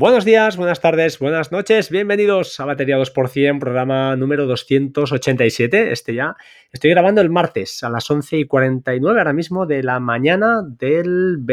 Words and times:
Buenos 0.00 0.24
días, 0.24 0.56
buenas 0.56 0.80
tardes, 0.80 1.18
buenas 1.18 1.52
noches, 1.52 1.90
bienvenidos 1.90 2.58
a 2.58 2.64
Batería 2.64 2.96
2%, 2.96 3.58
programa 3.58 4.16
número 4.16 4.46
287, 4.46 5.92
este 5.92 6.14
ya. 6.14 6.38
Estoy 6.72 6.92
grabando 6.92 7.20
el 7.20 7.28
martes 7.28 7.82
a 7.82 7.90
las 7.90 8.08
11 8.10 8.38
y 8.38 8.44
49 8.46 9.18
ahora 9.18 9.32
mismo 9.32 9.66
de 9.66 9.82
la 9.82 10.00
mañana 10.00 10.62
del 10.64 11.44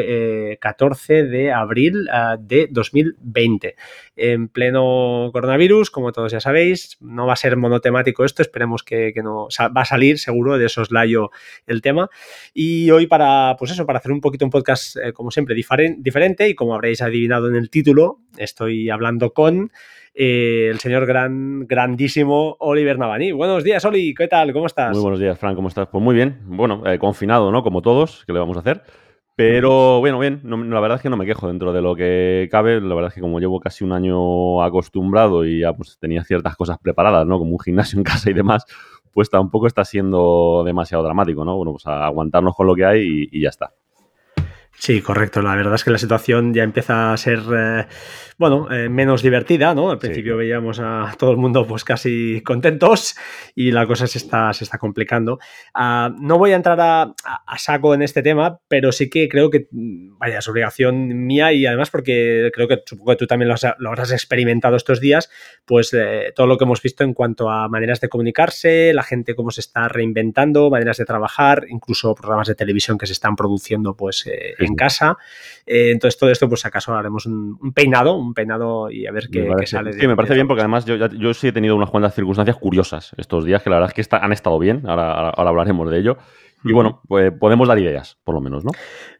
14 0.61 1.19
eh, 1.19 1.23
de 1.23 1.51
abril 1.51 2.07
eh, 2.07 2.37
de 2.39 2.69
2020. 2.71 3.75
En 4.15 4.47
pleno 4.47 5.31
coronavirus, 5.33 5.89
como 5.89 6.11
todos 6.13 6.31
ya 6.31 6.39
sabéis, 6.39 6.97
no 7.01 7.25
va 7.25 7.33
a 7.33 7.35
ser 7.35 7.57
monotemático 7.57 8.23
esto, 8.23 8.43
esperemos 8.43 8.83
que, 8.83 9.11
no 9.23 9.47
va 9.59 9.81
a 9.81 9.85
salir 9.85 10.19
seguro 10.19 10.57
de 10.57 10.69
soslayo 10.69 11.31
el 11.65 11.81
tema. 11.81 12.09
Y 12.53 12.91
hoy 12.91 13.07
para, 13.07 13.55
pues 13.57 13.71
eso, 13.71 13.85
para 13.85 13.99
hacer 13.99 14.11
un 14.11 14.21
poquito 14.21 14.45
un 14.45 14.51
podcast, 14.51 14.97
eh, 14.97 15.11
como 15.11 15.31
siempre, 15.31 15.53
diferente 15.55 16.47
y 16.47 16.55
como 16.55 16.75
habréis 16.75 17.01
adivinado 17.01 17.49
en 17.49 17.55
el 17.55 17.71
título, 17.71 18.19
Estoy 18.37 18.89
hablando 18.89 19.31
con 19.33 19.71
eh, 20.13 20.69
el 20.71 20.79
señor 20.79 21.05
gran, 21.05 21.67
grandísimo 21.67 22.55
Oliver 22.59 22.97
Navani. 22.97 23.31
Buenos 23.31 23.63
días, 23.63 23.83
Oli, 23.85 24.13
¿qué 24.13 24.27
tal? 24.27 24.53
¿Cómo 24.53 24.65
estás? 24.65 24.91
Muy 24.91 25.01
buenos 25.01 25.19
días, 25.19 25.37
Fran, 25.37 25.55
¿cómo 25.55 25.67
estás? 25.67 25.87
Pues 25.91 26.03
muy 26.03 26.15
bien. 26.15 26.39
Bueno, 26.45 26.83
eh, 26.85 26.97
confinado, 26.97 27.51
¿no? 27.51 27.63
Como 27.63 27.81
todos, 27.81 28.23
¿qué 28.25 28.33
le 28.33 28.39
vamos 28.39 28.57
a 28.57 28.61
hacer? 28.61 28.83
Pero 29.35 29.99
bueno, 29.99 30.17
bien, 30.17 30.41
la 30.43 30.79
verdad 30.79 30.95
es 30.95 31.03
que 31.03 31.11
no 31.11 31.17
me 31.17 31.27
quejo 31.27 31.47
dentro 31.47 31.71
de 31.71 31.83
lo 31.83 31.95
que 31.95 32.47
cabe. 32.49 32.81
La 32.81 32.95
verdad 32.95 33.09
es 33.09 33.13
que 33.13 33.21
como 33.21 33.39
llevo 33.39 33.59
casi 33.59 33.83
un 33.83 33.91
año 33.91 34.63
acostumbrado 34.63 35.45
y 35.45 35.59
ya 35.59 35.73
pues 35.73 35.99
tenía 35.99 36.23
ciertas 36.23 36.55
cosas 36.55 36.79
preparadas, 36.79 37.27
¿no? 37.27 37.37
Como 37.37 37.51
un 37.51 37.59
gimnasio 37.59 37.99
en 37.99 38.03
casa 38.03 38.31
y 38.31 38.33
demás, 38.33 38.65
pues 39.11 39.29
tampoco 39.29 39.67
está 39.67 39.85
siendo 39.85 40.63
demasiado 40.65 41.03
dramático, 41.03 41.45
¿no? 41.45 41.55
Bueno, 41.55 41.73
pues 41.73 41.85
aguantarnos 41.85 42.55
con 42.55 42.65
lo 42.65 42.73
que 42.73 42.85
hay 42.85 43.29
y 43.31 43.41
ya 43.41 43.49
está. 43.49 43.73
Sí, 44.79 45.01
correcto. 45.01 45.41
La 45.41 45.55
verdad 45.55 45.73
es 45.73 45.83
que 45.83 45.89
la 45.89 45.97
situación 45.97 46.53
ya 46.53 46.61
empieza 46.61 47.11
a 47.11 47.17
ser, 47.17 47.39
eh, 47.53 47.87
bueno, 48.37 48.71
eh, 48.71 48.89
menos 48.89 49.23
divertida, 49.23 49.73
¿no? 49.73 49.89
Al 49.89 49.97
principio 49.97 50.37
veíamos 50.37 50.79
a 50.79 51.15
todo 51.17 51.31
el 51.31 51.37
mundo 51.37 51.65
pues 51.65 51.83
casi 51.83 52.41
contentos 52.45 53.15
y 53.55 53.71
la 53.71 53.87
cosa 53.87 54.05
se 54.05 54.19
está, 54.19 54.53
se 54.53 54.63
está 54.63 54.77
complicando. 54.77 55.39
Ah, 55.73 56.13
no 56.19 56.37
voy 56.37 56.51
a 56.51 56.55
entrar 56.55 56.79
a, 56.79 57.15
saco 57.57 57.95
en 57.95 58.03
este 58.03 58.21
tema, 58.21 58.59
pero 58.67 58.91
sí 58.91 59.09
que 59.09 59.27
creo 59.27 59.49
que, 59.49 59.67
vaya, 59.71 60.37
es 60.37 60.47
obligación 60.47 61.25
mía 61.25 61.51
y 61.53 61.65
además 61.65 61.89
porque 61.89 62.51
creo 62.53 62.67
que 62.67 62.83
supongo 62.85 63.11
que 63.11 63.17
tú 63.17 63.27
también 63.27 63.49
lo, 63.49 63.89
habrás 63.89 64.11
experimentado 64.11 64.75
estos 64.75 65.01
días, 65.01 65.31
pues 65.65 65.91
eh, 65.93 66.33
todo 66.35 66.45
lo 66.45 66.59
que 66.59 66.65
hemos 66.65 66.83
visto 66.83 67.03
en 67.03 67.15
cuanto 67.15 67.49
a 67.49 67.67
maneras 67.67 67.99
de 67.99 68.09
comunicarse, 68.09 68.93
la 68.93 69.03
gente 69.03 69.33
cómo 69.33 69.49
se 69.49 69.61
está 69.61 69.87
reinventando, 69.87 70.69
maneras 70.69 70.97
de 70.97 71.05
trabajar, 71.05 71.65
incluso 71.67 72.13
programas 72.13 72.47
de 72.47 72.53
televisión 72.53 72.99
que 72.99 73.07
se 73.07 73.13
están 73.13 73.35
produciendo 73.35 73.95
pues 73.95 74.27
en 74.67 74.75
casa. 74.75 75.17
Eh, 75.65 75.91
entonces, 75.91 76.19
todo 76.19 76.29
esto, 76.29 76.47
pues 76.47 76.65
acaso 76.65 76.95
haremos 76.95 77.25
un, 77.25 77.73
peinado, 77.73 78.15
un 78.15 78.33
peinado 78.33 78.89
y 78.91 79.07
a 79.07 79.11
ver 79.11 79.29
qué, 79.31 79.49
sale. 79.65 79.93
Sí, 79.93 80.07
me 80.07 80.15
parece 80.15 80.35
bien 80.35 80.47
porque 80.47 80.61
además 80.61 80.85
yo, 80.85 81.33
sí 81.33 81.47
he 81.47 81.51
tenido 81.51 81.75
unas 81.75 81.89
cuantas 81.89 82.13
circunstancias 82.13 82.57
curiosas 82.57 83.11
estos 83.17 83.45
días 83.45 83.61
que 83.61 83.69
la 83.69 83.77
verdad 83.77 83.93
es 83.95 84.07
que 84.07 84.15
han 84.15 84.31
estado 84.31 84.59
bien, 84.59 84.83
ahora, 84.87 85.29
ahora 85.29 85.49
hablaremos 85.49 85.89
de 85.89 85.99
ello. 85.99 86.17
Y 86.63 86.73
bueno, 86.73 87.01
pues 87.07 87.31
podemos 87.39 87.67
dar 87.67 87.77
ideas, 87.77 88.17
por 88.23 88.33
lo 88.33 88.41
menos, 88.41 88.65
¿no? 88.65 88.71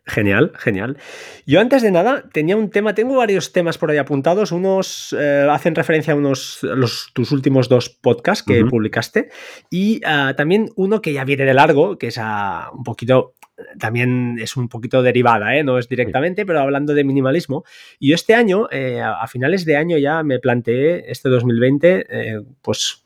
Genial, 0.05 0.53
genial. 0.57 0.97
Yo 1.45 1.59
antes 1.59 1.81
de 1.81 1.91
nada 1.91 2.23
tenía 2.31 2.57
un 2.57 2.69
tema, 2.69 2.95
tengo 2.95 3.15
varios 3.15 3.51
temas 3.51 3.77
por 3.77 3.91
ahí 3.91 3.97
apuntados. 3.97 4.51
Unos 4.51 5.15
eh, 5.17 5.47
hacen 5.49 5.75
referencia 5.75 6.13
a 6.13 6.15
unos 6.15 6.59
los, 6.63 7.11
tus 7.13 7.31
últimos 7.31 7.69
dos 7.69 7.89
podcasts 7.89 8.43
que 8.43 8.65
publicaste 8.65 9.29
y 9.69 10.01
ah, 10.05 10.33
también 10.35 10.69
uno 10.75 11.01
que 11.01 11.13
ya 11.13 11.25
viene 11.25 11.45
de 11.45 11.53
largo, 11.53 11.97
que 11.97 12.07
es 12.07 12.17
ah, 12.17 12.69
un 12.73 12.83
poquito 12.83 13.33
también 13.79 14.37
es 14.39 14.55
un 14.55 14.69
poquito 14.69 15.01
derivada, 15.01 15.55
¿eh? 15.55 15.63
no 15.63 15.77
es 15.77 15.89
directamente, 15.89 16.45
pero 16.45 16.61
hablando 16.61 16.93
de 16.93 17.03
minimalismo. 17.03 17.63
Y 17.99 18.13
este 18.13 18.35
año, 18.35 18.67
eh, 18.71 19.01
a 19.01 19.25
finales 19.27 19.65
de 19.65 19.77
año 19.77 19.97
ya 19.97 20.23
me 20.23 20.39
planteé, 20.39 21.09
este 21.11 21.29
2020, 21.29 22.05
eh, 22.09 22.41
pues 22.61 23.03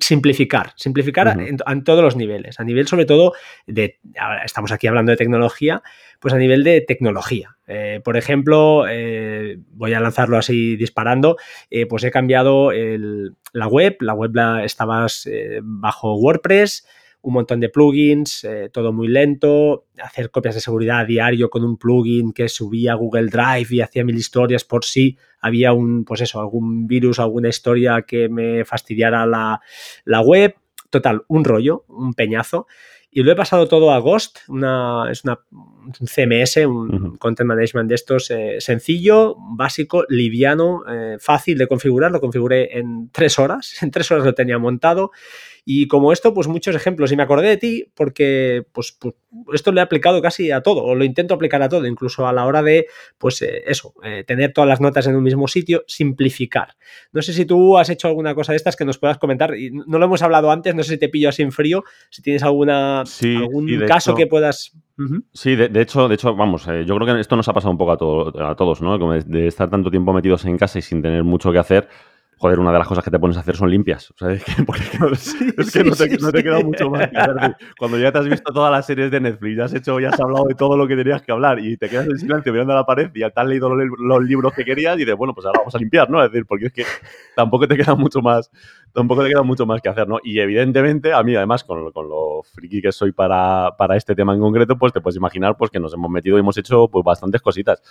simplificar, 0.00 0.72
simplificar 0.76 1.36
en, 1.40 1.84
todos 1.84 2.04
los 2.04 2.14
niveles, 2.14 2.60
a 2.60 2.64
nivel 2.64 2.86
sobre 2.86 3.04
todo 3.04 3.32
de, 3.66 3.98
estamos 4.44 4.70
aquí 4.70 4.86
hablando 4.86 5.10
de 5.10 5.16
tecnología, 5.16 5.82
pues 6.20 6.32
a 6.32 6.38
nivel 6.38 6.62
de 6.62 6.80
tecnología. 6.80 7.56
por 8.04 8.16
ejemplo, 8.16 8.84
voy 9.72 9.94
a 9.94 10.00
lanzarlo 10.00 10.38
así 10.38 10.76
disparando, 10.76 11.36
pues 11.88 12.04
he 12.04 12.12
cambiado 12.12 12.70
la 12.70 13.66
web, 13.66 13.96
la 13.98 14.14
web 14.14 14.36
la, 14.36 14.64
estabas 14.64 15.28
bajo 15.62 16.14
WordPress, 16.14 16.86
un 17.28 17.34
montón 17.34 17.60
de 17.60 17.68
plugins, 17.68 18.42
eh, 18.44 18.70
todo 18.72 18.90
muy 18.90 19.06
lento, 19.06 19.84
hacer 20.02 20.30
copias 20.30 20.54
de 20.54 20.62
seguridad 20.62 21.00
a 21.00 21.04
diario 21.04 21.50
con 21.50 21.62
un 21.62 21.76
plugin 21.76 22.32
que 22.32 22.48
subía 22.48 22.92
a 22.92 22.94
Google 22.94 23.26
Drive 23.26 23.66
y 23.70 23.82
hacía 23.82 24.02
mil 24.02 24.16
historias 24.16 24.64
por 24.64 24.84
si 24.86 25.18
había 25.40 25.74
un, 25.74 26.06
pues 26.06 26.22
eso, 26.22 26.40
algún 26.40 26.86
virus, 26.86 27.18
alguna 27.18 27.50
historia 27.50 28.02
que 28.02 28.30
me 28.30 28.64
fastidiara 28.64 29.26
la, 29.26 30.20
web. 30.22 30.54
Total, 30.88 31.22
un 31.28 31.44
rollo, 31.44 31.84
un 31.88 32.14
peñazo. 32.14 32.66
Y 33.10 33.22
lo 33.22 33.32
he 33.32 33.36
pasado 33.36 33.68
todo 33.68 33.90
a 33.90 33.98
Ghost, 33.98 34.38
una, 34.48 35.04
es 35.10 35.24
una, 35.24 35.38
un 35.50 35.92
CMS, 36.06 36.56
un 36.66 37.18
Content 37.18 37.46
Management 37.46 37.90
de 37.90 37.94
estos 37.94 38.30
eh, 38.30 38.56
sencillo, 38.60 39.36
básico, 39.38 40.04
liviano, 40.08 40.82
eh, 40.88 41.16
fácil 41.20 41.58
de 41.58 41.66
configurar. 41.66 42.10
Lo 42.10 42.20
configuré 42.20 42.78
en 42.78 43.10
tres 43.10 43.38
horas. 43.38 43.76
En 43.82 43.90
tres 43.90 44.10
horas 44.10 44.24
lo 44.24 44.34
tenía 44.34 44.58
montado 44.58 45.10
y 45.70 45.86
como 45.86 46.14
esto, 46.14 46.32
pues 46.32 46.48
muchos 46.48 46.74
ejemplos. 46.74 47.12
Y 47.12 47.16
me 47.16 47.22
acordé 47.22 47.46
de 47.46 47.58
ti 47.58 47.92
porque 47.94 48.64
pues, 48.72 48.96
pues, 48.98 49.14
esto 49.52 49.70
lo 49.70 49.80
he 49.80 49.82
aplicado 49.82 50.22
casi 50.22 50.50
a 50.50 50.62
todo, 50.62 50.82
o 50.82 50.94
lo 50.94 51.04
intento 51.04 51.34
aplicar 51.34 51.60
a 51.60 51.68
todo, 51.68 51.86
incluso 51.86 52.26
a 52.26 52.32
la 52.32 52.46
hora 52.46 52.62
de, 52.62 52.86
pues 53.18 53.42
eh, 53.42 53.64
eso, 53.66 53.92
eh, 54.02 54.24
tener 54.26 54.54
todas 54.54 54.66
las 54.66 54.80
notas 54.80 55.06
en 55.08 55.14
un 55.14 55.22
mismo 55.22 55.46
sitio, 55.46 55.84
simplificar. 55.86 56.76
No 57.12 57.20
sé 57.20 57.34
si 57.34 57.44
tú 57.44 57.76
has 57.76 57.90
hecho 57.90 58.08
alguna 58.08 58.34
cosa 58.34 58.52
de 58.52 58.56
estas 58.56 58.76
que 58.76 58.86
nos 58.86 58.96
puedas 58.96 59.18
comentar. 59.18 59.58
Y 59.58 59.70
no 59.70 59.98
lo 59.98 60.06
hemos 60.06 60.22
hablado 60.22 60.50
antes, 60.50 60.74
no 60.74 60.82
sé 60.82 60.92
si 60.92 60.98
te 61.00 61.10
pillo 61.10 61.28
así 61.28 61.42
en 61.42 61.52
frío, 61.52 61.84
si 62.08 62.22
tienes 62.22 62.42
alguna, 62.44 63.00
algún 63.00 63.84
caso 63.86 64.14
que 64.14 64.26
puedas... 64.26 64.72
Sí, 65.34 65.54
de, 65.54 65.82
hecho, 65.82 66.08
de 66.08 66.14
hecho, 66.14 66.34
vamos, 66.34 66.66
eh, 66.66 66.84
yo 66.86 66.96
creo 66.96 67.14
que 67.14 67.20
esto 67.20 67.36
nos 67.36 67.46
ha 67.46 67.52
pasado 67.52 67.72
un 67.72 67.78
poco 67.78 67.92
a, 68.40 68.52
a 68.52 68.56
todos, 68.56 68.80
¿no? 68.80 68.98
Como 68.98 69.12
de 69.12 69.46
estar 69.46 69.68
tanto 69.68 69.90
tiempo 69.90 70.14
metidos 70.14 70.46
en 70.46 70.56
casa 70.56 70.78
y 70.78 70.82
sin 70.82 71.02
tener 71.02 71.24
mucho 71.24 71.52
que 71.52 71.58
hacer 71.58 71.88
joder, 72.38 72.60
una 72.60 72.72
de 72.72 72.78
las 72.78 72.88
cosas 72.88 73.04
que 73.04 73.10
te 73.10 73.18
pones 73.18 73.36
a 73.36 73.40
hacer 73.40 73.56
son 73.56 73.70
limpias. 73.70 74.12
Es 75.58 75.72
que, 75.72 75.84
no, 75.84 76.32
te, 76.32 76.42
queda 76.42 76.60
mucho 76.60 76.88
más. 76.88 77.10
Cuando 77.78 77.98
ya 77.98 78.12
te 78.12 78.18
has 78.18 78.28
visto 78.28 78.52
todas 78.52 78.70
las 78.70 78.86
series 78.86 79.10
de 79.10 79.20
Netflix, 79.20 79.56
ya 79.56 79.64
has 79.64 79.74
hecho, 79.74 79.98
ya 80.00 80.10
has 80.10 80.20
hablado 80.20 80.46
de 80.46 80.54
todo 80.54 80.76
lo 80.76 80.86
que 80.86 80.96
tenías 80.96 81.22
que 81.22 81.32
hablar 81.32 81.58
y 81.58 81.76
te 81.76 81.88
quedas 81.88 82.06
en 82.06 82.18
silencio 82.18 82.52
mirando 82.52 82.72
a 82.72 82.76
la 82.76 82.86
pared 82.86 83.10
y 83.12 83.20
ya 83.20 83.30
te 83.30 83.40
has 83.40 83.46
leído 83.46 83.68
los, 83.74 84.24
libros 84.24 84.52
que 84.52 84.64
querías 84.64 84.96
y 84.96 85.00
dices, 85.00 85.16
bueno, 85.16 85.34
pues 85.34 85.46
ahora 85.46 85.60
vamos 85.60 85.74
a 85.74 85.78
limpiar, 85.78 86.08
¿no? 86.08 86.22
Es 86.22 86.30
decir, 86.30 86.46
porque 86.46 86.66
es 86.66 86.72
que 86.72 86.84
tampoco 87.34 87.66
te 87.66 87.76
queda 87.76 87.94
mucho 87.94 88.22
más, 88.22 88.50
tampoco 88.92 89.22
te 89.24 89.30
queda 89.30 89.42
mucho 89.42 89.66
más 89.66 89.80
que 89.80 89.88
hacer, 89.88 90.08
¿no? 90.08 90.18
Y 90.22 90.38
evidentemente, 90.38 91.12
a 91.12 91.22
mí 91.22 91.34
además, 91.34 91.64
con, 91.64 91.90
con 91.92 92.08
lo 92.08 92.42
friki 92.42 92.80
que 92.80 92.92
soy 92.92 93.12
para, 93.12 93.76
para 93.76 93.96
este 93.96 94.14
tema 94.14 94.34
en 94.34 94.40
concreto, 94.40 94.78
pues 94.78 94.92
te 94.92 95.00
puedes 95.00 95.16
imaginar 95.16 95.56
pues 95.56 95.70
que 95.70 95.80
nos 95.80 95.92
hemos 95.94 96.10
metido 96.10 96.36
y 96.36 96.40
hemos 96.40 96.56
hecho 96.56 96.88
pues 96.88 97.04
bastantes 97.04 97.42
cositas. 97.42 97.82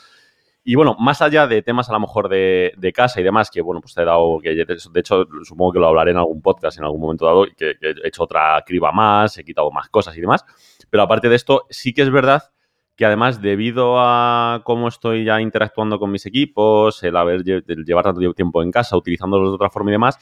Y 0.70 0.76
bueno, 0.76 0.98
más 1.00 1.22
allá 1.22 1.48
de 1.48 1.62
temas 1.62 1.90
a 1.90 1.94
lo 1.94 2.02
mejor 2.02 2.28
de, 2.28 2.92
casa 2.94 3.22
y 3.22 3.24
demás, 3.24 3.50
que 3.50 3.62
bueno, 3.62 3.80
pues 3.80 3.94
te 3.94 4.02
he 4.02 4.06
dado, 4.06 4.38
que 4.44 4.54
de 4.54 5.00
hecho 5.00 5.26
supongo 5.44 5.72
que 5.72 5.80
lo 5.80 5.88
hablaré 5.88 6.12
en 6.12 6.18
algún 6.18 6.42
podcast 6.42 6.78
en 6.78 6.84
algún 6.84 7.00
momento 7.00 7.26
dado, 7.26 7.46
que, 7.46 7.78
que 7.80 7.92
he 7.92 8.08
hecho 8.10 8.24
otra 8.24 8.62
criba 8.66 8.92
más, 8.92 9.38
he 9.38 9.46
quitado 9.46 9.72
más 9.72 9.88
cosas 9.88 10.18
y 10.18 10.20
demás. 10.20 10.44
Pero 10.90 11.04
aparte 11.04 11.30
de 11.30 11.38
esto, 11.38 11.68
sí 11.70 11.94
que 11.94 12.02
es 12.02 12.12
verdad 12.12 12.52
que 12.98 13.06
además 13.06 13.42
debido 13.42 13.96
a 13.98 14.60
cómo 14.66 14.90
estoy 14.90 15.24
ya 15.24 15.40
interactuando 15.40 16.00
con 16.00 16.12
mis 16.12 16.26
equipos, 16.26 17.02
el 17.02 17.16
haber 17.16 17.44
el 17.48 17.86
llevar 17.86 18.04
tanto 18.04 18.20
tiempo 18.34 18.62
en 18.62 18.70
casa, 18.70 18.98
utilizándolos 18.98 19.52
de 19.52 19.56
otra 19.56 19.70
forma 19.70 19.92
y 19.92 19.94
demás, 19.94 20.20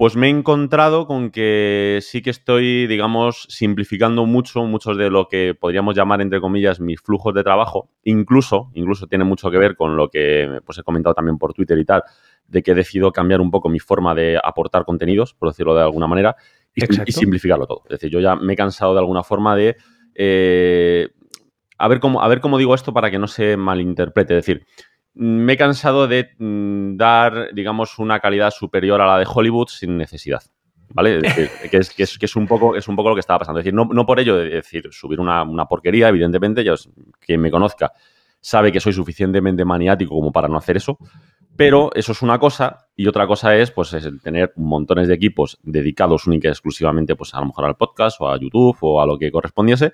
pues 0.00 0.16
me 0.16 0.28
he 0.28 0.30
encontrado 0.30 1.06
con 1.06 1.30
que 1.30 1.98
sí 2.00 2.22
que 2.22 2.30
estoy, 2.30 2.86
digamos, 2.86 3.44
simplificando 3.50 4.24
mucho, 4.24 4.64
muchos 4.64 4.96
de 4.96 5.10
lo 5.10 5.28
que 5.28 5.54
podríamos 5.54 5.94
llamar, 5.94 6.22
entre 6.22 6.40
comillas, 6.40 6.80
mis 6.80 7.02
flujos 7.02 7.34
de 7.34 7.44
trabajo. 7.44 7.90
Incluso, 8.04 8.70
incluso 8.72 9.08
tiene 9.08 9.24
mucho 9.24 9.50
que 9.50 9.58
ver 9.58 9.76
con 9.76 9.98
lo 9.98 10.08
que 10.08 10.58
pues, 10.64 10.78
he 10.78 10.82
comentado 10.82 11.12
también 11.12 11.36
por 11.36 11.52
Twitter 11.52 11.78
y 11.78 11.84
tal, 11.84 12.02
de 12.46 12.62
que 12.62 12.70
he 12.70 12.74
decidido 12.74 13.12
cambiar 13.12 13.42
un 13.42 13.50
poco 13.50 13.68
mi 13.68 13.78
forma 13.78 14.14
de 14.14 14.40
aportar 14.42 14.86
contenidos, 14.86 15.34
por 15.34 15.50
decirlo 15.50 15.74
de 15.74 15.82
alguna 15.82 16.06
manera, 16.06 16.34
y, 16.74 17.12
simplificarlo 17.12 17.66
todo. 17.66 17.82
Es 17.84 18.00
decir, 18.00 18.08
yo 18.08 18.20
ya 18.20 18.36
me 18.36 18.54
he 18.54 18.56
cansado 18.56 18.94
de 18.94 19.00
alguna 19.00 19.22
forma 19.22 19.54
de... 19.54 19.76
Eh, 20.14 21.10
a, 21.76 21.88
ver 21.88 22.00
cómo, 22.00 22.22
a 22.22 22.28
ver 22.28 22.40
cómo 22.40 22.56
digo 22.56 22.74
esto 22.74 22.94
para 22.94 23.10
que 23.10 23.18
no 23.18 23.28
se 23.28 23.58
malinterprete. 23.58 24.38
Es 24.38 24.46
decir, 24.46 24.64
me 25.14 25.54
he 25.54 25.56
cansado 25.56 26.06
de 26.06 26.30
mm, 26.38 26.96
dar, 26.96 27.52
digamos, 27.52 27.98
una 27.98 28.20
calidad 28.20 28.50
superior 28.50 29.00
a 29.00 29.06
la 29.06 29.18
de 29.18 29.26
Hollywood 29.28 29.68
sin 29.68 29.96
necesidad. 29.96 30.42
¿Vale? 30.92 31.20
que, 31.70 31.76
es, 31.76 31.90
que, 31.94 32.26
es, 32.26 32.36
un 32.36 32.48
poco, 32.48 32.74
es 32.74 32.88
un 32.88 32.96
poco 32.96 33.10
lo 33.10 33.14
que 33.14 33.20
estaba 33.20 33.38
pasando. 33.38 33.60
Es 33.60 33.64
decir, 33.64 33.74
no, 33.74 34.06
por 34.06 34.18
ello 34.18 34.36
de 34.36 34.48
decir 34.48 34.88
subir 34.90 35.20
una, 35.20 35.44
porquería, 35.66 36.08
evidentemente, 36.08 36.64
ya 36.64 36.74
quien 37.20 37.40
me 37.40 37.50
conozca 37.50 37.92
sabe 38.40 38.72
que 38.72 38.80
soy 38.80 38.92
suficientemente 38.92 39.64
maniático 39.64 40.14
como 40.14 40.32
para 40.32 40.48
no 40.48 40.56
hacer 40.56 40.78
eso, 40.78 40.98
pero 41.56 41.90
eso 41.94 42.12
es 42.12 42.22
una 42.22 42.38
cosa 42.38 42.88
y 42.96 43.06
otra 43.06 43.26
cosa 43.26 43.54
es 43.54 43.70
pues 43.70 43.94
tener 44.22 44.52
montones 44.56 45.08
de 45.08 45.14
equipos 45.14 45.58
dedicados 45.62 46.26
única 46.26 46.48
y 46.48 46.50
exclusivamente 46.50 47.14
pues 47.14 47.34
a 47.34 47.40
lo 47.40 47.46
mejor 47.46 47.66
al 47.66 47.76
podcast 47.76 48.20
o 48.20 48.28
a 48.28 48.38
YouTube 48.40 48.78
o 48.80 49.00
a 49.00 49.06
lo 49.06 49.18
que 49.18 49.30
correspondiese 49.30 49.92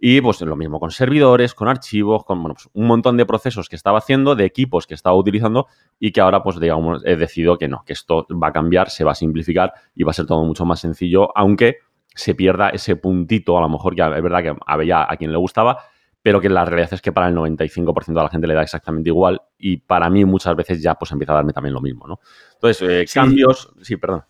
Y 0.00 0.20
pues 0.20 0.40
lo 0.40 0.54
mismo 0.54 0.78
con 0.78 0.90
servidores, 0.90 1.54
con 1.54 1.68
archivos, 1.68 2.24
con 2.24 2.40
bueno, 2.40 2.54
pues, 2.54 2.68
un 2.72 2.86
montón 2.86 3.16
de 3.16 3.26
procesos 3.26 3.68
que 3.68 3.76
estaba 3.76 3.98
haciendo, 3.98 4.36
de 4.36 4.44
equipos 4.44 4.86
que 4.86 4.94
estaba 4.94 5.16
utilizando 5.16 5.66
y 5.98 6.12
que 6.12 6.20
ahora 6.20 6.42
pues 6.42 6.60
digamos 6.60 7.02
he 7.04 7.16
decidido 7.16 7.58
que 7.58 7.66
no, 7.66 7.82
que 7.84 7.94
esto 7.94 8.26
va 8.30 8.48
a 8.48 8.52
cambiar, 8.52 8.90
se 8.90 9.02
va 9.02 9.12
a 9.12 9.16
simplificar 9.16 9.72
y 9.94 10.04
va 10.04 10.12
a 10.12 10.14
ser 10.14 10.26
todo 10.26 10.44
mucho 10.44 10.64
más 10.64 10.80
sencillo, 10.80 11.36
aunque 11.36 11.78
se 12.14 12.34
pierda 12.34 12.70
ese 12.70 12.96
puntito, 12.96 13.58
a 13.58 13.60
lo 13.60 13.68
mejor 13.68 13.96
ya 13.96 14.06
es 14.08 14.22
verdad 14.22 14.42
que 14.42 14.56
había 14.66 15.10
a 15.10 15.16
quien 15.16 15.32
le 15.32 15.38
gustaba, 15.38 15.78
pero 16.22 16.40
que 16.40 16.48
la 16.48 16.64
realidad 16.64 16.94
es 16.94 17.00
que 17.00 17.12
para 17.12 17.28
el 17.28 17.34
95% 17.34 18.06
de 18.06 18.14
la 18.14 18.28
gente 18.28 18.46
le 18.46 18.54
da 18.54 18.62
exactamente 18.62 19.08
igual 19.08 19.40
y 19.56 19.78
para 19.78 20.10
mí 20.10 20.24
muchas 20.24 20.54
veces 20.54 20.82
ya 20.82 20.94
pues 20.94 21.10
empieza 21.12 21.32
a 21.32 21.36
darme 21.36 21.52
también 21.52 21.74
lo 21.74 21.80
mismo, 21.80 22.06
¿no? 22.06 22.20
Entonces, 22.54 22.88
eh, 22.88 23.04
cambios, 23.12 23.72
sí, 23.82 23.96
perdón. 23.96 24.24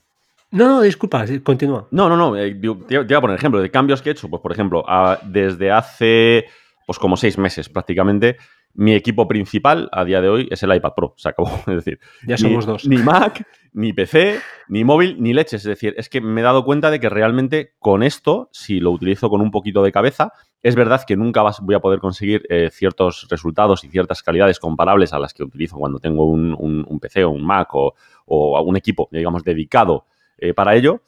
No, 0.50 0.66
no, 0.66 0.80
disculpa, 0.80 1.24
continúa. 1.42 1.88
No, 1.90 2.08
no, 2.08 2.16
no, 2.16 2.36
eh, 2.36 2.54
te, 2.54 2.98
voy 2.98 3.14
a 3.14 3.20
poner 3.20 3.36
ejemplo 3.36 3.60
de 3.60 3.70
cambios 3.70 4.00
que 4.00 4.08
he 4.08 4.12
hecho. 4.12 4.28
Pues, 4.28 4.40
por 4.40 4.52
ejemplo, 4.52 4.84
desde 5.24 5.70
hace 5.70 6.46
pues 6.86 6.98
como 6.98 7.18
seis 7.18 7.36
meses 7.36 7.68
prácticamente, 7.68 8.38
mi 8.72 8.94
equipo 8.94 9.28
principal 9.28 9.90
a 9.92 10.06
día 10.06 10.22
de 10.22 10.30
hoy 10.30 10.48
es 10.50 10.62
el 10.62 10.74
iPad 10.74 10.94
Pro. 10.96 11.14
Se 11.18 11.28
acabó. 11.28 11.50
Es 11.66 11.84
decir, 11.84 12.00
ya 12.26 12.38
somos 12.38 12.64
dos. 12.64 12.86
Ni 12.86 12.96
Mac, 12.96 13.46
ni 13.74 13.92
PC, 13.92 14.40
ni 14.68 14.84
móvil, 14.84 15.20
ni 15.20 15.34
leches. 15.34 15.60
Es 15.60 15.68
decir, 15.68 15.94
es 15.98 16.08
que 16.08 16.22
me 16.22 16.40
he 16.40 16.44
dado 16.44 16.64
cuenta 16.64 16.90
de 16.90 16.98
que 16.98 17.10
realmente 17.10 17.74
con 17.78 18.02
esto, 18.02 18.48
si 18.52 18.80
lo 18.80 18.90
utilizo 18.90 19.28
con 19.28 19.42
un 19.42 19.50
poquito 19.50 19.82
de 19.82 19.92
cabeza, 19.92 20.32
es 20.62 20.74
verdad 20.76 21.02
que 21.06 21.16
nunca 21.16 21.42
voy 21.60 21.74
a 21.74 21.80
poder 21.80 22.00
conseguir 22.00 22.46
eh, 22.48 22.70
ciertos 22.72 23.26
resultados 23.28 23.84
y 23.84 23.88
ciertas 23.88 24.22
calidades 24.22 24.58
comparables 24.58 25.12
a 25.12 25.18
las 25.18 25.34
que 25.34 25.42
utilizo 25.42 25.76
cuando 25.76 25.98
tengo 25.98 26.24
un, 26.24 26.98
PC 27.02 27.24
o 27.24 27.30
un 27.30 27.44
Mac 27.44 27.74
o, 27.74 27.94
o 28.24 28.62
un 28.62 28.76
equipo, 28.78 29.10
digamos, 29.12 29.44
dedicado 29.44 30.06
eh, 30.38 30.54
para 30.54 30.74
ello, 30.74 31.02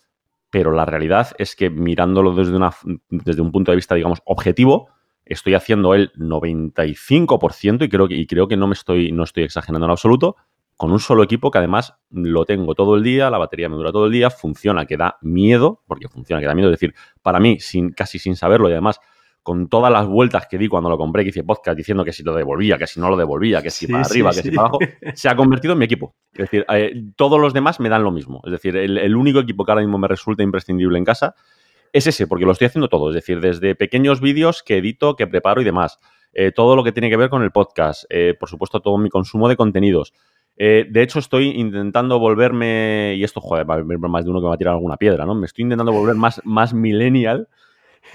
pero 0.50 0.72
la 0.72 0.84
realidad 0.84 1.28
es 1.38 1.56
que 1.56 1.70
mirándolo 1.70 2.34
desde, 2.34 2.56
una, 2.56 2.72
desde 3.08 3.40
un 3.40 3.52
punto 3.52 3.72
de 3.72 3.76
vista, 3.76 3.94
digamos, 3.94 4.20
objetivo, 4.24 4.88
estoy 5.24 5.54
haciendo 5.54 5.94
el 5.94 6.12
95% 6.14 7.84
y 7.84 7.88
creo 7.88 8.08
que, 8.08 8.16
y 8.16 8.26
creo 8.26 8.48
que 8.48 8.56
no 8.56 8.66
me 8.66 8.74
estoy, 8.74 9.12
no 9.12 9.22
estoy 9.22 9.44
exagerando 9.44 9.86
en 9.86 9.92
absoluto, 9.92 10.36
con 10.76 10.92
un 10.92 10.98
solo 10.98 11.22
equipo 11.22 11.50
que 11.50 11.58
además 11.58 11.94
lo 12.10 12.44
tengo 12.46 12.74
todo 12.74 12.96
el 12.96 13.02
día, 13.02 13.30
la 13.30 13.38
batería 13.38 13.68
me 13.68 13.76
dura 13.76 13.92
todo 13.92 14.06
el 14.06 14.12
día, 14.12 14.30
funciona, 14.30 14.86
que 14.86 14.96
da 14.96 15.18
miedo, 15.20 15.82
porque 15.86 16.08
funciona, 16.08 16.40
que 16.40 16.46
da 16.46 16.54
miedo, 16.54 16.68
es 16.70 16.80
decir, 16.80 16.94
para 17.22 17.38
mí, 17.38 17.60
sin, 17.60 17.92
casi 17.92 18.18
sin 18.18 18.34
saberlo 18.34 18.68
y 18.68 18.72
además 18.72 18.98
con 19.42 19.68
todas 19.68 19.90
las 19.90 20.06
vueltas 20.06 20.46
que 20.46 20.58
di 20.58 20.68
cuando 20.68 20.90
lo 20.90 20.98
compré, 20.98 21.22
que 21.22 21.30
hice 21.30 21.44
podcast 21.44 21.76
diciendo 21.76 22.04
que 22.04 22.12
si 22.12 22.22
lo 22.22 22.34
devolvía, 22.34 22.76
que 22.76 22.86
si 22.86 23.00
no 23.00 23.08
lo 23.08 23.16
devolvía, 23.16 23.62
que 23.62 23.70
si 23.70 23.86
para 23.86 24.02
arriba, 24.02 24.30
que 24.30 24.42
si 24.42 24.50
para 24.50 24.68
abajo, 24.68 24.78
se 25.14 25.28
ha 25.28 25.36
convertido 25.36 25.72
en 25.72 25.78
mi 25.78 25.86
equipo. 25.86 26.14
Es 26.32 26.40
decir, 26.40 26.66
eh, 26.68 26.92
todos 27.16 27.40
los 27.40 27.54
demás 27.54 27.80
me 27.80 27.88
dan 27.88 28.02
lo 28.02 28.10
mismo. 28.10 28.42
Es 28.44 28.52
decir, 28.52 28.76
el, 28.76 29.16
único 29.16 29.40
equipo 29.40 29.64
que 29.64 29.72
ahora 29.72 29.82
mismo 29.82 29.98
me 29.98 30.08
resulta 30.08 30.42
imprescindible 30.42 30.98
en 30.98 31.04
casa 31.04 31.34
es 31.92 32.06
ese, 32.06 32.26
porque 32.26 32.44
lo 32.44 32.52
estoy 32.52 32.66
haciendo 32.66 32.88
todo. 32.88 33.08
Es 33.08 33.14
decir, 33.14 33.40
desde 33.40 33.74
pequeños 33.74 34.20
vídeos 34.20 34.62
que 34.62 34.76
edito, 34.76 35.16
que 35.16 35.26
preparo 35.26 35.62
y 35.62 35.64
demás. 35.64 35.98
Eh, 36.32 36.52
todo 36.52 36.76
lo 36.76 36.84
que 36.84 36.92
tiene 36.92 37.08
que 37.08 37.16
ver 37.16 37.30
con 37.30 37.42
el 37.42 37.50
podcast. 37.50 38.04
Eh, 38.10 38.34
por 38.38 38.48
supuesto, 38.48 38.80
todo 38.80 38.98
mi 38.98 39.08
consumo 39.08 39.48
de 39.48 39.56
contenidos. 39.56 40.12
de 40.56 41.02
hecho, 41.02 41.18
estoy 41.18 41.48
intentando 41.48 42.18
volverme, 42.18 43.14
y 43.16 43.24
esto, 43.24 43.40
joder, 43.40 43.68
va 43.68 43.76
a 43.76 43.78
haber 43.78 43.98
más 43.98 44.24
de 44.24 44.30
uno 44.30 44.40
que 44.40 44.44
me 44.44 44.48
va 44.50 44.54
a 44.56 44.58
tirar 44.58 44.74
alguna 44.74 44.98
piedra, 44.98 45.24
¿no? 45.24 45.34
Me 45.34 45.46
estoy 45.46 45.62
intentando 45.62 45.92
volver 45.92 46.16
más, 46.16 46.42
más 46.44 46.74
millennial 46.74 47.48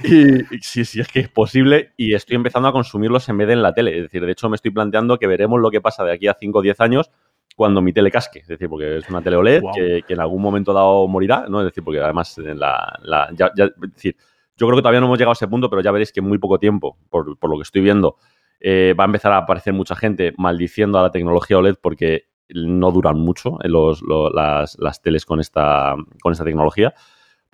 y 0.03 0.43
sí, 0.61 0.85
sí, 0.85 0.99
es 0.99 1.07
que 1.07 1.19
es 1.19 1.29
posible 1.29 1.93
y 1.97 2.13
estoy 2.13 2.35
empezando 2.35 2.67
a 2.67 2.71
consumirlos 2.71 3.27
en 3.29 3.37
vez 3.37 3.47
de 3.47 3.53
en 3.53 3.61
la 3.61 3.73
tele. 3.73 3.97
Es 3.97 4.03
decir, 4.03 4.25
de 4.25 4.31
hecho 4.31 4.49
me 4.49 4.55
estoy 4.55 4.71
planteando 4.71 5.17
que 5.17 5.27
veremos 5.27 5.59
lo 5.59 5.71
que 5.71 5.81
pasa 5.81 6.03
de 6.03 6.13
aquí 6.13 6.27
a 6.27 6.35
5 6.39 6.59
o 6.59 6.61
10 6.61 6.79
años 6.81 7.11
cuando 7.55 7.81
mi 7.81 7.93
tele 7.93 8.11
casque. 8.11 8.39
Es 8.39 8.47
decir, 8.47 8.69
porque 8.69 8.97
es 8.97 9.09
una 9.09 9.21
tele 9.21 9.37
OLED 9.37 9.63
que, 9.73 10.03
en 10.07 10.19
algún 10.19 10.41
momento 10.41 10.73
dado 10.73 11.07
morirá, 11.07 11.45
¿no? 11.47 11.61
Es 11.61 11.65
decir, 11.65 11.83
porque 11.83 11.99
además 11.99 12.37
la, 12.37 12.99
la 13.01 13.29
ya, 13.33 13.51
es 13.55 13.71
decir, 13.93 14.15
yo 14.57 14.67
creo 14.67 14.77
que 14.77 14.81
todavía 14.81 14.99
no 14.99 15.07
hemos 15.07 15.17
llegado 15.17 15.31
a 15.31 15.33
ese 15.33 15.47
punto, 15.47 15.69
pero 15.69 15.81
ya 15.81 15.91
veréis 15.91 16.11
que 16.11 16.19
en 16.19 16.27
muy 16.27 16.37
poco 16.37 16.59
tiempo, 16.59 16.97
por, 17.09 17.27
lo 17.27 17.57
que 17.57 17.63
estoy 17.63 17.81
viendo, 17.81 18.17
eh, 18.59 18.93
va 18.97 19.03
a 19.03 19.07
empezar 19.07 19.33
a 19.33 19.37
aparecer 19.37 19.73
mucha 19.73 19.95
gente 19.95 20.33
maldiciendo 20.37 20.97
a 20.99 21.03
la 21.03 21.11
tecnología 21.11 21.57
OLED 21.57 21.75
porque 21.81 22.29
no 22.49 22.91
duran 22.91 23.17
mucho 23.17 23.57
los, 23.63 24.01
las, 24.33 24.77
las, 24.79 25.01
teles 25.01 25.25
con 25.25 25.39
esta, 25.39 25.95
con 26.21 26.31
esta 26.31 26.45
tecnología. 26.45 26.93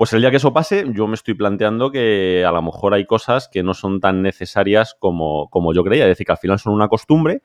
Pues 0.02 0.14
el 0.14 0.22
día 0.22 0.32
que 0.32 0.38
eso 0.38 0.52
pase, 0.52 0.84
yo 0.96 1.06
me 1.06 1.14
estoy 1.14 1.36
planteando 1.36 1.92
que 1.92 2.44
a 2.44 2.52
lo 2.52 2.64
mejor 2.64 2.96
hay 2.96 3.06
cosas 3.06 3.48
que 3.48 3.62
no 3.62 3.76
son 3.76 4.00
tan 4.00 4.24
necesarias 4.24 4.96
como, 4.98 5.48
como 5.52 5.76
yo 5.76 5.84
creía. 5.84 6.06
Es 6.06 6.10
decir, 6.10 6.26
que 6.26 6.32
al 6.32 6.40
final 6.40 6.58
son 6.58 6.74
una 6.74 6.88
costumbre 6.88 7.44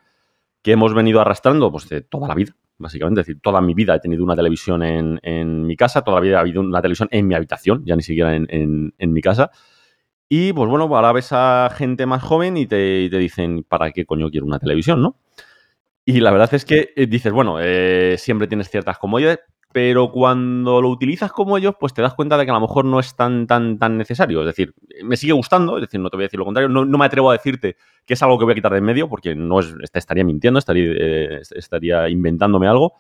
que 0.62 0.72
hemos 0.72 0.94
venido 0.94 1.20
arrastrando 1.20 1.70
pues, 1.70 1.86
de 1.90 2.00
toda 2.00 2.26
la 2.26 2.34
vida, 2.34 2.56
básicamente. 2.78 3.20
Es 3.20 3.26
decir, 3.26 3.42
toda 3.42 3.60
mi 3.60 3.74
vida 3.74 3.94
he 3.94 4.00
tenido 4.00 4.24
una 4.24 4.34
televisión 4.34 4.82
en, 4.82 5.66
mi 5.66 5.76
casa, 5.76 6.00
toda 6.00 6.14
la 6.14 6.22
vida 6.22 6.38
ha 6.38 6.40
habido 6.40 6.62
una 6.62 6.80
televisión 6.80 7.10
en 7.12 7.26
mi 7.26 7.34
habitación, 7.34 7.84
ya 7.84 7.94
ni 7.94 8.02
siquiera 8.02 8.34
en, 8.34 8.94
mi 8.98 9.20
casa. 9.20 9.50
Y 10.26 10.54
pues 10.54 10.70
bueno, 10.70 10.84
ahora 10.84 11.12
ves 11.12 11.32
a 11.32 11.68
gente 11.76 12.06
más 12.06 12.22
joven 12.22 12.56
y 12.56 12.64
te, 12.64 13.10
te, 13.10 13.18
dicen, 13.18 13.64
¿para 13.64 13.90
qué 13.92 14.06
coño 14.06 14.30
quiero 14.30 14.46
una 14.46 14.58
televisión, 14.58 15.02
no? 15.02 15.18
Y 16.06 16.20
la 16.20 16.30
verdad 16.30 16.54
es 16.54 16.64
que 16.64 16.94
eh, 16.96 17.06
dices, 17.06 17.32
bueno, 17.32 17.58
eh, 17.60 18.14
siempre 18.16 18.46
tienes 18.46 18.70
ciertas 18.70 18.96
comodidades, 18.96 19.40
pero 19.76 20.10
cuando 20.10 20.80
lo 20.80 20.88
utilizas 20.88 21.30
como 21.30 21.58
ellos, 21.58 21.74
pues 21.78 21.92
te 21.92 22.00
das 22.00 22.14
cuenta 22.14 22.38
de 22.38 22.46
que 22.46 22.50
a 22.50 22.54
lo 22.54 22.62
mejor 22.62 22.86
no 22.86 22.98
es 22.98 23.14
tan, 23.14 23.46
tan, 23.46 23.78
tan 23.78 23.98
necesario. 23.98 24.40
Es 24.40 24.46
decir, 24.46 24.72
me 25.04 25.18
sigue 25.18 25.34
gustando, 25.34 25.76
es 25.76 25.82
decir, 25.82 26.00
no 26.00 26.08
te 26.08 26.16
voy 26.16 26.24
a 26.24 26.28
decir 26.28 26.38
lo 26.38 26.46
contrario, 26.46 26.70
no, 26.70 26.86
me 26.86 27.04
atrevo 27.04 27.28
a 27.28 27.34
decirte 27.34 27.76
que 28.06 28.14
es 28.14 28.22
algo 28.22 28.38
que 28.38 28.46
voy 28.46 28.52
a 28.52 28.54
quitar 28.54 28.72
de 28.72 28.78
en 28.78 28.84
medio, 28.84 29.06
porque 29.06 29.34
no 29.34 29.60
es, 29.60 29.74
estaría 29.92 30.24
mintiendo, 30.24 30.58
estaría, 30.58 30.94
eh, 30.98 31.42
estaría 31.54 32.08
inventándome 32.08 32.66
algo, 32.68 32.94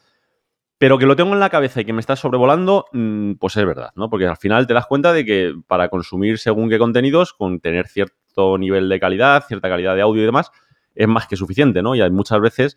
pero 0.76 0.98
que 0.98 1.06
lo 1.06 1.16
tengo 1.16 1.32
en 1.32 1.40
la 1.40 1.48
cabeza 1.48 1.80
y 1.80 1.86
que 1.86 1.94
me 1.94 2.00
está 2.00 2.14
sobrevolando, 2.14 2.84
mm, 2.92 3.36
pues 3.36 3.56
es 3.56 3.64
verdad, 3.64 3.92
¿no? 3.94 4.10
Porque 4.10 4.26
al 4.26 4.36
final 4.36 4.66
te 4.66 4.74
das 4.74 4.84
cuenta 4.84 5.14
de 5.14 5.24
que 5.24 5.54
para 5.66 5.88
consumir 5.88 6.36
según 6.36 6.68
qué 6.68 6.78
contenidos, 6.78 7.32
con 7.32 7.58
tener 7.58 7.86
cierto 7.86 8.58
nivel 8.58 8.90
de 8.90 9.00
calidad, 9.00 9.44
cierta 9.48 9.70
calidad 9.70 9.94
de 9.94 10.02
audio 10.02 10.20
y 10.20 10.26
demás, 10.26 10.50
es 10.94 11.08
más 11.08 11.26
que 11.26 11.36
suficiente, 11.36 11.80
¿no? 11.80 11.94
Y 11.94 12.02
hay 12.02 12.10
muchas 12.10 12.38
veces 12.38 12.76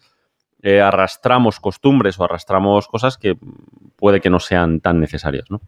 eh, 0.61 0.81
arrastramos 0.81 1.59
costumbres 1.59 2.19
o 2.19 2.25
arrastramos 2.25 2.88
cosas 2.88 3.17
que 3.17 3.38
puede 3.95 4.19
que 4.19 4.29
no 4.29 4.39
sean 4.39 4.81
tan 4.81 5.00
necesarias, 5.00 5.45
¿no? 5.50 5.61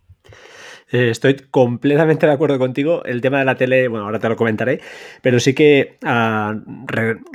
Eh, 0.93 1.09
estoy 1.09 1.35
completamente 1.49 2.25
de 2.25 2.33
acuerdo 2.33 2.59
contigo. 2.59 3.01
El 3.05 3.21
tema 3.21 3.39
de 3.39 3.45
la 3.45 3.55
tele, 3.55 3.87
bueno, 3.87 4.03
ahora 4.03 4.19
te 4.19 4.27
lo 4.27 4.35
comentaré, 4.35 4.81
pero 5.21 5.39
sí 5.39 5.53
que 5.53 5.97
ah, 6.03 6.53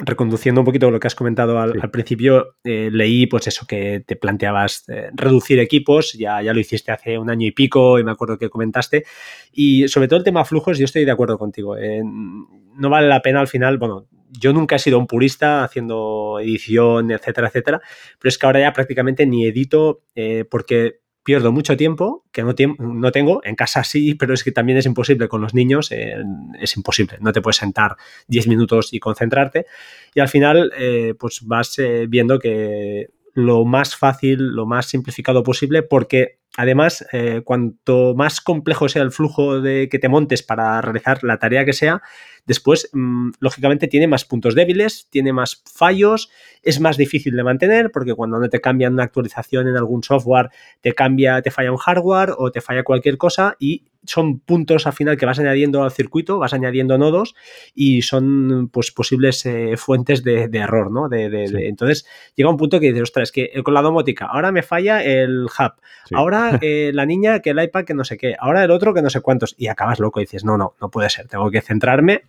reconduciendo 0.04 0.60
un 0.60 0.66
poquito 0.66 0.90
lo 0.90 1.00
que 1.00 1.06
has 1.06 1.14
comentado 1.14 1.58
al, 1.58 1.90
principio, 1.90 2.56
eh, 2.64 2.90
leí 2.92 3.26
pues 3.26 3.46
eso, 3.46 3.66
que 3.66 4.04
te 4.06 4.16
planteabas 4.16 4.84
reducir 5.14 5.58
equipos, 5.58 6.12
ya, 6.12 6.42
ya 6.42 6.52
lo 6.52 6.60
hiciste 6.60 6.92
hace 6.92 7.16
un 7.16 7.30
año 7.30 7.48
y 7.48 7.52
pico 7.52 7.98
y 7.98 8.04
me 8.04 8.10
acuerdo 8.10 8.36
que 8.36 8.50
comentaste, 8.50 9.04
y 9.52 9.88
sobre 9.88 10.08
todo 10.08 10.18
el 10.18 10.24
tema 10.24 10.44
flujos, 10.44 10.76
yo 10.76 10.84
estoy 10.84 11.06
de 11.06 11.12
acuerdo 11.12 11.38
contigo. 11.38 11.76
no 11.76 12.90
vale 12.90 13.08
la 13.08 13.22
pena 13.22 13.40
al 13.40 13.48
final, 13.48 13.78
bueno, 13.78 14.06
yo 14.30 14.52
nunca 14.52 14.76
he 14.76 14.78
sido 14.78 14.98
un 14.98 15.06
purista 15.06 15.64
haciendo 15.64 16.38
edición, 16.40 17.10
etcétera, 17.10 17.48
etcétera, 17.48 17.80
pero 18.18 18.28
es 18.28 18.38
que 18.38 18.46
ahora 18.46 18.60
ya 18.60 18.72
prácticamente 18.72 19.26
ni 19.26 19.46
edito 19.46 20.02
eh, 20.14 20.44
porque 20.50 21.00
pierdo 21.22 21.50
mucho 21.50 21.76
tiempo 21.76 22.24
que 22.30 22.44
no, 22.44 22.54
no, 22.78 23.10
tengo. 23.10 23.40
En 23.42 23.56
casa 23.56 23.82
sí, 23.82 24.14
pero 24.14 24.32
es 24.32 24.44
que 24.44 24.52
también 24.52 24.78
es 24.78 24.86
imposible 24.86 25.26
con 25.28 25.40
los 25.40 25.54
niños, 25.54 25.90
eh, 25.90 26.14
es 26.60 26.76
imposible. 26.76 27.18
No 27.20 27.32
te 27.32 27.42
puedes 27.42 27.56
sentar 27.56 27.96
10 28.28 28.46
minutos 28.46 28.92
y 28.92 29.00
concentrarte. 29.00 29.66
Y 30.14 30.20
al 30.20 30.28
final, 30.28 30.72
eh, 30.78 31.14
pues 31.18 31.40
vas 31.42 31.78
viendo 32.08 32.38
que 32.38 33.08
lo 33.36 33.66
más 33.66 33.96
fácil, 33.96 34.38
lo 34.38 34.64
más 34.64 34.86
simplificado 34.86 35.42
posible, 35.42 35.82
porque 35.82 36.38
además, 36.56 37.06
cuanto 37.44 38.14
más 38.14 38.40
complejo 38.40 38.88
sea 38.88 39.02
el 39.02 39.12
flujo 39.12 39.60
de 39.60 39.90
que 39.90 39.98
te 39.98 40.08
montes 40.08 40.42
para 40.42 40.80
realizar 40.80 41.22
la 41.22 41.38
tarea 41.38 41.66
que 41.66 41.74
sea, 41.74 42.02
Después, 42.46 42.88
mm, 42.92 43.30
lógicamente, 43.40 43.88
tiene 43.88 44.06
más 44.06 44.24
puntos 44.24 44.54
débiles, 44.54 45.08
tiene 45.10 45.32
más 45.32 45.62
fallos, 45.66 46.30
es 46.62 46.80
más 46.80 46.96
difícil 46.96 47.34
de 47.34 47.42
mantener 47.42 47.90
porque 47.90 48.14
cuando 48.14 48.38
no 48.38 48.48
te 48.48 48.60
cambian 48.60 48.94
una 48.94 49.02
actualización 49.02 49.66
en 49.66 49.76
algún 49.76 50.04
software, 50.04 50.50
te 50.80 50.92
cambia, 50.92 51.42
te 51.42 51.50
falla 51.50 51.72
un 51.72 51.78
hardware 51.78 52.34
o 52.38 52.52
te 52.52 52.60
falla 52.60 52.84
cualquier 52.84 53.18
cosa 53.18 53.56
y 53.58 53.86
son 54.06 54.40
puntos 54.40 54.86
al 54.86 54.92
final 54.92 55.16
que 55.16 55.26
vas 55.26 55.38
añadiendo 55.38 55.82
al 55.82 55.90
circuito, 55.90 56.38
vas 56.38 56.54
añadiendo 56.54 56.98
nodos 56.98 57.34
y 57.74 58.02
son 58.02 58.68
pues 58.72 58.90
posibles 58.90 59.44
eh, 59.46 59.76
fuentes 59.76 60.22
de, 60.24 60.48
error, 60.52 60.90
¿no? 60.90 61.08
De, 61.08 61.26
entonces 61.68 62.06
llega 62.34 62.50
un 62.50 62.56
punto 62.56 62.80
que 62.80 62.88
dices, 62.88 63.02
ostras, 63.02 63.28
es 63.28 63.32
que 63.32 63.62
con 63.62 63.74
la 63.74 63.82
domótica, 63.82 64.26
ahora 64.26 64.52
me 64.52 64.62
falla 64.62 65.02
el 65.02 65.44
hub, 65.44 65.72
ahora 66.12 66.58
eh, 66.62 66.90
la 66.94 67.06
niña 67.06 67.40
que 67.40 67.50
el 67.50 67.62
iPad 67.62 67.84
que 67.84 67.94
no 67.94 68.04
sé 68.04 68.16
qué, 68.16 68.34
ahora 68.38 68.64
el 68.64 68.70
otro 68.70 68.94
que 68.94 69.02
no 69.02 69.10
sé 69.10 69.20
cuántos 69.20 69.54
y 69.58 69.68
acabas 69.68 70.00
loco 70.00 70.20
y 70.20 70.24
dices, 70.24 70.44
no, 70.44 70.56
no, 70.56 70.74
no 70.80 70.90
puede 70.90 71.10
ser, 71.10 71.28
tengo 71.28 71.50
que 71.50 71.60
centrarme 71.60 72.22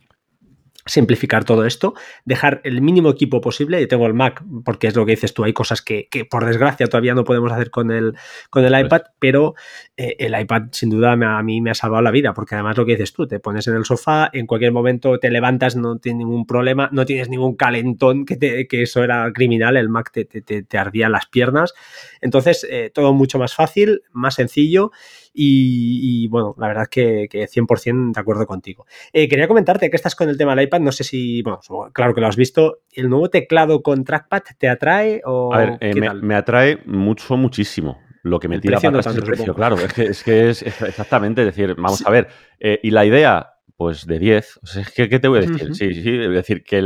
simplificar 0.88 1.44
todo 1.44 1.66
esto, 1.66 1.94
dejar 2.26 2.62
el 2.64 2.82
mínimo 2.82 3.10
equipo 3.10 3.42
posible. 3.42 3.80
Yo 3.82 3.88
tengo 3.88 4.08
el 4.08 4.14
Mac, 4.14 4.44
porque 4.64 4.88
es 4.88 4.96
lo 4.96 5.06
que 5.06 5.12
dices 5.12 5.34
tú, 5.34 5.44
hay 5.44 5.54
cosas 5.54 5.82
que, 5.82 6.08
por 6.30 6.46
desgracia 6.46 6.88
todavía 6.88 7.14
no 7.14 7.24
podemos 7.24 7.52
hacer 7.52 7.70
con 7.70 7.92
el, 7.92 8.16
con 8.50 8.64
el 8.64 8.80
iPad, 8.80 9.02
pero 9.20 9.56
eh, 9.96 10.16
el 10.20 10.40
iPad 10.40 10.64
sin 10.72 10.90
duda 10.90 11.12
a 11.12 11.44
mí 11.44 11.62
me 11.62 11.72
ha 11.72 11.76
salvado 11.76 12.02
la 12.02 12.12
vida, 12.12 12.34
porque 12.34 12.56
además 12.56 12.78
lo 12.78 12.86
que 12.86 12.94
dices 12.94 13.14
tú, 13.14 13.28
te 13.28 13.40
pones 13.40 13.68
en 13.68 13.76
el 13.76 13.86
sofá, 13.86 14.30
en 14.34 14.48
cualquier 14.48 14.72
momento 14.72 15.20
te 15.20 15.30
levantas, 15.30 15.76
no 15.76 15.98
tienes 15.98 16.20
ningún 16.20 16.46
problema, 16.46 16.90
no 16.92 17.06
tienes 17.06 17.30
ningún 17.30 17.56
calentón, 17.56 18.26
que, 18.26 18.68
que 18.68 18.82
eso 18.82 19.04
era 19.04 19.32
criminal, 19.34 19.78
el 19.78 19.90
Mac 19.90 20.12
te, 20.12 20.26
te, 20.26 20.42
te 20.42 20.78
ardía 20.78 21.10
las 21.10 21.26
piernas. 21.28 21.74
Entonces, 22.22 22.66
eh, 22.70 22.92
todo 22.94 23.14
mucho 23.14 23.40
más 23.40 23.54
fácil, 23.54 24.02
más 24.12 24.36
sencillo 24.36 24.92
Y, 25.40 26.28
bueno, 26.30 26.56
la 26.58 26.68
verdad 26.68 26.88
que, 26.90 27.28
que 27.30 27.48
100% 27.48 28.14
de 28.14 28.20
acuerdo 28.20 28.48
contigo. 28.48 28.86
Eh, 29.14 29.28
quería 29.28 29.48
comentarte 29.48 29.90
que 29.90 29.96
estás 29.96 30.16
con 30.16 30.30
el 30.30 30.38
tema 30.38 30.56
del 30.56 30.66
iPad, 30.66 30.80
no 30.80 30.92
sé 30.92 31.04
si, 31.04 31.44
bueno, 31.44 31.60
claro 31.94 32.16
que 32.16 32.22
lo 32.22 32.28
has 32.28 32.36
visto, 32.36 32.80
¿el 32.94 33.08
nuevo 33.10 33.30
teclado 33.30 33.84
con 33.84 34.04
trackpad 34.04 34.42
te 34.58 34.68
atrae 34.68 35.22
o 35.26 35.54
A 35.54 35.60
ver, 35.60 35.78
eh, 35.80 35.94
me, 35.94 36.36
atrae 36.36 36.80
mucho, 36.86 37.38
muchísimo. 37.38 38.00
Lo 38.24 38.40
que 38.40 38.48
me 38.48 38.60
tira 38.60 38.80
para 38.80 38.90
atrás 38.90 39.08
es 39.08 39.16
el 39.16 39.24
precio, 39.24 39.54
claro. 39.54 39.76
Es 39.76 39.94
que, 39.94 40.04
es 40.04 40.24
que 40.24 40.50
es, 40.50 40.64
exactamente, 40.64 41.42
es 41.42 41.48
decir, 41.48 41.76
vamos 41.76 42.06
a 42.06 42.10
ver, 42.10 42.28
eh, 42.60 42.80
y 42.82 42.90
la 42.90 43.06
idea, 43.06 43.58
pues 43.78 44.08
de 44.08 44.18
10. 44.18 44.60
O 44.64 44.66
sea, 44.66 44.82
es 44.82 44.92
que, 44.92 45.08
¿qué 45.08 45.20
te 45.20 45.28
voy 45.28 45.38
a 45.38 45.42
decir? 45.42 45.76
Sí, 45.76 45.94
sí, 45.94 46.20
es 46.20 46.32
decir, 46.32 46.64
que, 46.64 46.82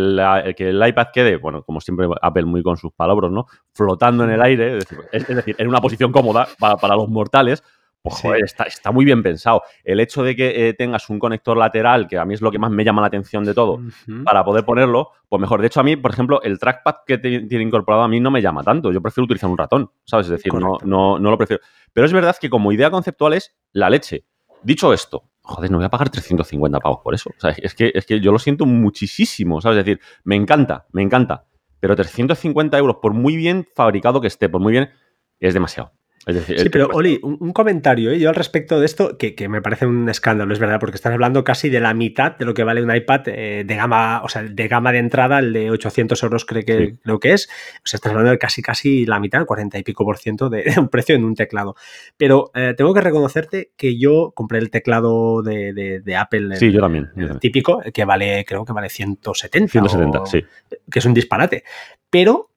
que, 0.55 0.69
el 0.69 0.87
iPad 0.87 1.07
quede, 1.13 1.37
bueno, 1.37 1.63
como 1.63 1.79
siempre 1.79 2.05
Apple 2.21 2.45
muy 2.45 2.61
con 2.61 2.75
sus 2.75 2.91
palabras, 2.91 3.31
¿no? 3.31 3.45
Flotando 3.73 4.25
en 4.25 4.31
el 4.31 4.41
aire, 4.41 4.77
es 4.77 5.27
decir, 5.27 5.55
en 5.57 5.67
una 5.67 5.79
posición 5.79 6.11
cómoda 6.11 6.47
para, 6.59 6.95
los 6.95 7.07
mortales, 7.07 7.63
pues 8.03 8.23
está, 8.65 8.91
muy 8.91 9.05
bien 9.05 9.21
pensado. 9.21 9.61
El 9.83 9.99
hecho 9.99 10.23
de 10.23 10.35
que 10.35 10.69
eh, 10.69 10.73
tengas 10.73 11.09
un 11.09 11.19
conector 11.19 11.55
lateral, 11.55 12.07
que 12.07 12.17
a 12.17 12.25
mí 12.25 12.33
es 12.33 12.41
lo 12.41 12.51
que 12.51 12.57
más 12.57 12.71
me 12.71 12.83
llama 12.83 13.01
la 13.01 13.07
atención 13.07 13.43
de 13.43 13.53
todo, 13.53 13.79
para 14.25 14.43
poder 14.43 14.65
ponerlo, 14.65 15.09
pues 15.29 15.39
mejor. 15.39 15.61
De 15.61 15.67
hecho, 15.67 15.79
a 15.79 15.83
mí, 15.83 15.95
por 15.95 16.11
ejemplo, 16.11 16.41
el 16.41 16.57
trackpad 16.57 16.95
que 17.05 17.19
tiene 17.19 17.63
incorporado 17.63 18.03
a 18.03 18.07
mí 18.07 18.19
no 18.19 18.31
me 18.31 18.41
llama 18.41 18.63
tanto. 18.63 18.91
Yo 18.91 19.01
prefiero 19.01 19.25
utilizar 19.25 19.49
un 19.49 19.57
ratón, 19.57 19.91
¿sabes? 20.03 20.25
Es 20.27 20.31
decir, 20.31 20.53
no, 20.53 20.77
no, 20.83 21.19
no 21.19 21.29
lo 21.29 21.37
prefiero. 21.37 21.61
Pero 21.93 22.05
es 22.05 22.13
verdad 22.13 22.35
que 22.41 22.49
como 22.49 22.71
idea 22.71 22.89
conceptual 22.89 23.33
es 23.33 23.55
la 23.71 23.89
leche. 23.89 24.25
Dicho 24.63 24.93
esto, 24.93 25.29
joder, 25.41 25.69
no 25.69 25.77
voy 25.77 25.85
a 25.85 25.89
pagar 25.89 26.09
350 26.09 26.79
pavos 26.79 27.01
por 27.03 27.13
eso. 27.13 27.29
O 27.29 27.39
sea, 27.39 27.51
es 27.51 27.75
que, 27.75 27.91
es 27.93 28.05
que 28.05 28.19
yo 28.19 28.31
lo 28.31 28.39
siento 28.39 28.65
muchísimo, 28.65 29.61
¿sabes? 29.61 29.77
Es 29.77 29.85
decir, 29.85 30.01
me 30.23 30.35
encanta, 30.35 30.87
me 30.91 31.03
encanta. 31.03 31.45
Pero 31.79 31.95
350 31.95 32.77
euros, 32.79 32.97
por 33.01 33.13
muy 33.13 33.35
bien 33.35 33.67
fabricado 33.75 34.21
que 34.21 34.27
esté, 34.27 34.49
por 34.49 34.61
muy 34.61 34.71
bien, 34.71 34.89
es 35.39 35.53
demasiado 35.53 35.91
sí, 36.25 36.69
pero 36.69 36.87
Oli, 36.93 37.19
un, 37.23 37.51
comentario 37.51 38.11
¿eh? 38.11 38.19
yo 38.19 38.29
al 38.29 38.35
respecto 38.35 38.79
de 38.79 38.85
esto 38.85 39.17
que, 39.17 39.35
me 39.49 39.61
parece 39.61 39.85
un 39.85 40.07
escándalo, 40.09 40.53
es 40.53 40.59
verdad, 40.59 40.79
porque 40.79 40.95
estás 40.95 41.13
hablando 41.13 41.43
casi 41.43 41.69
de 41.69 41.79
la 41.79 41.93
mitad 41.93 42.37
de 42.37 42.45
lo 42.45 42.53
que 42.53 42.63
vale 42.63 42.83
un 42.83 42.95
iPad 42.95 43.21
eh, 43.27 43.63
de 43.65 43.75
gama, 43.75 44.21
o 44.23 44.29
sea, 44.29 44.43
de 44.43 44.67
gama 44.67 44.91
de 44.91 44.99
entrada, 44.99 45.39
el 45.39 45.53
de 45.53 45.71
800 45.71 46.21
euros 46.23 46.45
creo 46.45 46.63
que, 46.63 46.97
creo 47.01 47.19
que 47.19 47.33
es, 47.33 47.47
o 47.77 47.85
sea, 47.85 47.97
estás 47.97 48.11
hablando 48.11 48.31
de 48.31 48.37
casi 48.37 48.61
casi 48.61 49.05
la 49.05 49.19
mitad, 49.19 49.45
40 49.45 49.79
y 49.79 49.83
pico 49.83 50.05
por 50.05 50.17
ciento 50.17 50.49
de, 50.49 50.73
un 50.77 50.89
precio 50.89 51.15
en 51.15 51.23
un 51.23 51.35
teclado. 51.35 51.75
Pero 52.17 52.51
eh, 52.53 52.73
tengo 52.77 52.93
que 52.93 53.01
reconocerte 53.01 53.71
que 53.75 53.97
yo 53.97 54.31
compré 54.35 54.59
el 54.59 54.69
teclado 54.69 55.41
de, 55.41 56.01
Apple, 56.17 56.55
sí, 56.57 56.71
yo 56.71 56.81
también, 56.81 57.09
típico, 57.39 57.81
que 57.93 58.05
vale, 58.05 58.45
creo 58.45 58.65
que 58.65 58.73
vale 58.73 58.89
170. 58.89 59.71
170, 59.71 60.25
sí. 60.25 60.43
Que 60.91 60.99
es 60.99 61.05
un 61.05 61.13
disparate. 61.13 61.63
Pero 62.09 62.49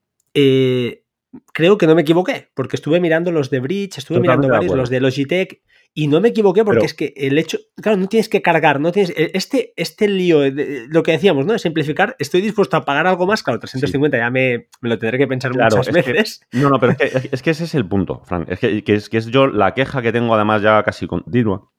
creo 1.53 1.77
que 1.77 1.87
no 1.87 1.95
me 1.95 2.01
equivoqué, 2.01 2.49
porque 2.53 2.75
estuve 2.75 2.99
mirando 2.99 3.31
los 3.31 3.49
de 3.49 3.59
Bridge, 3.59 3.97
estuve 3.97 4.19
mirando 4.19 4.47
varios, 4.47 4.75
los 4.75 4.89
de 4.89 4.99
Logitech, 4.99 5.61
y 5.97 6.07
no 6.07 6.19
me 6.19 6.27
equivoqué 6.27 6.65
porque 6.65 6.85
es 6.85 6.93
que 6.93 7.13
el 7.15 7.37
hecho, 7.37 7.57
claro, 7.81 7.97
no 7.97 8.07
tienes 8.07 8.27
que 8.27 8.41
cargar, 8.41 8.81
no 8.81 8.91
tienes, 8.91 9.11
e, 9.11 9.31
este, 9.33 9.73
este 9.77 10.09
lío, 10.09 10.41
lo 10.89 11.03
que 11.03 11.13
decíamos, 11.13 11.45
¿no? 11.45 11.53
De 11.53 11.59
simplificar, 11.59 12.17
estoy 12.19 12.41
dispuesto 12.41 12.75
a 12.75 12.83
pagar 12.83 13.07
algo 13.07 13.25
más, 13.25 13.43
claro, 13.43 13.59
350 13.59 14.17
ya 14.17 14.29
me, 14.29 14.67
lo 14.81 14.99
tendré 14.99 15.17
que 15.17 15.27
pensar 15.27 15.53
muchas 15.53 15.91
veces. 15.91 16.41
no, 16.51 16.69
no, 16.69 16.79
pero 16.79 16.97
es 16.99 17.41
que, 17.41 17.49
ese 17.49 17.63
es 17.63 17.75
el 17.75 17.87
punto, 17.87 18.21
Frank, 18.25 18.49
es 18.49 18.59
que, 18.59 18.83
es 18.85 19.09
que 19.09 19.17
es 19.17 19.27
yo 19.27 19.47
la 19.47 19.73
queja 19.73 20.01
que 20.01 20.11
tengo 20.11 20.35
además 20.35 20.61
ya 20.61 20.83
casi 20.83 21.07
continua, 21.07 21.71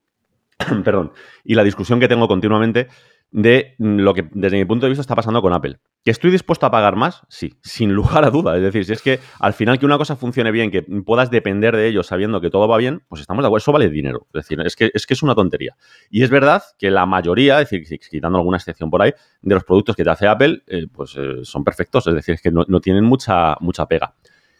perdón, 0.85 1.13
y 1.45 1.55
la 1.55 1.65
discusión 1.65 2.01
que 2.01 2.09
tengo 2.09 2.27
continuamente 2.27 2.89
de 3.31 3.75
lo 3.79 4.15
que 4.15 4.27
desde 4.33 4.57
mi 4.57 4.65
punto 4.65 4.87
de 4.87 4.91
vista 4.91 5.03
está 5.03 5.15
pasando 5.15 5.43
con 5.43 5.53
Apple. 5.53 5.79
¿Que 6.07 6.13
estoy 6.13 6.31
dispuesto 6.31 6.65
a 6.67 6.71
pagar 6.71 6.95
más? 6.95 7.23
Sí, 7.29 7.59
sin 7.65 7.93
lugar 7.93 8.25
a 8.25 8.31
duda. 8.31 8.55
Es 8.55 8.63
decir, 8.63 8.85
si 8.85 8.93
es 8.93 9.03
que 9.03 9.19
al 9.41 9.55
final 9.55 9.77
que 9.77 9.87
una 9.87 9.99
cosa 9.99 10.15
funcione 10.15 10.53
bien, 10.53 10.71
que 10.71 10.83
puedas 10.83 11.33
depender 11.33 11.75
de 11.75 11.89
ello 11.89 12.05
sabiendo 12.05 12.41
que 12.41 12.49
todo 12.49 12.69
va 12.69 12.77
bien, 12.77 13.03
pues 13.09 13.23
estamos 13.23 13.43
de 13.43 13.49
acuerdo, 13.49 13.65
eso 13.65 13.73
vale 13.73 13.91
dinero. 13.91 14.29
Es 14.29 14.45
decir, 14.45 14.61
es 14.61 14.77
que 14.77 14.93
es, 14.95 15.05
que 15.05 15.15
es 15.15 15.25
una 15.25 15.35
tontería. 15.35 15.75
Y 16.09 16.23
es 16.23 16.31
verdad 16.31 16.63
que 16.79 16.93
la 16.93 17.07
mayoría, 17.07 17.61
es 17.61 17.71
decir, 17.71 17.99
quitando 18.09 18.39
alguna 18.39 18.57
excepción 18.57 18.89
por 18.89 19.03
ahí, 19.03 19.15
de 19.43 19.55
los 19.57 19.65
productos 19.65 19.97
que 19.97 20.05
te 20.05 20.11
hace 20.11 20.29
Apple, 20.29 20.63
eh, 20.69 20.87
pues 20.93 21.17
eh, 21.17 21.41
son 21.43 21.65
perfectos. 21.65 22.07
Es 22.07 22.15
decir, 22.15 22.37
es 22.37 22.41
que 22.41 22.53
no, 22.53 22.65
no 22.69 22.81
tienen 22.81 23.03
mucha, 23.03 23.57
mucha 23.59 23.87
pega. 23.87 24.15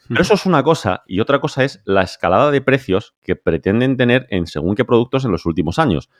Pero 0.09 0.23
eso 0.23 0.35
es 0.35 0.47
una 0.47 0.65
cosa, 0.65 1.05
y 1.07 1.21
otra 1.21 1.41
cosa 1.41 1.63
es 1.63 1.81
la 1.85 2.03
escalada 2.03 2.51
de 2.51 2.61
precios 2.61 3.15
que 3.23 3.37
pretenden 3.37 3.97
tener 3.97 4.27
en 4.31 4.49
según 4.49 4.75
qué 4.75 4.85
productos 4.85 5.25
en 5.25 5.31
los 5.31 5.47
últimos 5.47 5.79
años. 5.79 6.11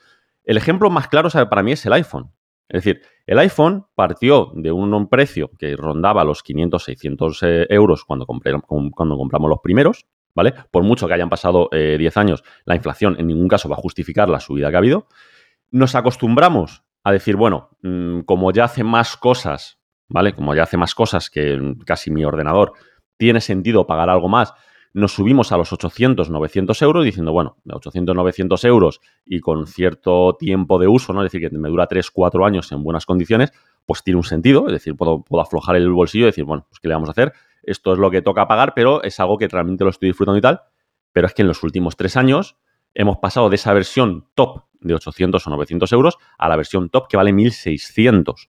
El 0.45 0.57
ejemplo 0.57 0.89
más 0.89 1.09
claro 1.09 1.29
para 1.51 1.65
mí 1.65 1.73
es 1.73 1.85
el 1.85 1.95
iPhone. 1.95 2.31
Es 2.69 2.85
decir, 2.85 3.03
el 3.27 3.39
iPhone 3.39 3.87
partió 3.95 4.53
de 4.55 4.73
un 4.73 5.09
precio 5.09 5.51
que 5.59 5.77
rondaba 5.77 6.25
los 6.25 6.43
500, 6.43 6.83
600 6.83 7.43
eh, 7.43 7.67
euros 7.71 8.05
cuando, 8.05 8.27
cuando 8.27 9.17
compramos 9.17 9.49
los 9.49 9.61
primeros, 9.61 10.07
¿vale? 10.35 10.55
Por 10.71 10.83
mucho 10.83 11.09
que 11.09 11.15
hayan 11.15 11.31
pasado 11.31 11.69
10 11.73 12.01
eh, 12.01 12.21
años, 12.21 12.45
la 12.65 12.77
inflación 12.77 13.17
en 13.19 13.27
ningún 13.29 13.49
caso 13.49 13.69
va 13.69 13.77
a 13.77 13.81
justificar 13.81 14.29
la 14.29 14.41
subida 14.41 14.71
que 14.71 14.77
ha 14.77 14.79
habido. 14.79 15.09
Nos 15.71 15.95
acostumbramos 15.95 16.85
a 17.03 17.13
decir, 17.13 17.37
bueno, 17.37 17.71
mm, 17.83 18.21
como 18.21 18.53
ya 18.53 18.65
hace 18.65 18.85
más 18.85 19.17
cosas, 19.17 19.79
¿vale? 20.09 20.35
Como 20.35 20.55
ya 20.55 20.65
hace 20.65 20.77
más 20.77 20.95
cosas 20.95 21.31
que 21.31 21.59
casi 21.85 22.11
mi 22.11 22.25
ordenador, 22.25 22.73
tiene 23.17 23.41
sentido 23.41 23.87
pagar 23.87 24.11
algo 24.11 24.29
más 24.29 24.55
nos 24.97 25.13
subimos 25.13 25.53
a 25.53 25.59
los 25.59 25.75
800, 25.75 26.31
900 26.31 26.81
euros 26.81 27.05
diciendo, 27.05 27.31
bueno, 27.31 27.59
800, 27.71 28.17
900 28.17 28.65
euros 28.65 29.03
y 29.27 29.41
con 29.41 29.67
cierto 29.67 30.37
tiempo 30.39 30.79
de 30.79 30.89
uso, 30.89 31.13
¿no? 31.13 31.23
Es 31.23 31.31
decir, 31.31 31.47
que 31.47 31.55
me 31.55 31.69
dura 31.69 31.87
3, 31.87 32.11
4 32.11 32.47
años 32.47 32.73
en 32.73 32.83
buenas 32.83 33.05
condiciones, 33.05 33.53
pues 33.85 34.03
tiene 34.03 34.17
un 34.17 34.25
sentido, 34.25 34.67
es 34.69 34.73
decir, 34.73 34.97
puedo, 34.97 35.23
puedo 35.23 35.43
aflojar 35.43 35.77
el 35.77 35.91
bolsillo 35.91 36.25
y 36.25 36.29
decir, 36.29 36.45
bueno, 36.45 36.65
pues 36.71 36.81
¿qué 36.81 36.89
le 36.89 36.95
vamos 36.95 37.11
a 37.11 37.13
hacer? 37.13 37.35
Esto 37.63 37.93
es 37.93 37.99
lo 37.99 38.11
que 38.11 38.23
toca 38.23 38.49
pagar, 38.49 38.73
pero 38.75 39.03
es 39.03 39.21
algo 39.21 39.37
que 39.37 39.49
realmente 39.49 39.85
lo 39.85 39.91
estoy 39.91 40.09
disfrutando 40.09 40.39
y 40.39 40.41
tal. 40.41 40.63
Pero 41.13 41.27
es 41.27 41.35
que 41.35 41.43
en 41.43 41.49
los 41.49 41.63
últimos 41.63 41.97
tres 41.97 42.17
años 42.17 42.57
hemos 42.95 43.19
pasado 43.19 43.51
de 43.51 43.57
esa 43.57 43.75
versión 43.75 44.31
top 44.35 44.63
de 44.81 44.95
800 44.95 45.47
o 45.47 45.51
900 45.51 45.93
euros 45.93 46.17
a 46.39 46.49
la 46.49 46.57
versión 46.57 46.89
top 46.89 47.07
que 47.07 47.19
vale 47.19 47.35
1600. 47.35 48.49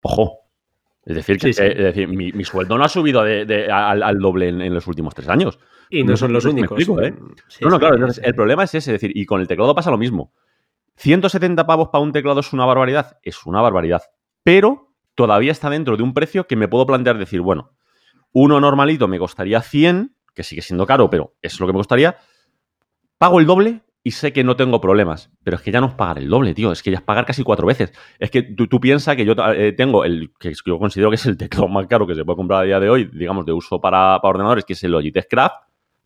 Ojo, 0.00 0.45
es 1.06 1.14
decir, 1.14 1.38
que, 1.38 2.06
mi, 2.08 2.44
sueldo 2.44 2.76
no 2.76 2.82
ha 2.82 2.88
subido 2.88 3.20
al, 3.20 4.18
doble 4.18 4.48
en, 4.48 4.74
los 4.74 4.88
últimos 4.88 5.14
tres 5.14 5.28
años. 5.28 5.56
Y 5.88 6.02
no, 6.02 6.16
son 6.16 6.32
los 6.32 6.44
únicos. 6.44 6.80
¿eh? 6.80 7.14
no, 7.60 7.70
no, 7.70 7.78
claro. 7.78 7.94
Entonces, 7.94 8.24
el 8.24 8.34
problema 8.34 8.64
es 8.64 8.74
ese. 8.74 8.92
Es 8.92 9.00
decir, 9.00 9.16
y 9.16 9.24
con 9.24 9.40
el 9.40 9.46
teclado 9.46 9.72
pasa 9.72 9.92
lo 9.92 9.98
mismo. 9.98 10.32
170 10.96 11.64
pavos 11.64 11.90
para 11.90 12.02
un 12.02 12.10
teclado 12.10 12.40
es 12.40 12.52
una 12.52 12.64
barbaridad. 12.64 13.18
Es 13.22 13.46
una 13.46 13.60
barbaridad. 13.60 14.02
Pero 14.42 14.96
todavía 15.14 15.52
está 15.52 15.70
dentro 15.70 15.96
de 15.96 16.02
un 16.02 16.12
precio 16.12 16.48
que 16.48 16.56
me 16.56 16.66
puedo 16.66 16.86
plantear 16.86 17.18
decir, 17.18 17.40
bueno, 17.40 17.70
uno 18.32 18.58
normalito 18.60 19.06
me 19.06 19.20
costaría 19.20 19.62
100, 19.62 20.12
que 20.34 20.42
sigue 20.42 20.60
siendo 20.60 20.86
caro, 20.86 21.08
pero 21.08 21.36
es 21.40 21.60
lo 21.60 21.68
que 21.68 21.72
me 21.72 21.78
costaría. 21.78 22.16
Pago 23.16 23.38
el 23.38 23.46
doble 23.46 23.82
y 24.06 24.12
sé 24.12 24.32
que 24.32 24.44
no 24.44 24.54
tengo 24.54 24.80
problemas. 24.80 25.32
Pero 25.42 25.56
es 25.56 25.62
que 25.64 25.72
ya 25.72 25.80
no 25.80 25.88
es 25.88 25.94
pagar 25.94 26.18
el 26.18 26.28
doble, 26.28 26.54
tío. 26.54 26.70
Es 26.70 26.80
que 26.80 26.92
ya 26.92 26.98
es 26.98 27.02
pagar 27.02 27.26
casi 27.26 27.42
cuatro 27.42 27.66
veces. 27.66 27.92
Es 28.20 28.30
que 28.30 28.40
tú, 28.40 28.68
tú 28.68 28.78
piensas 28.78 29.16
que 29.16 29.24
yo 29.24 29.34
eh, 29.52 29.72
tengo 29.72 30.04
el 30.04 30.30
que 30.38 30.52
yo 30.64 30.78
considero 30.78 31.10
que 31.10 31.16
es 31.16 31.26
el 31.26 31.36
teclado 31.36 31.66
más 31.66 31.88
caro 31.88 32.06
que 32.06 32.14
se 32.14 32.24
puede 32.24 32.36
comprar 32.36 32.60
a 32.60 32.62
día 32.62 32.78
de 32.78 32.88
hoy, 32.88 33.10
digamos, 33.12 33.44
de 33.44 33.52
uso 33.52 33.80
para, 33.80 34.16
ordenadores, 34.18 34.64
que 34.64 34.74
es 34.74 34.84
el 34.84 34.92
Logitech 34.92 35.26
Craft, 35.28 35.56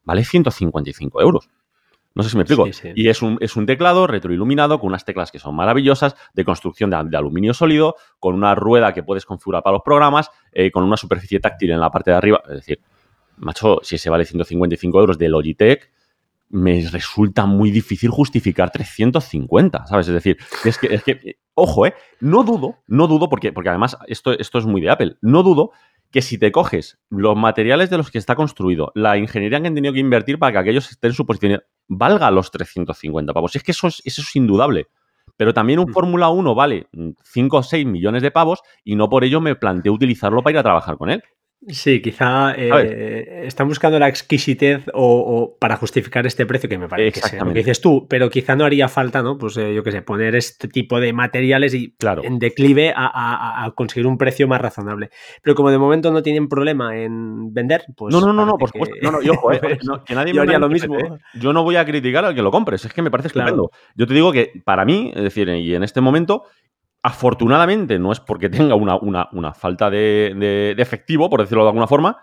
vale 0.02 0.24
155 0.24 1.20
euros. 1.20 1.50
No 2.14 2.22
sé 2.22 2.30
si 2.30 2.38
me 2.38 2.44
explico. 2.44 2.66
Y 2.94 3.10
es 3.10 3.20
un, 3.20 3.36
es 3.42 3.54
un, 3.56 3.66
teclado 3.66 4.06
retroiluminado 4.06 4.80
con 4.80 4.88
unas 4.88 5.04
teclas 5.04 5.30
que 5.30 5.38
son 5.38 5.54
maravillosas, 5.54 6.16
de 6.32 6.42
construcción 6.46 6.88
de, 6.88 7.16
aluminio 7.18 7.52
sólido, 7.52 7.96
con 8.18 8.34
una 8.34 8.54
rueda 8.54 8.94
que 8.94 9.02
puedes 9.02 9.26
configurar 9.26 9.62
para 9.62 9.74
los 9.74 9.82
programas, 9.82 10.30
eh, 10.52 10.70
con 10.70 10.84
una 10.84 10.96
superficie 10.96 11.38
táctil 11.38 11.72
en 11.72 11.80
la 11.80 11.90
parte 11.90 12.12
de 12.12 12.16
arriba. 12.16 12.40
Es 12.48 12.54
decir, 12.54 12.80
macho, 13.36 13.80
si 13.82 13.96
ese 13.96 14.08
vale 14.08 14.24
155 14.24 14.98
euros 14.98 15.18
de 15.18 15.28
Logitech, 15.28 15.90
me 16.50 16.86
resulta 16.90 17.46
muy 17.46 17.70
difícil 17.70 18.10
justificar 18.10 18.70
350, 18.70 19.86
¿sabes? 19.86 20.08
Es 20.08 20.14
decir, 20.14 20.36
es 20.64 20.78
que, 20.78 20.94
es 20.94 21.02
que 21.02 21.36
ojo, 21.54 21.86
¿eh? 21.86 21.94
No 22.20 22.42
dudo, 22.42 22.78
no 22.86 23.06
dudo, 23.06 23.28
porque, 23.28 23.52
porque 23.52 23.68
además 23.68 23.96
esto, 24.06 24.38
esto 24.38 24.58
es 24.58 24.66
muy 24.66 24.80
de 24.80 24.90
Apple, 24.90 25.16
no 25.22 25.42
dudo 25.42 25.70
que 26.10 26.22
si 26.22 26.38
te 26.38 26.50
coges 26.50 26.98
los 27.08 27.36
materiales 27.36 27.88
de 27.88 27.96
los 27.96 28.10
que 28.10 28.18
está 28.18 28.34
construido, 28.34 28.90
la 28.94 29.16
ingeniería 29.16 29.60
que 29.60 29.68
han 29.68 29.74
tenido 29.74 29.94
que 29.94 30.00
invertir 30.00 30.38
para 30.38 30.52
que 30.52 30.58
aquellos 30.58 30.90
estén 30.90 31.10
en 31.10 31.14
su 31.14 31.24
posición, 31.24 31.62
valga 31.86 32.30
los 32.30 32.50
350 32.50 33.32
pavos. 33.32 33.54
Es 33.54 33.62
que 33.62 33.70
eso 33.70 33.86
es, 33.86 34.02
eso 34.04 34.22
es 34.22 34.36
indudable. 34.36 34.88
Pero 35.36 35.54
también 35.54 35.78
un 35.78 35.90
mm. 35.90 35.92
Fórmula 35.92 36.28
1 36.28 36.54
vale 36.54 36.88
5 37.24 37.56
o 37.56 37.62
6 37.62 37.86
millones 37.86 38.22
de 38.22 38.30
pavos 38.30 38.60
y 38.84 38.96
no 38.96 39.08
por 39.08 39.22
ello 39.22 39.40
me 39.40 39.54
planteo 39.54 39.92
utilizarlo 39.92 40.42
para 40.42 40.52
ir 40.52 40.58
a 40.58 40.62
trabajar 40.62 40.96
con 40.96 41.10
él. 41.10 41.22
Sí, 41.68 42.00
quizá 42.00 42.54
eh, 42.56 43.42
están 43.44 43.68
buscando 43.68 43.98
la 43.98 44.08
exquisitez 44.08 44.82
o, 44.94 45.58
para 45.60 45.76
justificar 45.76 46.26
este 46.26 46.46
precio 46.46 46.70
que 46.70 46.78
me 46.78 46.88
parece 46.88 47.20
que, 47.20 47.36
lo 47.36 47.52
que 47.52 47.58
dices 47.58 47.82
tú, 47.82 48.06
pero 48.08 48.30
quizá 48.30 48.56
no 48.56 48.64
haría 48.64 48.88
falta, 48.88 49.22
¿no? 49.22 49.36
Pues 49.36 49.58
eh, 49.58 49.74
yo 49.74 49.82
qué 49.82 49.92
sé, 49.92 50.00
poner 50.00 50.34
este 50.36 50.68
tipo 50.68 50.98
de 51.00 51.12
materiales 51.12 51.74
y 51.74 51.94
en 52.22 52.38
declive 52.38 52.94
a, 52.96 53.70
conseguir 53.74 54.06
un 54.06 54.16
precio 54.16 54.48
más 54.48 54.58
razonable. 54.58 55.10
Pero 55.42 55.54
como 55.54 55.70
de 55.70 55.76
momento 55.76 56.10
no 56.10 56.22
tienen 56.22 56.48
problema 56.48 56.96
en 56.96 57.52
vender, 57.52 57.84
pues. 57.94 58.14
No, 58.14 58.22
no, 58.22 58.32
no, 58.32 58.46
no 58.46 58.56
por 58.56 58.70
supuesto. 58.70 58.96
No, 59.02 59.12
no, 59.12 59.20
yo, 59.20 59.34
eh, 59.52 59.78
que 60.06 60.14
nadie 60.14 60.32
me 60.32 60.40
haría 60.40 60.58
lo 60.58 60.70
mismo. 60.70 60.96
Yo 61.34 61.52
no 61.52 61.62
voy 61.62 61.76
a 61.76 61.84
criticar 61.84 62.24
al 62.24 62.34
que 62.34 62.42
lo 62.42 62.50
compres, 62.50 62.86
es 62.86 62.92
que 62.94 63.02
me 63.02 63.10
parece 63.10 63.28
estupendo. 63.28 63.70
Yo 63.94 64.06
te 64.06 64.14
digo 64.14 64.32
que 64.32 64.50
para 64.64 64.86
mí, 64.86 65.12
es 65.14 65.24
decir, 65.24 65.46
y 65.50 65.74
en 65.74 65.82
este 65.82 66.00
momento, 66.00 66.44
Afortunadamente, 67.02 67.98
no 67.98 68.12
es 68.12 68.20
porque 68.20 68.48
tenga 68.50 68.74
una, 68.74 68.98
una, 69.32 69.54
falta 69.54 69.90
de, 69.90 70.74
efectivo, 70.76 71.30
por 71.30 71.40
decirlo 71.40 71.62
de 71.62 71.68
alguna 71.70 71.86
forma, 71.86 72.18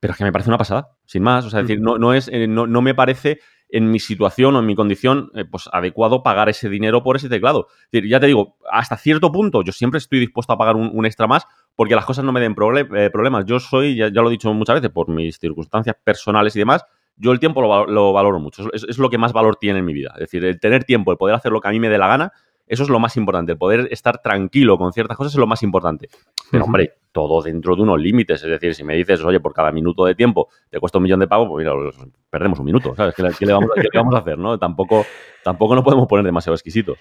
pero 0.00 0.12
es 0.12 0.18
que 0.18 0.24
me 0.24 0.32
parece 0.32 0.50
una 0.50 0.58
pasada, 0.58 0.88
sin 1.04 1.22
más. 1.22 1.44
O 1.44 1.50
sea, 1.50 1.60
decir, 1.60 1.80
no, 1.80 1.98
no, 1.98 2.14
es, 2.14 2.28
eh, 2.28 2.46
no, 2.48 2.66
me 2.66 2.94
parece 2.94 3.40
en 3.68 3.90
mi 3.90 4.00
situación 4.00 4.56
o 4.56 4.58
en 4.58 4.66
mi 4.66 4.74
condición, 4.74 5.30
eh, 5.34 5.44
pues 5.44 5.68
adecuado 5.72 6.22
pagar 6.22 6.48
ese 6.48 6.68
dinero 6.68 7.02
por 7.02 7.16
ese 7.16 7.28
teclado. 7.28 7.68
ya 7.90 8.20
te 8.20 8.26
digo, 8.26 8.56
hasta 8.70 8.96
cierto 8.96 9.32
punto 9.32 9.62
yo 9.62 9.72
siempre 9.72 9.98
estoy 9.98 10.18
dispuesto 10.18 10.52
a 10.52 10.58
pagar 10.58 10.76
un, 10.76 11.06
extra 11.06 11.26
más 11.26 11.46
porque 11.74 11.94
las 11.94 12.04
cosas 12.04 12.24
no 12.24 12.32
me 12.32 12.40
den 12.40 12.52
eh, 12.52 13.10
problemas. 13.10 13.44
Yo 13.46 13.60
soy, 13.60 13.96
ya, 13.96 14.08
lo 14.10 14.28
he 14.28 14.32
dicho 14.32 14.52
muchas 14.52 14.74
veces, 14.74 14.90
por 14.90 15.08
mis 15.08 15.38
circunstancias 15.38 15.96
personales 16.02 16.56
y 16.56 16.58
demás, 16.58 16.84
yo 17.16 17.32
el 17.32 17.38
tiempo 17.38 17.62
lo, 17.62 18.12
valoro 18.12 18.40
mucho. 18.40 18.64
Es, 18.72 18.98
lo 18.98 19.08
que 19.08 19.18
más 19.18 19.32
valor 19.32 19.56
tiene 19.56 19.78
en 19.78 19.84
mi 19.84 19.92
vida. 19.92 20.10
Es 20.14 20.20
decir, 20.20 20.44
el 20.44 20.58
tener 20.58 20.84
tiempo, 20.84 21.12
el 21.12 21.18
poder 21.18 21.34
hacer 21.34 21.52
lo 21.52 21.60
que 21.60 21.68
a 21.68 21.70
mí 21.70 21.80
me 21.80 21.88
dé 21.88 21.98
la 21.98 22.08
gana, 22.08 22.32
eso 22.66 22.82
es 22.84 22.88
lo 22.88 22.98
más 22.98 23.16
importante. 23.16 23.52
El 23.52 23.58
poder 23.58 23.88
estar 23.90 24.20
tranquilo 24.22 24.78
con 24.78 24.92
ciertas 24.92 25.16
cosas 25.16 25.32
es 25.34 25.38
lo 25.38 25.46
más 25.46 25.62
importante. 25.62 26.08
Pero, 26.50 26.64
hombre, 26.64 26.94
todo 27.12 27.42
dentro 27.42 27.76
de 27.76 27.82
unos 27.82 28.00
límites. 28.00 28.42
Es 28.42 28.48
decir, 28.48 28.74
si 28.74 28.84
me 28.84 28.94
dices, 28.94 29.22
oye, 29.24 29.40
por 29.40 29.52
cada 29.52 29.72
minuto 29.72 30.04
de 30.04 30.14
tiempo 30.14 30.48
te 30.70 30.80
cuesta 30.80 30.98
un 30.98 31.04
millón 31.04 31.20
de 31.20 31.28
pagos, 31.28 31.48
pues 31.48 31.64
mira, 31.64 31.74
pues, 31.74 31.96
perdemos 32.30 32.58
un 32.58 32.64
minuto, 32.64 32.94
¿sabes? 32.94 33.14
¿Qué, 33.14 33.22
le, 33.22 33.52
vamos, 33.52 34.14
a 34.14 34.18
hacer, 34.18 34.38
no? 34.38 34.58
Tampoco, 34.58 35.04
tampoco 35.44 35.74
nos 35.74 35.84
podemos 35.84 36.06
poner 36.06 36.24
demasiado 36.24 36.54
exquisitos. 36.54 36.98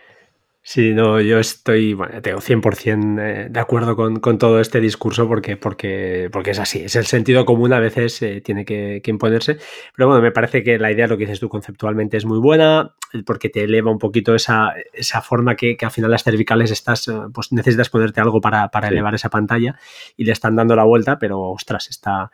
Sí, 0.63 0.93
no, 0.93 1.19
yo 1.19 1.39
estoy, 1.39 1.95
bueno, 1.95 2.21
tengo 2.21 2.39
100% 2.39 3.19
eh, 3.19 3.47
de 3.49 3.59
acuerdo 3.59 3.95
con, 3.95 4.37
todo 4.37 4.59
este 4.59 4.79
discurso 4.79 5.27
porque, 5.27 5.57
porque, 5.57 6.29
porque 6.31 6.51
es 6.51 6.59
así, 6.59 6.83
es 6.83 6.95
el 6.95 7.07
sentido 7.07 7.45
común 7.45 7.73
a 7.73 7.79
veces 7.79 8.21
eh, 8.21 8.41
tiene 8.41 8.63
que, 8.63 9.01
imponerse, 9.07 9.57
pero 9.95 10.07
bueno, 10.07 10.21
me 10.21 10.31
parece 10.31 10.63
que 10.63 10.77
la 10.77 10.91
idea, 10.91 11.07
lo 11.07 11.17
que 11.17 11.25
dices 11.25 11.39
tú 11.39 11.49
conceptualmente 11.49 12.15
es 12.17 12.25
muy 12.25 12.37
buena 12.37 12.93
porque 13.25 13.49
te 13.49 13.63
eleva 13.63 13.91
un 13.91 13.97
poquito 13.97 14.35
esa, 14.35 14.73
esa 14.93 15.21
forma 15.23 15.55
que, 15.55 15.75
que, 15.75 15.85
al 15.85 15.91
final 15.91 16.11
las 16.11 16.23
cervicales 16.23 16.69
estás, 16.69 17.07
eh, 17.07 17.13
pues 17.33 17.51
necesitas 17.51 17.89
ponerte 17.89 18.21
algo 18.21 18.39
para, 18.39 18.69
elevar 18.87 19.15
esa 19.15 19.29
pantalla 19.29 19.79
y 20.15 20.25
le 20.25 20.31
están 20.31 20.55
dando 20.55 20.75
la 20.75 20.83
vuelta, 20.83 21.17
pero 21.17 21.39
ostras, 21.41 21.89
está, 21.89 22.31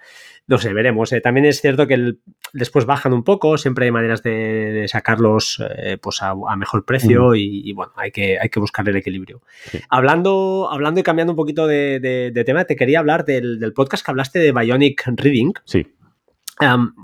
no 0.47 0.57
sé, 0.57 0.73
veremos. 0.73 1.13
también 1.21 1.45
es 1.45 1.61
cierto 1.61 1.87
que 1.87 2.15
después 2.53 2.85
bajan 2.85 3.13
un 3.13 3.23
poco, 3.23 3.57
siempre 3.57 3.85
hay 3.85 3.91
maneras 3.91 4.23
de, 4.23 4.85
sacarlos 4.87 5.61
pues 6.01 6.21
a, 6.21 6.35
mejor 6.55 6.85
precio 6.85 7.35
y, 7.35 7.61
y 7.69 7.73
bueno, 7.73 7.91
hay 7.97 8.11
que 8.11 8.37
hay 8.39 8.49
que 8.49 8.59
buscar 8.59 8.87
el 8.87 8.95
equilibrio. 8.95 9.41
Hablando, 9.89 10.69
hablando 10.71 10.99
y 10.99 11.03
cambiando 11.03 11.33
un 11.33 11.37
poquito 11.37 11.67
de, 11.67 12.43
tema, 12.45 12.65
te 12.65 12.75
quería 12.75 12.99
hablar 12.99 13.25
del, 13.25 13.73
podcast 13.75 14.05
que 14.05 14.11
hablaste 14.11 14.39
de 14.39 14.51
Bionic 14.51 15.05
Reading. 15.05 15.53
Sí. 15.65 15.87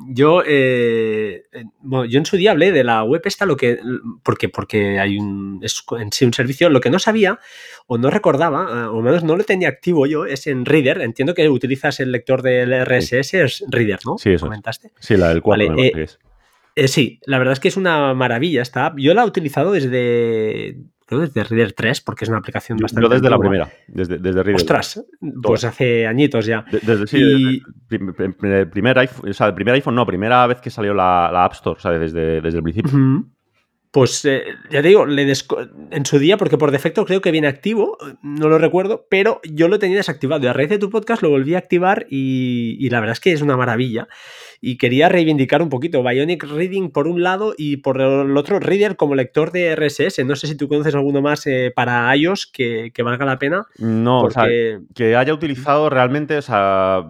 Yo, 0.10 0.44
eh, 0.46 1.44
yo 1.84 2.20
en 2.20 2.26
su 2.26 2.38
día 2.38 2.52
hablé 2.52 2.72
de 2.72 2.84
la 2.84 3.04
web 3.04 3.22
esta, 3.26 3.46
lo 3.46 3.56
que, 3.56 3.80
porque, 4.24 4.50
porque 4.50 5.00
hay 5.00 5.18
un, 5.18 5.60
es 5.62 5.84
en 6.00 6.12
sí 6.12 6.26
un 6.26 6.34
servicio, 6.34 6.70
lo 6.70 6.82
que 6.82 6.90
no 6.90 7.00
sabía 7.00 7.40
o 7.86 7.98
no 7.98 8.10
recordaba, 8.10 8.68
eh, 8.72 8.88
o 8.88 9.02
menos 9.02 9.24
no 9.24 9.36
lo 9.36 9.44
tenía 9.44 9.70
activo 9.70 10.08
yo, 10.08 10.26
es 10.26 10.48
en 10.48 10.66
Reader. 10.66 11.02
Entiendo 11.02 11.34
que 11.34 11.48
utilizas 11.50 12.00
el 12.00 12.12
lector 12.12 12.42
del 12.42 12.74
RSS, 12.86 13.34
es 13.36 13.64
Reader, 13.70 14.00
¿no? 14.06 14.18
Sí, 14.18 14.32
eso. 14.32 14.46
¿Comentaste? 14.46 14.92
Sí, 15.00 15.18
la 15.18 15.30
del 15.30 15.42
4. 15.42 15.76
Eh, 16.76 16.88
sí, 16.88 17.20
la 17.26 17.38
verdad 17.38 17.54
es 17.54 17.60
que 17.60 17.68
es 17.68 17.78
una 17.78 18.14
maravilla 18.14 18.62
esta 18.62 18.88
app. 18.88 18.98
Yo 18.98 19.14
la 19.14 19.24
he 19.24 19.28
utilizado 19.28 19.74
desde 19.74 20.78
desde 21.20 21.44
Reader 21.44 21.74
3, 21.74 22.02
porque 22.02 22.26
es 22.26 22.30
una 22.30 22.40
aplicación 22.40 22.78
bastante. 22.78 23.08
Yo 23.08 23.14
desde 23.14 23.30
la 23.30 23.38
primera, 23.38 23.70
desde, 23.88 24.18
desde 24.18 24.44
Reader. 24.44 24.56
Ostras, 24.56 25.06
pues 25.42 25.64
hace 25.64 26.08
añitos 26.08 26.46
ya. 26.46 26.66
Desde, 26.72 27.08
sí, 27.08 27.62
el 27.90 28.70
primer 28.70 29.00
iPhone, 29.00 29.30
o 29.30 29.34
sea, 29.34 29.48
el 29.48 29.54
primer 29.54 29.76
iPhone 29.76 29.96
no, 29.96 30.06
primera 30.06 30.46
vez 30.48 30.62
que 30.62 30.70
salió 30.70 30.94
la, 30.94 31.28
App 31.44 31.54
Store, 31.54 31.80
¿sabes? 31.80 32.00
Desde, 32.00 32.42
desde 32.42 32.58
el 32.58 32.64
principio. 32.64 32.92
Pues 33.94 34.26
eh, 34.26 34.46
ya 34.72 34.82
te 34.82 34.88
digo, 34.88 35.06
le 35.06 35.32
en 35.92 36.06
su 36.08 36.18
día, 36.18 36.36
porque 36.38 36.58
por 36.58 36.72
defecto 36.72 37.06
creo 37.06 37.22
que 37.22 37.30
viene 37.30 37.48
activo, 37.48 37.96
no 38.24 38.50
lo 38.50 38.58
recuerdo, 38.58 39.06
pero 39.08 39.40
yo 39.44 39.68
lo 39.68 39.78
tenía 39.78 39.98
desactivado. 39.98 40.44
Y 40.44 40.48
a 40.48 40.54
raíz 40.54 40.70
de 40.70 40.80
tu 40.80 40.90
podcast 40.90 41.22
lo 41.22 41.30
volví 41.30 41.54
a 41.54 41.60
activar 41.60 42.08
y, 42.10 42.90
la 42.90 43.00
verdad 43.02 43.14
es 43.14 43.20
que 43.20 43.34
es 43.34 43.44
una 43.44 43.56
maravilla. 43.56 44.08
Y 44.66 44.78
quería 44.78 45.10
reivindicar 45.10 45.62
un 45.62 45.68
poquito 45.68 46.02
Bionic 46.02 46.46
Reading 46.46 46.90
por 46.90 47.10
un 47.10 47.22
lado 47.22 47.54
y 47.58 47.76
por 47.78 48.00
el 48.00 48.38
otro 48.38 48.62
Reader 48.62 48.96
como 48.96 49.14
lector 49.14 49.52
de 49.52 49.76
RSS. 49.76 50.24
No 50.26 50.38
sé 50.38 50.48
si 50.48 50.56
tú 50.56 50.70
conoces 50.70 50.96
alguno 50.96 51.22
más 51.22 51.46
eh, 51.48 51.74
para 51.76 52.16
iOS 52.16 52.48
que, 52.48 52.94
valga 53.04 53.26
la 53.26 53.38
pena. 53.38 53.66
No, 53.78 54.22
o 54.22 54.32
sea, 54.32 54.48
que 54.96 55.18
haya 55.18 55.34
utilizado 55.34 55.90
realmente, 55.90 56.38
o 56.38 56.42
sea, 56.42 57.06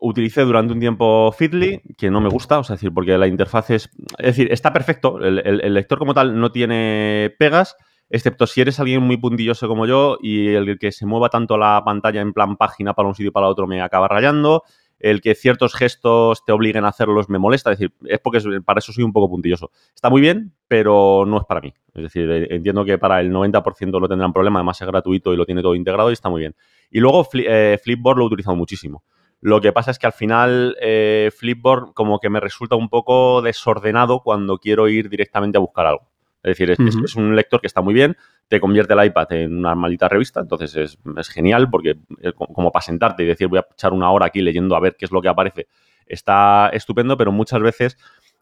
utilicé 0.00 0.42
durante 0.42 0.74
un 0.74 0.80
tiempo 0.80 1.32
Feedly, 1.32 1.80
que 1.96 2.10
no 2.10 2.20
me 2.20 2.28
gusta, 2.28 2.58
o 2.58 2.64
sea, 2.64 2.76
decir, 2.76 2.92
porque 2.92 3.16
la 3.16 3.26
interfaz 3.26 3.70
es. 3.70 3.90
Es 4.18 4.26
decir, 4.26 4.52
está 4.52 4.74
perfecto. 4.74 5.18
El, 5.18 5.72
lector 5.72 5.98
como 5.98 6.12
tal 6.12 6.38
no 6.38 6.52
tiene 6.52 7.34
pegas, 7.38 7.76
excepto 8.10 8.46
si 8.46 8.60
eres 8.60 8.80
alguien 8.80 9.02
muy 9.02 9.16
puntilloso 9.16 9.66
como 9.66 9.86
yo 9.86 10.18
y 10.20 10.48
el 10.48 10.78
que 10.78 10.92
se 10.92 11.06
mueva 11.06 11.30
tanto 11.30 11.56
la 11.56 11.80
pantalla 11.86 12.20
en 12.20 12.34
plan 12.34 12.58
página 12.58 12.92
para 12.92 13.08
un 13.08 13.14
sitio 13.14 13.30
y 13.30 13.32
para 13.32 13.48
otro 13.48 13.66
me 13.66 13.80
acaba 13.80 14.08
rayando. 14.08 14.62
El 15.00 15.20
que 15.20 15.34
ciertos 15.34 15.74
gestos 15.74 16.44
te 16.44 16.52
obliguen 16.52 16.84
a 16.84 16.88
hacerlos 16.88 17.28
me 17.28 17.38
molesta, 17.38 17.72
es 17.72 17.78
decir, 17.78 17.94
es 18.06 18.18
porque 18.18 18.40
para 18.64 18.78
eso 18.78 18.92
soy 18.92 19.04
un 19.04 19.12
poco 19.12 19.28
puntilloso. 19.28 19.70
Está 19.94 20.10
muy 20.10 20.20
bien, 20.20 20.52
pero 20.66 21.24
no 21.26 21.38
es 21.38 21.44
para 21.44 21.60
mí. 21.60 21.72
Es 21.94 22.02
decir, 22.02 22.30
eh, 22.30 22.48
entiendo 22.50 22.84
que 22.84 22.98
para 22.98 23.20
el 23.20 23.32
90% 23.32 24.00
lo 24.00 24.08
tendrán 24.08 24.32
problema, 24.32 24.58
además 24.58 24.80
es 24.80 24.86
gratuito 24.86 25.32
y 25.32 25.36
lo 25.36 25.46
tiene 25.46 25.62
todo 25.62 25.74
integrado 25.74 26.10
y 26.10 26.14
está 26.14 26.28
muy 26.28 26.40
bien. 26.40 26.56
Y 26.90 27.00
luego 27.00 27.26
eh, 27.34 27.78
Flipboard 27.82 28.18
lo 28.18 28.24
he 28.24 28.26
utilizado 28.26 28.56
muchísimo. 28.56 29.04
Lo 29.40 29.60
que 29.60 29.72
pasa 29.72 29.92
es 29.92 29.98
que 29.98 30.06
al 30.06 30.12
final 30.12 30.76
eh, 30.80 31.30
Flipboard 31.36 31.92
como 31.94 32.18
que 32.18 32.28
me 32.28 32.40
resulta 32.40 32.74
un 32.74 32.88
poco 32.88 33.40
desordenado 33.40 34.20
cuando 34.20 34.58
quiero 34.58 34.88
ir 34.88 35.08
directamente 35.08 35.58
a 35.58 35.60
buscar 35.60 35.86
algo. 35.86 36.08
Es 36.42 36.56
decir, 36.56 36.70
es, 36.70 37.16
un 37.16 37.34
lector 37.34 37.60
que 37.60 37.66
está 37.66 37.82
muy 37.82 37.94
bien, 37.94 38.16
te 38.48 38.60
convierte 38.60 38.94
el 38.94 39.04
iPad 39.04 39.32
en 39.32 39.58
una 39.58 39.74
maldita 39.74 40.08
revista, 40.08 40.40
entonces 40.40 40.74
es, 40.76 41.28
genial 41.28 41.68
porque 41.70 41.96
como 42.34 42.72
para 42.72 42.82
sentarte 42.82 43.22
y 43.22 43.26
decir 43.26 43.48
voy 43.48 43.58
a 43.58 43.66
echar 43.72 43.92
una 43.92 44.10
hora 44.10 44.26
aquí 44.26 44.40
leyendo 44.40 44.74
a 44.74 44.80
ver 44.80 44.96
qué 44.96 45.04
es 45.04 45.12
lo 45.12 45.20
que 45.20 45.28
aparece, 45.28 45.68
está 46.06 46.70
estupendo, 46.72 47.16
pero 47.16 47.30
muchas 47.30 47.60
veces 47.60 47.98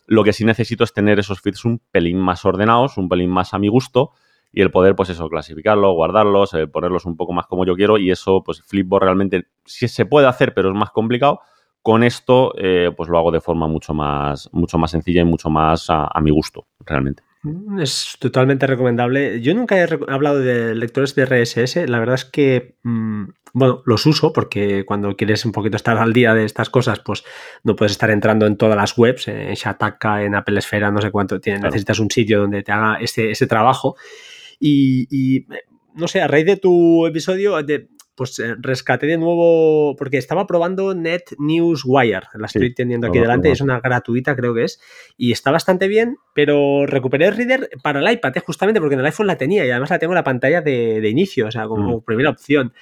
lo 0.06 0.22
que 0.22 0.32
sí 0.32 0.44
necesito 0.44 0.84
es 0.84 0.92
tener 0.92 1.18
esos 1.18 1.40
feeds 1.40 1.64
un 1.64 1.80
pelín 1.90 2.18
más 2.18 2.44
ordenados, 2.44 2.96
un 2.96 3.08
pelín 3.08 3.30
más 3.30 3.52
a 3.54 3.58
mi 3.58 3.68
gusto 3.68 4.12
y 4.52 4.62
el 4.62 4.70
poder, 4.70 4.96
pues 4.96 5.10
eso, 5.10 5.28
clasificarlos, 5.28 5.94
guardarlos, 5.94 6.54
eh, 6.54 6.66
ponerlos 6.66 7.04
un 7.04 7.16
poco 7.16 7.32
más 7.32 7.46
como 7.46 7.66
yo 7.66 7.74
quiero 7.74 7.98
y 7.98 8.10
eso, 8.10 8.42
pues 8.42 8.62
Flipboard 8.62 9.02
realmente 9.02 9.48
sí 9.64 9.88
se 9.88 10.06
puede 10.06 10.26
hacer, 10.26 10.54
pero 10.54 10.70
es 10.70 10.74
más 10.74 10.90
complicado. 10.90 11.40
Con 11.82 12.02
esto, 12.02 12.52
eh, 12.56 12.90
pues 12.96 13.08
lo 13.08 13.18
hago 13.18 13.30
de 13.30 13.40
forma 13.40 13.68
mucho 13.68 13.94
más, 13.94 14.48
mucho 14.52 14.78
más 14.78 14.90
sencilla 14.90 15.20
y 15.20 15.24
mucho 15.24 15.50
más 15.50 15.86
a, 15.88 16.20
mi 16.20 16.30
gusto, 16.30 16.66
realmente. 16.80 17.22
Mm, 17.46 17.80
es 17.80 18.16
totalmente 18.18 18.66
recomendable. 18.66 19.40
Yo 19.40 19.54
nunca 19.54 19.78
he 19.78 19.88
hablado 20.08 20.40
de 20.40 20.74
lectores 20.74 21.14
de 21.14 21.22
RSS. 21.22 21.86
La 21.86 22.00
verdad 22.00 22.16
es 22.16 22.24
que, 22.24 22.76
mm, 22.82 23.24
bueno, 23.52 23.82
los 23.86 24.04
uso 24.06 24.32
porque 24.32 24.84
cuando 24.84 25.16
quieres 25.16 25.44
un 25.44 25.52
poquito 25.52 25.76
estar 25.76 25.96
al 25.96 26.12
día 26.12 26.34
de 26.34 26.44
estas 26.44 26.70
cosas, 26.70 27.00
pues 27.00 27.24
no 27.62 27.76
puedes 27.76 27.92
estar 27.92 28.10
entrando 28.10 28.46
en 28.46 28.56
todas 28.56 28.76
las 28.76 28.98
webs, 28.98 29.28
en 29.28 29.54
Shataka, 29.54 30.24
en 30.24 30.34
Apple 30.34 30.58
Esfera, 30.58 30.90
no 30.90 31.00
sé 31.00 31.10
cuánto. 31.10 31.38
Necesitas 31.38 32.00
un 32.00 32.10
sitio 32.10 32.40
donde 32.40 32.62
te 32.62 32.72
haga 32.72 32.98
ese, 33.00 33.30
ese 33.30 33.46
trabajo. 33.46 33.96
Y, 34.58 35.46
eh, 35.52 35.64
no 35.94 36.08
sé, 36.08 36.20
a 36.20 36.28
raíz 36.28 36.46
de 36.46 36.56
tu 36.56 37.06
episodio, 37.06 37.62
de, 37.62 37.88
pues 38.16 38.38
eh, 38.38 38.56
rescaté 38.58 39.06
de 39.06 39.18
nuevo, 39.18 39.94
porque 39.96 40.16
estaba 40.16 40.46
probando 40.46 40.94
Net 40.94 41.34
News 41.38 41.82
Wire, 41.84 42.22
la 42.34 42.46
estoy 42.46 42.74
teniendo 42.74 43.08
aquí 43.08 43.18
delante, 43.18 43.50
es 43.50 43.60
una 43.60 43.78
gratuita 43.80 44.34
creo 44.34 44.54
que 44.54 44.64
es, 44.64 44.80
y 45.16 45.32
está 45.32 45.50
bastante 45.50 45.86
bien, 45.86 46.16
pero 46.34 46.86
recuperé 46.86 47.26
el 47.26 47.36
reader 47.36 47.68
para 47.82 48.00
el 48.00 48.10
iPad, 48.10 48.36
eh, 48.36 48.40
justamente 48.40 48.80
porque 48.80 48.94
en 48.94 49.00
el 49.00 49.06
iPhone 49.06 49.26
la 49.26 49.36
tenía 49.36 49.64
y 49.66 49.70
además 49.70 49.90
la 49.90 49.98
tengo 49.98 50.14
en 50.14 50.16
la 50.16 50.24
pantalla 50.24 50.62
de, 50.62 51.08
inicio, 51.08 51.46
o 51.46 51.50
sea, 51.50 51.66
como 51.68 51.98
mm. 51.98 52.04
primera 52.04 52.30
opción. 52.30 52.72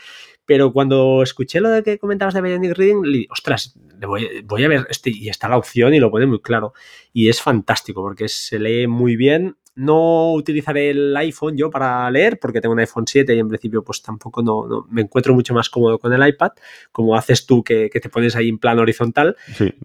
Pero 0.47 0.73
cuando 0.73 1.23
escuché 1.23 1.61
lo 1.61 1.71
de 1.71 1.83
que 1.83 1.99
comentabas 1.99 2.35
de 2.35 2.43
Bionic 2.43 2.77
Reading, 2.77 3.03
le, 3.03 3.27
ostras, 3.31 3.79
voy, 4.07 4.43
voy, 4.45 4.65
a 4.65 4.69
ver, 4.69 4.87
este, 4.91 5.11
y 5.11 5.31
está 5.31 5.49
la 5.49 5.57
opción 5.57 5.95
y 5.95 6.01
lo 6.01 6.11
pone 6.11 6.27
muy 6.27 6.41
claro. 6.41 6.75
Y 7.13 7.31
es 7.31 7.41
fantástico 7.41 8.03
porque 8.03 8.29
se 8.29 8.59
lee 8.59 8.87
muy 8.87 9.17
bien 9.17 9.57
no 9.77 10.33
utilizaré 10.33 10.91
el 10.91 11.17
iPhone 11.17 11.57
yo 11.57 11.71
para 11.71 12.11
leer 12.11 12.39
porque 12.39 12.61
tengo 12.61 12.73
un 12.73 12.81
iPhone 12.81 13.07
7 13.07 13.35
y 13.35 13.39
en 13.39 13.49
principio 13.49 13.83
pues 13.83 14.03
tampoco 14.03 14.43
no, 14.43 14.87
me 14.91 15.03
encuentro 15.03 15.35
mucho 15.35 15.55
más 15.55 15.69
cómodo 15.69 15.99
con 15.99 16.13
el 16.13 16.27
iPad, 16.27 16.53
como 16.93 17.17
haces 17.17 17.47
tú 17.47 17.63
que, 17.63 17.91
te 17.91 18.09
pones 18.09 18.37
ahí 18.37 18.49
en 18.49 18.59
plan 18.59 18.79
horizontal, 18.79 19.37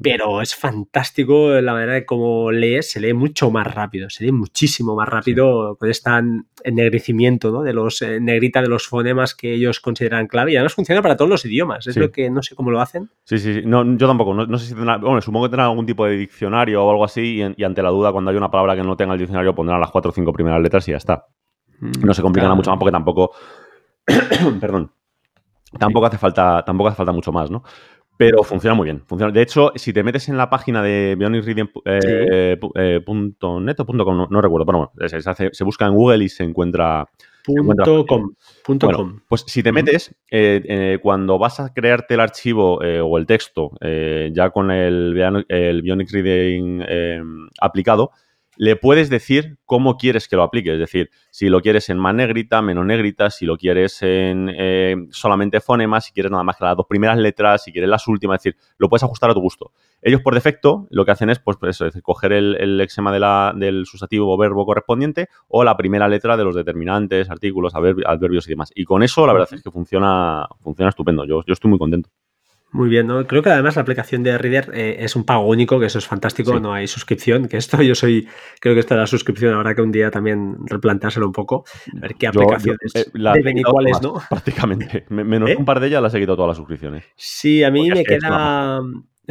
pero 0.02 0.42
es 0.42 0.56
fantástico 0.56 1.50
la 1.62 1.74
manera 1.74 1.94
de 1.94 2.06
cómo 2.06 2.52
lees, 2.52 2.92
se 2.92 3.00
lee 3.00 3.14
mucho 3.14 3.50
más 3.52 3.68
rápido, 3.74 4.10
se 4.10 4.26
lee 4.26 4.32
muchísimo 4.32 4.96
más 4.96 5.08
rápido 5.08 5.76
con 5.78 5.90
este 5.90 6.10
ennegrecimiento 6.64 7.52
¿no? 7.52 7.62
de 7.62 7.74
los 7.74 8.02
eh, 8.02 8.20
negrita 8.20 8.62
de 8.62 8.68
los 8.68 8.88
fonemas 8.88 9.36
que 9.36 9.54
ellos 9.54 9.80
consideran 9.80 10.28
clave 10.28 10.54
y 10.54 10.56
además 10.56 10.74
funciona 10.74 11.02
para 11.02 11.16
todos 11.16 11.30
los 11.30 11.46
idiomas, 11.46 11.88
es 11.88 11.98
lo 11.98 12.12
que 12.12 12.30
no 12.30 12.42
sé 12.42 12.56
cómo 12.56 12.72
lo 12.72 12.82
hacen. 12.82 13.10
Sí, 13.24 13.38
sí, 13.38 13.54
sí. 13.56 13.62
No, 13.66 13.84
yo 13.98 14.08
tampoco, 14.08 14.34
no, 14.34 14.58
sé 14.58 14.68
si 14.68 14.74
tendrá, 14.74 14.98
bueno, 14.98 15.22
supongo 15.22 15.46
que 15.46 15.52
tendrá 15.52 15.66
algún 15.66 15.86
tipo 15.86 16.06
de 16.06 16.18
diccionario 16.18 16.84
o 16.84 16.92
algo 16.92 17.06
así 17.06 17.42
y, 17.42 17.62
y 17.62 17.64
ante 17.64 17.82
la 17.82 17.90
duda 17.90 18.12
cuando 18.12 18.32
hay 18.32 18.38
una 18.38 18.52
palabra 18.52 18.76
que 18.76 18.84
no 18.84 18.96
tenga 18.96 19.14
el 19.14 19.20
diccionario 19.20 19.56
pondrán 19.56 19.79
las 19.80 19.92
cuatro 19.92 20.10
o 20.10 20.14
cinco 20.14 20.34
primeras 20.34 20.62
letras 20.62 20.88
y 20.88 20.92
ya 20.92 20.98
está. 20.98 21.26
No 21.80 22.14
se 22.14 22.22
complica 22.22 22.54
mucho 22.54 22.72
más 22.72 22.80
porque 22.80 22.92
tampoco. 22.92 23.32
perdón. 24.60 24.92
Tampoco 25.78 26.08
hace 26.08 26.18
falta. 26.18 26.64
Tampoco 26.66 26.90
hace 26.90 26.98
falta 26.98 27.12
mucho 27.12 27.32
más, 27.32 27.50
¿no? 27.50 27.64
Pero 28.20 28.44
funciona 28.44 28.74
muy 28.74 28.84
bien. 28.84 29.02
Funciona. 29.08 29.32
De 29.32 29.42
hecho, 29.42 29.72
si 29.76 29.94
te 29.94 30.04
metes 30.04 30.28
en 30.28 30.36
la 30.36 30.50
página 30.50 30.84
de 30.84 31.16
bionicreading.net 31.18 31.80
eh, 31.86 32.60
eh, 32.76 33.00
o 33.02 34.06
.com, 34.06 34.28
no, 34.30 34.42
recuerdo, 34.42 34.66
pero 34.66 34.78
bueno, 34.78 34.92
se, 35.54 35.64
busca 35.64 35.86
en 35.86 35.94
Google 35.94 36.26
y 36.26 36.28
se 36.28 36.44
encuentra. 36.44 37.08
Punto 37.46 38.06
com, 38.06 38.34
com. 38.66 39.20
Pues 39.30 39.46
si 39.48 39.64
te 39.64 39.72
metes, 39.72 40.14
eh, 40.30 41.00
cuando 41.02 41.40
vas 41.40 41.62
a 41.62 41.74
crearte 41.74 42.16
el 42.16 42.20
archivo 42.20 42.80
o 42.80 43.18
el 43.18 43.26
texto 43.26 43.72
ya 43.82 44.50
con 44.50 44.70
el, 44.70 45.18
el 45.48 45.82
Bionic 45.82 46.12
Reading 46.12 46.84
aplicado, 47.62 48.12
le 48.60 48.76
puedes 48.76 49.10
decir 49.10 49.58
cómo 49.64 49.96
quieres 49.96 50.28
que 50.28 50.36
lo 50.36 50.44
aplique. 50.44 50.74
Es 50.74 50.80
decir, 50.80 51.10
si 51.32 51.48
lo 51.48 51.62
quieres 51.62 51.90
en 51.90 51.98
más 51.98 52.14
negrita, 52.14 52.62
menos 52.62 52.86
negrita, 52.86 53.30
si 53.30 53.46
lo 53.46 53.56
quieres 53.56 54.02
en 54.02 54.54
eh, 54.54 54.98
solamente 55.12 55.62
fonemas, 55.62 56.04
si 56.04 56.12
quieres 56.12 56.30
nada 56.30 56.44
más 56.44 56.58
que 56.58 56.66
las 56.66 56.76
dos 56.76 56.86
primeras 56.86 57.18
letras, 57.18 57.64
si 57.64 57.72
quieres 57.72 57.90
las 57.90 58.06
últimas, 58.10 58.36
es 58.36 58.44
decir, 58.44 58.62
lo 58.78 58.90
puedes 58.90 59.04
ajustar 59.04 59.30
a 59.30 59.34
tu 59.34 59.40
gusto. 59.40 59.72
Ellos 60.02 60.22
por 60.22 60.34
defecto 60.34 60.88
lo 60.90 61.06
que 61.06 61.12
hacen 61.12 61.30
es, 61.30 61.40
pues, 61.40 61.58
eso, 61.70 61.88
coger 62.04 62.34
el, 62.34 62.58
el 62.60 62.82
exema 62.82 63.14
de 63.14 63.22
la, 63.22 63.54
del 63.56 63.86
sustantivo 63.86 64.30
o 64.30 64.38
verbo 64.38 64.66
correspondiente 64.66 65.30
o 65.48 65.64
la 65.64 65.78
primera 65.78 66.10
letra 66.10 66.36
de 66.36 66.44
los 66.44 66.54
determinantes, 66.54 67.30
artículos, 67.30 67.74
adverbios 67.76 68.46
y 68.46 68.50
demás. 68.50 68.74
Y 68.76 68.84
con 68.84 69.04
eso 69.04 69.26
la 69.26 69.32
verdad 69.32 69.48
es 69.54 69.64
que 69.64 69.72
funciona, 69.72 70.46
funciona 70.60 70.90
estupendo. 70.90 71.24
Yo, 71.24 71.46
yo 71.48 71.54
estoy 71.54 71.70
muy 71.70 71.80
contento. 71.80 72.10
Muy 72.72 72.88
bien, 72.88 73.08
¿no? 73.08 73.26
Creo 73.26 73.42
que 73.42 73.50
además 73.50 73.76
la 73.76 73.82
aplicación 73.82 74.22
de 74.22 74.38
Reader 74.38 74.72
eh, 74.74 74.98
es 75.00 75.16
un 75.16 75.24
pago 75.24 75.48
único, 75.48 75.80
que 75.80 75.88
eso 75.88 75.98
es 75.98 76.06
fantástico, 76.06 76.60
no 76.60 76.74
hay 76.74 76.86
suscripción, 76.88 77.48
que 77.48 77.58
esto 77.58 77.82
yo 77.82 77.96
soy, 77.96 78.28
creo 78.60 78.76
que 78.76 78.82
esta 78.82 78.94
es 78.94 79.00
la 79.00 79.08
suscripción 79.08 79.56
habrá 79.56 79.74
que 79.74 79.82
un 79.82 79.92
día 79.92 80.12
también 80.12 80.58
replanteárselo 80.68 81.26
un 81.26 81.34
poco, 81.34 81.66
a 81.98 82.00
ver 82.02 82.16
qué 82.16 82.28
aplicaciones 82.28 82.96
eh, 82.96 83.06
deben 83.14 83.58
y 83.58 83.64
cuáles 83.64 84.02
no. 84.02 84.22
Prácticamente, 84.30 85.06
menos 85.10 85.50
¿Eh? 85.50 85.56
un 85.58 85.66
par 85.66 85.80
de 85.80 85.88
ellas 85.88 86.02
las 86.02 86.14
he 86.14 86.20
quitado 86.20 86.36
todas 86.36 86.50
las 86.50 86.58
suscripciones. 86.58 87.06
Sí, 87.16 87.64
a 87.64 87.72
mí 87.72 87.90
me 87.90 88.04
queda... 88.04 88.82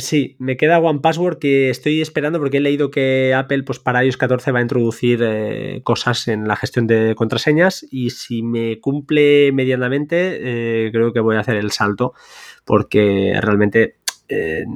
Sí, 0.01 0.37
me 0.39 0.57
queda 0.57 0.79
One 0.79 1.01
Password 1.01 1.41
que 1.41 1.71
estoy 1.71 2.01
esperando 2.01 2.39
porque 2.39 2.59
he 2.59 2.61
leído 2.61 2.89
que 2.89 3.35
Apple 3.35 3.65
pues 3.65 3.81
para 3.81 4.05
iOS 4.05 4.17
14 4.17 4.53
va 4.53 4.61
a 4.61 4.63
introducir 4.63 5.83
cosas 5.83 6.29
en 6.29 6.47
la 6.47 6.55
gestión 6.55 6.87
de 6.87 7.17
contraseñas 7.17 7.85
y 7.91 8.11
si 8.11 8.45
me 8.45 8.79
cumple 8.79 9.51
medianamente 9.51 10.91
creo 10.93 11.13
que 11.13 11.19
voy 11.19 11.35
a 11.35 11.41
hacer 11.41 11.57
el 11.57 11.73
salto 11.73 12.15
porque 12.69 13.33
realmente 13.41 13.97
eh, 14.29 14.67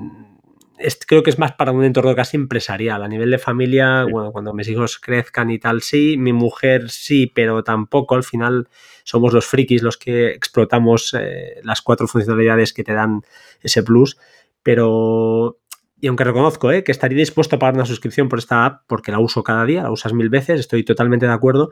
creo 1.07 1.23
que 1.23 1.29
es 1.29 1.39
más 1.39 1.53
para 1.53 1.73
un 1.73 1.85
entorno 1.85 2.15
casi 2.15 2.39
empresarial. 2.39 3.03
A 3.03 3.09
nivel 3.09 3.31
de 3.31 3.37
familia, 3.37 4.07
bueno, 4.11 4.33
cuando 4.33 4.55
mis 4.55 4.67
hijos 4.69 4.99
crezcan 4.99 5.51
y 5.51 5.59
tal, 5.59 5.83
sí, 5.83 6.17
mi 6.17 6.33
mujer 6.33 6.89
sí, 6.89 7.27
pero 7.27 7.63
tampoco. 7.63 8.15
Al 8.15 8.25
final 8.25 8.71
somos 9.05 9.35
los 9.35 9.45
frikis 9.45 9.83
los 9.83 9.99
que 9.99 10.29
explotamos 10.31 11.15
eh, 11.21 11.61
las 11.65 11.83
cuatro 11.83 12.09
funcionalidades 12.09 12.73
que 12.73 12.83
te 12.83 12.95
dan 12.95 13.21
ese 13.61 13.83
plus. 13.83 14.17
Pero 14.63 15.59
y 16.03 16.09
aunque 16.09 16.25
reconozco 16.25 16.73
¿eh? 16.73 16.83
que 16.83 16.91
estaría 16.91 17.17
dispuesto 17.17 17.55
a 17.55 17.59
pagar 17.61 17.77
una 17.77 17.87
suscripción 17.87 18.29
por 18.29 18.41
esta 18.41 18.67
app, 18.67 18.83
porque 18.88 19.12
la 19.12 19.21
uso 19.21 19.45
cada 19.45 19.65
día, 19.65 19.85
la 19.85 19.93
usas 19.93 20.12
mil 20.12 20.31
veces, 20.31 20.59
estoy 20.59 20.83
totalmente 20.85 21.27
de 21.27 21.33
acuerdo, 21.33 21.71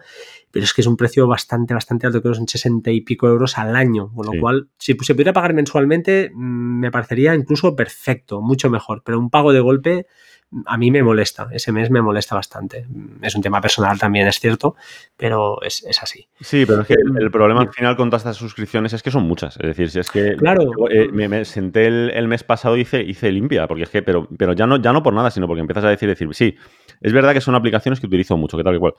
pero 0.53 0.65
es 0.65 0.73
que 0.73 0.83
es 0.83 0.87
un 0.87 0.97
precio 0.97 1.27
bastante, 1.27 1.75
bastante 1.75 2.07
alto, 2.07 2.23
creo 2.23 2.33
que 2.33 2.39
son 2.39 2.47
60 2.47 2.93
y 2.93 3.01
pico 3.01 3.27
euros 3.27 3.59
al 3.59 3.75
año, 3.75 4.13
con 4.15 4.27
lo 4.33 4.41
cual, 4.41 4.69
si 4.79 4.97
se 5.01 5.15
pudiera 5.17 5.33
pagar 5.33 5.53
mensualmente, 5.53 6.31
mm, 6.33 6.79
me 6.79 6.93
parecería 6.93 7.35
incluso 7.35 7.75
perfecto, 7.75 8.41
mucho 8.41 8.71
mejor, 8.71 9.03
pero 9.05 9.19
un 9.19 9.31
pago 9.31 9.53
de 9.53 9.59
golpe 9.59 10.07
a 10.67 10.77
mí 10.77 10.91
me 10.91 11.03
molesta, 11.03 11.49
ese 11.53 11.71
mes 11.71 11.91
me 11.91 12.03
molesta 12.03 12.35
bastante. 12.35 12.87
Es 13.23 13.35
un 13.37 13.43
tema 13.43 13.61
personal 13.61 13.99
también, 13.99 14.27
es 14.27 14.41
cierto, 14.41 14.75
pero 15.17 15.63
es, 15.63 15.85
así. 16.03 16.27
Sí, 16.41 16.67
pero 16.67 16.83
es 16.83 16.89
que 16.89 16.95
el, 16.95 17.31
problema 17.31 17.63
al 17.63 17.73
final 17.73 17.97
con 17.97 18.11
todas 18.11 18.23
estas 18.23 18.37
suscripciones 18.37 18.93
es 18.93 19.03
que 19.03 19.11
son 19.11 19.25
muchas. 19.25 19.57
Es 19.57 19.67
decir, 19.69 19.91
si 19.91 20.01
es 20.01 20.11
que 20.11 20.37
claro. 20.37 20.71
Eh, 20.91 21.09
me, 21.13 21.45
senté 21.45 21.87
el, 21.87 22.29
mes 22.29 22.43
pasado 22.43 22.77
y 22.77 22.81
hice, 22.81 23.03
hice 23.03 23.31
limpia, 23.31 23.69
porque 23.69 23.85
es 23.85 23.91
que, 23.91 24.03
pero, 24.03 24.29
pero 24.37 24.53
ya, 24.53 24.67
no, 24.67 24.77
ya 24.77 24.93
no 24.93 25.03
por 25.03 25.15
nada, 25.15 25.31
sino 25.31 25.47
porque 25.47 25.61
empiezas 25.61 25.85
a 25.85 25.89
decir, 25.89 26.09
decir, 26.09 26.29
sí, 26.33 26.57
es 27.01 27.13
verdad 27.13 27.33
que 27.33 27.41
son 27.41 27.55
aplicaciones 27.55 28.01
que 28.01 28.07
utilizo 28.07 28.37
mucho, 28.37 28.57
que 28.57 28.65
tal 28.65 28.75
y 28.75 28.79
cual. 28.79 28.95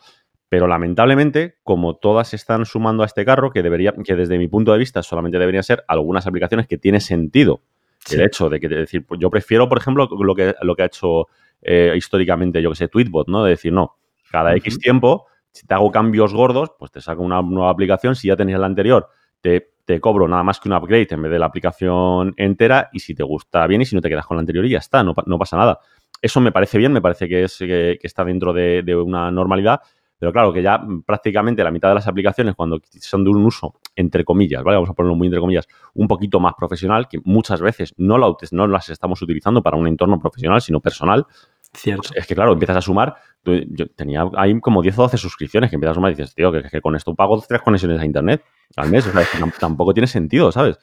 Pero 0.47 0.67
lamentablemente, 0.67 1.57
como 1.63 1.97
todas 1.97 2.33
están 2.33 2.65
sumando 2.65 3.03
a 3.03 3.05
este 3.05 3.25
carro, 3.25 3.51
que 3.51 3.61
debería, 3.61 3.93
que 4.03 4.15
desde 4.15 4.37
mi 4.37 4.47
punto 4.47 4.71
de 4.71 4.79
vista 4.79 5.03
solamente 5.03 5.37
deberían 5.37 5.63
ser 5.63 5.83
algunas 5.87 6.27
aplicaciones 6.27 6.67
que 6.67 6.77
tiene 6.77 7.01
sentido 7.01 7.61
el 8.09 8.21
hecho 8.21 8.49
de 8.49 8.59
que 8.59 8.67
decir, 8.67 9.05
pues 9.05 9.19
yo 9.19 9.29
prefiero, 9.29 9.69
por 9.69 9.77
ejemplo, 9.77 10.07
lo 10.19 10.35
que, 10.35 10.55
lo 10.61 10.75
que 10.75 10.83
ha 10.83 10.85
hecho 10.85 11.27
eh, 11.61 11.93
históricamente, 11.95 12.61
yo 12.61 12.69
que 12.69 12.75
sé, 12.75 12.87
Tweetbot, 12.87 13.27
¿no? 13.27 13.43
De 13.43 13.51
decir, 13.51 13.71
no, 13.71 13.97
cada 14.31 14.55
X 14.55 14.79
tiempo, 14.79 15.27
si 15.51 15.67
te 15.67 15.73
hago 15.73 15.91
cambios 15.91 16.33
gordos, 16.33 16.71
pues 16.79 16.91
te 16.91 17.01
saco 17.01 17.21
una 17.21 17.41
nueva 17.41 17.69
aplicación. 17.69 18.15
Si 18.15 18.27
ya 18.27 18.35
tenías 18.35 18.59
la 18.59 18.65
anterior, 18.65 19.09
te, 19.41 19.69
cobro 19.99 20.25
nada 20.25 20.41
más 20.41 20.57
que 20.61 20.69
un 20.69 20.75
upgrade 20.75 21.07
en 21.11 21.21
vez 21.23 21.31
de 21.33 21.39
la 21.39 21.47
aplicación 21.47 22.33
entera. 22.37 22.89
Y 22.93 22.99
si 22.99 23.13
te 23.13 23.23
gusta 23.23 23.67
bien 23.67 23.81
y 23.81 23.85
si 23.85 23.93
no 23.93 24.01
te 24.01 24.07
quedas 24.07 24.25
con 24.25 24.37
la 24.37 24.39
anterior 24.39 24.65
y 24.65 24.69
ya 24.69 24.77
está, 24.77 25.03
no, 25.03 25.13
pasa 25.13 25.57
nada. 25.57 25.79
Eso 26.21 26.39
me 26.39 26.51
parece 26.51 26.77
bien, 26.77 26.93
me 26.93 27.01
parece 27.01 27.27
que, 27.27 27.43
es, 27.43 27.57
que, 27.57 27.99
está 28.01 28.23
dentro 28.23 28.53
de, 28.53 28.83
de, 28.83 28.95
una 28.95 29.29
normalidad. 29.31 29.81
Pero 30.21 30.31
claro, 30.31 30.53
que 30.53 30.61
ya 30.61 30.79
prácticamente 31.03 31.63
la 31.63 31.71
mitad 31.71 31.89
de 31.89 31.95
las 31.95 32.07
aplicaciones, 32.07 32.53
cuando 32.53 32.79
son 32.99 33.23
de 33.23 33.31
un 33.31 33.43
uso, 33.43 33.79
entre 33.95 34.23
comillas, 34.23 34.61
¿vale? 34.63 34.75
Vamos 34.75 34.91
a 34.91 34.93
ponerlo 34.93 35.15
muy 35.15 35.25
entre 35.25 35.39
comillas, 35.39 35.67
un 35.95 36.07
poquito 36.07 36.39
más 36.39 36.53
profesional, 36.55 37.07
que 37.09 37.17
muchas 37.23 37.59
veces 37.59 37.95
no, 37.97 38.19
no 38.51 38.67
las 38.67 38.89
estamos 38.89 39.19
utilizando 39.23 39.63
para 39.63 39.77
un 39.77 39.87
entorno 39.87 40.19
profesional, 40.19 40.61
sino 40.61 40.79
personal. 40.79 41.25
Cierto. 41.73 42.09
Pues 42.09 42.19
es 42.19 42.27
que, 42.27 42.35
claro, 42.35 42.53
empiezas 42.53 42.77
a 42.77 42.81
sumar. 42.81 43.15
Yo 43.43 43.87
tenía 43.95 44.23
ahí 44.37 44.59
como 44.59 44.83
10 44.83 44.99
o 44.99 45.01
12 45.01 45.17
suscripciones 45.17 45.71
que 45.71 45.77
empiezas 45.77 45.93
a 45.93 45.95
sumar 45.95 46.11
y 46.11 46.15
dices, 46.15 46.35
tío, 46.35 46.51
que, 46.51 46.81
con 46.81 46.95
esto 46.95 47.15
pago 47.15 47.41
tres 47.41 47.63
conexiones 47.63 47.99
a 47.99 48.05
internet 48.05 48.43
al 48.75 48.91
mes. 48.91 49.07
O 49.07 49.11
sea, 49.11 49.25
tampoco 49.59 49.91
tiene 49.91 50.05
sentido, 50.05 50.51
¿sabes? 50.51 50.77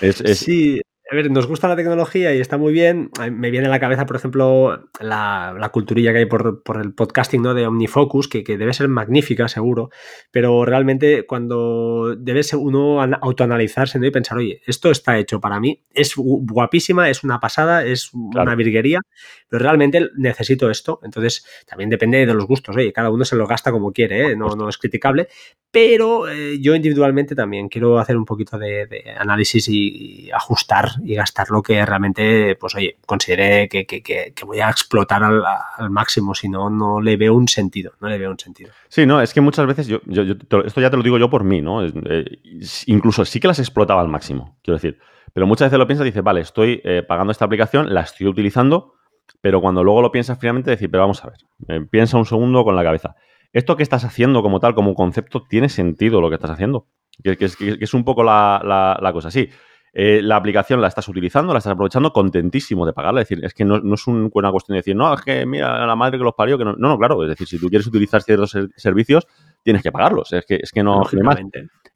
Es, 0.00 0.16
Sí, 0.36 0.80
a 1.10 1.16
ver, 1.16 1.28
nos 1.28 1.48
gusta 1.48 1.66
la 1.66 1.74
tecnología 1.74 2.32
y 2.32 2.38
está 2.38 2.56
muy 2.56 2.72
bien. 2.72 3.10
Me 3.32 3.50
viene 3.50 3.66
a 3.66 3.70
la 3.70 3.80
cabeza, 3.80 4.06
por 4.06 4.14
ejemplo, 4.14 4.88
la, 5.00 5.56
la 5.58 5.70
culturilla 5.70 6.12
que 6.12 6.18
hay 6.18 6.26
por, 6.26 6.62
el 6.80 6.94
podcasting 6.94 7.42
¿no? 7.42 7.52
de 7.52 7.66
OmniFocus, 7.66 8.28
que, 8.28 8.44
debe 8.44 8.72
ser 8.72 8.86
magnífica, 8.86 9.48
seguro, 9.48 9.90
pero 10.30 10.64
realmente 10.64 11.26
cuando 11.26 12.14
debe 12.16 12.42
uno 12.56 13.02
autoanalizarse 13.02 13.98
¿no? 13.98 14.06
y 14.06 14.12
pensar, 14.12 14.38
oye, 14.38 14.62
esto 14.66 14.92
está 14.92 15.18
hecho 15.18 15.40
para 15.40 15.58
mí, 15.58 15.84
es 15.92 16.14
guapísima, 16.14 17.10
es 17.10 17.24
una 17.24 17.40
pasada, 17.40 17.84
es 17.84 18.10
una 18.14 18.54
virguería, 18.54 19.00
pero 19.48 19.64
realmente 19.64 20.10
necesito 20.16 20.70
esto. 20.70 21.00
Entonces, 21.02 21.44
también 21.66 21.90
depende 21.90 22.24
de 22.24 22.34
los 22.34 22.46
gustos, 22.46 22.76
oye, 22.76 22.92
cada 22.92 23.10
uno 23.10 23.24
se 23.24 23.34
lo 23.34 23.48
gasta 23.48 23.72
como 23.72 23.92
quiere, 23.92 24.30
¿eh? 24.30 24.36
no, 24.36 24.54
no 24.54 24.68
es 24.68 24.78
criticable, 24.78 25.26
pero 25.72 26.28
eh, 26.28 26.58
yo 26.60 26.76
individualmente 26.76 27.34
también 27.34 27.68
quiero 27.68 27.98
hacer 27.98 28.16
un 28.16 28.24
poquito 28.24 28.58
de, 28.58 28.88
análisis 29.18 29.68
y 29.68 30.30
ajustar 30.32 30.99
y 31.04 31.14
gastar 31.14 31.50
lo 31.50 31.62
que 31.62 31.84
realmente, 31.84 32.56
pues 32.56 32.74
oye, 32.74 32.96
considere 33.06 33.68
que, 33.68 34.34
voy 34.44 34.60
a 34.60 34.70
explotar 34.70 35.22
al, 35.22 35.90
máximo, 35.90 36.34
si 36.34 36.48
no, 36.48 36.70
no 36.70 37.00
le 37.00 37.16
veo 37.16 37.34
un 37.34 37.48
sentido, 37.48 37.92
no 38.00 38.08
le 38.08 38.18
veo 38.18 38.30
un 38.30 38.38
sentido. 38.38 38.70
Sí, 38.88 39.06
no, 39.06 39.20
es 39.20 39.32
que 39.32 39.40
muchas 39.40 39.66
veces, 39.66 39.86
yo, 39.86 40.00
esto 40.06 40.80
ya 40.80 40.90
te 40.90 40.96
lo 40.96 41.02
digo 41.02 41.18
yo 41.18 41.30
por 41.30 41.44
mí, 41.44 41.60
¿no? 41.60 41.84
Eh, 41.84 42.40
incluso 42.86 43.24
sí 43.24 43.40
que 43.40 43.48
las 43.48 43.58
explotaba 43.58 44.00
al 44.00 44.08
máximo, 44.08 44.56
quiero 44.62 44.76
decir, 44.76 44.98
pero 45.32 45.46
muchas 45.46 45.66
veces 45.66 45.78
lo 45.78 45.86
piensas 45.86 46.06
y 46.06 46.10
dices, 46.10 46.22
vale, 46.22 46.40
estoy 46.40 46.80
eh, 46.84 47.02
pagando 47.06 47.30
esta 47.30 47.44
aplicación, 47.44 47.92
la 47.92 48.02
estoy 48.02 48.26
utilizando, 48.26 48.94
pero 49.40 49.60
cuando 49.60 49.84
luego 49.84 50.02
lo 50.02 50.12
piensas 50.12 50.38
finalmente, 50.38 50.70
decir, 50.70 50.90
pero 50.90 51.02
vamos 51.02 51.24
a 51.24 51.28
ver, 51.28 51.38
eh, 51.68 51.86
piensa 51.88 52.18
un 52.18 52.26
segundo 52.26 52.64
con 52.64 52.76
la 52.76 52.82
cabeza. 52.82 53.16
¿Esto 53.52 53.76
que 53.76 53.82
estás 53.82 54.04
haciendo 54.04 54.42
como 54.42 54.60
tal, 54.60 54.74
como 54.74 54.94
concepto, 54.94 55.42
tiene 55.48 55.68
sentido 55.68 56.20
lo 56.20 56.28
que 56.28 56.36
estás 56.36 56.50
haciendo? 56.50 56.86
Que, 57.22 57.36
es, 57.40 57.94
un 57.94 58.04
poco 58.04 58.22
la, 58.22 58.96
la 59.02 59.12
cosa. 59.12 59.30
Sí, 59.30 59.50
eh, 59.92 60.20
la 60.22 60.36
aplicación 60.36 60.80
la 60.80 60.88
estás 60.88 61.08
utilizando, 61.08 61.52
la 61.52 61.58
estás 61.58 61.72
aprovechando, 61.72 62.12
contentísimo 62.12 62.86
de 62.86 62.92
pagarla. 62.92 63.22
Es 63.22 63.28
decir, 63.28 63.44
es 63.44 63.54
que 63.54 63.64
no, 63.64 63.76
es 63.76 64.06
una 64.06 64.50
cuestión 64.50 64.74
de 64.74 64.78
decir, 64.78 64.96
no, 64.96 65.12
es 65.12 65.20
que 65.22 65.44
mira, 65.46 65.86
la 65.86 65.96
madre 65.96 66.18
que 66.18 66.24
los 66.24 66.34
parió, 66.34 66.56
que 66.56 66.64
no. 66.64 66.74
No, 66.74 66.98
claro, 66.98 67.22
es 67.24 67.30
decir, 67.30 67.46
si 67.46 67.58
tú 67.58 67.68
quieres 67.68 67.86
utilizar 67.86 68.22
ciertos 68.22 68.56
servicios, 68.76 69.26
tienes 69.62 69.82
que 69.82 69.90
pagarlos. 69.90 70.32
Es 70.32 70.46
que, 70.46 70.60
es 70.62 70.70
que 70.70 70.82
no. 70.82 71.02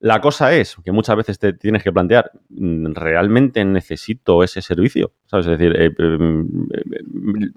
La 0.01 0.21
cosa 0.21 0.53
es 0.53 0.77
que 0.85 0.93
muchas 0.93 1.17
veces 1.17 1.39
te 1.39 1.53
tienes 1.53 1.83
que 1.83 1.93
plantear, 1.93 2.31
mm, 2.51 2.93
¿realmente 2.95 3.65
necesito 3.65 4.43
ese 4.43 4.61
servicio? 4.61 5.13
¿Sabes? 5.25 5.47
Es 5.47 5.59
decir, 5.59 5.75
eh, 5.81 5.95
eh, 5.97 7.51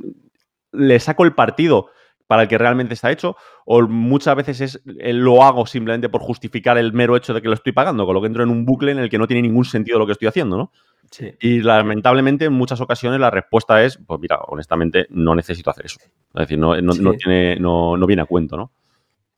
le 0.72 1.00
saco 1.00 1.26
el 1.26 1.34
partido 1.34 1.90
para 2.28 2.44
el 2.44 2.48
que 2.48 2.58
realmente 2.58 2.94
está 2.94 3.10
hecho, 3.12 3.36
o 3.66 3.82
muchas 3.88 4.36
veces 4.36 4.62
es 4.62 4.82
eh, 5.00 5.14
lo 5.14 5.44
hago 5.44 5.66
simplemente 5.66 6.10
por 6.10 6.22
justificar 6.22 6.78
el 6.78 6.94
mero 6.94 7.16
hecho 7.16 7.34
de 7.34 7.42
que 7.42 7.48
lo 7.48 7.54
estoy 7.54 7.72
pagando, 7.72 8.06
con 8.06 8.14
lo 8.14 8.22
que 8.22 8.28
entro 8.28 8.44
en 8.44 8.50
un 8.50 8.66
bucle 8.66 8.92
en 8.92 9.00
el 9.00 9.10
que 9.10 9.18
no 9.18 9.28
tiene 9.28 9.42
ningún 9.42 9.66
sentido 9.66 9.98
lo 9.98 10.06
que 10.06 10.12
estoy 10.12 10.28
haciendo, 10.28 10.58
¿no? 10.58 10.72
Sí. 11.10 11.34
Y 11.40 11.62
lamentablemente 11.62 12.46
en 12.46 12.54
muchas 12.54 12.82
ocasiones 12.82 13.20
la 13.20 13.32
respuesta 13.32 13.82
es, 13.84 13.98
pues 14.06 14.20
mira, 14.20 14.40
honestamente 14.48 15.08
no 15.10 15.36
necesito 15.36 15.70
hacer 15.70 15.86
eso. 15.86 16.00
Es 16.02 16.40
decir, 16.42 16.60
no, 16.60 16.80
no, 16.82 17.14
tiene, 17.14 17.56
no, 17.56 17.96
no 17.96 18.06
viene 18.06 18.24
a 18.24 18.26
cuento, 18.26 18.58
¿no? 18.58 18.72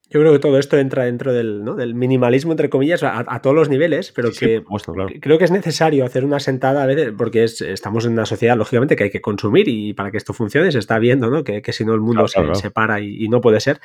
Yo 0.10 0.20
creo 0.20 0.34
que 0.34 0.40
todo 0.40 0.58
esto 0.58 0.78
entra 0.78 1.06
dentro 1.06 1.34
del, 1.34 1.64
del 1.78 1.94
minimalismo, 1.94 2.52
entre 2.52 2.70
comillas, 2.70 3.04
a, 3.04 3.42
todos 3.42 3.56
los 3.56 3.70
niveles, 3.70 4.12
pero 4.12 4.32
que 4.32 4.64
creo 5.22 5.38
que 5.38 5.46
es 5.46 5.52
necesario 5.52 6.04
hacer 6.04 6.26
una 6.26 6.40
sentada 6.40 6.82
a 6.82 6.86
veces, 6.88 7.14
porque 7.16 7.44
estamos 7.44 8.06
en 8.06 8.14
una 8.14 8.26
sociedad, 8.26 8.58
lógicamente, 8.58 8.96
que 8.96 9.04
hay 9.04 9.10
que 9.12 9.22
consumir 9.22 9.68
y 9.68 9.94
para 9.94 10.10
que 10.10 10.18
esto 10.18 10.34
funcione 10.34 10.72
se 10.72 10.80
está 10.80 10.98
viendo 10.98 11.30
¿no? 11.30 11.44
que, 11.44 11.62
si 11.72 11.86
no 11.86 11.94
el 11.94 12.02
mundo 12.02 12.28
se 12.28 12.40
separa 12.56 13.00
y, 13.00 13.28
no 13.30 13.40
puede 13.40 13.60
ser, 13.60 13.80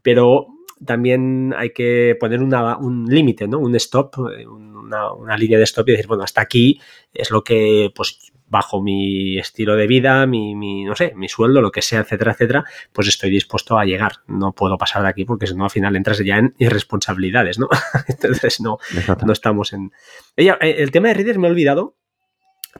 pero 0.00 0.46
también 0.84 1.52
hay 1.56 1.70
que 1.70 2.16
poner 2.20 2.40
un 2.40 3.06
límite, 3.08 3.48
¿no? 3.48 3.58
un 3.58 3.74
stop, 3.74 4.14
eh, 4.30 4.46
una, 4.46 5.12
una, 5.12 5.36
línea 5.36 5.58
de 5.58 5.64
stop 5.64 5.88
y 5.88 5.92
decir, 5.92 6.06
bueno, 6.06 6.22
hasta 6.22 6.40
aquí 6.40 6.80
es 7.12 7.32
lo 7.32 7.42
que 7.42 7.90
pues, 7.94 8.32
bajo 8.54 8.80
mi 8.80 9.36
estilo 9.36 9.74
de 9.74 9.88
vida, 9.88 10.26
mi, 10.26 10.54
mi, 10.54 10.84
no 10.84 10.94
sé, 10.94 11.12
mi 11.16 11.28
sueldo, 11.28 11.60
lo 11.60 11.72
que 11.72 11.82
sea, 11.82 11.98
etcétera, 11.98 12.30
etcétera, 12.30 12.64
pues 12.92 13.08
estoy 13.08 13.28
dispuesto 13.28 13.76
a 13.76 13.84
llegar. 13.84 14.12
No 14.28 14.52
puedo 14.52 14.78
pasar 14.78 15.02
de 15.02 15.08
aquí 15.08 15.24
porque 15.24 15.48
si 15.48 15.56
no 15.56 15.64
al 15.64 15.70
final 15.70 15.96
entras 15.96 16.20
ya 16.24 16.38
en 16.38 16.54
irresponsabilidades, 16.58 17.58
¿no? 17.58 17.68
Entonces 18.08 18.60
no, 18.60 18.78
no 19.26 19.32
estamos 19.32 19.72
en... 19.72 19.90
Ella, 20.36 20.56
eh, 20.60 20.76
el 20.78 20.92
tema 20.92 21.08
de 21.08 21.14
Readers 21.14 21.36
me 21.36 21.48
he 21.48 21.50
olvidado 21.50 21.96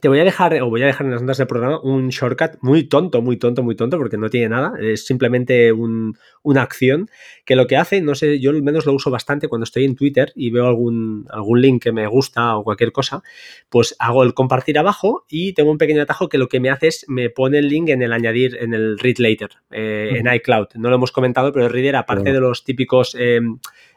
te 0.01 0.09
voy 0.09 0.19
a 0.19 0.25
dejar, 0.25 0.61
o 0.61 0.69
voy 0.69 0.83
a 0.83 0.87
dejar 0.87 1.07
en 1.07 1.13
las 1.13 1.23
notas 1.23 1.39
del 1.39 1.47
programa, 1.47 1.81
un 1.81 2.09
shortcut 2.09 2.59
muy 2.61 2.85
tonto, 2.85 3.23
muy 3.23 3.37
tonto, 3.37 3.63
muy 3.63 3.77
tonto, 3.77 3.99
porque 3.99 4.17
no 4.17 4.29
tiene 4.29 4.49
nada. 4.49 4.75
Es 4.81 5.07
simplemente 5.07 5.73
una 5.73 6.63
acción 6.63 7.09
que 7.45 7.57
lo 7.57 7.67
que 7.67 7.77
hace, 7.77 8.01
no 8.01 8.15
sé, 8.15 8.41
yo 8.41 8.51
al 8.51 8.63
menos 8.63 8.87
lo 8.87 8.93
uso 8.93 9.11
bastante 9.11 9.49
cuando 9.49 9.65
estoy 9.65 9.85
en 9.85 9.95
Twitter 9.95 10.33
y 10.35 10.51
veo 10.51 10.67
algún, 10.67 11.27
algún 11.31 11.61
link 11.61 11.83
que 11.83 11.93
me 11.93 12.07
gusta 12.07 12.57
o 12.57 12.65
cualquier 12.65 12.93
cosa, 12.93 13.23
pues 13.69 13.95
hago 13.99 14.25
el 14.25 14.35
compartir 14.35 14.79
abajo 14.79 15.25
y 15.29 15.53
tengo 15.53 15.71
un 15.71 15.79
pequeño 15.79 16.03
atajo 16.03 16.29
que 16.29 16.39
lo 16.39 16.49
que 16.49 16.61
me 16.61 16.71
hace 16.71 16.89
es 16.89 17.05
me 17.09 17.31
pone 17.31 17.59
el 17.59 17.69
link 17.69 17.89
en 17.91 18.03
el 18.03 18.13
añadir, 18.13 18.57
en 18.61 18.75
el 18.75 18.99
read 18.99 19.19
later, 19.19 19.51
eh, 19.71 20.15
en 20.17 20.33
iCloud. 20.33 20.69
No 20.75 20.89
lo 20.89 20.97
hemos 20.97 21.13
comentado, 21.13 21.53
pero 21.53 21.67
el 21.67 21.73
reader, 21.73 21.97
aparte 21.97 22.33
de 22.33 22.41
los 22.41 22.65
típicos, 22.65 23.17
eh, 23.19 23.41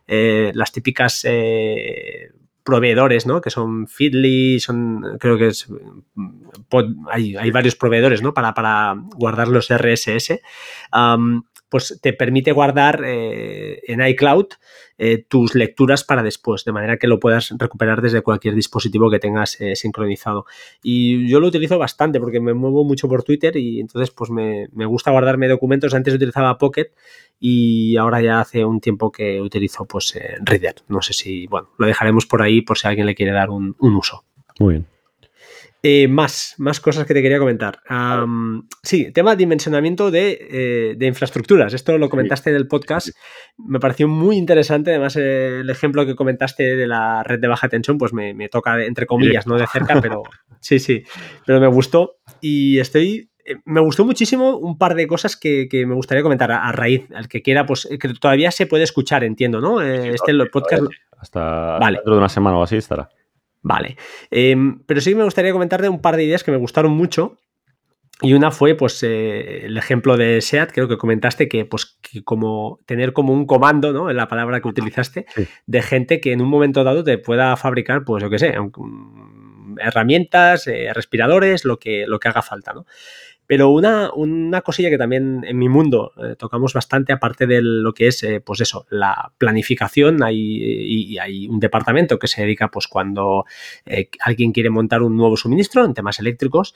eh, 0.07 0.51
las 0.53 0.71
típicas 0.71 1.25
proveedores, 2.67 3.25
¿no? 3.25 3.39
Que 3.39 3.49
son 3.49 3.87
Feedly, 3.87 4.59
son, 4.59 5.17
creo 5.21 5.37
que 5.37 5.47
es, 5.47 5.67
hay, 7.09 7.51
varios 7.51 7.77
proveedores, 7.77 8.21
¿no? 8.21 8.33
Para, 8.33 8.53
para 8.53 8.93
guardar 9.15 9.47
los 9.47 9.69
RSS 9.73 10.41
pues 11.69 11.99
te 12.01 12.13
permite 12.13 12.51
guardar 12.51 13.01
eh, 13.05 13.81
en 13.87 14.05
iCloud 14.05 14.47
eh, 14.97 15.25
tus 15.27 15.53
lecturas 15.55 16.03
para 16.03 16.23
después, 16.23 16.63
de 16.63 16.71
manera 16.71 16.97
que 16.97 17.07
lo 17.07 17.19
puedas 17.19 17.53
recuperar 17.57 18.01
desde 18.01 18.21
cualquier 18.21 18.55
dispositivo 18.55 19.09
que 19.09 19.19
tengas 19.19 19.59
eh, 19.59 19.75
sincronizado. 19.75 20.45
Y 20.81 21.27
yo 21.27 21.39
lo 21.39 21.47
utilizo 21.47 21.77
bastante 21.77 22.19
porque 22.19 22.39
me 22.39 22.53
muevo 22.53 22.83
mucho 22.83 23.07
por 23.07 23.23
Twitter 23.23 23.57
y 23.57 23.79
entonces 23.79 24.11
pues 24.11 24.31
me, 24.31 24.67
me, 24.71 24.85
gusta 24.85 25.11
guardarme 25.11 25.47
documentos. 25.47 25.93
Antes 25.93 26.15
utilizaba 26.15 26.57
Pocket 26.57 26.91
y 27.39 27.97
ahora 27.97 28.21
ya 28.21 28.39
hace 28.39 28.65
un 28.65 28.79
tiempo 28.79 29.11
que 29.11 29.41
utilizo 29.41 29.85
pues 29.85 30.17
Reader. 30.41 30.75
No 30.87 31.01
sé 31.01 31.13
si, 31.13 31.47
bueno, 31.47 31.69
lo 31.77 31.85
dejaremos 31.85 32.25
por 32.25 32.41
ahí 32.41 32.61
por 32.61 32.77
si 32.77 32.87
alguien 32.87 33.05
le 33.05 33.15
quiere 33.15 33.33
dar 33.33 33.49
un, 33.49 33.75
un 33.79 33.95
uso. 33.95 34.23
Muy 34.59 34.75
bien. 34.75 34.96
Eh, 35.83 36.07
más, 36.07 36.55
más 36.57 36.79
cosas 36.79 37.05
que 37.05 37.13
te 37.13 37.21
quería 37.21 37.37
comentar. 37.37 37.79
sí, 38.81 39.11
tema 39.11 39.31
de 39.31 39.37
dimensionamiento 39.37 40.09
de, 40.09 40.37
eh, 40.49 41.05
infraestructuras. 41.05 41.73
Esto 41.73 41.97
lo 41.97 42.09
comentaste 42.09 42.49
en 42.49 42.55
el 42.55 42.67
podcast. 42.67 43.09
Me 43.57 43.79
pareció 43.79 44.07
muy 44.07 44.37
interesante. 44.37 44.91
Además, 44.91 45.15
eh, 45.17 45.59
el 45.59 45.69
ejemplo 45.69 46.05
que 46.05 46.15
comentaste 46.15 46.75
de 46.75 46.87
la 46.87 47.23
red 47.23 47.39
de 47.39 47.47
baja 47.47 47.69
tensión, 47.69 47.97
pues 47.97 48.11
me, 48.11 48.49
toca, 48.49 48.83
entre 48.83 49.05
comillas, 49.05 49.45
no 49.45 49.55
de 49.57 49.67
cerca, 49.67 50.01
pero 50.01 50.23
sí, 50.59 50.79
sí. 50.79 51.03
Pero 51.45 51.59
me 51.59 51.67
gustó. 51.67 52.17
Y 52.41 52.79
estoy. 52.79 53.29
Me 53.63 53.79
gustó 53.79 54.03
muchísimo 54.03 54.57
un 54.57 54.77
par 54.77 54.93
de 54.93 55.07
cosas 55.07 55.37
que, 55.37 55.69
me 55.71 55.93
gustaría 55.93 56.21
comentar 56.21 56.51
a, 56.51 56.69
raíz, 56.73 57.05
al 57.15 57.29
que 57.29 57.41
quiera, 57.41 57.65
pues 57.65 57.87
que 57.97 58.09
todavía 58.09 58.51
se 58.51 58.65
puede 58.65 58.83
escuchar, 58.83 59.23
entiendo, 59.23 59.61
¿no? 59.61 59.79
este 59.79 60.33
podcast. 60.51 60.83
Hasta 61.17 61.79
dentro 61.79 62.13
de 62.13 62.17
una 62.17 62.29
semana 62.29 62.57
o 62.57 62.63
así 62.63 62.75
estará. 62.75 63.09
Vale. 63.67 63.97
Em, 64.31 64.79
pero 64.85 65.01
sí 65.01 65.13
me 65.13 65.25
gustaría 65.25 65.51
comentarte 65.51 65.89
un 65.89 66.01
par 66.01 66.15
de 66.15 66.23
ideas 66.23 66.43
que 66.43 66.51
me 66.51 66.57
gustaron 66.57 66.93
mucho. 66.93 67.37
Y 68.21 68.33
una 68.33 68.49
fue, 68.49 68.73
pues, 68.73 69.03
eh, 69.03 69.65
el 69.65 69.77
ejemplo 69.77 70.17
de 70.17 70.41
SEAT, 70.41 70.71
creo 70.71 70.87
que 70.87 70.97
comentaste 70.97 71.47
que, 71.47 71.65
pues, 71.65 71.99
como 72.23 72.79
tener 72.87 73.13
como 73.13 73.31
un 73.33 73.45
comando, 73.45 73.91
¿no? 73.91 74.09
En 74.09 74.17
la 74.17 74.27
palabra 74.27 74.59
que 74.59 74.67
utilizaste, 74.69 75.27
de 75.67 75.81
gente 75.83 76.19
que 76.19 76.31
en 76.31 76.41
un 76.41 76.47
momento 76.47 76.83
dado 76.83 77.03
te 77.03 77.19
pueda 77.19 77.55
fabricar, 77.57 78.05
pues, 78.05 78.23
yo 78.23 78.29
qué 78.29 78.39
sé, 78.39 78.55
herramientas, 79.79 80.65
eh, 80.67 80.91
respiradores, 80.93 81.63
lo 81.63 81.77
que, 81.77 82.05
lo 82.07 82.19
que 82.19 82.29
haga 82.29 82.41
falta, 82.41 82.73
¿no? 82.73 82.85
Pero 83.47 83.69
una, 83.69 84.11
una, 84.13 84.61
cosilla 84.61 84.89
que 84.89 84.97
también 84.97 85.45
en 85.47 85.57
mi 85.57 85.69
mundo 85.69 86.11
eh, 86.21 86.35
tocamos 86.37 86.73
bastante, 86.73 87.13
aparte 87.13 87.47
de 87.47 87.61
lo 87.61 87.93
que 87.93 88.07
es, 88.07 88.21
eh, 88.23 88.41
pues 88.41 88.59
eso, 88.59 88.85
la 88.89 89.31
planificación, 89.37 90.21
hay, 90.21 90.37
y, 90.37 91.17
hay 91.17 91.47
un 91.47 91.61
departamento 91.61 92.19
que 92.19 92.27
se 92.27 92.41
dedica, 92.41 92.69
pues 92.69 92.87
cuando 92.87 93.45
eh, 93.85 94.09
alguien 94.19 94.51
quiere 94.51 94.69
montar 94.69 95.01
un 95.01 95.15
nuevo 95.15 95.37
suministro 95.37 95.85
en 95.85 95.93
temas 95.93 96.19
eléctricos, 96.19 96.75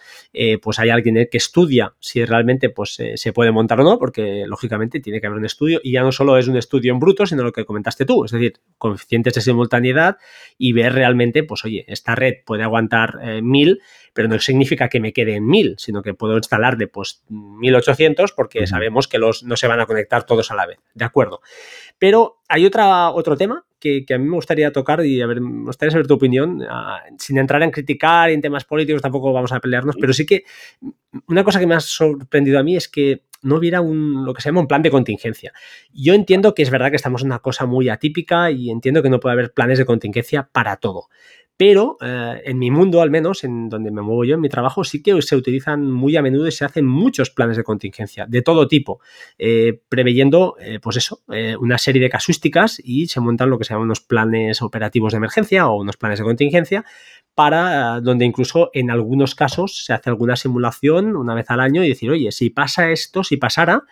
pues 0.61 0.79
hay 0.79 0.89
alguien 0.89 1.27
que 1.29 1.37
estudia 1.37 1.93
si 1.99 2.23
realmente 2.23 2.69
pues, 2.69 2.97
se 3.15 3.33
puede 3.33 3.51
montar 3.51 3.81
o 3.81 3.83
no, 3.83 3.99
porque 3.99 4.45
lógicamente 4.47 5.01
tiene 5.01 5.19
que 5.19 5.27
haber 5.27 5.39
un 5.39 5.45
estudio, 5.45 5.81
y 5.83 5.91
ya 5.91 6.03
no 6.03 6.13
solo 6.13 6.37
es 6.37 6.47
un 6.47 6.55
estudio 6.55 6.93
en 6.93 6.99
bruto, 6.99 7.25
sino 7.25 7.43
lo 7.43 7.51
que 7.51 7.65
comentaste 7.65 8.05
tú, 8.05 8.23
es 8.23 8.31
decir, 8.31 8.59
coeficientes 8.77 9.33
de 9.33 9.41
simultaneidad 9.41 10.17
y 10.57 10.71
ver 10.71 10.93
realmente, 10.93 11.43
pues 11.43 11.65
oye, 11.65 11.83
esta 11.87 12.15
red 12.15 12.35
puede 12.45 12.63
aguantar 12.63 13.19
mil, 13.41 13.81
pero 14.13 14.27
no 14.27 14.39
significa 14.39 14.89
que 14.89 14.99
me 14.99 15.13
quede 15.13 15.35
en 15.35 15.47
1000, 15.47 15.75
sino 15.77 16.01
que 16.01 16.13
puedo 16.13 16.37
instalarle 16.37 16.87
pues 16.87 17.23
1800 17.29 18.33
porque 18.33 18.67
sabemos 18.67 19.07
que 19.07 19.17
los 19.17 19.43
no 19.43 19.55
se 19.55 19.67
van 19.67 19.79
a 19.79 19.85
conectar 19.85 20.25
todos 20.25 20.51
a 20.51 20.55
la 20.55 20.65
vez, 20.65 20.79
¿de 20.93 21.05
acuerdo? 21.05 21.41
Pero 21.97 22.39
hay 22.47 22.65
otra, 22.65 23.11
otro 23.11 23.37
tema 23.37 23.65
que, 23.79 24.05
a 24.13 24.17
mí 24.17 24.25
me 24.25 24.35
gustaría 24.35 24.71
tocar 24.71 25.03
y 25.05 25.21
a 25.21 25.27
ver, 25.27 25.41
me 25.41 25.65
gustaría 25.65 25.91
saber 25.91 26.07
tu 26.07 26.13
opinión, 26.13 26.61
ah, 26.69 27.01
sin 27.17 27.37
entrar 27.37 27.63
en 27.63 27.71
criticar 27.71 28.29
en 28.29 28.41
temas 28.41 28.63
políticos 28.63 29.01
tampoco 29.01 29.33
vamos 29.33 29.51
a 29.51 29.59
pelearnos, 29.59 29.95
pero 29.99 30.13
sí 30.13 30.25
que 30.25 30.43
una 31.27 31.43
cosa 31.43 31.59
que 31.59 31.67
me 31.67 31.75
ha 31.75 31.79
sorprendido 31.79 32.59
a 32.59 32.63
mí 32.63 32.75
es 32.75 32.87
que 32.87 33.23
no 33.41 33.55
hubiera 33.55 33.81
un, 33.81 34.23
lo 34.23 34.33
que 34.33 34.41
se 34.41 34.49
llama 34.49 34.61
un 34.61 34.67
plan 34.67 34.83
de 34.83 34.91
contingencia. 34.91 35.51
Yo 35.93 36.13
entiendo 36.13 36.53
que 36.53 36.61
es 36.61 36.69
verdad 36.69 36.91
que 36.91 36.95
estamos 36.95 37.21
en 37.21 37.27
una 37.27 37.39
cosa 37.39 37.65
muy 37.65 37.89
atípica 37.89 38.51
y 38.51 38.69
entiendo 38.69 39.01
que 39.01 39.09
no 39.09 39.19
puede 39.19 39.33
haber 39.33 39.53
planes 39.53 39.79
de 39.79 39.85
contingencia 39.85 40.47
para 40.51 40.77
todo. 40.77 41.09
Pero 41.61 41.97
eh, 42.01 42.41
en 42.45 42.57
mi 42.57 42.71
mundo, 42.71 43.03
al 43.03 43.11
menos, 43.11 43.43
en 43.43 43.69
donde 43.69 43.91
me 43.91 44.01
muevo 44.01 44.25
yo, 44.25 44.33
en 44.33 44.41
mi 44.41 44.49
trabajo, 44.49 44.83
sí 44.83 45.03
que 45.03 45.21
se 45.21 45.35
utilizan 45.35 45.91
muy 45.91 46.15
a 46.15 46.23
menudo 46.23 46.47
y 46.47 46.51
se 46.51 46.65
hacen 46.65 46.87
muchos 46.87 47.29
planes 47.29 47.55
de 47.55 47.63
contingencia, 47.63 48.25
de 48.27 48.41
todo 48.41 48.67
tipo, 48.67 48.99
eh, 49.37 49.79
preveyendo, 49.87 50.55
eh, 50.59 50.79
pues 50.81 50.97
eso, 50.97 51.21
una 51.59 51.77
serie 51.77 52.01
de 52.01 52.09
casuísticas 52.09 52.81
y 52.83 53.09
se 53.09 53.19
montan 53.19 53.51
lo 53.51 53.59
que 53.59 53.65
se 53.65 53.75
llaman 53.75 53.85
unos 53.85 54.01
planes 54.01 54.63
operativos 54.63 55.13
de 55.13 55.17
emergencia 55.17 55.67
o 55.67 55.79
unos 55.79 55.97
planes 55.97 56.17
de 56.17 56.25
contingencia 56.25 56.83
para 57.35 58.01
donde 58.01 58.25
incluso 58.25 58.71
en 58.73 58.89
algunos 58.89 59.35
casos 59.35 59.85
se 59.85 59.93
hace 59.93 60.09
alguna 60.09 60.37
simulación 60.37 61.15
una 61.15 61.35
vez 61.35 61.51
al 61.51 61.59
año 61.59 61.83
y 61.83 61.89
decir, 61.89 62.09
oye, 62.09 62.31
si 62.31 62.49
pasa 62.49 62.89
esto, 62.89 63.23
si 63.23 63.37
pasara, 63.37 63.83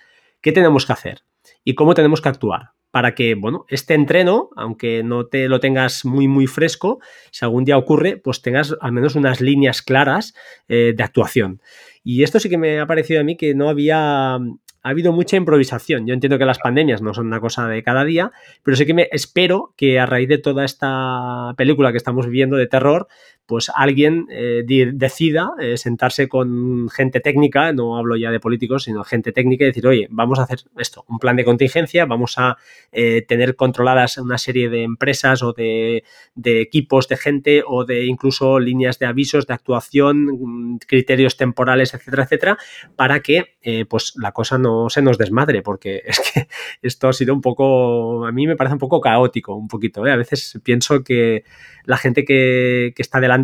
¿qué 0.42 0.52
tenemos 0.52 0.88
que 0.88 0.94
hacer? 0.94 1.22
¿Y 1.64 1.76
cómo 1.76 1.94
tenemos 1.94 2.20
que 2.20 2.30
actuar? 2.30 2.79
Para 3.00 3.16
que, 3.16 3.34
bueno, 3.34 3.64
este 3.70 3.94
entreno, 3.94 4.50
aunque 4.58 5.04
no 5.04 5.28
te 5.28 5.48
lo 5.48 5.62
tengas 5.62 6.04
muy, 6.04 6.28
muy 6.28 6.48
fresco, 6.48 7.00
si 7.32 7.46
algún 7.46 7.64
día 7.64 7.78
ocurre, 7.78 8.18
pues 8.18 8.42
tengas 8.42 8.76
al 8.82 8.92
menos 8.92 9.16
unas 9.16 9.40
líneas 9.40 9.82
claras 9.82 10.34
eh, 10.68 10.94
de 10.94 11.02
actuación. 11.02 11.62
Y 12.04 12.24
esto 12.24 12.42
sí 12.42 12.50
que 12.50 12.58
me 12.58 12.78
ha 12.78 12.88
parecido 12.88 13.22
a 13.22 13.24
mí 13.24 13.38
que 13.38 13.56
no 13.56 13.70
había 13.70 14.38
ha 14.82 14.90
habido 14.90 15.14
mucha 15.14 15.38
improvisación. 15.38 16.08
Yo 16.08 16.14
entiendo 16.14 16.38
que 16.38 16.44
las 16.44 16.60
pandemias 16.60 17.02
no 17.02 17.14
son 17.14 17.28
una 17.28 17.40
cosa 17.40 17.70
de 17.70 17.84
cada 17.84 18.04
día, 18.04 18.34
pero 18.64 18.76
sí 18.76 18.86
que 18.86 18.94
me 18.94 19.08
espero 19.14 19.74
que 19.78 19.98
a 19.98 20.06
raíz 20.06 20.28
de 20.28 20.38
toda 20.38 20.66
esta 20.66 21.54
película 21.56 21.92
que 21.92 21.98
estamos 21.98 22.26
viviendo 22.26 22.58
de 22.58 22.68
terror, 22.68 23.08
pues 23.50 23.72
alguien 23.74 24.28
eh, 24.30 24.62
decida 24.94 25.54
eh, 25.60 25.76
sentarse 25.76 26.28
con 26.28 26.88
gente 26.88 27.20
técnica, 27.20 27.74
no 27.74 27.98
hablo 27.98 28.16
ya 28.16 28.30
de 28.30 28.40
políticos, 28.40 28.84
sino 28.84 29.04
gente 29.04 29.32
técnica 29.32 29.64
y 29.64 29.70
decir, 29.70 29.88
oye, 29.88 30.08
vamos 30.12 30.38
a 30.38 30.44
hacer 30.44 30.60
esto, 30.78 31.04
un 31.08 31.18
plan 31.18 31.36
de 31.36 31.44
contingencia, 31.44 32.06
vamos 32.06 32.36
a 32.38 32.58
eh, 32.92 33.24
tener 33.28 33.56
controladas 33.56 34.20
una 34.20 34.38
serie 34.38 34.70
de 34.70 34.84
empresas 34.84 35.42
o 35.42 35.54
de, 35.54 36.04
equipos 36.46 37.08
de 37.08 37.18
gente 37.18 37.64
o 37.66 37.86
de 37.86 38.06
incluso 38.06 38.60
líneas 38.60 39.00
de 39.00 39.08
avisos, 39.08 39.48
de 39.48 39.56
actuación, 39.56 40.28
mm, 40.28 40.78
criterios 40.86 41.36
temporales, 41.36 41.96
etcétera, 41.96 42.26
etcétera, 42.26 42.58
para 42.96 43.22
que 43.22 43.56
pues 43.90 44.14
la 44.16 44.32
cosa 44.32 44.58
no 44.58 44.90
se 44.90 45.02
nos 45.02 45.18
desmadre, 45.18 45.64
porque 45.64 46.04
es 46.06 46.20
que 46.20 46.48
esto 46.84 47.08
ha 47.08 47.14
sido 47.14 47.34
un 47.34 47.42
poco, 47.42 48.28
a 48.28 48.32
mí 48.32 48.46
me 48.46 48.56
parece 48.56 48.74
un 48.74 48.80
poco 48.80 49.02
caótico, 49.02 49.56
un 49.56 49.68
poquito. 49.68 50.06
A 50.06 50.16
veces 50.16 50.60
pienso 50.64 51.04
que 51.04 51.44
la 51.90 51.98
gente 51.98 52.24
que, 52.24 52.94
está 52.96 53.20
delante 53.20 53.39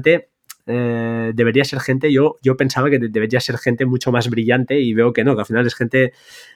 eh, 0.67 1.31
debería 1.35 1.63
ser 1.63 1.79
gente, 1.79 2.11
yo, 2.11 2.37
yo 2.41 2.57
pensaba 2.57 2.89
que 2.89 2.97
debería 2.97 3.39
ser 3.39 3.57
gente 3.57 3.85
mucho 3.85 4.11
más 4.11 4.29
brillante 4.29 4.79
y 4.79 4.95
veo 4.95 5.13
que 5.13 5.23
no, 5.23 5.35
que 5.35 5.41
al 5.41 5.45
final 5.45 5.67
es 5.67 5.75
gente 5.75 6.13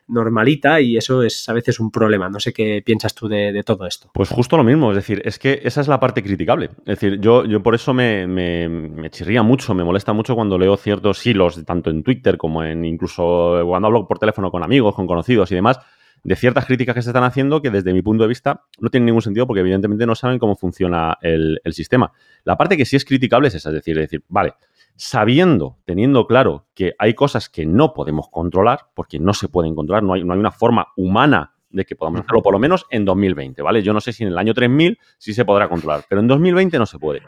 normalita 0.07 0.81
y 0.81 0.97
eso 0.97 1.21
es 1.21 1.47
a 1.47 1.53
veces 1.53 1.79
un 1.79 1.91
problema. 1.91 2.27
No 2.27 2.39
sé 2.39 2.51
qué 2.51 2.81
piensas 2.83 3.13
tú 3.13 3.27
de, 3.27 3.61
todo 3.63 3.85
esto. 3.85 4.09
Pues 4.13 4.29
justo 4.29 4.57
lo 4.57 4.63
mismo, 4.63 4.91
es 4.91 4.95
decir, 4.95 5.21
es 5.25 5.37
que 5.37 5.61
esa 5.63 5.81
es 5.81 5.87
la 5.87 5.99
parte 5.99 6.23
criticable. 6.23 6.71
Es 6.79 6.99
decir, 6.99 7.19
yo, 7.19 7.45
yo 7.45 7.61
por 7.61 7.75
eso 7.75 7.93
me, 7.93 8.25
me, 8.25 9.09
chirría 9.11 9.43
mucho, 9.43 9.75
me 9.75 9.83
molesta 9.83 10.13
mucho 10.13 10.33
cuando 10.33 10.57
leo 10.57 10.75
ciertos 10.75 11.25
hilos, 11.25 11.63
tanto 11.65 11.91
en 11.91 12.01
Twitter 12.01 12.37
como 12.37 12.63
en 12.63 12.85
incluso 12.85 13.61
cuando 13.65 13.87
hablo 13.87 14.07
por 14.07 14.17
teléfono 14.17 14.49
con 14.49 14.63
amigos, 14.63 14.95
con 14.95 15.05
conocidos 15.05 15.51
y 15.51 15.55
demás, 15.55 15.79
de 16.23 16.35
ciertas 16.35 16.65
críticas 16.65 16.95
que 16.95 17.01
se 17.01 17.09
están 17.09 17.23
haciendo 17.23 17.61
que 17.61 17.69
desde 17.69 17.93
mi 17.93 18.01
punto 18.01 18.23
de 18.23 18.27
vista 18.27 18.63
no 18.79 18.89
tienen 18.89 19.05
ningún 19.05 19.21
sentido 19.21 19.47
porque 19.47 19.61
evidentemente 19.61 20.05
no 20.05 20.15
saben 20.15 20.39
cómo 20.39 20.55
funciona 20.55 21.17
el, 21.21 21.59
sistema. 21.71 22.11
La 22.43 22.57
parte 22.57 22.77
que 22.77 22.85
sí 22.85 22.95
es 22.95 23.05
criticable 23.05 23.47
es 23.47 23.55
esa, 23.55 23.69
es 23.69 23.75
decir, 23.75 23.97
decir, 23.97 24.23
vale, 24.27 24.53
sabiendo, 24.95 25.77
teniendo 25.85 26.27
claro 26.27 26.65
que 26.73 26.93
hay 26.97 27.13
cosas 27.13 27.49
que 27.49 27.65
no 27.65 27.93
podemos 27.93 28.29
controlar, 28.29 28.87
porque 28.95 29.19
no 29.19 29.33
se 29.33 29.47
pueden 29.47 29.75
controlar, 29.75 30.03
no 30.03 30.13
hay, 30.13 30.23
no 30.23 30.33
hay 30.33 30.39
una 30.39 30.51
forma 30.51 30.87
humana 30.97 31.53
de 31.69 31.85
que 31.85 31.95
podamos 31.95 32.21
hacerlo, 32.21 32.41
por 32.41 32.53
lo 32.53 32.59
menos 32.59 32.85
en 32.89 33.05
2020, 33.05 33.61
¿vale? 33.61 33.81
Yo 33.83 33.93
no 33.93 34.01
sé 34.01 34.11
si 34.11 34.23
en 34.23 34.29
el 34.29 34.37
año 34.37 34.53
3000 34.53 34.97
sí 35.17 35.33
se 35.33 35.45
podrá 35.45 35.69
controlar, 35.69 36.03
pero 36.09 36.19
en 36.21 36.27
2020 36.27 36.79
no 36.79 36.85
se 36.85 36.97
puede. 36.97 37.21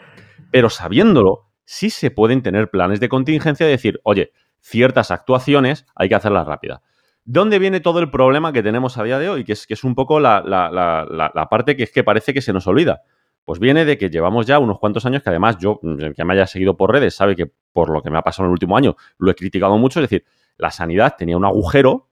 Pero 0.52 0.70
sabiéndolo, 0.70 1.52
sí 1.64 1.90
se 1.90 2.12
pueden 2.12 2.42
tener 2.42 2.70
planes 2.70 3.00
de 3.00 3.08
contingencia 3.08 3.66
de 3.66 3.72
decir, 3.72 4.02
oye, 4.04 4.32
ciertas 4.60 5.12
actuaciones 5.12 5.86
hay 5.96 6.10
que 6.10 6.16
hacerlas 6.16 6.48
rápidas. 6.48 6.82
¿Dónde 7.24 7.60
viene 7.60 7.80
todo 7.80 8.00
el 8.00 8.10
problema 8.10 8.52
que 8.52 8.64
tenemos 8.64 8.98
a 8.98 9.04
día 9.04 9.20
de 9.20 9.30
hoy? 9.30 9.44
Que 9.44 9.54
es, 9.54 9.68
que 9.68 9.76
es 9.76 9.84
un 9.84 9.94
poco 9.94 10.20
la, 10.20 11.48
parte 11.50 11.78
que 11.78 11.84
es 11.84 11.92
que 11.92 12.04
parece 12.04 12.34
que 12.34 12.42
se 12.42 12.54
nos 12.54 12.66
olvida. 12.68 13.04
Pues 13.46 13.60
viene 13.60 13.86
de 13.86 13.98
que 13.98 14.10
llevamos 14.10 14.46
ya 14.46 14.60
unos 14.60 14.80
cuantos 14.80 15.06
años 15.06 15.24
que 15.24 15.30
además 15.30 15.58
yo, 15.58 15.80
el 15.84 16.14
que 16.14 16.26
me 16.26 16.34
haya 16.34 16.48
seguido 16.48 16.78
por 16.78 16.92
redes, 16.92 17.16
sabe 17.16 17.36
que 17.36 17.52
por 17.74 17.90
lo 17.90 18.02
que 18.02 18.10
me 18.10 18.18
ha 18.18 18.22
pasado 18.22 18.46
en 18.46 18.50
el 18.50 18.54
último 18.54 18.78
año, 18.78 18.96
lo 19.18 19.32
he 19.32 19.36
criticado 19.36 19.78
mucho, 19.78 20.00
es 20.00 20.10
decir, 20.10 20.26
la 20.58 20.72
sanidad 20.72 21.16
tenía 21.18 21.38
un 21.38 21.46
agujero 21.46 22.10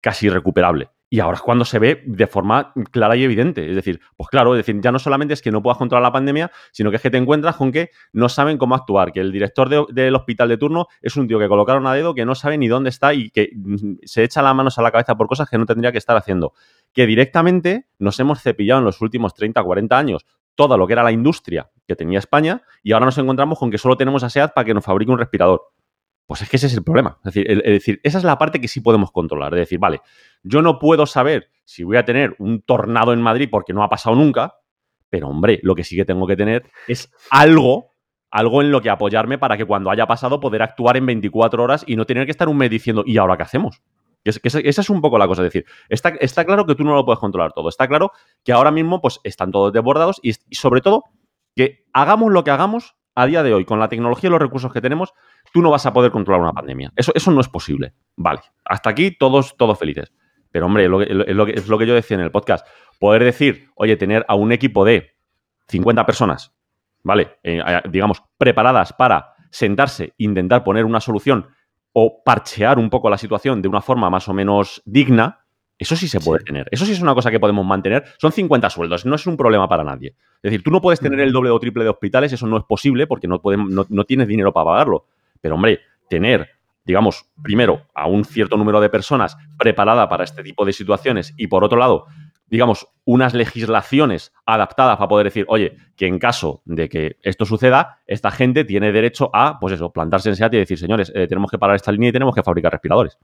casi 0.00 0.26
irrecuperable. 0.26 0.90
Y 1.12 1.18
ahora 1.18 1.34
es 1.34 1.42
cuando 1.42 1.64
se 1.64 1.80
ve 1.80 2.04
de 2.06 2.28
forma 2.28 2.72
clara 2.92 3.16
y 3.16 3.24
evidente. 3.24 3.68
Es 3.68 3.74
decir, 3.74 4.00
pues 4.16 4.28
claro, 4.28 4.54
es 4.54 4.64
decir, 4.64 4.80
ya 4.80 4.92
no 4.92 5.00
solamente 5.00 5.34
es 5.34 5.42
que 5.42 5.50
no 5.50 5.60
puedas 5.60 5.76
controlar 5.76 6.04
la 6.04 6.12
pandemia, 6.12 6.52
sino 6.70 6.90
que 6.90 6.96
es 6.96 7.02
que 7.02 7.10
te 7.10 7.16
encuentras 7.16 7.56
con 7.56 7.72
que 7.72 7.90
no 8.12 8.28
saben 8.28 8.58
cómo 8.58 8.76
actuar, 8.76 9.10
que 9.10 9.18
el 9.18 9.32
director 9.32 9.68
del 9.92 10.14
hospital 10.14 10.48
de 10.48 10.56
turno 10.56 10.86
es 11.02 11.16
un 11.16 11.26
tío 11.26 11.40
que 11.40 11.48
colocaron 11.48 11.84
a 11.88 11.94
dedo, 11.94 12.14
que 12.14 12.24
no 12.24 12.36
sabe 12.36 12.58
ni 12.58 12.68
dónde 12.68 12.90
está 12.90 13.12
y 13.12 13.30
que 13.30 13.50
mm, 13.56 13.94
se 14.04 14.22
echa 14.22 14.40
las 14.40 14.54
manos 14.54 14.78
a 14.78 14.82
la 14.82 14.92
cabeza 14.92 15.16
por 15.16 15.26
cosas 15.26 15.50
que 15.50 15.58
no 15.58 15.66
tendría 15.66 15.90
que 15.90 15.98
estar 15.98 16.16
haciendo. 16.16 16.52
Que 16.92 17.06
directamente 17.06 17.88
nos 17.98 18.20
hemos 18.20 18.40
cepillado 18.40 18.78
en 18.78 18.84
los 18.84 19.00
últimos 19.00 19.34
30, 19.34 19.60
40 19.64 19.98
años 19.98 20.26
todo 20.54 20.78
lo 20.78 20.86
que 20.86 20.92
era 20.92 21.02
la 21.02 21.10
industria 21.10 21.70
que 21.88 21.96
tenía 21.96 22.20
España 22.20 22.62
y 22.84 22.92
ahora 22.92 23.06
nos 23.06 23.18
encontramos 23.18 23.58
con 23.58 23.70
que 23.70 23.78
solo 23.78 23.96
tenemos 23.96 24.22
a 24.22 24.30
SEAT 24.30 24.52
para 24.54 24.64
que 24.64 24.74
nos 24.74 24.84
fabrique 24.84 25.10
un 25.10 25.18
respirador. 25.18 25.72
Pues 26.30 26.42
es 26.42 26.48
que 26.48 26.58
ese 26.58 26.68
es 26.68 26.74
el 26.74 26.84
problema. 26.84 27.18
Es 27.24 27.34
decir, 27.34 27.50
es 27.50 27.64
decir, 27.64 28.00
esa 28.04 28.18
es 28.18 28.22
la 28.22 28.38
parte 28.38 28.60
que 28.60 28.68
sí 28.68 28.80
podemos 28.80 29.10
controlar. 29.10 29.52
Es 29.54 29.62
decir, 29.62 29.80
vale, 29.80 30.00
yo 30.44 30.62
no 30.62 30.78
puedo 30.78 31.04
saber 31.04 31.50
si 31.64 31.82
voy 31.82 31.96
a 31.96 32.04
tener 32.04 32.36
un 32.38 32.62
tornado 32.62 33.12
en 33.12 33.20
Madrid 33.20 33.48
porque 33.50 33.72
no 33.72 33.82
ha 33.82 33.88
pasado 33.88 34.14
nunca, 34.14 34.54
pero 35.08 35.26
hombre, 35.26 35.58
lo 35.64 35.74
que 35.74 35.82
sí 35.82 35.96
que 35.96 36.04
tengo 36.04 36.28
que 36.28 36.36
tener 36.36 36.70
es 36.86 37.12
algo, 37.32 37.94
algo 38.30 38.62
en 38.62 38.70
lo 38.70 38.80
que 38.80 38.90
apoyarme 38.90 39.38
para 39.38 39.56
que 39.56 39.64
cuando 39.64 39.90
haya 39.90 40.06
pasado 40.06 40.38
poder 40.38 40.62
actuar 40.62 40.96
en 40.98 41.06
24 41.06 41.64
horas 41.64 41.82
y 41.84 41.96
no 41.96 42.06
tener 42.06 42.26
que 42.26 42.30
estar 42.30 42.48
un 42.48 42.58
mes 42.58 42.70
diciendo, 42.70 43.02
¿y 43.04 43.18
ahora 43.18 43.36
qué 43.36 43.42
hacemos? 43.42 43.82
esa 44.22 44.60
es 44.82 44.88
un 44.88 45.00
poco 45.00 45.18
la 45.18 45.26
cosa. 45.26 45.42
Es 45.44 45.52
decir, 45.52 45.66
está, 45.88 46.44
claro 46.44 46.64
que 46.64 46.76
tú 46.76 46.84
no 46.84 46.94
lo 46.94 47.04
puedes 47.04 47.18
controlar 47.18 47.52
todo. 47.54 47.68
Está 47.68 47.88
claro 47.88 48.12
que 48.44 48.52
ahora 48.52 48.70
mismo 48.70 49.00
pues, 49.00 49.18
están 49.24 49.50
todos 49.50 49.72
desbordados 49.72 50.20
y 50.22 50.34
sobre 50.54 50.80
todo 50.80 51.06
que 51.56 51.86
hagamos 51.92 52.30
lo 52.30 52.44
que 52.44 52.52
hagamos, 52.52 52.94
a 53.14 53.26
día 53.26 53.42
de 53.42 53.52
hoy, 53.52 53.64
con 53.64 53.80
la 53.80 53.88
tecnología 53.88 54.28
y 54.28 54.30
los 54.30 54.40
recursos 54.40 54.72
que 54.72 54.80
tenemos, 54.80 55.12
tú 55.52 55.62
no 55.62 55.70
vas 55.70 55.86
a 55.86 55.92
poder 55.92 56.10
controlar 56.10 56.42
una 56.42 56.52
pandemia. 56.52 56.92
Eso, 56.96 57.12
eso 57.14 57.30
no 57.30 57.40
es 57.40 57.48
posible. 57.48 57.92
Vale, 58.16 58.40
hasta 58.64 58.90
aquí 58.90 59.16
todos, 59.16 59.56
todos 59.56 59.78
felices. 59.78 60.12
Pero 60.50 60.66
hombre, 60.66 60.84
es 60.84 60.90
lo, 60.90 60.98
que, 61.46 61.52
es 61.52 61.68
lo 61.68 61.78
que 61.78 61.86
yo 61.86 61.94
decía 61.94 62.16
en 62.16 62.22
el 62.22 62.30
podcast. 62.30 62.66
Poder 62.98 63.24
decir, 63.24 63.68
oye, 63.76 63.96
tener 63.96 64.24
a 64.28 64.34
un 64.34 64.52
equipo 64.52 64.84
de 64.84 65.12
50 65.68 66.04
personas, 66.06 66.52
¿vale? 67.02 67.38
Eh, 67.42 67.62
digamos, 67.88 68.22
preparadas 68.36 68.92
para 68.92 69.34
sentarse, 69.50 70.14
intentar 70.18 70.64
poner 70.64 70.84
una 70.84 71.00
solución 71.00 71.48
o 71.92 72.22
parchear 72.22 72.78
un 72.78 72.90
poco 72.90 73.10
la 73.10 73.18
situación 73.18 73.62
de 73.62 73.68
una 73.68 73.80
forma 73.80 74.10
más 74.10 74.28
o 74.28 74.34
menos 74.34 74.82
digna, 74.84 75.44
eso 75.78 75.96
sí 75.96 76.08
se 76.08 76.20
puede 76.20 76.44
tener. 76.44 76.68
Eso 76.70 76.84
sí 76.84 76.92
es 76.92 77.00
una 77.00 77.14
cosa 77.14 77.30
que 77.30 77.40
podemos 77.40 77.64
mantener. 77.64 78.04
Son 78.18 78.32
50 78.32 78.68
sueldos, 78.68 79.06
no 79.06 79.14
es 79.14 79.26
un 79.26 79.36
problema 79.36 79.66
para 79.66 79.82
nadie. 79.82 80.14
Es 80.42 80.50
decir, 80.50 80.62
tú 80.62 80.70
no 80.70 80.82
puedes 80.82 81.00
tener 81.00 81.18
el 81.20 81.32
doble 81.32 81.50
o 81.50 81.58
triple 81.58 81.84
de 81.84 81.90
hospitales, 81.90 82.32
eso 82.32 82.46
no 82.46 82.58
es 82.58 82.64
posible 82.64 83.06
porque 83.06 83.26
no, 83.26 83.40
no, 83.42 84.04
tienes 84.04 84.28
dinero 84.28 84.52
para 84.52 84.66
pagarlo. 84.66 85.06
Pero, 85.40 85.54
hombre, 85.54 85.80
tener, 86.08 86.50
digamos, 86.84 87.30
primero, 87.42 87.86
a 87.94 88.06
un 88.06 88.24
cierto 88.24 88.56
número 88.56 88.80
de 88.80 88.90
personas 88.90 89.36
preparada 89.58 90.08
para 90.08 90.24
este 90.24 90.42
tipo 90.42 90.64
de 90.64 90.72
situaciones 90.72 91.34
y, 91.36 91.46
por 91.46 91.64
otro 91.64 91.78
lado, 91.78 92.06
digamos, 92.50 92.88
unas 93.04 93.32
legislaciones 93.32 94.32
adaptadas 94.44 94.96
para 94.96 95.08
poder 95.08 95.24
decir, 95.24 95.46
oye, 95.48 95.76
que 95.96 96.06
en 96.06 96.18
caso 96.18 96.62
de 96.64 96.88
que 96.88 97.16
esto 97.22 97.46
suceda, 97.46 98.00
esta 98.06 98.32
gente 98.32 98.64
tiene 98.64 98.90
derecho 98.90 99.30
a, 99.32 99.58
pues 99.60 99.74
eso, 99.74 99.92
plantarse 99.92 100.28
en 100.28 100.36
SEAT 100.36 100.54
y 100.54 100.58
decir, 100.58 100.78
señores, 100.78 101.12
eh, 101.14 101.28
tenemos 101.28 101.50
que 101.50 101.58
parar 101.58 101.76
esta 101.76 101.92
línea 101.92 102.08
y 102.08 102.12
tenemos 102.12 102.34
que 102.34 102.42
fabricar 102.42 102.72
respiradores. 102.72 103.18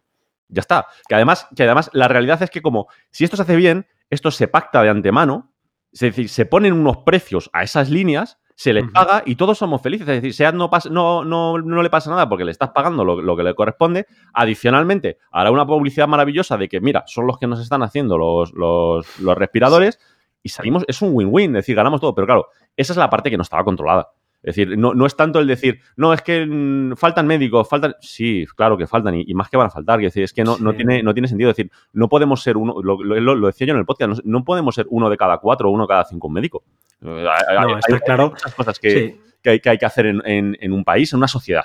Ya 0.48 0.61
está. 0.61 0.87
Que 1.09 1.16
además, 1.16 1.48
que 1.57 1.64
además 1.64 1.90
la 1.92 2.07
realidad 2.07 2.40
es 2.40 2.50
que 2.50 2.62
como 2.62 2.87
si 3.11 3.24
esto 3.24 3.37
se 3.37 3.42
hace 3.42 3.57
bien, 3.57 3.87
esto 4.11 4.31
se 4.31 4.46
pacta 4.46 4.81
de 4.83 4.90
antemano, 4.90 5.52
es 5.92 6.00
decir, 6.00 6.29
se 6.29 6.46
ponen 6.46 6.72
unos 6.72 6.98
precios 6.98 7.50
a 7.52 7.64
esas 7.64 7.90
líneas, 7.90 8.38
se 8.56 8.72
les 8.72 8.90
paga 8.90 9.22
y 9.26 9.36
todos 9.36 9.58
somos 9.58 9.82
felices. 9.82 10.08
Es 10.08 10.22
decir, 10.22 10.32
SEAT 10.32 10.54
no, 10.54 10.70
no, 10.90 11.24
no, 11.24 11.58
no, 11.58 11.82
le 11.82 11.90
pasa 11.90 12.10
nada 12.10 12.26
porque 12.28 12.44
le 12.44 12.50
estás 12.50 12.70
pagando 12.70 13.04
lo, 13.04 13.36
que 13.36 13.42
le 13.42 13.54
corresponde. 13.54 14.06
Adicionalmente, 14.32 15.18
hará 15.30 15.50
una 15.50 15.66
publicidad 15.66 16.08
maravillosa 16.08 16.56
de 16.56 16.68
que, 16.68 16.80
mira, 16.80 17.04
son 17.06 17.26
los 17.26 17.38
que 17.38 17.46
nos 17.46 17.60
están 17.60 17.82
haciendo 17.82 18.16
los, 18.16 18.54
los, 18.54 19.20
los 19.20 19.38
respiradores 19.38 20.00
y 20.42 20.48
salimos, 20.48 20.84
es 20.88 21.02
un 21.02 21.10
win-win, 21.12 21.50
es 21.50 21.64
decir, 21.64 21.76
ganamos 21.76 22.00
todo. 22.00 22.14
Pero 22.14 22.26
claro, 22.26 22.46
esa 22.76 22.94
es 22.94 22.96
la 22.96 23.10
parte 23.10 23.30
que 23.30 23.36
no 23.36 23.42
estaba 23.42 23.62
controlada. 23.62 24.10
Es 24.42 24.54
decir, 24.54 24.78
no, 24.78 24.94
no, 24.94 25.06
es 25.06 25.16
tanto 25.16 25.40
el 25.40 25.46
decir, 25.48 25.80
no, 25.96 26.12
es 26.12 26.22
que 26.22 26.46
mm, 26.46 26.94
faltan 26.94 27.26
médicos, 27.26 27.68
faltan. 27.68 27.96
Sí, 28.00 28.46
claro 28.54 28.78
que 28.78 28.86
faltan 28.86 29.16
y, 29.16 29.34
más 29.34 29.50
que 29.50 29.56
van 29.56 29.66
a 29.66 29.70
faltar. 29.70 29.98
Es 30.00 30.14
decir, 30.14 30.22
es 30.22 30.32
que 30.32 30.44
no, 30.44 30.56
no, 30.58 30.72
tiene, 30.72 31.02
no 31.02 31.12
tiene 31.12 31.28
sentido. 31.28 31.48
decir, 31.48 31.70
no 31.92 32.08
podemos 32.08 32.42
ser 32.42 32.56
uno, 32.56 32.80
lo, 32.80 33.02
lo, 33.02 33.46
decía 33.48 33.66
yo 33.66 33.74
en 33.74 33.80
el 33.80 33.84
podcast, 33.84 34.20
no, 34.24 34.44
podemos 34.44 34.76
ser 34.76 34.86
uno 34.88 35.10
de 35.10 35.16
cada 35.16 35.38
cuatro 35.38 35.68
o 35.68 35.72
uno 35.72 35.82
de 35.82 35.88
cada 35.88 36.04
cinco 36.04 36.30
médicos. 36.30 36.62
Eh, 37.02 37.26
no, 37.61 37.78
está 37.78 38.00
claro. 38.00 38.30
muchas 38.30 38.54
cosas 38.54 38.78
que, 38.78 39.18
que, 39.42 39.50
hay, 39.50 39.61
que, 39.61 39.70
hay, 39.70 39.78
que 39.78 39.87
hacer 39.87 40.06
en, 40.06 40.22
en, 40.24 40.72
un 40.72 40.85
país, 40.85 41.12
en 41.12 41.18
una 41.18 41.28
sociedad. 41.28 41.64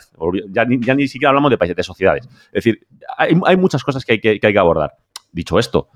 Ya 0.50 0.66
ni, 0.66 0.80
ya 0.80 0.94
ni 0.96 1.08
siquiera 1.08 1.30
hablamos 1.30 1.52
de 1.52 1.58
países, 1.58 1.76
de 1.76 1.84
sociedades. 1.84 2.28
Es 2.52 2.64
decir, 2.64 2.88
hay, 3.18 3.40
hay 3.46 3.58
muchas 3.58 3.84
cosas 3.84 4.06
que 4.06 4.14
hay 4.14 4.20
que, 4.20 4.40
que 4.40 4.48
hay 4.48 4.54
que 4.54 4.60
abordar. 4.60 4.94
Dicho 5.32 5.58
esto, 5.58 5.90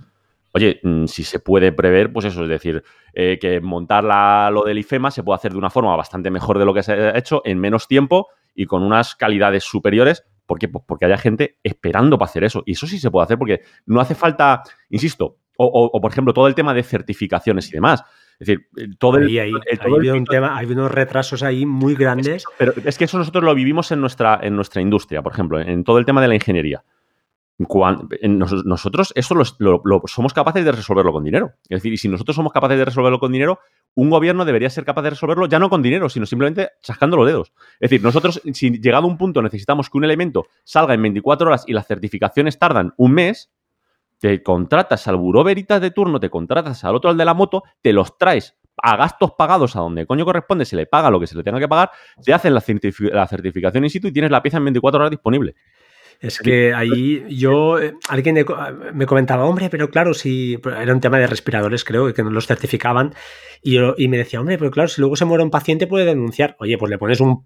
oye, 0.55 0.79
mm, 0.83 1.05
si 1.05 1.23
se 1.23 1.39
puede 1.39 1.73
prever, 1.73 2.13
pues 2.13 2.25
eso, 2.25 2.43
es 2.43 2.49
decir, 2.49 2.81
eh, 3.13 3.37
que 3.39 3.59
montar 3.59 4.05
lo 4.53 4.63
del 4.63 4.77
IFEMA 4.77 5.11
se 5.11 5.21
puede 5.21 5.35
hacer 5.35 5.51
de 5.51 5.57
una 5.57 5.69
forma 5.69 5.93
bastante 5.97 6.31
mejor 6.31 6.57
de 6.57 6.65
lo 6.65 6.73
que 6.73 6.81
se 6.81 6.93
ha 6.93 7.17
hecho 7.17 7.41
en 7.43 7.59
menos 7.59 7.89
tiempo 7.89 8.29
y 8.55 8.65
con 8.65 8.81
unas 8.81 9.15
calidades 9.15 9.65
superiores. 9.65 10.23
¿Por 10.45 10.57
qué? 10.57 10.69
Pues 10.69 10.85
porque 10.87 11.05
haya 11.05 11.17
gente 11.17 11.57
esperando 11.61 12.17
para 12.17 12.29
hacer 12.29 12.45
eso. 12.45 12.63
Y 12.65 12.71
eso 12.71 12.87
sí 12.87 12.99
se 12.99 13.11
puede 13.11 13.25
hacer 13.25 13.37
porque 13.37 13.63
no 13.85 13.99
hace 13.99 14.15
falta, 14.15 14.63
insisto, 14.89 15.39
o, 15.57 15.99
por 16.01 16.11
ejemplo, 16.11 16.33
todo 16.33 16.47
el 16.47 16.55
tema 16.55 16.73
de 16.73 16.83
certificaciones 16.83 17.69
y 17.69 17.73
demás. 17.73 18.03
Es 18.39 18.47
decir, 18.47 18.67
eh, 18.77 18.89
todo 18.97 19.17
el, 19.17 19.53
un 20.13 20.25
tema, 20.25 20.57
hay 20.57 20.65
unos 20.67 20.91
retrasos 20.91 21.43
ahí 21.43 21.65
muy 21.65 21.95
grandes. 21.95 22.45
pero 22.57 22.73
es 22.83 22.97
que 22.97 23.05
eso 23.05 23.17
nosotros 23.17 23.43
lo 23.43 23.55
vivimos 23.55 23.91
en 23.91 24.01
nuestra, 24.01 24.39
en 24.41 24.55
nuestra 24.55 24.81
industria, 24.81 25.21
por 25.21 25.33
ejemplo, 25.33 25.59
en 25.59 25.83
todo 25.83 25.97
el 25.97 26.05
tema 26.05 26.21
de 26.21 26.27
la 26.27 26.35
ingeniería 26.35 26.83
nosotros 27.57 29.13
eso 29.15 29.35
lo, 29.59 30.01
somos 30.07 30.33
capaces 30.33 30.65
de 30.65 30.71
resolverlo 30.71 31.13
con 31.13 31.23
dinero. 31.23 31.53
Es 31.69 31.81
decir, 31.81 31.93
y 31.93 31.97
si 31.97 32.09
nosotros 32.09 32.35
somos 32.35 32.51
capaces 32.51 32.77
de 32.77 32.85
resolverlo 32.85 33.19
con 33.19 33.31
dinero, 33.31 33.59
un 33.95 34.09
gobierno 34.09 34.43
debería 34.43 34.69
ser 34.69 34.83
capaz 34.83 35.03
de 35.03 35.11
resolverlo 35.11 35.47
ya 35.47 35.57
no 35.57 35.69
con 35.69 35.81
dinero, 35.81 36.09
sino 36.09 36.25
simplemente 36.25 36.71
chascando 36.81 37.15
los 37.15 37.25
dedos. 37.25 37.53
Es 37.79 37.89
decir, 37.89 38.03
nosotros, 38.03 38.41
si 38.53 38.71
llegado 38.81 39.05
a 39.05 39.09
un 39.09 39.17
punto 39.17 39.41
necesitamos 39.41 39.89
que 39.89 39.97
un 39.97 40.03
elemento 40.03 40.47
salga 40.65 40.93
en 40.93 41.01
24 41.01 41.47
horas 41.47 41.63
y 41.65 41.73
las 41.73 41.87
certificaciones 41.87 42.59
tardan 42.59 42.93
un 42.97 43.13
mes, 43.13 43.51
te 44.19 44.41
contratas 44.43 45.07
al 45.07 45.17
buró 45.17 45.43
veritas 45.43 45.81
de 45.81 45.91
turno, 45.91 46.19
te 46.19 46.29
contratas 46.29 46.83
al 46.83 46.95
otro 46.95 47.09
al 47.09 47.17
de 47.17 47.25
la 47.25 47.33
moto, 47.33 47.63
te 47.81 47.93
los 47.93 48.17
traes 48.17 48.57
a 48.77 48.97
gastos 48.97 49.31
pagados 49.37 49.75
a 49.75 49.79
donde 49.79 50.05
coño 50.05 50.25
corresponde, 50.25 50.65
se 50.65 50.75
le 50.75 50.85
paga 50.85 51.09
lo 51.09 51.19
que 51.19 51.27
se 51.27 51.35
le 51.35 51.43
tenga 51.43 51.59
que 51.59 51.67
pagar, 51.67 51.91
te 52.23 52.33
hacen 52.33 52.53
la, 52.53 52.63
la 53.11 53.27
certificación 53.27 53.83
in 53.83 53.89
situ 53.89 54.07
y 54.07 54.11
tienes 54.11 54.31
la 54.31 54.41
pieza 54.41 54.57
en 54.57 54.65
24 54.65 54.99
horas 54.99 55.11
disponible. 55.11 55.55
Es 56.19 56.39
que 56.39 56.73
ahí 56.73 57.23
yo, 57.29 57.79
eh, 57.79 57.93
alguien 58.09 58.45
me 58.93 59.05
comentaba, 59.05 59.45
hombre, 59.45 59.69
pero 59.69 59.89
claro, 59.89 60.13
si 60.13 60.59
era 60.63 60.93
un 60.93 61.01
tema 61.01 61.19
de 61.19 61.27
respiradores, 61.27 61.83
creo, 61.83 62.13
que 62.13 62.23
no 62.23 62.29
los 62.29 62.47
certificaban, 62.47 63.13
y, 63.61 63.77
y 63.97 64.07
me 64.07 64.17
decía, 64.17 64.39
hombre, 64.39 64.57
pero 64.57 64.69
claro, 64.69 64.87
si 64.89 65.01
luego 65.01 65.15
se 65.15 65.25
muere 65.25 65.43
un 65.43 65.49
paciente 65.49 65.87
puede 65.87 66.05
denunciar. 66.05 66.55
Oye, 66.59 66.77
pues 66.77 66.89
le 66.89 66.97
pones 66.97 67.19
un, 67.19 67.45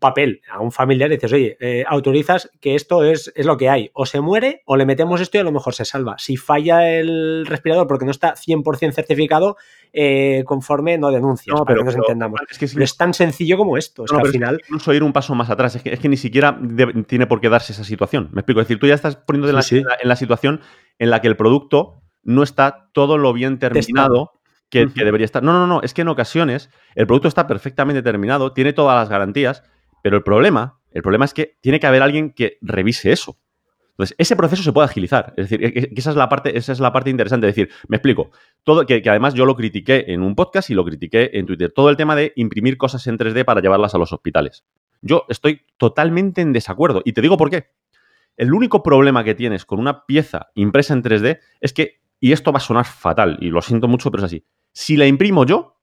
papel 0.00 0.40
a 0.50 0.60
un 0.60 0.72
familiar 0.72 1.10
y 1.10 1.16
dices, 1.16 1.32
oye, 1.32 1.56
eh, 1.60 1.84
autorizas 1.86 2.50
que 2.60 2.74
esto 2.74 3.04
es, 3.04 3.30
es 3.36 3.44
lo 3.44 3.56
que 3.56 3.68
hay. 3.68 3.90
O 3.92 4.06
se 4.06 4.20
muere 4.20 4.62
o 4.64 4.76
le 4.76 4.86
metemos 4.86 5.20
esto 5.20 5.36
y 5.36 5.40
a 5.40 5.44
lo 5.44 5.52
mejor 5.52 5.74
se 5.74 5.84
salva. 5.84 6.16
Si 6.18 6.36
falla 6.36 6.88
el 6.90 7.44
respirador 7.46 7.86
porque 7.86 8.06
no 8.06 8.10
está 8.10 8.34
100% 8.34 8.92
certificado, 8.92 9.56
eh, 9.92 10.42
conforme 10.46 10.96
no 10.96 11.10
denuncias, 11.10 11.54
no, 11.54 11.64
para 11.64 11.78
que 11.78 11.84
nos 11.84 11.96
entendamos. 11.96 12.40
Es, 12.50 12.58
que 12.58 12.78
no 12.78 12.84
es 12.84 12.96
tan 12.96 13.12
sencillo 13.12 13.58
como 13.58 13.76
esto. 13.76 14.04
Es 14.04 14.10
que 14.10 14.18
al 14.18 14.28
final... 14.28 14.60
incluso 14.66 14.94
ir 14.94 15.02
un 15.02 15.12
paso 15.12 15.34
más 15.34 15.50
atrás, 15.50 15.74
es 15.76 15.82
que, 15.82 15.92
es 15.92 16.00
que 16.00 16.08
ni 16.08 16.16
siquiera 16.16 16.58
tiene 17.06 17.26
por 17.26 17.40
qué 17.40 17.48
darse 17.48 17.72
esa 17.72 17.84
situación. 17.84 18.30
Me 18.32 18.40
explico, 18.40 18.60
es 18.60 18.66
decir, 18.66 18.78
tú 18.78 18.86
ya 18.86 18.94
estás 18.94 19.16
poniéndote 19.16 19.50
en, 19.50 20.08
la, 20.08 20.16
situación 20.16 20.60
en 20.98 21.10
la 21.10 21.20
que 21.20 21.28
el 21.28 21.36
producto 21.36 22.02
no 22.22 22.42
está 22.42 22.88
todo 22.92 23.18
lo 23.18 23.32
bien 23.32 23.58
terminado 23.58 24.32
que, 24.70 24.86
debería 24.86 25.26
estar. 25.26 25.42
No, 25.42 25.52
no, 25.52 25.66
no, 25.66 25.82
es 25.82 25.92
que 25.92 26.02
en 26.02 26.08
ocasiones 26.08 26.70
el 26.94 27.06
producto 27.06 27.28
está 27.28 27.46
perfectamente 27.46 28.02
terminado, 28.02 28.54
tiene 28.54 28.72
todas 28.72 28.96
las 28.96 29.10
garantías, 29.10 29.62
pero 30.02 30.16
el 30.16 30.22
problema, 30.22 30.80
el 30.90 31.02
problema 31.02 31.26
es 31.26 31.34
que 31.34 31.58
tiene 31.60 31.78
que 31.78 31.86
haber 31.86 32.02
alguien 32.02 32.32
que 32.32 32.56
revise 32.62 33.12
eso. 33.12 33.36
Entonces, 33.92 34.16
ese 34.18 34.36
proceso 34.36 34.62
se 34.62 34.72
puede 34.72 34.86
agilizar. 34.86 35.34
Es 35.36 35.50
decir, 35.50 35.72
que 35.72 36.00
esa 36.00 36.10
es 36.10 36.16
la 36.16 36.28
parte, 36.28 36.56
esa 36.56 36.72
es 36.72 36.80
la 36.80 36.92
parte 36.92 37.10
interesante. 37.10 37.48
Es 37.48 37.54
decir, 37.54 37.72
me 37.88 37.96
explico. 37.98 38.30
Todo, 38.62 38.86
que, 38.86 39.02
además 39.06 39.34
yo 39.34 39.44
lo 39.44 39.54
critiqué 39.54 40.06
en 40.08 40.22
un 40.22 40.34
podcast 40.34 40.70
y 40.70 40.74
lo 40.74 40.84
critiqué 40.84 41.30
en 41.34 41.46
Twitter. 41.46 41.72
Todo 41.72 41.90
el 41.90 41.96
tema 41.96 42.16
de 42.16 42.32
imprimir 42.36 42.78
cosas 42.78 43.06
en 43.06 43.18
3D 43.18 43.44
para 43.44 43.60
llevarlas 43.60 43.94
a 43.94 43.98
los 43.98 44.12
hospitales. 44.12 44.64
Yo 45.02 45.24
estoy 45.28 45.62
totalmente 45.76 46.40
en 46.40 46.52
desacuerdo. 46.52 47.02
Y 47.04 47.12
te 47.12 47.20
digo 47.20 47.36
por 47.36 47.50
qué. 47.50 47.66
El 48.36 48.54
único 48.54 48.82
problema 48.82 49.24
que 49.24 49.34
tienes 49.34 49.66
con 49.66 49.78
una 49.78 50.06
pieza 50.06 50.50
impresa 50.54 50.94
en 50.94 51.02
3D 51.02 51.40
es 51.60 51.72
que, 51.74 52.00
y 52.18 52.32
esto 52.32 52.50
va 52.50 52.58
a 52.58 52.60
sonar 52.60 52.86
fatal, 52.86 53.36
y 53.40 53.50
lo 53.50 53.60
siento 53.60 53.88
mucho, 53.88 54.10
pero 54.10 54.22
es 54.22 54.26
así. 54.26 54.46
Si 54.72 54.96
la 54.96 55.06
imprimo 55.06 55.44
yo, 55.44 55.78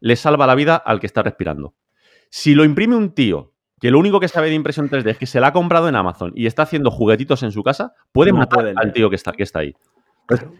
le 0.00 0.16
salva 0.16 0.48
la 0.48 0.56
vida 0.56 0.74
al 0.74 0.98
que 0.98 1.06
está 1.06 1.22
respirando. 1.22 1.76
Si 2.28 2.54
lo 2.54 2.64
imprime 2.64 2.96
un 2.96 3.14
tío 3.14 3.51
que 3.82 3.90
lo 3.90 3.98
único 3.98 4.20
que 4.20 4.28
sabe 4.28 4.48
de 4.48 4.54
impresión 4.54 4.88
3D 4.88 5.10
es 5.10 5.18
que 5.18 5.26
se 5.26 5.40
la 5.40 5.48
ha 5.48 5.52
comprado 5.52 5.88
en 5.88 5.96
Amazon 5.96 6.30
y 6.36 6.46
está 6.46 6.62
haciendo 6.62 6.92
juguetitos 6.92 7.42
en 7.42 7.50
su 7.50 7.64
casa, 7.64 7.94
puede 8.12 8.32
matar 8.32 8.72
al 8.76 8.92
tío 8.92 9.10
que 9.10 9.16
está, 9.16 9.32
que 9.32 9.42
está 9.42 9.58
ahí. 9.58 9.74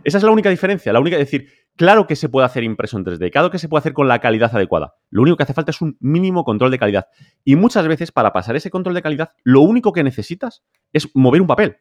esa 0.02 0.18
es 0.18 0.24
la 0.24 0.32
única 0.32 0.50
diferencia. 0.50 0.92
La 0.92 0.98
única, 0.98 1.16
es 1.18 1.30
decir, 1.30 1.48
claro 1.76 2.08
que 2.08 2.16
se 2.16 2.28
puede 2.28 2.46
hacer 2.46 2.64
impreso 2.64 2.98
en 2.98 3.04
3D, 3.04 3.30
claro 3.30 3.52
que 3.52 3.60
se 3.60 3.68
puede 3.68 3.78
hacer 3.78 3.92
con 3.92 4.08
la 4.08 4.18
calidad 4.18 4.52
adecuada. 4.52 4.94
Lo 5.08 5.22
único 5.22 5.36
que 5.36 5.44
hace 5.44 5.54
falta 5.54 5.70
es 5.70 5.80
un 5.80 5.96
mínimo 6.00 6.42
control 6.42 6.72
de 6.72 6.80
calidad. 6.80 7.06
Y 7.44 7.54
muchas 7.54 7.86
veces, 7.86 8.10
para 8.10 8.32
pasar 8.32 8.56
ese 8.56 8.70
control 8.70 8.96
de 8.96 9.02
calidad, 9.02 9.30
lo 9.44 9.60
único 9.60 9.92
que 9.92 10.02
necesitas 10.02 10.64
es 10.92 11.08
mover 11.14 11.42
un 11.42 11.46
papel. 11.46 11.76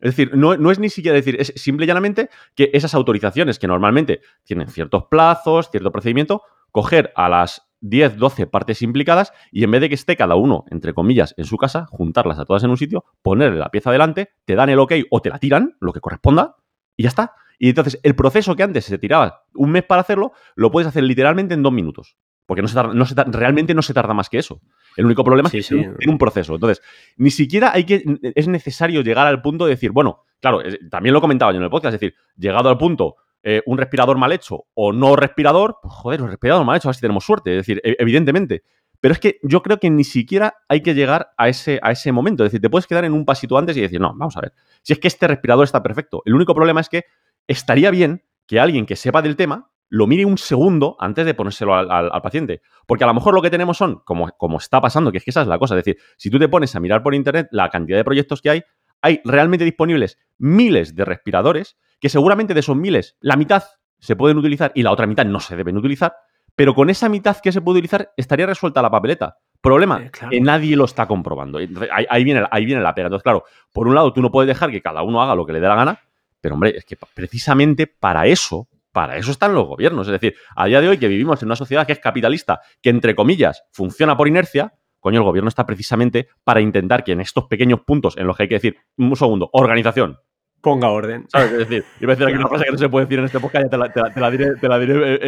Es 0.00 0.16
decir, 0.16 0.36
no, 0.36 0.56
no, 0.56 0.72
es 0.72 0.80
ni 0.80 0.88
siquiera 0.88 1.14
decir, 1.14 1.36
es 1.38 1.52
simple 1.54 1.84
y 1.84 1.86
llanamente 1.86 2.30
que 2.56 2.70
esas 2.72 2.94
autorizaciones 2.94 3.60
que 3.60 3.68
normalmente 3.68 4.22
tienen 4.42 4.66
ciertos 4.66 5.04
plazos, 5.08 5.70
cierto 5.70 5.92
procedimiento, 5.92 6.42
coger 6.72 7.12
a 7.14 7.28
las 7.28 7.69
10, 7.80 8.16
12 8.16 8.46
partes 8.46 8.82
implicadas 8.82 9.32
y 9.50 9.64
en 9.64 9.70
vez 9.70 9.80
de 9.80 9.88
que 9.88 9.94
esté 9.94 10.16
cada 10.16 10.36
uno, 10.36 10.64
entre 10.70 10.94
comillas, 10.94 11.34
en 11.36 11.44
su 11.44 11.56
casa, 11.56 11.86
juntarlas 11.90 12.38
a 12.38 12.44
todas 12.44 12.62
en 12.64 12.70
un 12.70 12.76
sitio, 12.76 13.04
ponerle 13.22 13.58
la 13.58 13.70
pieza 13.70 13.90
delante, 13.90 14.30
te 14.44 14.54
dan 14.54 14.68
el 14.68 14.78
ok 14.78 14.92
o 15.10 15.20
te 15.20 15.30
la 15.30 15.38
tiran, 15.38 15.76
lo 15.80 15.92
que 15.92 16.00
corresponda, 16.00 16.56
y 16.96 17.04
ya 17.04 17.08
está. 17.08 17.34
Y 17.58 17.68
entonces 17.68 18.00
el 18.02 18.14
proceso 18.14 18.56
que 18.56 18.62
antes 18.62 18.84
se 18.84 18.98
tiraba 18.98 19.44
un 19.54 19.70
mes 19.70 19.84
para 19.84 20.00
hacerlo, 20.00 20.32
lo 20.54 20.70
puedes 20.70 20.88
hacer 20.88 21.02
literalmente 21.02 21.54
en 21.54 21.62
dos 21.62 21.72
minutos. 21.72 22.16
Porque 22.46 22.62
no 22.62 22.68
se 22.68 22.82
no 22.82 23.06
se 23.06 23.14
realmente 23.14 23.74
no 23.74 23.82
se 23.82 23.94
tarda 23.94 24.12
más 24.12 24.28
que 24.28 24.38
eso. 24.38 24.60
El 24.96 25.04
único 25.06 25.22
problema 25.22 25.48
es 25.48 25.52
que 25.52 25.62
sí. 25.62 25.86
un 26.08 26.18
proceso. 26.18 26.54
Entonces, 26.54 26.82
ni 27.16 27.30
siquiera 27.30 27.70
hay 27.72 27.84
que, 27.84 28.02
es 28.34 28.48
necesario 28.48 29.02
llegar 29.02 29.26
al 29.26 29.40
punto 29.40 29.66
de 29.66 29.72
decir, 29.72 29.92
bueno, 29.92 30.24
claro, 30.40 30.60
también 30.90 31.12
lo 31.12 31.20
comentaba 31.20 31.52
yo 31.52 31.58
en 31.58 31.64
el 31.64 31.70
podcast, 31.70 31.94
es 31.94 32.00
decir, 32.00 32.16
llegado 32.36 32.68
al 32.68 32.76
punto, 32.76 33.16
eh, 33.42 33.62
un 33.66 33.78
respirador 33.78 34.18
mal 34.18 34.32
hecho 34.32 34.66
o 34.74 34.92
no 34.92 35.16
respirador, 35.16 35.78
pues 35.82 35.94
joder, 35.94 36.22
un 36.22 36.28
respirador 36.28 36.64
mal 36.64 36.76
hecho, 36.76 36.88
a 36.88 36.90
ver 36.90 36.96
si 36.96 37.00
tenemos 37.00 37.24
suerte. 37.24 37.52
Es 37.52 37.66
decir, 37.66 37.80
e, 37.84 37.96
evidentemente. 37.98 38.62
Pero 39.00 39.12
es 39.12 39.18
que 39.18 39.38
yo 39.42 39.62
creo 39.62 39.78
que 39.78 39.88
ni 39.88 40.04
siquiera 40.04 40.54
hay 40.68 40.82
que 40.82 40.94
llegar 40.94 41.30
a 41.38 41.48
ese, 41.48 41.80
a 41.82 41.90
ese 41.90 42.12
momento. 42.12 42.44
Es 42.44 42.52
decir, 42.52 42.60
te 42.60 42.68
puedes 42.68 42.86
quedar 42.86 43.04
en 43.04 43.14
un 43.14 43.24
pasito 43.24 43.56
antes 43.56 43.76
y 43.76 43.80
decir, 43.80 43.98
no, 43.98 44.08
vamos 44.14 44.36
a 44.36 44.42
ver. 44.42 44.52
Si 44.82 44.92
es 44.92 44.98
que 44.98 45.08
este 45.08 45.26
respirador 45.26 45.64
está 45.64 45.82
perfecto. 45.82 46.22
El 46.26 46.34
único 46.34 46.54
problema 46.54 46.82
es 46.82 46.88
que 46.90 47.04
estaría 47.46 47.90
bien 47.90 48.22
que 48.46 48.60
alguien 48.60 48.84
que 48.84 48.96
sepa 48.96 49.22
del 49.22 49.36
tema 49.36 49.70
lo 49.88 50.06
mire 50.06 50.24
un 50.24 50.38
segundo 50.38 50.96
antes 51.00 51.26
de 51.26 51.34
ponérselo 51.34 51.74
al, 51.74 52.22
paciente. 52.22 52.62
Porque 52.86 53.04
a 53.04 53.06
lo 53.06 53.14
mejor 53.14 53.34
lo 53.34 53.42
que 53.42 53.50
tenemos 53.50 53.76
son, 53.76 54.00
como, 54.04 54.28
como 54.36 54.58
está 54.58 54.80
pasando, 54.80 55.10
que 55.10 55.18
es 55.18 55.24
que 55.24 55.30
esa 55.30 55.42
es 55.42 55.48
la 55.48 55.58
cosa. 55.58 55.76
Es 55.76 55.84
decir, 55.84 56.00
si 56.16 56.30
tú 56.30 56.38
te 56.38 56.48
pones 56.48 56.76
a 56.76 56.80
mirar 56.80 57.02
por 57.02 57.14
internet 57.14 57.48
la 57.50 57.70
cantidad 57.70 57.98
de 57.98 58.04
proyectos 58.04 58.40
que 58.40 58.50
hay, 58.50 58.62
hay 59.02 59.20
realmente 59.24 59.64
disponibles 59.64 60.18
miles 60.38 60.94
de 60.94 61.04
respiradores 61.04 61.76
que 62.00 62.08
seguramente 62.08 62.54
de 62.54 62.60
esos 62.60 62.76
miles, 62.76 63.16
la 63.20 63.36
mitad 63.36 63.62
se 63.98 64.16
pueden 64.16 64.38
utilizar 64.38 64.72
y 64.74 64.82
la 64.82 64.90
otra 64.90 65.06
mitad 65.06 65.24
no 65.24 65.40
se 65.40 65.56
deben 65.56 65.76
utilizar, 65.76 66.14
pero 66.56 66.74
con 66.74 66.90
esa 66.90 67.08
mitad 67.08 67.36
que 67.36 67.52
se 67.52 67.60
puede 67.60 67.78
utilizar 67.78 68.12
estaría 68.16 68.46
resuelta 68.46 68.82
la 68.82 68.90
papeleta. 68.90 69.36
Problema, 69.60 70.02
eh, 70.02 70.10
que 70.30 70.40
nadie 70.40 70.74
lo 70.74 70.86
está 70.86 71.06
comprobando. 71.06 71.58
ahí, 71.58 72.24
viene, 72.24 72.44
ahí 72.50 72.64
viene 72.64 72.80
la 72.80 72.94
pega. 72.94 73.06
Entonces, 73.06 73.22
claro, 73.22 73.44
por 73.72 73.86
un 73.86 73.94
lado 73.94 74.12
tú 74.12 74.22
no 74.22 74.30
puedes 74.30 74.48
dejar 74.48 74.70
que 74.70 74.80
cada 74.80 75.02
uno 75.02 75.22
haga 75.22 75.34
lo 75.34 75.44
que 75.44 75.52
le 75.52 75.60
dé 75.60 75.68
la 75.68 75.74
gana, 75.74 76.00
pero 76.40 76.54
hombre, 76.54 76.76
es 76.76 76.84
que 76.84 76.96
precisamente 77.14 77.86
para 77.86 78.26
eso, 78.26 78.68
para 78.92 79.18
eso 79.18 79.30
están 79.30 79.54
los 79.54 79.66
gobiernos. 79.66 80.08
Es 80.08 80.12
decir, 80.12 80.34
a 80.56 80.66
día 80.66 80.80
de 80.80 80.88
hoy 80.88 80.98
que 80.98 81.08
vivimos 81.08 81.42
en 81.42 81.48
una 81.48 81.56
sociedad 81.56 81.86
que 81.86 81.92
es 81.92 81.98
capitalista, 81.98 82.60
que 82.80 82.88
entre 82.88 83.14
comillas 83.14 83.64
funciona 83.70 84.16
por 84.16 84.26
inercia, 84.28 84.74
coño, 84.98 85.18
el 85.18 85.24
gobierno 85.24 85.48
está 85.48 85.66
precisamente 85.66 86.28
para 86.42 86.60
intentar 86.60 87.04
que 87.04 87.12
en 87.12 87.20
estos 87.20 87.44
pequeños 87.46 87.80
puntos 87.80 88.16
en 88.16 88.26
los 88.26 88.36
que 88.36 88.44
hay 88.44 88.48
que 88.48 88.54
decir, 88.56 88.76
un 88.96 89.14
segundo, 89.14 89.50
organización, 89.52 90.18
ponga 90.60 90.88
orden. 90.88 91.26
¿Sabes? 91.28 91.52
Es 91.52 91.58
decir, 91.58 91.84
iba 92.00 92.12
a 92.12 92.16
decir 92.16 92.28
aquí 92.28 92.36
una 92.36 92.48
frase 92.48 92.64
que 92.64 92.72
no 92.72 92.78
se 92.78 92.88
puede 92.88 93.06
decir 93.06 93.18
en 93.18 93.24
este 93.24 93.40
podcast, 93.40 93.64
ya 93.64 93.70
te 93.70 93.78
la, 93.78 93.92
te 93.92 94.20
la, 94.20 94.30
diré, 94.30 94.56
te 94.56 94.68
la 94.68 94.78
diré 94.78 95.18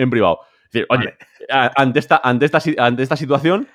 en, 0.00 0.10
privado. 0.10 0.40
Es 0.66 0.72
decir, 0.72 0.86
oye, 0.90 1.14
ante, 1.48 1.98
esta, 1.98 2.20
ante, 2.22 2.46
esta, 2.46 2.60
ante 2.78 3.02
esta 3.02 3.16
situación, 3.16 3.68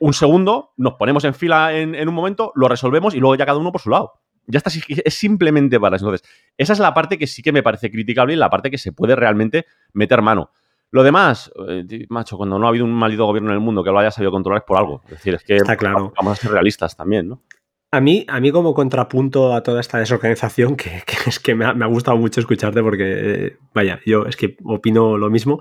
un 0.00 0.12
segundo, 0.12 0.72
nos 0.76 0.94
ponemos 0.94 1.24
en 1.24 1.34
fila 1.34 1.76
en, 1.76 2.08
un 2.08 2.14
momento, 2.14 2.52
lo 2.54 2.68
resolvemos 2.68 3.14
y 3.14 3.20
luego 3.20 3.34
ya 3.34 3.46
cada 3.46 3.58
uno 3.58 3.72
por 3.72 3.80
su 3.80 3.90
lado. 3.90 4.12
Ya 4.46 4.58
está, 4.58 4.70
es 4.70 5.14
simplemente 5.14 5.78
para 5.78 5.96
eso. 5.96 6.06
Entonces, 6.06 6.26
esa 6.56 6.72
es 6.72 6.78
la 6.78 6.94
parte 6.94 7.18
que 7.18 7.26
sí 7.26 7.42
que 7.42 7.52
me 7.52 7.62
parece 7.62 7.90
criticable 7.90 8.32
y 8.32 8.36
la 8.36 8.48
parte 8.48 8.70
que 8.70 8.78
se 8.78 8.92
puede 8.92 9.14
realmente 9.14 9.66
meter 9.92 10.22
mano. 10.22 10.50
Lo 10.90 11.02
demás, 11.02 11.52
eh, 11.68 12.06
macho, 12.08 12.38
cuando 12.38 12.58
no 12.58 12.64
ha 12.64 12.70
habido 12.70 12.86
un 12.86 12.94
maldito 12.94 13.26
gobierno 13.26 13.50
en 13.50 13.56
el 13.56 13.60
mundo 13.60 13.84
que 13.84 13.90
lo 13.90 13.98
haya 13.98 14.10
sabido 14.10 14.32
controlar 14.32 14.62
es 14.62 14.66
por 14.66 14.78
algo. 14.78 15.02
Es 15.04 15.10
decir, 15.10 15.34
es 15.34 15.44
que 15.44 15.56
Está 15.56 15.76
claro. 15.76 16.14
vamos 16.16 16.38
a 16.38 16.40
ser 16.40 16.50
realistas 16.50 16.96
también, 16.96 17.28
¿no? 17.28 17.42
A 17.90 18.02
mí, 18.02 18.26
a 18.28 18.38
mí 18.38 18.52
como 18.52 18.74
contrapunto 18.74 19.54
a 19.54 19.62
toda 19.62 19.80
esta 19.80 19.98
desorganización, 19.98 20.76
que, 20.76 21.02
es 21.26 21.38
que 21.38 21.54
me 21.54 21.64
ha, 21.64 21.86
gustado 21.86 22.18
mucho 22.18 22.40
escucharte 22.40 22.82
porque, 22.82 23.56
vaya, 23.72 24.00
yo 24.04 24.26
es 24.26 24.36
que 24.36 24.56
opino 24.64 25.16
lo 25.16 25.30
mismo. 25.30 25.60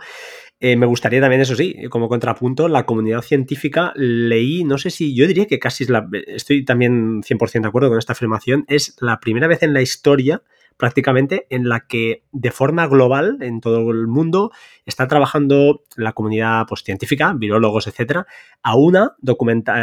Eh, 0.59 0.75
me 0.75 0.87
gustaría 0.87 1.21
también, 1.21 1.41
eso 1.41 1.55
sí, 1.55 1.87
como 1.89 2.09
contrapunto, 2.09 2.67
la 2.67 2.85
comunidad 2.85 3.21
científica 3.21 3.93
leí, 3.95 4.63
no 4.63 4.77
sé 4.77 4.89
si, 4.89 5.15
yo 5.15 5.27
diría 5.27 5.45
que 5.45 5.59
casi 5.59 5.83
es 5.83 5.89
la, 5.89 6.09
estoy 6.25 6.65
también 6.65 7.21
100% 7.21 7.61
de 7.61 7.67
acuerdo 7.67 7.89
con 7.89 7.99
esta 7.99 8.13
afirmación, 8.13 8.65
es 8.67 8.95
la 8.99 9.19
primera 9.19 9.47
vez 9.47 9.61
en 9.61 9.73
la 9.73 9.81
historia 9.81 10.41
prácticamente 10.77 11.47
en 11.49 11.67
la 11.67 11.87
que 11.87 12.23
de 12.31 12.51
forma 12.51 12.87
global 12.87 13.37
en 13.41 13.59
todo 13.61 13.91
el 13.91 14.07
mundo 14.07 14.51
está 14.85 15.07
trabajando 15.07 15.83
la 15.95 16.13
comunidad 16.13 16.65
pues, 16.67 16.83
científica, 16.83 17.33
virólogos, 17.35 17.87
etcétera, 17.87 18.27
a 18.61 18.75
una 18.77 19.15
documenta 19.19 19.73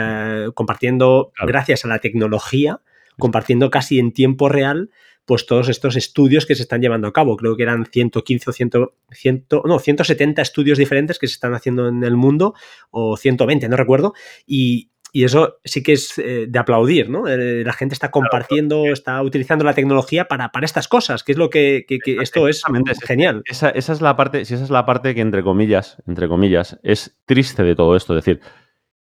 eh, 0.46 0.52
compartiendo, 0.54 1.32
gracias 1.46 1.84
a 1.84 1.88
la 1.88 1.98
tecnología, 1.98 2.80
compartiendo 3.18 3.70
casi 3.70 3.98
en 3.98 4.12
tiempo 4.12 4.48
real 4.48 4.90
pues 5.26 5.46
todos 5.46 5.68
estos 5.68 5.96
estudios 5.96 6.44
que 6.46 6.54
se 6.54 6.62
están 6.62 6.82
llevando 6.82 7.08
a 7.08 7.12
cabo. 7.12 7.36
Creo 7.36 7.56
que 7.56 7.62
eran 7.62 7.86
115 7.86 8.50
o 8.50 8.52
100, 8.52 8.70
100, 9.10 9.46
no, 9.64 9.78
170 9.78 10.42
estudios 10.42 10.78
diferentes 10.78 11.18
que 11.18 11.26
se 11.26 11.34
están 11.34 11.54
haciendo 11.54 11.88
en 11.88 12.04
el 12.04 12.16
mundo, 12.16 12.54
o 12.90 13.16
120, 13.16 13.68
no 13.68 13.76
recuerdo, 13.76 14.12
y, 14.46 14.90
y 15.16 15.22
eso 15.22 15.58
sí 15.64 15.84
que 15.84 15.92
es 15.92 16.18
eh, 16.18 16.46
de 16.48 16.58
aplaudir, 16.58 17.08
¿no? 17.08 17.28
Eh, 17.28 17.62
la 17.64 17.72
gente 17.72 17.92
está 17.92 18.10
compartiendo, 18.10 18.86
está 18.86 19.22
utilizando 19.22 19.64
la 19.64 19.72
tecnología 19.72 20.24
para, 20.24 20.48
para, 20.48 20.66
estas 20.66 20.88
cosas, 20.88 21.22
que 21.22 21.30
es 21.30 21.38
lo 21.38 21.50
que, 21.50 21.86
esto 22.20 22.48
es 22.48 22.64
genial. 23.00 23.44
Esa, 23.44 23.70
es 23.70 24.00
la 24.00 24.16
parte, 24.16 24.44
si 24.44 24.54
esa 24.54 24.64
es 24.64 24.70
la 24.70 24.84
parte 24.84 25.14
que 25.14 25.20
entre 25.20 25.44
comillas, 25.44 26.02
entre 26.08 26.26
comillas, 26.26 26.80
es 26.82 27.16
triste 27.26 27.62
de 27.62 27.76
todo 27.76 27.94
esto. 27.94 28.18
Es 28.18 28.24
decir, 28.24 28.40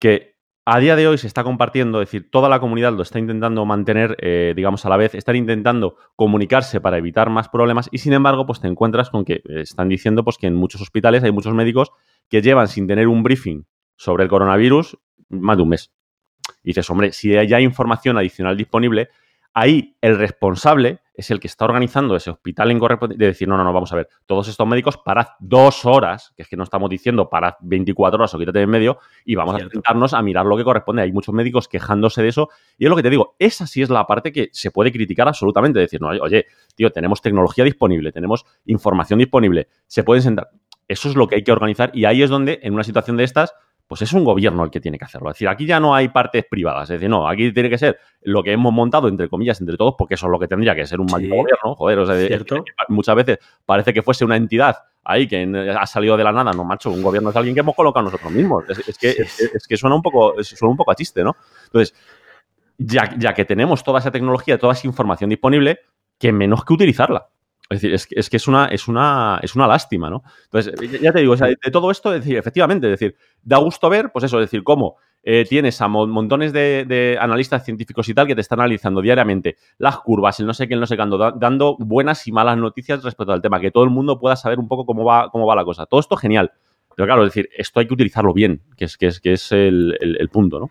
que 0.00 0.34
a 0.64 0.80
día 0.80 0.96
de 0.96 1.06
hoy 1.06 1.16
se 1.16 1.28
está 1.28 1.44
compartiendo, 1.44 2.02
es 2.02 2.08
decir, 2.08 2.28
toda 2.28 2.48
la 2.48 2.58
comunidad 2.58 2.92
lo 2.92 3.02
está 3.02 3.20
intentando 3.20 3.64
mantener, 3.64 4.16
eh, 4.20 4.52
digamos, 4.56 4.84
a 4.84 4.88
la 4.88 4.96
vez, 4.96 5.14
están 5.14 5.36
intentando 5.36 5.94
comunicarse 6.16 6.80
para 6.80 6.98
evitar 6.98 7.30
más 7.30 7.48
problemas 7.48 7.88
y 7.92 7.98
sin 7.98 8.14
embargo, 8.14 8.46
pues 8.46 8.60
te 8.60 8.66
encuentras 8.66 9.10
con 9.10 9.24
que 9.24 9.42
están 9.46 9.88
diciendo 9.88 10.24
pues 10.24 10.38
que 10.38 10.48
en 10.48 10.56
muchos 10.56 10.80
hospitales 10.80 11.22
hay 11.22 11.30
muchos 11.30 11.54
médicos 11.54 11.92
que 12.28 12.42
llevan 12.42 12.66
sin 12.66 12.88
tener 12.88 13.06
un 13.06 13.22
briefing 13.22 13.64
sobre 13.94 14.24
el 14.24 14.28
coronavirus 14.28 14.98
más 15.28 15.56
de 15.56 15.62
un 15.62 15.68
mes. 15.68 15.92
Y 16.62 16.70
dices, 16.70 16.88
hombre, 16.90 17.12
si 17.12 17.36
hay 17.36 17.62
información 17.62 18.18
adicional 18.18 18.56
disponible, 18.56 19.08
ahí 19.54 19.96
el 20.00 20.16
responsable 20.16 21.00
es 21.14 21.30
el 21.30 21.38
que 21.38 21.48
está 21.48 21.66
organizando 21.66 22.16
ese 22.16 22.30
hospital 22.30 22.70
en 22.70 22.78
correspondencia 22.78 23.18
de 23.18 23.26
decir, 23.26 23.46
no, 23.46 23.56
no, 23.56 23.64
no, 23.64 23.72
vamos 23.72 23.92
a 23.92 23.96
ver, 23.96 24.08
todos 24.24 24.48
estos 24.48 24.66
médicos 24.66 24.96
parad 24.96 25.26
dos 25.38 25.84
horas, 25.84 26.32
que 26.34 26.42
es 26.42 26.48
que 26.48 26.56
no 26.56 26.62
estamos 26.62 26.88
diciendo 26.88 27.28
parad 27.28 27.54
24 27.60 28.18
horas 28.18 28.34
o 28.34 28.38
quítate 28.38 28.62
en 28.62 28.70
medio, 28.70 28.98
y 29.24 29.34
vamos 29.34 29.56
a 29.56 29.68
sentarnos 29.68 30.14
a 30.14 30.22
mirar 30.22 30.46
lo 30.46 30.56
que 30.56 30.64
corresponde. 30.64 31.02
Hay 31.02 31.12
muchos 31.12 31.34
médicos 31.34 31.68
quejándose 31.68 32.22
de 32.22 32.28
eso, 32.28 32.48
y 32.78 32.84
es 32.84 32.90
lo 32.90 32.96
que 32.96 33.02
te 33.02 33.10
digo, 33.10 33.34
esa 33.38 33.66
sí 33.66 33.82
es 33.82 33.90
la 33.90 34.06
parte 34.06 34.32
que 34.32 34.48
se 34.52 34.70
puede 34.70 34.92
criticar 34.92 35.28
absolutamente, 35.28 35.78
decir, 35.78 36.00
no, 36.00 36.08
oye, 36.08 36.46
tío, 36.74 36.90
tenemos 36.90 37.20
tecnología 37.20 37.64
disponible, 37.64 38.12
tenemos 38.12 38.46
información 38.64 39.18
disponible, 39.18 39.68
se 39.86 40.04
pueden 40.04 40.22
sentar. 40.22 40.48
Eso 40.88 41.08
es 41.08 41.16
lo 41.16 41.28
que 41.28 41.36
hay 41.36 41.44
que 41.44 41.52
organizar, 41.52 41.90
y 41.92 42.06
ahí 42.06 42.22
es 42.22 42.30
donde, 42.30 42.60
en 42.62 42.72
una 42.72 42.82
situación 42.82 43.18
de 43.18 43.24
estas, 43.24 43.54
pues 43.90 44.02
es 44.02 44.12
un 44.12 44.22
gobierno 44.22 44.62
el 44.62 44.70
que 44.70 44.78
tiene 44.78 44.98
que 44.98 45.04
hacerlo. 45.04 45.30
Es 45.30 45.34
decir, 45.34 45.48
aquí 45.48 45.66
ya 45.66 45.80
no 45.80 45.96
hay 45.96 46.10
partes 46.10 46.44
privadas. 46.48 46.84
Es 46.84 46.94
decir, 46.94 47.10
no, 47.10 47.26
aquí 47.26 47.52
tiene 47.52 47.68
que 47.68 47.76
ser 47.76 47.98
lo 48.22 48.40
que 48.40 48.52
hemos 48.52 48.72
montado, 48.72 49.08
entre 49.08 49.28
comillas, 49.28 49.60
entre 49.60 49.76
todos, 49.76 49.96
porque 49.98 50.14
eso 50.14 50.26
es 50.26 50.30
lo 50.30 50.38
que 50.38 50.46
tendría 50.46 50.76
que 50.76 50.86
ser 50.86 51.00
un 51.00 51.08
maldito 51.10 51.34
gobierno. 51.34 51.74
Joder, 51.74 51.98
o 51.98 52.06
sea, 52.06 52.38
muchas 52.86 53.16
veces 53.16 53.38
parece 53.66 53.92
que 53.92 54.00
fuese 54.02 54.24
una 54.24 54.36
entidad 54.36 54.76
ahí 55.02 55.26
que 55.26 55.42
ha 55.76 55.86
salido 55.88 56.16
de 56.16 56.22
la 56.22 56.30
nada. 56.30 56.52
No, 56.52 56.62
macho, 56.62 56.92
un 56.92 57.02
gobierno 57.02 57.30
es 57.30 57.36
alguien 57.36 57.52
que 57.52 57.62
hemos 57.62 57.74
colocado 57.74 58.04
nosotros 58.04 58.30
mismos. 58.30 58.62
Es, 58.68 58.96
que, 58.96 59.08
es, 59.08 59.66
que 59.68 59.76
suena 59.76 59.96
un 59.96 60.02
poco, 60.02 60.40
suena 60.40 60.70
un 60.70 60.76
poco 60.76 60.92
a 60.92 60.94
chiste, 60.94 61.24
¿no? 61.24 61.34
Entonces, 61.64 61.92
ya, 62.78 63.12
ya 63.18 63.34
que 63.34 63.44
tenemos 63.44 63.82
toda 63.82 63.98
esa 63.98 64.12
tecnología, 64.12 64.56
toda 64.56 64.74
esa 64.74 64.86
información 64.86 65.30
disponible, 65.30 65.80
que 66.16 66.30
menos 66.30 66.64
que 66.64 66.74
utilizarla. 66.74 67.26
Es 67.70 67.80
decir, 67.80 67.94
es 67.94 68.06
que, 68.08 68.18
es 68.18 68.28
que 68.28 68.36
es, 68.36 68.48
una, 68.48 68.66
es, 68.66 68.88
una, 68.88 69.38
es 69.42 69.54
una 69.54 69.68
lástima, 69.68 70.10
¿no? 70.10 70.24
Entonces, 70.44 71.00
ya 71.00 71.12
te 71.12 71.20
digo, 71.20 71.36
de 71.36 71.56
todo 71.70 71.92
esto, 71.92 72.12
es 72.12 72.20
decir, 72.20 72.36
efectivamente, 72.36 72.88
es 72.88 72.98
decir, 72.98 73.16
da 73.42 73.58
gusto 73.58 73.88
ver, 73.88 74.10
pues 74.12 74.24
eso, 74.24 74.40
es 74.40 74.46
decir, 74.46 74.64
cómo 74.64 74.96
eh, 75.22 75.46
tienes 75.48 75.80
a 75.80 75.86
montones 75.86 76.52
de, 76.52 77.16
analistas 77.20 77.64
científicos 77.64 78.08
y 78.08 78.14
tal 78.14 78.26
que 78.26 78.34
te 78.34 78.40
están 78.40 78.58
analizando 78.58 79.00
diariamente 79.00 79.56
las 79.78 79.98
curvas, 80.00 80.40
el 80.40 80.46
no 80.46 80.54
sé 80.54 80.66
qué, 80.66 80.74
el 80.74 80.80
no 80.80 80.86
sé 80.86 80.96
cuándo, 80.96 81.16
dando 81.16 81.76
buenas 81.78 82.26
y 82.26 82.32
malas 82.32 82.58
noticias 82.58 83.04
respecto 83.04 83.32
al 83.32 83.40
tema, 83.40 83.60
que 83.60 83.70
todo 83.70 83.84
el 83.84 83.90
mundo 83.90 84.18
pueda 84.18 84.34
saber 84.34 84.58
un 84.58 84.66
poco 84.66 84.84
cómo 84.84 85.04
va, 85.04 85.30
cómo 85.30 85.46
va 85.46 85.54
la 85.54 85.64
cosa. 85.64 85.86
Todo 85.86 86.00
esto 86.00 86.16
genial. 86.16 86.50
Pero 86.96 87.06
claro, 87.06 87.22
es 87.22 87.32
decir, 87.32 87.48
esto 87.56 87.78
hay 87.78 87.86
que 87.86 87.94
utilizarlo 87.94 88.34
bien, 88.34 88.62
que 88.76 88.86
es, 88.86 88.96
que 88.96 89.06
es, 89.06 89.20
que 89.20 89.34
es 89.34 89.52
el 89.52 90.28
punto, 90.32 90.58
¿no? 90.58 90.70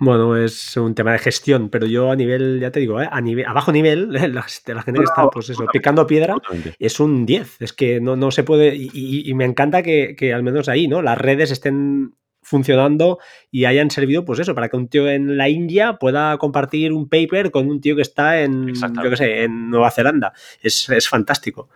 Bueno, 0.00 0.36
es 0.36 0.76
un 0.76 0.94
tema 0.94 1.12
de 1.12 1.18
gestión, 1.18 1.70
pero 1.70 1.86
yo 1.86 2.10
a 2.10 2.16
nivel, 2.16 2.60
ya 2.60 2.70
te 2.70 2.80
digo, 2.80 3.00
¿eh? 3.02 3.08
a, 3.10 3.20
nivel, 3.20 3.46
a 3.46 3.52
bajo 3.52 3.72
nivel, 3.72 4.12
la, 4.12 4.28
la 4.28 4.82
gente 4.82 4.92
que 4.92 5.04
está 5.04 5.28
pues 5.28 5.50
eso, 5.50 5.66
picando 5.72 6.06
piedra, 6.06 6.36
es 6.78 7.00
un 7.00 7.26
10. 7.26 7.60
Es 7.60 7.72
que 7.72 8.00
no, 8.00 8.16
no 8.16 8.30
se 8.30 8.44
puede. 8.44 8.74
Y, 8.76 9.32
me 9.34 9.44
encanta 9.44 9.82
que, 9.82 10.14
que, 10.16 10.32
al 10.32 10.42
menos 10.42 10.68
ahí, 10.68 10.88
¿no? 10.88 11.02
Las 11.02 11.18
redes 11.18 11.50
estén 11.50 12.14
funcionando 12.42 13.18
y 13.50 13.66
hayan 13.66 13.90
servido, 13.90 14.24
pues 14.24 14.38
eso, 14.38 14.54
para 14.54 14.68
que 14.68 14.76
un 14.76 14.88
tío 14.88 15.08
en 15.08 15.36
la 15.36 15.48
India 15.48 15.98
pueda 15.98 16.36
compartir 16.38 16.92
un 16.92 17.08
paper 17.08 17.50
con 17.50 17.68
un 17.68 17.80
tío 17.80 17.94
que 17.94 18.02
está 18.02 18.40
en, 18.40 18.74
yo 18.74 19.10
qué 19.10 19.16
sé, 19.16 19.42
en 19.44 19.70
Nueva 19.70 19.90
Zelanda. 19.90 20.32
Es, 20.62 20.88
es 20.88 21.08
fantástico. 21.08 21.68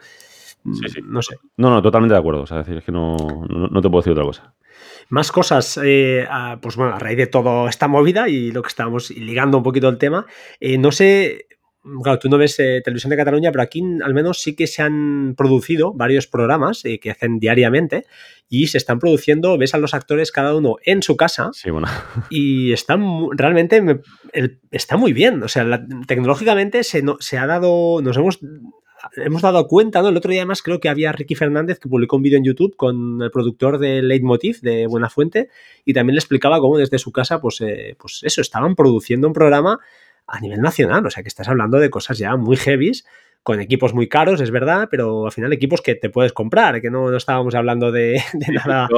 Sí, 0.65 0.89
sí. 0.89 1.01
No 1.05 1.21
sé. 1.23 1.37
No, 1.57 1.71
no, 1.71 1.83
totalmente 1.83 2.15
de 2.15 2.21
acuerdo. 2.21 2.43
O 2.43 2.47
sea, 2.47 2.59
decir, 2.59 2.77
es 2.77 2.85
que 2.85 2.93
no, 2.93 3.17
no, 3.49 3.81
te 3.81 3.89
puedo 3.89 4.01
decir 4.01 4.13
otra 4.13 4.25
cosa. 4.25 4.55
Más 5.09 5.33
cosas, 5.33 5.79
eh, 5.83 6.27
a, 6.29 6.59
pues 6.61 6.77
bueno, 6.77 6.95
a 6.95 6.99
raíz 6.99 7.17
de 7.17 7.27
toda 7.27 7.69
esta 7.69 7.89
movida 7.89 8.29
y 8.29 8.51
lo 8.51 8.63
que 8.63 8.69
estábamos 8.69 9.11
ligando 9.11 9.59
un 9.59 9.63
poquito 9.63 9.89
el 9.89 9.99
tema, 9.99 10.27
eh, 10.61 10.79
no 10.79 10.93
sé, 10.93 11.47
claro, 12.03 12.19
tú 12.19 12.29
no 12.29 12.39
ves 12.39 12.59
eh, 12.61 12.81
televisión 12.85 13.11
de 13.11 13.17
Cataluña, 13.17 13.51
pero 13.53 13.63
aquí 13.63 13.83
al 14.03 14.15
menos 14.15 14.41
sí 14.41 14.55
que 14.55 14.67
se 14.67 14.83
han 14.83 15.35
producido 15.37 15.93
varios 15.93 16.27
programas 16.27 16.83
que 16.83 17.11
hacen 17.11 17.39
diariamente 17.39 18.07
y 18.49 18.67
se 18.67 18.79
están 18.79 18.99
produciendo, 18.99 19.57
ves 19.59 19.75
a 19.75 19.79
los 19.79 19.95
actores 19.95 20.33
cada 20.33 20.55
uno 20.55 20.77
en 20.85 21.03
su 21.03 21.17
casa 21.17 21.51
sí, 21.53 21.71
bueno. 21.71 21.89
y 22.31 22.73
están 22.73 23.29
realmente 23.33 24.01
está 24.71 24.97
muy 24.97 25.13
bien, 25.13 25.43
o 25.43 25.49
sea, 25.49 25.85
tecnológicamente 26.07 26.85
se, 26.85 27.03
se 27.21 27.39
ha 27.39 27.47
dado, 27.47 28.01
nos 28.03 28.17
hemos 28.17 28.41
hemos 29.17 29.43
dado 29.43 29.67
cuenta, 29.67 30.03
¿no? 30.03 30.09
El 30.09 30.17
otro 30.17 30.31
día 30.31 30.43
además 30.43 30.63
creo 30.63 30.81
que 30.81 30.89
había 30.89 31.13
Ricky 31.13 31.35
Fernández 31.35 31.79
que 31.79 31.89
publicó 31.89 32.17
un 32.17 32.23
vídeo 32.23 32.39
en 32.39 32.45
YouTube 32.45 32.77
con 32.77 33.21
el 33.23 33.31
productor 33.31 33.79
de 33.79 34.03
Leitmotiv 34.03 34.61
de 34.61 34.87
Buena 34.87 35.11
Fuente 35.11 35.49
y 35.85 35.93
también 35.93 36.15
le 36.15 36.21
explicaba 36.21 36.61
cómo 36.61 36.79
desde 36.79 36.99
su 36.99 37.13
casa, 37.13 37.41
pues, 37.41 37.61
eh, 37.61 37.97
pues 37.99 38.21
eso, 38.23 38.41
estaban 38.41 38.75
produciendo 38.75 39.27
un 39.27 39.33
programa 39.33 39.79
a 40.27 40.41
nivel 40.41 40.61
nacional, 40.61 41.05
o 41.07 41.11
sea 41.11 41.23
que 41.23 41.29
estás 41.29 41.49
hablando 41.49 41.79
de 41.79 41.91
cosas 41.91 42.19
ya 42.19 42.37
muy 42.37 42.57
heavies 42.57 43.05
con 43.43 43.61
equipos 43.61 43.93
muy 43.93 44.09
caros, 44.09 44.41
es 44.41 44.51
verdad, 44.51 44.89
pero 44.91 45.27
al 45.27 45.33
final 45.33 45.53
equipos 45.53 45.81
que 45.83 45.97
te 45.97 46.11
puedes 46.11 46.33
comprar, 46.33 46.81
que 46.81 46.91
no, 46.91 47.11
no 47.11 47.17
estábamos 47.17 47.55
hablando 47.55 47.91
de, 47.91 48.23
de 48.33 48.53
nada. 48.53 48.89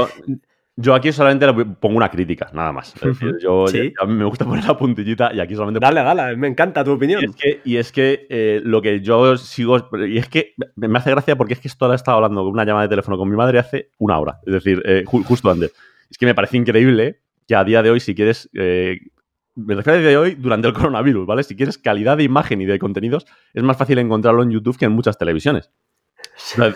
Yo 0.77 0.93
aquí 0.93 1.12
solamente 1.12 1.47
le 1.47 1.64
pongo 1.66 1.97
una 1.97 2.11
crítica, 2.11 2.51
nada 2.53 2.72
más. 2.72 2.95
yo, 3.41 3.66
me 4.09 4.25
gusta 4.25 4.45
poner 4.45 4.64
la 4.64 4.77
puntillita 4.77 5.33
y 5.33 5.39
aquí 5.39 5.55
solamente. 5.55 5.79
Dale, 5.79 6.03
dale, 6.03 6.37
me 6.37 6.49
encanta 6.49 6.83
tu 6.83 6.93
opinión. 6.93 7.22
Y 7.64 7.77
es 7.77 7.93
que, 7.93 8.27
eh, 8.29 8.61
lo 8.64 8.83
que 8.83 9.01
yo 9.01 9.37
sigo. 9.37 9.89
Y 10.07 10.18
es 10.18 10.29
que 10.29 10.55
me 10.75 10.99
hace 10.99 11.11
gracia 11.11 11.37
porque 11.37 11.55
es 11.55 11.61
que 11.61 11.68
esto 11.68 11.87
lo 11.87 11.93
he 11.93 11.97
estado 11.97 12.16
hablando 12.16 12.43
con 12.43 12.53
una 12.53 12.64
llamada 12.64 12.83
de 12.83 12.89
teléfono 12.89 13.16
con 13.16 13.31
mi 13.31 13.37
madre 13.37 13.61
hace 13.61 13.91
una 13.99 14.18
hora. 14.18 14.41
Es 14.45 14.53
decir, 14.53 14.83
eh, 14.85 15.05
justo 15.07 15.49
antes. 15.49 15.72
Es 16.11 16.18
que 16.18 16.27
me 16.27 16.35
parece 16.35 16.57
increíble 16.57 17.20
que 17.47 17.55
a 17.55 17.62
día 17.62 17.83
de 17.83 17.91
hoy, 17.91 18.01
si 18.01 18.14
quieres. 18.14 18.51
Eh, 18.55 18.99
me 19.55 19.77
refiero 19.77 19.99
a 19.99 20.01
día 20.01 20.11
de 20.11 20.16
hoy 20.16 20.35
durante 20.35 20.66
el 20.66 20.75
coronavirus, 20.75 21.25
¿vale? 21.25 21.45
Si 21.45 21.55
quieres 21.55 21.79
calidad 21.79 22.16
de 22.16 22.25
imagen 22.25 22.61
y 22.61 22.64
de 22.64 22.81
contenidos, 22.81 23.27
es 23.53 23.62
más 23.62 23.77
fácil 23.77 23.99
encontrarlo 23.99 24.43
en 24.43 24.51
YouTube 24.51 24.77
que 24.77 24.87
en 24.87 24.93
muchas 24.93 25.16
televisiones. 25.16 25.70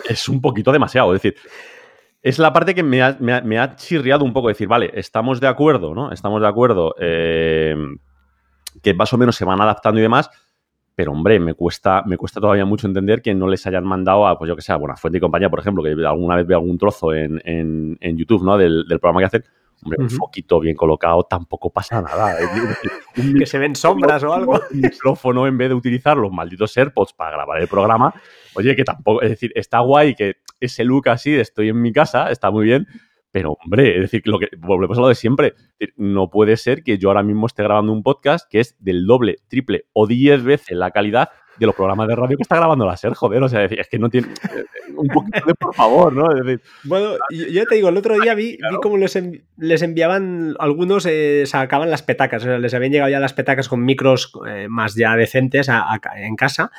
es 0.09 0.29
un 0.29 0.39
poquito 0.39 0.71
demasiado. 0.71 1.13
Es 1.13 1.21
decir, 1.21 1.37
es 2.21 2.39
la 2.39 2.51
parte 2.51 2.75
que 2.75 2.83
me 2.83 3.01
ha, 3.01 3.75
chirriado 3.75 4.25
un 4.25 4.33
poco, 4.33 4.49
decir, 4.49 4.67
vale, 4.67 4.91
estamos 4.93 5.39
de 5.39 5.47
acuerdo, 5.47 5.93
¿no? 5.93 6.11
Estamos 6.11 6.41
de 6.41 6.47
acuerdo 6.47 6.95
eh, 6.99 7.75
que 8.81 8.93
más 8.93 9.13
o 9.13 9.17
menos 9.17 9.35
se 9.35 9.45
van 9.45 9.61
adaptando 9.61 9.99
y 9.99 10.03
demás, 10.03 10.29
pero 10.95 11.13
hombre, 11.13 11.39
me 11.39 11.53
cuesta, 11.53 12.03
me 12.05 12.17
cuesta 12.17 12.41
todavía 12.41 12.65
mucho 12.65 12.85
entender 12.85 13.21
que 13.21 13.33
no 13.33 13.47
les 13.47 13.65
hayan 13.65 13.85
mandado 13.85 14.27
a, 14.27 14.37
pues 14.37 14.49
yo 14.49 14.55
que 14.57 14.61
sé, 14.61 14.73
a 14.73 14.75
Buenafuente 14.75 15.17
y 15.17 15.21
compañía, 15.21 15.49
por 15.49 15.61
ejemplo, 15.61 15.81
que 15.81 15.91
alguna 16.05 16.35
vez 16.35 16.45
veo 16.45 16.57
algún 16.57 16.77
trozo 16.77 17.13
en, 17.13 17.97
YouTube, 18.01 18.43
¿no? 18.43 18.57
Del, 18.57 18.85
programa 18.99 19.21
que 19.21 19.25
hacen. 19.25 19.45
Hombre, 19.81 20.03
un 20.03 20.09
foquito 20.09 20.59
bien 20.59 20.75
colocado 20.75 21.23
tampoco 21.23 21.69
pasa 21.69 22.01
nada. 22.01 22.35
que 23.15 23.45
se 23.45 23.57
ven 23.57 23.77
sombras 23.77 24.21
o 24.23 24.33
algo. 24.33 24.59
Un 24.71 24.81
micrófono 24.81 25.47
en 25.47 25.57
vez 25.57 25.69
de 25.69 25.75
utilizar 25.75 26.17
los 26.17 26.33
malditos 26.33 26.75
AirPods 26.75 27.13
para 27.13 27.31
grabar 27.31 27.61
el 27.61 27.69
programa. 27.69 28.13
Oye, 28.55 28.75
que 28.75 28.83
tampoco, 28.83 29.21
es 29.21 29.29
decir, 29.29 29.53
está 29.55 29.79
guay 29.79 30.15
que 30.15 30.35
ese 30.59 30.83
look 30.83 31.09
así 31.09 31.31
de 31.31 31.41
estoy 31.41 31.69
en 31.69 31.81
mi 31.81 31.91
casa, 31.91 32.29
está 32.31 32.51
muy 32.51 32.65
bien, 32.65 32.87
pero 33.31 33.57
hombre, 33.63 33.95
es 33.95 34.01
decir, 34.01 34.21
lo 34.25 34.39
que 34.39 34.47
volvemos 34.57 34.97
a 34.97 35.01
lo 35.01 35.07
de 35.07 35.15
siempre. 35.15 35.53
No 35.95 36.29
puede 36.29 36.57
ser 36.57 36.83
que 36.83 36.97
yo 36.97 37.09
ahora 37.09 37.23
mismo 37.23 37.45
esté 37.45 37.63
grabando 37.63 37.91
un 37.91 38.03
podcast 38.03 38.49
que 38.49 38.59
es 38.59 38.75
del 38.79 39.05
doble, 39.05 39.37
triple 39.47 39.85
o 39.93 40.07
diez 40.07 40.43
veces 40.43 40.77
la 40.77 40.91
calidad 40.91 41.29
de 41.59 41.65
los 41.65 41.75
programas 41.75 42.07
de 42.07 42.15
radio 42.15 42.37
que 42.37 42.43
está 42.43 42.55
grabando 42.55 42.85
la 42.85 42.95
SER, 42.95 43.13
joder, 43.13 43.43
o 43.43 43.49
sea, 43.49 43.65
es 43.65 43.87
que 43.89 43.99
no 43.99 44.09
tiene 44.09 44.29
un 44.95 45.07
poquito 45.07 45.45
de 45.45 45.53
por 45.55 45.75
favor, 45.75 46.13
¿no? 46.13 46.29
bueno, 46.85 47.17
yo 47.29 47.65
te 47.65 47.75
digo, 47.75 47.89
el 47.89 47.97
otro 47.97 48.17
día 48.17 48.33
vi, 48.33 48.51
vi 48.57 48.77
cómo 48.81 48.97
les, 48.97 49.19
les 49.57 49.81
enviaban, 49.81 50.55
algunos 50.57 51.05
eh, 51.05 51.43
sacaban 51.45 51.91
las 51.91 52.01
petacas, 52.01 52.43
o 52.43 52.45
sea, 52.45 52.59
les 52.59 52.73
habían 52.73 52.93
llegado 52.93 53.11
ya 53.11 53.19
las 53.19 53.33
petacas 53.33 53.67
con 53.67 53.83
micros 53.83 54.31
eh, 54.47 54.67
más 54.69 54.95
ya 54.95 55.17
decentes 55.17 55.69
en 56.15 56.35
casa 56.37 56.71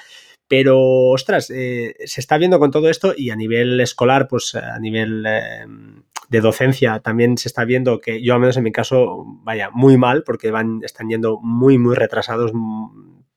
pero, 0.51 0.81
ostras, 1.11 1.49
eh, 1.51 1.95
se 2.07 2.21
está 2.21 2.37
viendo 2.37 2.59
con 2.59 2.73
todo 2.73 2.89
esto 2.89 3.15
y 3.17 3.31
a 3.31 3.37
nivel 3.37 3.79
escolar, 3.79 4.27
pues 4.27 4.57
a 4.57 4.81
nivel 4.81 5.25
eh, 5.25 5.65
de 6.29 6.41
docencia 6.41 6.99
también 6.99 7.39
se 7.39 7.47
está 7.47 7.65
viendo 7.65 8.01
que 8.01 8.21
yo 8.21 8.35
al 8.35 8.41
menos 8.41 8.57
en 8.57 8.65
mi 8.65 8.73
caso, 8.73 9.23
vaya, 9.45 9.71
muy 9.73 9.97
mal 9.97 10.25
porque 10.25 10.51
van, 10.51 10.81
están 10.83 11.09
yendo 11.09 11.39
muy, 11.41 11.79
muy 11.79 11.95
retrasados. 11.95 12.51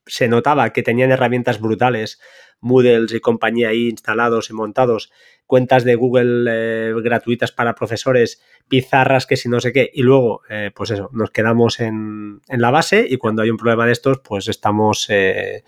Se 0.06 0.26
notaba 0.26 0.70
que 0.70 0.82
tenían 0.82 1.12
herramientas 1.12 1.60
brutales, 1.60 2.20
Moodles 2.58 3.12
y 3.12 3.20
compañía 3.20 3.68
ahí 3.68 3.90
instalados 3.90 4.50
y 4.50 4.54
montados, 4.54 5.12
cuentas 5.46 5.84
de 5.84 5.94
Google 5.94 6.50
eh, 6.50 6.94
gratuitas 7.00 7.52
para 7.52 7.76
profesores, 7.76 8.42
pizarras 8.68 9.26
que 9.26 9.36
si 9.36 9.48
no 9.48 9.60
sé 9.60 9.72
qué, 9.72 9.90
y 9.92 10.02
luego, 10.02 10.42
eh, 10.48 10.70
pues 10.74 10.90
eso, 10.90 11.10
nos 11.12 11.30
quedamos 11.30 11.80
en, 11.80 12.40
la 12.48 12.70
base 12.70 13.06
y 13.08 13.16
cuando 13.16 13.42
hay 13.42 13.50
un 13.50 13.56
problema 13.56 13.86
de 13.86 13.92
estos, 13.92 14.20
pues 14.20 14.48
estamos 14.48 15.06
eh, 15.10 15.64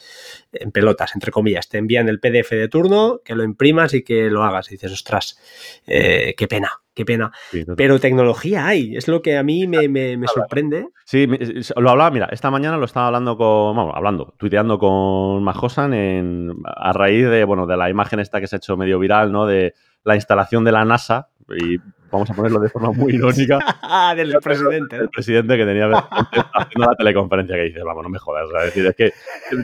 en 0.53 0.72
pelotas, 0.72 1.14
entre 1.14 1.30
comillas. 1.30 1.68
Te 1.68 1.78
envían 1.78 2.09
el 2.09 2.20
PDF 2.20 2.51
de 2.51 2.68
turno, 2.68 3.20
que 3.24 3.34
lo 3.34 3.44
imprimas 3.44 3.94
y 3.94 4.03
que 4.03 4.30
lo 4.30 4.44
hagas. 4.44 4.68
Y 4.68 4.74
dices, 4.74 4.92
ostras, 4.92 5.38
qué 5.86 6.47
pena, 6.49 6.70
qué 6.97 7.05
pena. 7.05 7.30
Pero 7.76 8.01
tecnología 8.01 8.66
hay, 8.66 8.97
es 8.97 9.07
lo 9.07 9.20
que 9.20 9.36
a 9.36 9.42
mí 9.42 9.66
me, 9.66 10.18
sorprende. 10.26 10.88
Sí, 11.05 11.28
lo 11.76 11.90
hablaba, 11.90 12.11
mira, 12.11 12.28
esta 12.32 12.51
mañana 12.51 12.78
lo 12.78 12.86
estaba 12.86 13.09
hablando 13.09 13.36
con, 13.36 13.76
vamos, 13.76 13.94
hablando, 13.94 14.34
tuiteando 14.38 14.78
con 14.78 15.44
Majosan 15.44 15.92
en, 15.92 16.55
a 16.64 16.92
raíz 16.92 17.28
de, 17.28 17.44
bueno, 17.44 17.66
de 17.66 17.76
la 17.76 17.90
imagen 17.90 18.18
esta 18.18 18.40
que 18.40 18.47
se 18.47 18.57
ha 18.57 18.59
hecho 18.59 18.76
medio 18.76 18.99
viral, 18.99 19.30
¿no? 19.30 19.47
De 19.47 19.74
la 20.05 20.14
instalación 20.14 20.64
de 20.64 20.72
la 20.72 20.84
NASA, 20.84 21.28
y 21.49 21.78
vamos 22.11 22.30
a 22.30 22.34
ponerlo 22.34 22.61
de 22.61 22.68
forma 22.68 22.92
muy 22.92 23.14
irónica. 23.14 23.59
del 24.16 24.34
presidente. 24.42 24.96
El 24.96 25.09
presidente 25.09 25.57
que 25.57 25.64
tenía 25.64 25.86
haciendo 25.86 26.90
la 26.90 26.96
teleconferencia 26.96 27.57
que 27.57 27.62
dice, 27.62 27.82
vamos, 27.82 28.02
no 28.02 28.09
me 28.09 28.18
jodas. 28.18 28.48
es 28.59 28.74
decir, 28.74 28.86
es 28.86 28.96
que 28.96 29.12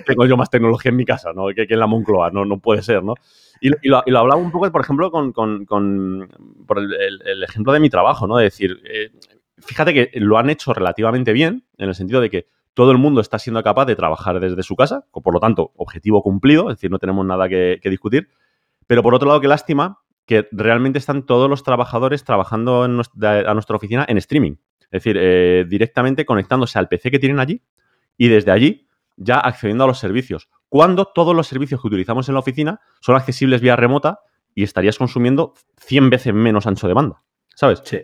tengo 0.07 0.27
yo 0.27 0.37
más 0.37 0.51
tecnología 0.51 0.91
en 0.91 0.97
mi 0.97 1.05
casa, 1.05 1.33
¿no? 1.33 1.47
Que, 1.49 1.67
en 1.69 1.79
la 1.79 1.87
Moncloa, 1.87 2.31
no, 2.31 2.45
no 2.45 2.59
puede 2.59 2.83
ser, 2.83 3.03
¿no? 3.03 3.15
Y, 3.61 3.71
lo, 3.89 3.99
hablaba 3.99 4.37
un 4.37 4.51
poco, 4.51 4.71
por 4.73 4.81
ejemplo, 4.81 5.11
con, 5.11 5.33
por 5.33 6.79
el, 6.79 7.43
ejemplo 7.45 7.73
de 7.73 7.81
mi 7.81 7.91
trabajo, 7.91 8.27
¿no? 8.27 8.37
De 8.37 8.45
decir, 8.45 8.81
eh, 8.85 9.11
fíjate 9.59 9.95
que 9.95 10.11
lo 10.21 10.39
han 10.39 10.51
hecho 10.51 10.75
relativamente 10.75 11.33
bien, 11.33 11.65
en 11.79 11.89
el 11.89 11.95
sentido 11.95 12.21
de 12.21 12.29
que 12.29 12.47
todo 12.75 12.91
el 12.91 12.99
mundo 12.99 13.21
está 13.21 13.39
siendo 13.39 13.63
capaz 13.63 13.85
de 13.85 13.97
trabajar 13.97 14.41
desde 14.41 14.63
su 14.63 14.77
casa, 14.77 15.05
por 15.13 15.35
lo 15.35 15.41
tanto, 15.41 15.73
objetivo 15.77 16.23
cumplido, 16.23 16.71
es 16.71 16.77
decir, 16.77 16.91
no 16.91 16.99
tenemos 16.99 17.25
nada 17.25 17.49
que, 17.49 17.79
discutir. 17.85 18.29
Pero 18.87 19.03
por 19.03 19.15
otro 19.15 19.29
lado, 19.29 19.41
qué 19.41 19.49
lástima 19.49 19.99
que 20.33 20.49
realmente 20.51 20.99
están 20.99 21.27
todos 21.27 21.51
los 21.51 21.63
trabajadores 21.63 22.25
trabajando 22.25 22.87
en 22.87 22.93
a 22.93 23.53
nuestra 23.53 23.77
oficina 23.77 24.07
en 24.09 24.17
streaming. 24.17 24.53
Es 24.81 24.91
decir, 24.91 25.19
eh, 25.21 25.67
directamente 25.69 26.25
conectándose 26.25 26.79
al 26.79 26.89
PC 26.89 27.11
que 27.11 27.19
tienen 27.19 27.39
allí 27.39 27.63
y 28.17 28.29
desde 28.29 28.51
allí 28.51 28.89
ya 29.17 29.39
accediendo 29.39 29.85
a 29.85 29.87
los 29.87 29.99
servicios. 29.99 30.49
Cuando 30.71 31.05
todos 31.05 31.37
los 31.37 31.47
servicios 31.47 31.83
que 31.83 31.87
utilizamos 31.87 32.29
en 32.29 32.35
la 32.35 32.41
oficina 32.41 32.81
son 33.01 33.15
accesibles 33.15 33.61
vía 33.61 33.77
remota 33.77 34.21
y 34.55 34.63
estarías 34.63 34.97
consumiendo 34.97 35.53
100 35.77 36.09
veces 36.09 36.33
menos 36.33 36.67
ancho 36.67 36.89
de 36.89 36.95
banda. 36.95 37.23
¿Sabes? 37.55 37.83
Sí. 37.85 38.01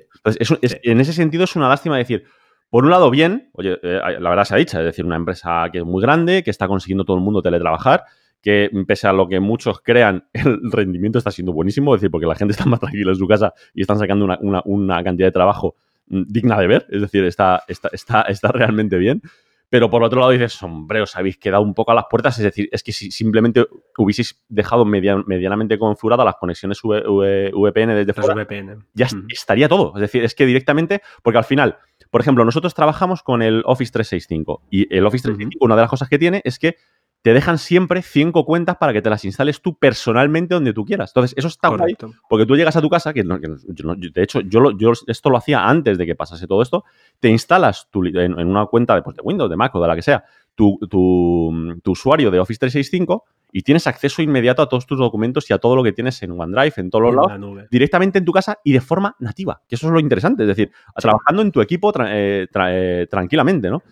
En 0.83 1.01
ese 1.01 1.15
sentido 1.15 1.45
es 1.45 1.57
una 1.57 1.71
lástima 1.71 1.97
decir, 1.97 2.25
por 2.69 2.85
un 2.85 2.91
lado, 2.91 3.11
bien, 3.11 3.49
oye, 3.55 3.79
eh, 3.83 4.01
la 4.21 4.29
verdad 4.29 4.45
se 4.45 4.55
ha 4.55 4.59
dicho, 4.59 4.79
es 4.79 4.85
decir, 4.85 5.07
una 5.07 5.17
empresa 5.17 5.67
que 5.73 5.79
es 5.79 5.85
muy 5.85 6.03
grande, 6.03 6.43
que 6.43 6.51
está 6.51 6.69
consiguiendo 6.69 7.07
todo 7.07 7.17
el 7.17 7.23
mundo 7.23 7.41
teletrabajar, 7.41 8.05
que 8.43 8.71
pese 8.87 9.09
a 9.09 9.13
lo 9.13 9.29
que 9.29 9.41
muchos 9.41 9.81
crean, 9.81 10.27
el 10.33 10.71
rendimiento 10.71 11.19
está 11.19 11.31
siendo 11.31 11.53
buenísimo, 11.53 11.95
es 11.95 12.01
decir, 12.01 12.11
porque 12.11 12.27
la 12.27 12.35
gente 12.35 12.53
está 12.53 12.67
más 12.67 12.81
tranquila 12.81 13.13
en 13.13 13.17
su 13.17 13.27
casa 13.27 13.53
y 13.75 13.83
están 13.83 13.99
sacando 13.99 14.27
una, 14.41 15.05
cantidad 15.05 15.29
de 15.29 15.33
trabajo 15.33 15.77
mm, 16.09 16.23
digna 16.29 16.59
de 16.59 16.67
ver, 16.67 16.87
es 16.91 17.01
decir, 17.01 17.25
está, 17.25 17.63
está, 17.69 17.89
está, 17.93 18.23
está 18.23 18.49
realmente 18.53 18.99
bien. 18.99 19.23
Pero 19.71 19.91
por 19.91 20.03
otro 20.03 20.21
lado 20.21 20.33
dices, 20.33 20.63
hombre, 20.63 21.03
os 21.03 21.15
habéis 21.15 21.37
quedado 21.37 21.63
un 21.63 21.75
poco 21.75 21.93
a 21.93 21.95
las 21.95 22.07
puertas. 22.09 22.39
Es 22.39 22.45
decir, 22.45 22.69
es 22.73 22.83
que 22.83 22.93
si 22.93 23.11
simplemente 23.11 23.67
hubieseis 23.99 24.41
dejado 24.49 24.87
medianamente 24.87 25.79
configuradas 25.79 26.25
las 26.25 26.37
conexiones 26.37 26.81
VPN 26.83 27.89
desde 27.95 28.15
fuera, 28.15 28.35
VPN. 28.35 28.87
ya 28.95 29.09
estaría 29.29 29.69
todo. 29.69 29.93
Es 29.97 30.01
decir, 30.01 30.25
es 30.25 30.35
que 30.35 30.47
directamente, 30.47 31.03
porque 31.23 31.39
al 31.39 31.45
final, 31.45 31.77
por 32.11 32.23
ejemplo, 32.23 32.47
nosotros 32.47 32.73
trabajamos 32.73 33.23
con 33.23 33.43
el 33.43 33.63
Office 33.67 33.93
365 33.93 34.63
y 34.71 34.95
el 34.95 35.05
Office 35.05 35.25
365, 35.25 35.63
una 35.63 35.77
de 35.77 35.83
las 35.83 35.91
cosas 35.91 36.09
que 36.09 36.19
tiene 36.19 36.41
es 36.45 36.59
que 36.59 36.77
te 37.23 37.33
dejan 37.33 37.59
siempre 37.59 38.03
cinco 38.03 38.45
cuentas 38.45 38.77
para 38.77 38.93
que 38.93 39.03
te 39.03 39.11
las 39.11 39.25
instales 39.25 39.61
tú 39.61 39.77
personalmente 39.77 40.55
donde 40.55 40.73
tú 40.73 40.85
quieras. 40.85 41.11
Entonces, 41.11 41.37
eso 41.37 41.49
está 41.49 41.69
guay, 41.69 41.97
porque 42.29 42.47
tú 42.47 42.57
llegas 42.57 42.77
a 42.77 42.81
tu 42.81 42.89
casa, 42.89 43.13
que, 43.13 43.25
de 43.25 44.23
hecho, 44.23 44.41
yo, 44.41 44.71
yo, 44.77 44.93
esto 45.07 45.31
lo 45.31 45.37
hacía 45.37 45.69
antes 45.69 45.99
de 45.99 46.07
que 46.07 46.15
pasase 46.15 46.47
todo 46.47 46.63
esto, 46.63 46.85
te 47.19 47.29
instalas 47.29 47.89
en, 47.95 48.35
una 48.35 48.67
cuenta 48.67 48.95
de, 48.95 49.03
pues, 49.03 49.17
de, 49.17 49.23
Windows, 49.23 49.51
de 49.51 49.57
Mac 49.57 49.75
o 49.75 49.81
de 49.81 49.89
la 49.89 49.97
que 49.97 50.03
sea, 50.03 50.25
tu, 50.55 50.79
tu, 50.89 51.91
usuario 51.91 52.31
de 52.31 52.39
Office 52.41 52.59
365 52.59 53.25
y 53.53 53.63
tienes 53.63 53.87
acceso 53.87 54.23
inmediato 54.23 54.63
a 54.63 54.69
todos 54.69 54.87
tus 54.87 54.99
documentos 54.99 55.49
y 55.51 55.55
a 55.55 55.59
todo 55.59 55.75
lo 55.75 55.83
que 55.83 55.93
tienes 55.93 56.23
en 56.23 56.39
OneDrive, 56.39 56.75
en 56.77 56.91
todos 56.91 57.05
los 57.05 57.15
lados, 57.15 57.69
directamente 57.71 58.19
en 58.19 58.25
tu 58.25 58.33
casa 58.33 58.59
y 58.63 58.73
de 58.73 58.81
forma 58.81 59.17
nativa, 59.19 59.63
que 59.69 59.75
eso 59.75 59.87
es 59.87 59.93
lo 59.93 60.01
interesante, 60.01 60.43
es 60.43 60.49
decir, 60.49 60.71
trabajando 60.97 61.43
en 61.43 61.51
tu 61.51 61.61
equipo 61.61 61.93
eh, 62.07 62.47
eh, 62.53 63.07
tranquilamente, 63.11 63.71
¿no? 63.71 63.83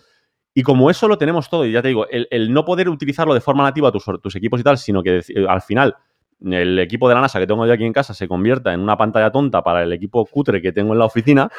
Y 0.58 0.62
como 0.62 0.88
eso 0.88 1.06
lo 1.06 1.18
tenemos 1.18 1.50
todo, 1.50 1.66
y 1.66 1.72
ya 1.72 1.82
te 1.82 1.88
digo, 1.88 2.06
el, 2.08 2.50
no 2.50 2.64
poder 2.64 2.88
utilizarlo 2.88 3.34
de 3.34 3.42
forma 3.42 3.62
nativa 3.62 3.92
tus, 3.92 4.06
tus 4.22 4.36
equipos 4.36 4.58
y 4.58 4.62
tal, 4.62 4.78
sino 4.78 5.02
que 5.02 5.20
al 5.46 5.60
final 5.60 5.94
el 6.40 6.78
equipo 6.78 7.10
de 7.10 7.14
la 7.14 7.20
NASA 7.20 7.38
que 7.38 7.46
tengo 7.46 7.66
yo 7.66 7.74
aquí 7.74 7.84
en 7.84 7.92
casa 7.92 8.14
se 8.14 8.26
convierta 8.26 8.72
en 8.72 8.80
una 8.80 8.96
pantalla 8.96 9.30
tonta 9.30 9.62
para 9.62 9.82
el 9.82 9.92
equipo 9.92 10.24
cutre 10.24 10.62
que 10.62 10.72
tengo 10.72 10.94
en 10.94 10.98
la 10.98 11.04
oficina, 11.04 11.50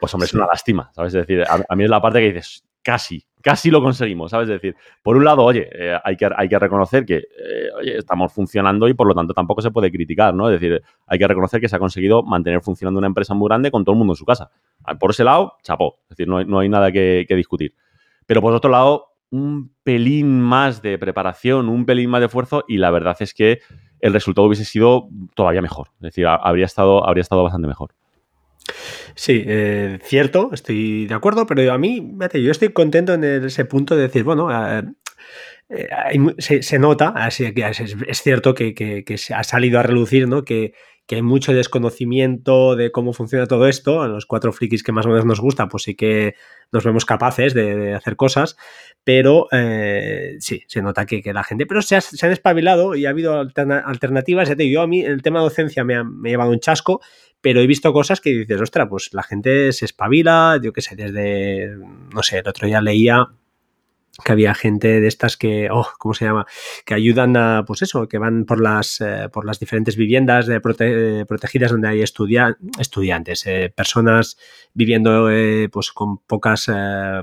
pues 0.00 0.14
hombre, 0.14 0.24
es 0.24 0.32
una 0.32 0.46
lástima, 0.46 0.90
¿sabes? 0.94 1.12
Es 1.14 1.26
decir, 1.26 1.44
a, 1.46 1.76
mí 1.76 1.84
es 1.84 1.90
la 1.90 2.00
parte 2.00 2.20
que 2.20 2.32
dices, 2.32 2.64
casi, 2.82 3.22
casi 3.42 3.70
lo 3.70 3.82
conseguimos, 3.82 4.30
¿sabes? 4.30 4.48
Es 4.48 4.62
decir, 4.62 4.76
por 5.02 5.18
un 5.18 5.26
lado, 5.26 5.44
oye, 5.44 5.68
eh, 5.70 5.98
hay, 6.02 6.16
que, 6.16 6.30
hay 6.34 6.48
que 6.48 6.58
reconocer 6.58 7.04
que, 7.04 7.16
eh, 7.16 7.68
oye, 7.78 7.98
estamos 7.98 8.32
funcionando 8.32 8.88
y 8.88 8.94
por 8.94 9.06
lo 9.06 9.14
tanto 9.14 9.34
tampoco 9.34 9.60
se 9.60 9.70
puede 9.70 9.90
criticar, 9.90 10.32
¿no? 10.32 10.48
Es 10.50 10.58
decir, 10.58 10.82
hay 11.06 11.18
que 11.18 11.28
reconocer 11.28 11.60
que 11.60 11.68
se 11.68 11.76
ha 11.76 11.78
conseguido 11.78 12.22
mantener 12.22 12.62
funcionando 12.62 12.96
una 12.96 13.08
empresa 13.08 13.34
muy 13.34 13.48
grande 13.48 13.70
con 13.70 13.84
todo 13.84 13.92
el 13.92 13.98
mundo 13.98 14.14
en 14.14 14.16
su 14.16 14.24
casa. 14.24 14.50
Por 14.98 15.10
ese 15.10 15.24
lado, 15.24 15.56
chapó, 15.62 15.98
es 16.04 16.16
decir, 16.16 16.28
no 16.28 16.58
hay, 16.60 16.68
nada 16.68 16.90
que, 16.90 17.26
discutir. 17.30 17.74
Pero 18.28 18.42
por 18.42 18.52
otro 18.52 18.70
lado, 18.70 19.06
un 19.30 19.74
pelín 19.82 20.38
más 20.38 20.82
de 20.82 20.98
preparación, 20.98 21.70
un 21.70 21.86
pelín 21.86 22.10
más 22.10 22.20
de 22.20 22.26
esfuerzo 22.26 22.62
y 22.68 22.76
la 22.76 22.90
verdad 22.90 23.16
es 23.20 23.32
que 23.32 23.60
el 24.00 24.12
resultado 24.12 24.46
hubiese 24.46 24.66
sido 24.66 25.08
todavía 25.34 25.62
mejor. 25.62 25.88
Es 25.96 26.02
decir, 26.02 26.26
habría 26.26 26.66
estado, 26.66 27.08
habría 27.08 27.22
estado 27.22 27.42
bastante 27.42 27.66
mejor. 27.66 27.94
Sí, 29.14 29.42
eh, 29.46 29.98
cierto, 30.02 30.50
estoy 30.52 31.06
de 31.06 31.14
acuerdo, 31.14 31.46
pero 31.46 31.72
a 31.72 31.78
mí, 31.78 32.16
yo 32.34 32.50
estoy 32.50 32.68
contento 32.68 33.14
en 33.14 33.24
ese 33.24 33.64
punto 33.64 33.96
de 33.96 34.02
decir, 34.02 34.24
bueno, 34.24 34.50
eh, 34.52 34.82
eh, 35.70 36.62
se, 36.62 36.78
nota, 36.78 37.14
así 37.16 37.54
que 37.54 37.66
es, 37.66 38.22
cierto 38.22 38.54
que, 38.54 39.04
se 39.16 39.32
ha 39.32 39.42
salido 39.42 39.80
a 39.80 39.82
relucir, 39.82 40.28
¿no? 40.28 40.44
Que, 40.44 40.74
hay 41.16 41.22
mucho 41.22 41.52
desconocimiento 41.52 42.76
de 42.76 42.92
cómo 42.92 43.12
funciona 43.12 43.46
todo 43.46 43.66
esto. 43.68 44.02
A 44.02 44.08
los 44.08 44.26
cuatro 44.26 44.52
frikis 44.52 44.82
que 44.82 44.92
más 44.92 45.06
o 45.06 45.08
menos 45.08 45.24
nos 45.24 45.40
gusta, 45.40 45.68
pues 45.68 45.84
sí 45.84 45.94
que 45.94 46.34
nos 46.72 46.84
vemos 46.84 47.04
capaces 47.04 47.54
de, 47.54 47.94
hacer 47.94 48.16
cosas, 48.16 48.56
pero 49.04 49.48
sí, 50.38 50.62
se 50.66 50.82
nota 50.82 51.06
que, 51.06 51.22
la 51.32 51.44
gente, 51.44 51.64
pero 51.64 51.80
se, 51.80 51.96
han 51.96 52.32
espabilado 52.32 52.94
y 52.94 53.06
ha 53.06 53.10
habido 53.10 53.38
alternativas. 53.38 54.48
Ya 54.48 54.56
te 54.56 54.64
digo, 54.64 54.74
yo 54.74 54.82
a 54.82 54.86
mí 54.86 55.00
el 55.00 55.22
tema 55.22 55.40
docencia 55.40 55.82
me 55.82 55.94
ha, 55.94 56.04
me 56.04 56.28
ha 56.28 56.32
llevado 56.32 56.50
un 56.50 56.60
chasco 56.60 57.00
pero 57.40 57.60
he 57.60 57.66
visto 57.66 57.92
cosas 57.92 58.20
que 58.20 58.30
dices, 58.30 58.60
ostras, 58.60 58.88
pues 58.88 59.10
la 59.12 59.22
gente 59.22 59.72
se 59.72 59.84
espabila, 59.84 60.58
yo 60.62 60.72
qué 60.72 60.82
sé, 60.82 60.96
desde, 60.96 61.76
no 62.12 62.22
sé, 62.22 62.38
el 62.38 62.48
otro 62.48 62.66
día 62.66 62.80
leía 62.80 63.28
que 64.24 64.32
había 64.32 64.54
gente 64.54 65.00
de 65.00 65.06
estas 65.06 65.36
que, 65.36 65.68
oh, 65.70 65.86
¿cómo 65.98 66.12
se 66.12 66.24
llama? 66.24 66.46
Que 66.84 66.94
ayudan 66.94 67.36
a, 67.36 67.64
pues 67.66 67.82
eso, 67.82 68.08
que 68.08 68.18
van 68.18 68.44
por 68.44 68.60
las, 68.60 69.00
eh, 69.00 69.28
por 69.32 69.44
las 69.44 69.60
diferentes 69.60 69.96
viviendas 69.96 70.46
de 70.46 70.60
protegidas 70.60 71.70
donde 71.70 71.88
hay 71.88 72.02
estudiantes, 72.02 73.46
eh, 73.46 73.72
personas 73.74 74.36
viviendo 74.74 75.30
eh, 75.30 75.68
pues 75.72 75.92
con 75.92 76.18
pocas 76.18 76.70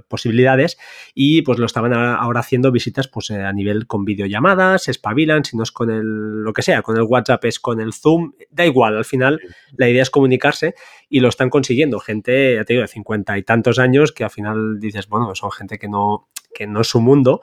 posibilidades 0.08 0.78
y 1.14 1.42
pues 1.42 1.60
lo 1.60 1.66
estaban 1.66 1.94
ahora 1.94 2.40
haciendo 2.40 2.72
visitas 2.72 3.08
pues 3.08 3.32
a 3.32 3.52
nivel 3.52 3.88
con 3.88 4.06
videollamadas, 4.06 4.84
se 4.84 4.92
espabilan, 4.92 5.44
si 5.44 5.58
no 5.58 5.64
es 5.64 5.72
con 5.72 5.90
el, 5.90 6.44
lo 6.44 6.54
que 6.54 6.62
sea, 6.62 6.82
con 6.82 6.98
el 6.98 7.04
WhatsApp 7.04 7.44
es 7.46 7.60
con 7.60 7.80
el 7.80 7.94
Zoom, 7.94 8.34
da 8.50 8.66
igual, 8.66 8.98
al 8.98 9.06
final 9.06 9.40
la 9.78 9.90
idea 9.90 10.02
es 10.02 10.10
comunicarse 10.10 10.76
y 11.10 11.20
lo 11.20 11.30
están 11.30 11.50
consiguiendo, 11.50 12.00
gente, 12.00 12.56
ya 12.56 12.64
te 12.64 12.74
digo, 12.74 12.82
de 12.82 12.88
cincuenta 12.88 13.38
y 13.38 13.44
tantos 13.44 13.80
años 13.80 14.12
que 14.12 14.24
al 14.24 14.32
final 14.32 14.80
dices, 14.80 15.08
bueno, 15.08 15.34
son 15.36 15.52
gente 15.52 15.78
que 15.78 15.88
no 15.88 16.28
que 16.56 16.66
no 16.66 16.82
es 16.82 16.88
su 16.88 17.02
mundo. 17.02 17.42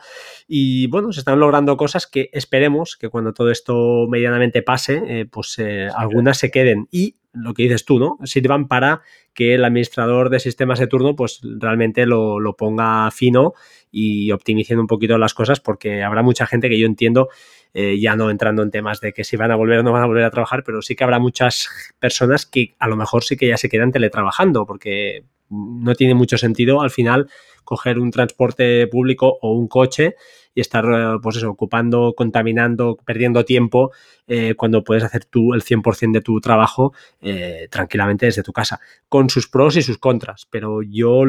Y 0.49 0.89
bueno, 0.89 1.13
se 1.13 1.21
están 1.21 1.39
logrando 1.39 1.77
cosas 1.77 2.09
que 2.09 2.31
esperemos 2.33 2.97
que 2.97 3.09
cuando 3.09 3.33
todo 3.33 3.51
esto 3.51 4.07
medianamente 4.09 4.63
pase, 4.63 5.03
eh, 5.07 5.27
pues 5.31 5.59
eh, 5.59 5.89
algunas 5.95 6.39
se 6.39 6.51
queden. 6.51 6.89
Y 6.91 7.17
lo 7.33 7.55
que 7.55 7.63
dices 7.63 7.85
tú, 7.85 7.99
¿no? 7.99 8.19
Sirvan 8.25 8.69
para 8.69 9.03
que 9.33 9.55
el 9.55 9.65
administrador 9.65 10.29
de 10.29 10.41
sistemas 10.41 10.79
de 10.79 10.87
turno, 10.87 11.17
pues 11.17 11.41
realmente 11.43 12.05
lo, 12.07 12.39
ponga 12.59 13.11
fino 13.11 13.55
y 13.91 14.33
optimicen 14.33 14.79
un 14.79 14.87
poquito 14.87 15.17
las 15.17 15.33
cosas, 15.33 15.61
porque 15.61 16.03
habrá 16.03 16.23
mucha 16.23 16.47
gente 16.47 16.69
que 16.69 16.79
yo 16.79 16.87
entiendo. 16.87 17.29
Eh, 17.75 17.99
ya 17.99 18.17
no 18.17 18.29
entrando 18.29 18.63
en 18.63 18.71
temas 18.71 19.01
de 19.01 19.15
que 19.15 19.25
si 19.25 19.39
van 19.39 19.51
a 19.51 19.57
volver 19.57 19.79
o 19.79 19.83
no 19.83 19.93
van 19.93 20.03
a 20.03 20.07
volver 20.07 20.25
a 20.25 20.31
trabajar, 20.31 20.63
pero 20.63 20.83
sí 20.83 20.95
que 20.95 21.05
habrá 21.05 21.19
muchas 21.19 21.69
personas 21.99 22.45
que 22.45 22.75
a 22.79 22.87
lo 22.87 22.97
mejor 22.97 23.25
sí 23.25 23.39
que 23.39 23.49
ya 23.49 23.57
se 23.57 23.71
quedan 23.71 23.93
teletrabajando, 23.93 24.67
porque 24.67 25.25
no 25.53 25.95
tiene 25.95 26.15
mucho 26.15 26.39
sentido 26.39 26.81
al 26.83 26.91
final 26.91 27.29
coger 27.65 27.99
un 27.99 28.11
transporte 28.11 28.87
público 28.89 29.39
o 29.41 29.53
un 29.53 29.69
coche 29.69 30.17
y 30.55 30.61
estar, 30.61 30.85
eh, 30.85 31.19
pues 31.23 31.37
eso, 31.37 31.51
ocupando, 31.51 32.15
contaminando, 32.15 32.97
perdiendo 33.05 33.45
tiempo 33.45 33.93
eh, 34.27 34.55
cuando 34.55 34.85
puedes 34.85 35.03
hacer 35.03 35.25
tú 35.25 35.55
el 35.55 35.63
100% 35.63 36.13
de 36.13 36.21
tu 36.21 36.41
trabajo 36.41 36.93
eh, 37.21 37.69
tranquilamente 37.71 38.27
desde 38.27 38.43
tu 38.43 38.53
casa, 38.53 38.81
con 39.09 39.31
sus 39.31 39.49
pros 39.49 39.77
y 39.77 39.83
sus 39.83 39.99
contras. 39.99 40.47
Pero 40.51 40.83
yo, 40.83 41.23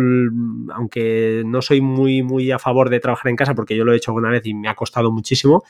aunque 0.74 1.44
no 1.46 1.62
soy 1.62 1.82
muy, 1.82 2.22
muy 2.22 2.52
a 2.52 2.60
favor 2.60 2.90
de 2.90 3.00
trabajar 3.00 3.30
en 3.30 3.36
casa, 3.36 3.56
porque 3.56 3.76
yo 3.76 3.86
lo 3.86 3.94
he 3.94 3.98
hecho 3.98 4.12
alguna 4.12 4.30
vez 4.30 4.46
y 4.46 4.54
me 4.54 4.68
ha 4.68 4.76
costado 4.76 5.12
muchísimo, 5.12 5.64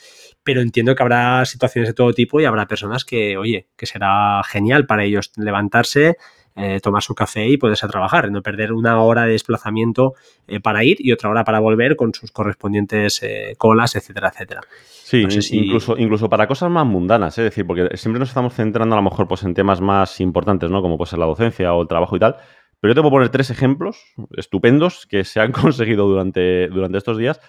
pero 0.43 0.61
entiendo 0.61 0.95
que 0.95 1.03
habrá 1.03 1.45
situaciones 1.45 1.89
de 1.89 1.93
todo 1.93 2.13
tipo 2.13 2.39
y 2.39 2.45
habrá 2.45 2.67
personas 2.67 3.05
que, 3.05 3.37
oye, 3.37 3.67
que 3.77 3.85
será 3.85 4.41
genial 4.43 4.85
para 4.85 5.03
ellos 5.03 5.31
levantarse, 5.37 6.17
eh, 6.55 6.79
tomar 6.81 7.01
su 7.01 7.15
café 7.15 7.47
y 7.47 7.57
poderse 7.57 7.87
trabajar, 7.87 8.31
no 8.31 8.41
perder 8.41 8.73
una 8.73 9.01
hora 9.01 9.23
de 9.23 9.31
desplazamiento 9.31 10.13
eh, 10.47 10.59
para 10.59 10.83
ir 10.83 10.97
y 10.99 11.11
otra 11.11 11.29
hora 11.29 11.43
para 11.43 11.59
volver 11.59 11.95
con 11.95 12.13
sus 12.13 12.31
correspondientes 12.31 13.23
eh, 13.23 13.55
colas, 13.57 13.95
etcétera, 13.95 14.29
etcétera. 14.29 14.61
Sí, 14.69 15.25
incluso, 15.51 15.97
incluso 15.97 16.29
para 16.29 16.47
cosas 16.47 16.69
más 16.69 16.85
mundanas, 16.85 17.37
es 17.37 17.45
decir, 17.45 17.65
porque 17.65 17.97
siempre 17.97 18.19
nos 18.19 18.29
estamos 18.29 18.53
centrando 18.53 18.95
a 18.95 18.97
lo 18.97 19.03
mejor 19.03 19.27
pues, 19.27 19.43
en 19.43 19.53
temas 19.53 19.81
más 19.81 20.19
importantes, 20.19 20.69
¿no? 20.69 20.81
Como 20.81 20.97
puede 20.97 21.09
ser 21.09 21.19
la 21.19 21.25
docencia 21.25 21.73
o 21.73 21.81
el 21.81 21.87
trabajo 21.87 22.15
y 22.15 22.19
tal. 22.19 22.35
Pero 22.79 22.91
yo 22.91 22.95
te 22.95 23.01
puedo 23.01 23.11
poner 23.11 23.29
tres 23.29 23.49
ejemplos 23.49 24.13
estupendos 24.37 25.07
que 25.07 25.23
se 25.23 25.39
han 25.39 25.51
conseguido 25.51 26.07
durante, 26.07 26.67
durante 26.67 26.97
estos 26.97 27.17
días 27.17 27.39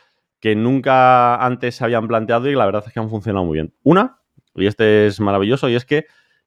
que 0.45 0.55
nunca 0.55 1.37
antes 1.37 1.77
se 1.77 1.85
habían 1.85 2.07
planteado 2.07 2.51
y 2.51 2.55
la 2.55 2.67
verdad 2.67 2.85
es 2.87 2.93
que 2.93 3.01
han 3.01 3.09
funcionado 3.09 3.47
muy 3.47 3.55
bien. 3.55 3.75
Una, 3.83 4.19
y 4.55 4.67
este 4.67 5.07
es 5.07 5.19
maravilloso, 5.19 5.71
y 5.71 5.75
es 5.75 5.87
que 5.87 6.05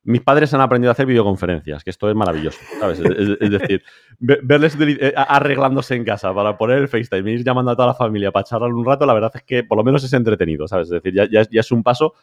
mis 0.07 0.21
padres 0.21 0.53
han 0.53 0.61
aprendido 0.61 0.89
a 0.89 0.93
hacer 0.93 1.05
videoconferencias, 1.05 1.83
que 1.83 1.89
esto 1.89 2.09
es 2.09 2.15
maravilloso, 2.15 2.57
¿sabes? 2.79 2.97
Es, 3.01 3.51
decir, 3.51 3.83
verles 4.19 4.77
eh, 4.79 5.13
arreglándose 5.15 5.95
en 5.95 6.05
casa 6.05 6.33
para 6.33 6.57
poner 6.57 6.77
el 6.77 6.87
FaceTime 6.87 7.29
ir 7.29 7.43
llamando 7.43 7.71
a 7.71 7.75
toda 7.75 7.89
la 7.89 7.93
familia 7.93 8.31
para 8.31 8.45
charlar 8.45 8.71
un 8.71 8.85
rato, 8.85 9.05
la 9.05 9.13
verdad 9.13 9.33
es 9.35 9.43
que 9.43 9.65
por 9.65 9.77
lo 9.77 9.83
menos 9.83 10.05
es 10.05 10.13
entretenido, 10.13 10.65
¿sabes? 10.65 10.87
Es 10.87 11.01
decir, 11.03 11.13
ya, 11.13 11.41
es 11.51 11.71
un 11.73 11.83
paso. 11.83 12.13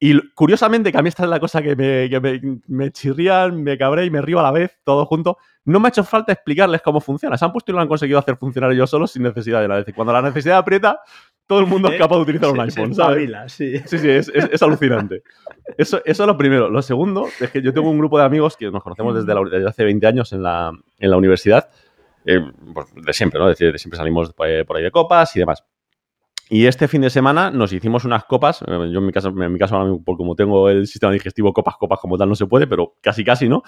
Y 0.00 0.30
curiosamente, 0.30 0.92
que 0.92 0.98
a 0.98 1.02
mí 1.02 1.08
esta 1.08 1.24
es 1.24 1.28
la 1.28 1.40
cosa 1.40 1.60
que, 1.60 1.74
me, 1.74 2.08
que 2.08 2.20
me, 2.20 2.60
me, 2.68 2.92
chirrían, 2.92 3.62
me 3.62 3.76
cabré 3.76 4.04
y 4.04 4.10
me 4.10 4.22
río 4.22 4.38
a 4.38 4.44
la 4.44 4.52
vez, 4.52 4.78
todo 4.84 5.04
junto, 5.06 5.38
no 5.64 5.80
me 5.80 5.88
ha 5.88 5.90
hecho 5.90 6.04
falta 6.04 6.32
explicarles 6.32 6.82
cómo 6.82 7.00
funciona. 7.00 7.36
Se 7.36 7.44
han 7.44 7.52
puesto 7.52 7.72
y 7.72 7.74
lo 7.74 7.80
han 7.80 7.88
conseguido 7.88 8.18
hacer 8.18 8.36
funcionar 8.36 8.72
ellos 8.72 8.88
solos 8.88 9.10
sin 9.10 9.24
necesidad 9.24 9.60
de. 9.60 9.66
Es 9.66 9.80
decir, 9.80 9.94
cuando 9.94 10.12
la 10.12 10.22
necesidad 10.22 10.58
aprieta, 10.58 11.00
todo 11.48 11.60
el 11.60 11.66
mundo 11.66 11.90
es 11.90 11.98
capaz 11.98 12.16
de 12.16 12.22
utilizar 12.22 12.50
un 12.50 12.60
iPhone, 12.60 12.94
¿sabes? 12.94 13.30
sí, 13.48 13.78
sí, 13.86 13.98
sí 13.98 14.08
es, 14.08 14.62
alucinante. 14.62 15.22
Eso, 15.76 16.00
eso 16.04 16.22
es 16.22 16.26
lo 16.26 16.36
primero. 16.36 16.70
Lo 16.70 16.80
segundo 16.80 17.26
es 17.40 17.50
que 17.50 17.60
yo 17.60 17.72
tengo 17.72 17.90
un 17.90 17.98
grupo 17.98 18.18
de 18.18 18.24
amigos 18.24 18.56
que 18.56 18.70
nos 18.70 18.82
conocemos 18.82 19.26
desde, 19.26 19.68
hace 19.68 19.84
20 19.84 20.06
años 20.06 20.32
en 20.32 20.42
la, 20.42 20.70
en 20.98 21.10
la 21.10 21.16
universidad, 21.16 21.68
eh, 22.24 22.40
pues, 22.72 22.86
de 22.94 23.12
siempre, 23.12 23.40
¿no? 23.40 23.50
Es 23.50 23.58
decir, 23.58 23.72
de 23.72 23.78
siempre 23.78 23.98
salimos 23.98 24.32
por 24.32 24.46
ahí 24.46 24.82
de 24.82 24.90
copas 24.90 25.34
y 25.34 25.40
demás. 25.40 25.64
Y 26.50 26.66
este 26.66 26.88
fin 26.88 27.02
de 27.02 27.10
semana 27.10 27.50
nos 27.50 27.72
hicimos 27.72 28.04
unas 28.04 28.24
copas. 28.24 28.62
Eh, 28.62 28.90
yo 28.90 28.98
en 28.98 29.06
mi 29.06 29.12
caso, 29.12 29.28
en 29.28 29.52
mi 29.52 29.58
caso 29.58 30.00
como 30.04 30.34
tengo 30.34 30.68
el 30.68 30.86
sistema 30.86 31.12
digestivo 31.12 31.52
copas, 31.52 31.76
copas 31.76 31.98
como 32.00 32.16
tal 32.16 32.28
no 32.28 32.34
se 32.34 32.46
puede, 32.46 32.66
pero 32.66 32.94
casi 33.02 33.24
casi, 33.24 33.48
¿no? 33.48 33.62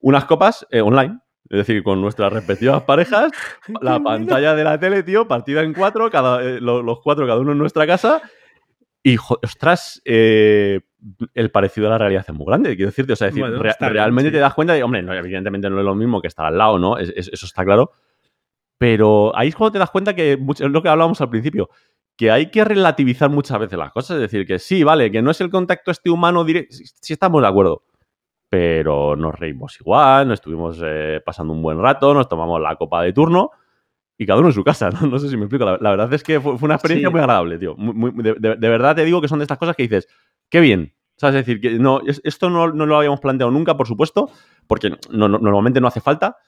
Unas 0.00 0.24
copas 0.24 0.66
eh, 0.70 0.80
online. 0.80 1.18
Es 1.48 1.58
decir, 1.58 1.82
con 1.82 2.00
nuestras 2.00 2.32
respectivas 2.32 2.82
parejas, 2.84 3.32
la 3.80 3.98
pantalla 4.00 4.54
de 4.54 4.62
la 4.62 4.78
tele, 4.78 5.02
tío, 5.02 5.26
partida 5.26 5.62
en 5.62 5.74
cuatro, 5.74 6.08
cada, 6.08 6.42
eh, 6.44 6.60
los, 6.60 7.00
cuatro, 7.00 7.26
cada 7.26 7.40
uno 7.40 7.52
en 7.52 7.58
nuestra 7.58 7.86
casa. 7.88 8.22
Y, 9.02 9.16
ostras, 9.18 10.00
eh, 10.04 10.80
el 11.34 11.50
parecido 11.50 11.88
a 11.88 11.90
la 11.90 11.98
realidad 11.98 12.24
es 12.28 12.34
muy 12.34 12.46
grande, 12.46 12.76
quiero 12.76 12.90
decirte. 12.90 13.14
O 13.14 13.16
sea, 13.16 13.28
decir, 13.28 13.44
realmente 13.80 14.30
te 14.30 14.38
das 14.38 14.54
cuenta 14.54 14.74
de, 14.74 14.82
hombre, 14.84 15.00
evidentemente 15.00 15.68
no 15.68 15.78
es 15.78 15.84
lo 15.84 15.94
mismo 15.96 16.20
que 16.20 16.28
estar 16.28 16.46
al 16.46 16.56
lado, 16.56 16.78
¿no? 16.78 16.98
eso 16.98 17.46
está 17.46 17.64
claro. 17.64 17.90
Pero 18.78 19.36
ahí 19.36 19.48
es 19.48 19.56
cuando 19.56 19.72
te 19.72 19.78
das 19.78 19.90
cuenta 19.90 20.14
que 20.14 20.32
es 20.32 20.60
lo 20.60 20.82
que 20.82 20.88
hablábamos 20.88 21.20
al 21.20 21.30
principio, 21.30 21.68
que 22.20 22.30
hay 22.30 22.50
que 22.50 22.64
relativizar 22.64 23.30
muchas 23.30 23.58
veces 23.58 23.78
las 23.78 23.92
cosas. 23.92 24.16
Es 24.16 24.20
decir, 24.20 24.46
que 24.46 24.58
sí, 24.58 24.84
vale, 24.84 25.10
que 25.10 25.22
no 25.22 25.30
es 25.30 25.40
el 25.40 25.48
contacto 25.48 25.90
este 25.90 26.10
humano 26.10 26.44
directo, 26.44 26.76
si 26.76 27.14
estamos 27.14 27.40
de 27.40 27.48
acuerdo 27.48 27.84
pero 28.50 29.14
nos 29.14 29.38
reímos 29.38 29.80
igual, 29.80 30.26
nos 30.26 30.40
estuvimos 30.40 30.80
eh, 30.84 31.22
pasando 31.24 31.52
un 31.52 31.62
buen 31.62 31.80
rato, 31.80 32.12
nos 32.12 32.28
tomamos 32.28 32.60
la 32.60 32.74
copa 32.74 33.00
de 33.02 33.12
turno 33.12 33.52
y 34.18 34.26
cada 34.26 34.40
uno 34.40 34.48
en 34.48 34.54
su 34.54 34.64
casa, 34.64 34.90
¿no? 34.90 35.00
No 35.06 35.18
sé 35.20 35.30
si 35.30 35.36
me 35.36 35.44
explico. 35.44 35.64
La, 35.64 35.90
verdad 35.90 36.12
es 36.12 36.24
que 36.24 36.40
fue, 36.40 36.56
una 36.60 36.74
experiencia 36.74 37.10
muy 37.10 37.20
agradable, 37.20 37.58
tío. 37.58 37.76
de, 37.78 38.56
verdad 38.56 38.96
te 38.96 39.04
digo 39.04 39.22
que 39.22 39.28
son 39.28 39.38
de 39.38 39.44
estas 39.44 39.56
cosas 39.56 39.76
que 39.76 39.84
dices, 39.84 40.08
qué 40.50 40.60
bien. 40.60 40.92
¿Sabes? 41.16 41.36
Es 41.36 41.46
decir, 41.46 41.60
que 41.60 41.78
no, 41.78 42.00
esto 42.24 42.50
no, 42.50 42.66
lo 42.66 42.96
habíamos 42.96 43.20
planteado 43.20 43.52
nunca, 43.52 43.76
por 43.76 43.86
supuesto, 43.86 44.30
porque 44.66 44.96
normalmente 45.10 45.80
no 45.80 45.86
hace 45.86 46.00
falta, 46.00 46.38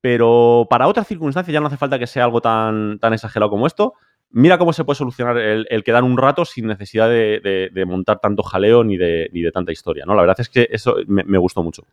pero 0.00 0.66
para 0.70 0.86
otras 0.86 1.08
circunstancias 1.08 1.52
ya 1.52 1.60
no 1.60 1.66
hace 1.66 1.78
falta 1.78 1.98
que 1.98 2.06
sea 2.06 2.24
algo 2.24 2.40
tan, 2.40 2.98
tan 3.00 3.14
exagerado 3.14 3.50
como 3.50 3.66
esto. 3.66 3.94
Mira 4.32 4.58
cómo 4.58 4.72
se 4.72 4.84
puede 4.84 4.96
solucionar 4.96 5.38
el, 5.38 5.84
quedar 5.84 6.02
un 6.04 6.16
rato 6.16 6.44
sin 6.44 6.66
necesidad 6.66 7.08
de, 7.08 7.84
montar 7.86 8.18
tanto 8.20 8.42
jaleo 8.42 8.84
ni 8.84 8.96
de, 8.96 9.28
ni 9.32 9.42
de, 9.42 9.52
tanta 9.52 9.72
historia, 9.72 10.04
¿no? 10.06 10.14
La 10.14 10.22
verdad 10.22 10.40
es 10.40 10.48
que 10.48 10.68
eso 10.70 10.96
me, 11.06 11.38
gustó 11.38 11.62
mucho. 11.62 11.84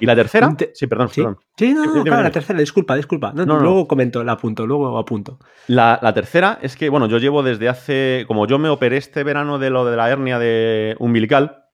Y 0.00 0.06
la 0.06 0.16
tercera, 0.16 0.54
sí, 0.74 0.86
perdón, 0.86 1.08
¿Sí? 1.08 1.20
perdón. 1.20 1.38
Sí, 1.56 1.72
no, 1.72 1.86
no, 1.86 2.02
claro, 2.02 2.24
la 2.24 2.30
tercera, 2.30 2.58
disculpa, 2.58 2.96
disculpa. 2.96 3.32
luego 3.34 3.86
comento, 3.86 4.24
la 4.24 4.32
apunto, 4.32 4.66
luego 4.66 4.98
apunto. 4.98 5.38
La, 5.68 5.98
la, 6.02 6.12
tercera 6.12 6.58
es 6.62 6.76
que, 6.76 6.88
bueno, 6.88 7.06
yo 7.06 7.18
llevo 7.18 7.42
desde 7.42 7.68
hace, 7.68 8.24
como 8.26 8.46
yo 8.46 8.58
me 8.58 8.68
operé 8.68 8.96
este 8.96 9.22
verano 9.22 9.58
de 9.58 9.70
lo 9.70 9.84
de 9.84 9.96
la 9.96 10.10
hernia 10.10 10.38
de 10.38 10.96
umbilical, 10.98 11.64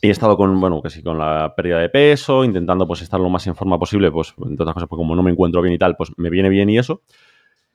y 0.00 0.08
he 0.08 0.10
estado 0.10 0.36
con, 0.36 0.60
bueno, 0.60 0.80
que 0.80 0.90
sí, 0.90 1.02
con 1.02 1.18
la 1.18 1.54
pérdida 1.56 1.78
de 1.78 1.88
peso, 1.88 2.44
intentando 2.44 2.86
pues 2.86 3.02
estar 3.02 3.18
lo 3.18 3.28
más 3.30 3.46
en 3.48 3.56
forma 3.56 3.78
posible, 3.78 4.12
pues, 4.12 4.32
entre 4.38 4.62
otras 4.62 4.74
cosas, 4.74 4.88
pues 4.88 4.96
como 4.96 5.16
no 5.16 5.24
me 5.24 5.32
encuentro 5.32 5.60
bien 5.60 5.74
y 5.74 5.78
tal, 5.78 5.96
pues 5.96 6.12
me 6.16 6.30
viene 6.30 6.48
bien 6.48 6.70
y 6.70 6.78
eso. 6.78 7.02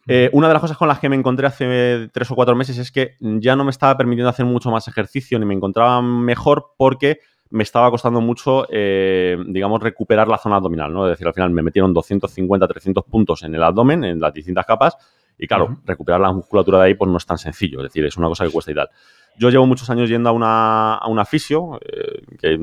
Eh, 0.08 0.30
una 0.34 0.48
de 0.48 0.54
las 0.54 0.62
cosas 0.62 0.78
con 0.78 0.88
las 0.88 1.00
que 1.00 1.08
me 1.08 1.16
encontré 1.16 1.48
hace 1.48 2.10
tres 2.12 2.30
o 2.30 2.36
cuatro 2.36 2.56
meses 2.56 2.78
es 2.78 2.92
que 2.92 3.16
ya 3.20 3.56
no 3.56 3.64
me 3.64 3.72
estaba 3.72 3.96
permitiendo 3.98 4.30
hacer 4.30 4.46
mucho 4.46 4.70
más 4.70 4.88
ejercicio 4.88 5.40
ni 5.40 5.46
me 5.46 5.54
encontraba 5.54 6.02
mejor 6.02 6.74
porque 6.78 7.20
me 7.54 7.64
estaba 7.64 7.90
costando 7.92 8.20
mucho, 8.20 8.66
eh, 8.70 9.38
digamos, 9.48 9.82
recuperar 9.82 10.28
la 10.28 10.40
zona 10.40 10.56
abdominal, 10.56 10.92
¿no? 10.92 11.06
Es 11.06 11.12
decir, 11.12 11.28
al 11.28 11.36
final 11.36 11.52
me 11.52 11.62
metieron 11.62 11.94
250, 11.94 12.68
300 12.68 13.04
puntos 13.06 13.44
en 13.44 13.54
el 13.54 13.62
abdomen, 13.62 14.04
en 14.04 14.20
las 14.20 14.34
distintas 14.34 14.66
capas, 14.66 14.98
y 15.38 15.48
claro, 15.48 15.78
recuperar 15.86 16.20
la 16.20 16.32
musculatura 16.32 16.80
de 16.80 16.86
ahí 16.86 16.94
pues 16.96 17.10
no 17.12 17.18
es 17.18 17.26
tan 17.26 17.38
sencillo, 17.38 17.80
es 17.80 17.84
decir, 17.84 18.04
es 18.06 18.18
una 18.18 18.28
cosa 18.28 18.44
que 18.44 18.52
cuesta 18.52 18.72
y 18.72 18.76
tal. 18.76 18.90
Yo 19.38 19.52
llevo 19.52 19.68
muchos 19.68 19.88
años 19.92 20.10
yendo 20.10 20.30
a 20.30 20.32
una, 20.32 20.96
a 20.96 21.08
una 21.08 21.26
fisio, 21.26 21.80
eh, 21.82 22.22
que, 22.40 22.58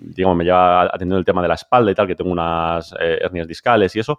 digamos, 0.00 0.36
me 0.36 0.44
lleva 0.44 0.84
atendiendo 0.84 1.18
el 1.18 1.24
tema 1.24 1.42
de 1.42 1.48
la 1.48 1.54
espalda 1.54 1.90
y 1.90 1.94
tal, 1.94 2.06
que 2.06 2.14
tengo 2.14 2.30
unas 2.30 2.94
hernias 2.98 3.46
discales 3.46 3.94
y 3.96 4.00
eso, 4.00 4.18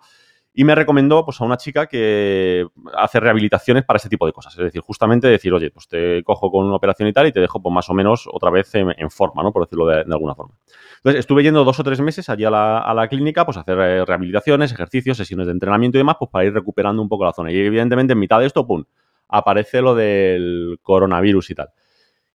y 0.60 0.64
me 0.64 0.74
recomendó 0.74 1.24
pues, 1.24 1.40
a 1.40 1.44
una 1.44 1.56
chica 1.56 1.86
que 1.86 2.66
hace 2.96 3.20
rehabilitaciones 3.20 3.86
para 3.86 3.98
este 3.98 4.10
tipo 4.10 4.26
de 4.26 4.34
cosas. 4.34 4.54
Es 4.54 4.64
decir, 4.64 4.82
justamente 4.82 5.28
decir, 5.28 5.54
oye, 5.54 5.70
pues 5.70 5.88
te 5.88 6.24
cojo 6.24 6.50
con 6.50 6.66
una 6.66 6.76
operación 6.76 7.08
y 7.08 7.14
tal 7.14 7.28
y 7.28 7.32
te 7.32 7.40
dejo 7.40 7.62
pues, 7.62 7.72
más 7.72 7.88
o 7.92 7.94
menos 7.94 8.28
otra 8.34 8.50
vez 8.50 8.74
en, 8.74 9.12
forma, 9.12 9.44
¿no? 9.44 9.54
Por 9.54 9.66
decirlo 9.66 9.86
de, 9.86 10.02
alguna 10.12 10.34
forma. 10.34 10.56
Entonces, 10.96 11.20
estuve 11.20 11.44
yendo 11.44 11.64
dos 11.64 11.80
o 11.80 11.84
tres 11.84 12.02
meses 12.02 12.28
allí 12.30 12.44
a 12.44 12.50
la, 12.50 13.08
clínica, 13.08 13.46
pues 13.46 13.58
a 13.58 13.60
hacer 13.60 13.78
eh, 13.78 14.04
rehabilitaciones, 14.04 14.72
ejercicios, 14.72 15.18
sesiones 15.18 15.46
de 15.46 15.52
entrenamiento 15.52 16.00
y 16.00 16.00
demás, 16.00 16.16
pues 16.18 16.32
para 16.32 16.46
ir 16.46 16.54
recuperando 16.56 17.04
un 17.04 17.08
poco 17.08 17.26
la 17.26 17.34
zona. 17.34 17.52
Y 17.52 17.60
evidentemente, 17.60 18.14
en 18.14 18.20
mitad 18.20 18.40
de 18.40 18.48
esto, 18.48 18.66
pum, 18.66 18.84
aparece 19.28 19.84
lo 19.84 19.94
del 19.94 20.80
coronavirus 20.82 21.52
y 21.52 21.54
tal. 21.54 21.70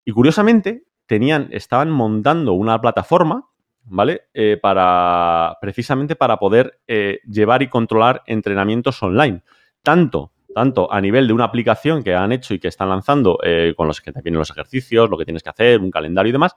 Y 0.05 0.13
curiosamente, 0.13 0.85
tenían, 1.07 1.49
estaban 1.51 1.91
montando 1.91 2.53
una 2.53 2.81
plataforma 2.81 3.49
¿vale? 3.85 4.23
Eh, 4.35 4.59
para, 4.61 5.57
precisamente 5.61 6.17
para 6.17 6.39
poder 6.39 6.81
eh, 6.87 7.21
llevar 7.27 7.63
y 7.63 7.69
controlar 7.69 8.23
entrenamientos 8.27 9.03
online. 9.03 9.43
Tanto, 9.83 10.33
tanto 10.55 10.93
a 10.93 11.01
nivel 11.01 11.27
de 11.27 11.33
una 11.33 11.45
aplicación 11.45 12.03
que 12.03 12.15
han 12.15 12.33
hecho 12.33 12.55
y 12.55 12.59
que 12.59 12.69
están 12.69 12.89
lanzando 12.89 13.39
eh, 13.43 13.75
con 13.77 13.87
los 13.87 14.01
que 14.01 14.13
te 14.13 14.23
vienen 14.23 14.39
los 14.39 14.51
ejercicios, 14.51 15.11
lo 15.11 15.19
que 15.19 15.25
tienes 15.25 15.43
que 15.43 15.51
hacer, 15.51 15.81
un 15.81 15.91
calendario 15.91 16.31
y 16.31 16.33
demás, 16.33 16.55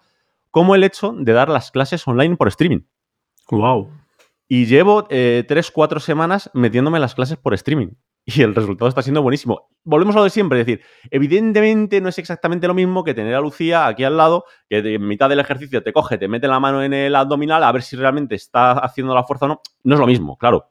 como 0.52 0.76
el 0.76 0.84
hecho 0.84 1.14
de 1.18 1.34
dar 1.34 1.50
las 1.50 1.72
clases 1.72 2.08
online 2.08 2.36
por 2.36 2.48
streaming. 2.48 2.82
Wow. 3.50 3.90
Y 4.48 4.66
llevo 4.66 5.06
tres, 5.06 5.72
cuatro 5.72 6.00
semanas 6.00 6.52
metiéndome 6.54 7.00
las 7.00 7.16
clases 7.16 7.38
por 7.38 7.54
streaming 7.56 7.90
y 8.26 8.42
el 8.42 8.56
resultado 8.56 8.90
está 8.90 9.02
siendo 9.02 9.22
buenísimo. 9.22 9.70
Volvemos 9.84 10.16
a 10.16 10.20
lo 10.20 10.24
de 10.24 10.30
siempre, 10.32 10.60
es 10.60 10.66
decir, 10.66 10.86
evidentemente 11.12 12.02
no 12.02 12.10
es 12.10 12.18
exactamente 12.18 12.68
lo 12.68 12.74
mismo 12.74 13.04
que 13.04 13.14
tener 13.14 13.36
a 13.36 13.40
Lucía 13.40 13.88
aquí 13.88 14.04
al 14.04 14.18
lado, 14.18 14.46
que 14.68 14.80
en 14.80 15.08
mitad 15.08 15.30
del 15.30 15.40
ejercicio 15.40 15.84
te 15.84 15.94
coge, 15.94 16.18
te 16.18 16.28
mete 16.28 16.48
la 16.48 16.60
mano 16.60 16.84
en 16.84 16.94
el 16.94 17.16
abdominal 17.16 17.64
a 17.64 17.72
ver 17.72 17.84
si 17.84 17.96
realmente 17.96 18.36
está 18.36 18.72
haciendo 18.72 19.14
la 19.14 19.24
fuerza 19.24 19.46
o 19.46 19.50
no. 19.50 19.62
No 19.84 19.96
es 19.96 20.00
lo 20.00 20.08
mismo, 20.08 20.38
claro 20.38 20.70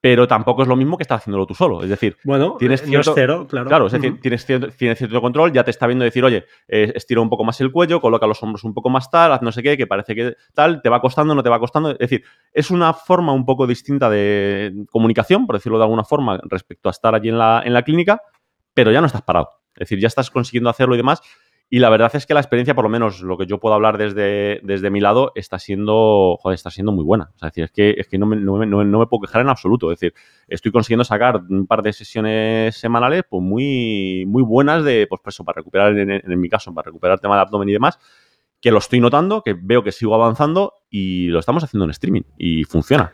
pero 0.00 0.28
tampoco 0.28 0.62
es 0.62 0.68
lo 0.68 0.76
mismo 0.76 0.96
que 0.96 1.02
estar 1.02 1.18
haciéndolo 1.18 1.46
tú 1.46 1.54
solo. 1.54 1.82
Es 1.82 1.88
decir, 1.88 2.16
bueno, 2.24 2.56
tienes 2.58 2.82
eh, 2.82 2.86
cierto, 2.86 3.12
cero, 3.14 3.46
claro. 3.48 3.68
Claro, 3.68 3.86
es 3.86 3.92
decir, 3.92 4.20
tienes, 4.20 4.44
cierto, 4.44 4.68
tienes, 4.68 4.98
cierto, 4.98 5.20
control, 5.20 5.52
ya 5.52 5.64
te 5.64 5.70
está 5.70 5.86
viendo 5.86 6.04
decir, 6.04 6.24
oye, 6.24 6.44
eh, 6.68 6.92
estira 6.94 7.20
un 7.20 7.28
poco 7.28 7.44
más 7.44 7.60
el 7.60 7.72
cuello, 7.72 8.00
coloca 8.00 8.26
los 8.26 8.42
hombros 8.42 8.64
un 8.64 8.74
poco 8.74 8.90
más 8.90 9.10
tal, 9.10 9.32
haz 9.32 9.42
no 9.42 9.52
sé 9.52 9.62
qué, 9.62 9.76
que 9.76 9.86
parece 9.86 10.14
que 10.14 10.36
tal, 10.54 10.82
te 10.82 10.88
va 10.88 11.00
costando, 11.00 11.34
no 11.34 11.42
te 11.42 11.48
va 11.48 11.58
costando. 11.58 11.90
Es 11.90 11.98
decir, 11.98 12.24
es 12.52 12.70
una 12.70 12.92
forma 12.92 13.32
un 13.32 13.44
poco 13.44 13.66
distinta 13.66 14.10
de 14.10 14.84
comunicación, 14.90 15.46
por 15.46 15.56
decirlo 15.56 15.78
de 15.78 15.84
alguna 15.84 16.04
forma, 16.04 16.40
respecto 16.44 16.88
a 16.88 16.92
estar 16.92 17.14
allí 17.14 17.28
en 17.28 17.38
la, 17.38 17.62
en 17.64 17.72
la 17.72 17.82
clínica, 17.82 18.22
pero 18.74 18.92
ya 18.92 19.00
no 19.00 19.06
estás 19.06 19.22
parado. 19.22 19.50
Es 19.74 19.80
decir, 19.80 19.98
ya 19.98 20.08
estás 20.08 20.30
consiguiendo 20.30 20.70
hacerlo 20.70 20.94
y 20.94 20.98
demás. 20.98 21.20
Y 21.68 21.80
la 21.80 21.90
verdad 21.90 22.14
es 22.14 22.26
que 22.26 22.34
la 22.34 22.40
experiencia, 22.40 22.76
por 22.76 22.84
lo 22.84 22.88
menos 22.88 23.22
lo 23.22 23.36
que 23.36 23.46
yo 23.46 23.58
puedo 23.58 23.74
hablar 23.74 23.98
desde, 23.98 24.60
desde 24.62 24.88
mi 24.88 25.00
lado, 25.00 25.32
está 25.34 25.58
siendo, 25.58 26.38
joder, 26.40 26.54
está 26.54 26.70
siendo 26.70 26.92
muy 26.92 27.02
buena. 27.02 27.32
es 27.34 27.40
decir, 27.40 27.64
es 27.64 27.72
que, 27.72 27.94
es 27.98 28.06
que 28.06 28.18
no, 28.18 28.26
me, 28.26 28.36
no, 28.36 28.64
no, 28.64 28.98
me 28.98 29.06
puedo 29.06 29.22
quejar 29.22 29.40
en 29.40 29.48
absoluto. 29.48 29.90
Es 29.90 29.98
decir, 29.98 30.14
estoy 30.46 30.70
consiguiendo 30.70 31.02
sacar 31.02 31.42
un 31.48 31.66
par 31.66 31.82
de 31.82 31.92
sesiones 31.92 32.76
semanales 32.76 33.24
pues 33.28 33.42
muy, 33.42 34.24
muy 34.28 34.44
buenas 34.44 34.84
de, 34.84 35.08
pues, 35.08 35.20
eso, 35.26 35.44
para 35.44 35.56
recuperar, 35.56 35.98
en, 35.98 36.40
mi 36.40 36.48
caso, 36.48 36.72
para 36.72 36.86
recuperar 36.86 37.14
el 37.14 37.20
tema 37.20 37.34
de 37.34 37.42
abdomen 37.42 37.68
y 37.68 37.72
demás, 37.72 37.98
que 38.60 38.70
lo 38.70 38.78
estoy 38.78 39.00
notando, 39.00 39.42
que 39.42 39.56
veo 39.60 39.82
que 39.82 39.90
sigo 39.90 40.14
avanzando 40.14 40.72
y 40.88 41.26
lo 41.28 41.40
estamos 41.40 41.64
haciendo 41.64 41.84
en 41.84 41.90
streaming 41.90 42.22
y 42.38 42.62
funciona. 42.62 43.12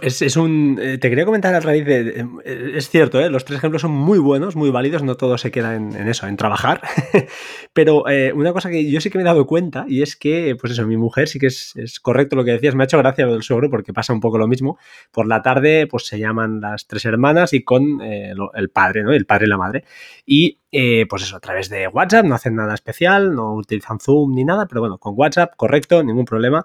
Es, 0.00 0.36
un. 0.36 0.78
Eh, 0.80 0.98
te 0.98 1.08
quería 1.08 1.24
comentar 1.24 1.52
a 1.56 1.58
raíz 1.58 1.84
de. 1.84 2.20
Eh, 2.44 2.72
es 2.76 2.88
cierto, 2.88 3.18
¿eh? 3.18 3.28
los 3.28 3.44
tres 3.44 3.58
ejemplos 3.58 3.82
son 3.82 3.90
muy 3.90 4.20
buenos, 4.20 4.54
muy 4.54 4.70
válidos, 4.70 5.02
no 5.02 5.16
todo 5.16 5.36
se 5.38 5.50
queda 5.50 5.74
en, 5.74 5.96
eso, 6.06 6.28
en 6.28 6.36
trabajar. 6.36 6.80
Pero 7.72 8.04
una 8.34 8.52
cosa 8.52 8.70
que 8.70 8.88
yo 8.88 9.00
sí 9.00 9.10
que 9.10 9.18
me 9.18 9.22
he 9.22 9.24
dado 9.24 9.44
cuenta, 9.44 9.84
y 9.88 10.02
es 10.02 10.14
que, 10.14 10.54
pues 10.60 10.74
eso, 10.74 10.86
mi 10.86 10.96
mujer 10.96 11.26
sí 11.26 11.40
que 11.40 11.48
es, 11.48 11.98
correcto 12.00 12.36
lo 12.36 12.44
que 12.44 12.52
decías, 12.52 12.76
me 12.76 12.84
ha 12.84 12.86
hecho 12.86 12.98
gracia 12.98 13.26
lo 13.26 13.32
del 13.32 13.42
suegro, 13.42 13.70
porque 13.70 13.92
pasa 13.92 14.12
un 14.12 14.20
poco 14.20 14.38
lo 14.38 14.46
mismo. 14.46 14.78
Por 15.10 15.26
la 15.26 15.42
tarde, 15.42 15.88
pues 15.88 16.06
se 16.06 16.20
llaman 16.20 16.60
las 16.60 16.86
tres 16.86 17.04
hermanas 17.04 17.52
y 17.52 17.64
con 17.64 18.00
el 18.00 18.70
padre, 18.70 19.02
¿no? 19.02 19.12
El 19.12 19.26
padre 19.26 19.46
y 19.46 19.48
la 19.48 19.58
madre. 19.58 19.84
Y 20.24 20.60
pues 21.08 21.24
eso, 21.24 21.36
a 21.36 21.40
través 21.40 21.68
de 21.68 21.88
WhatsApp, 21.88 22.24
no 22.24 22.36
hacen 22.36 22.54
nada 22.54 22.74
especial, 22.74 23.34
no 23.34 23.54
utilizan 23.54 23.98
Zoom 23.98 24.32
ni 24.32 24.44
nada, 24.44 24.66
pero 24.66 24.80
bueno, 24.80 24.98
con 24.98 25.14
WhatsApp, 25.16 25.54
correcto, 25.56 26.04
ningún 26.04 26.24
problema. 26.24 26.64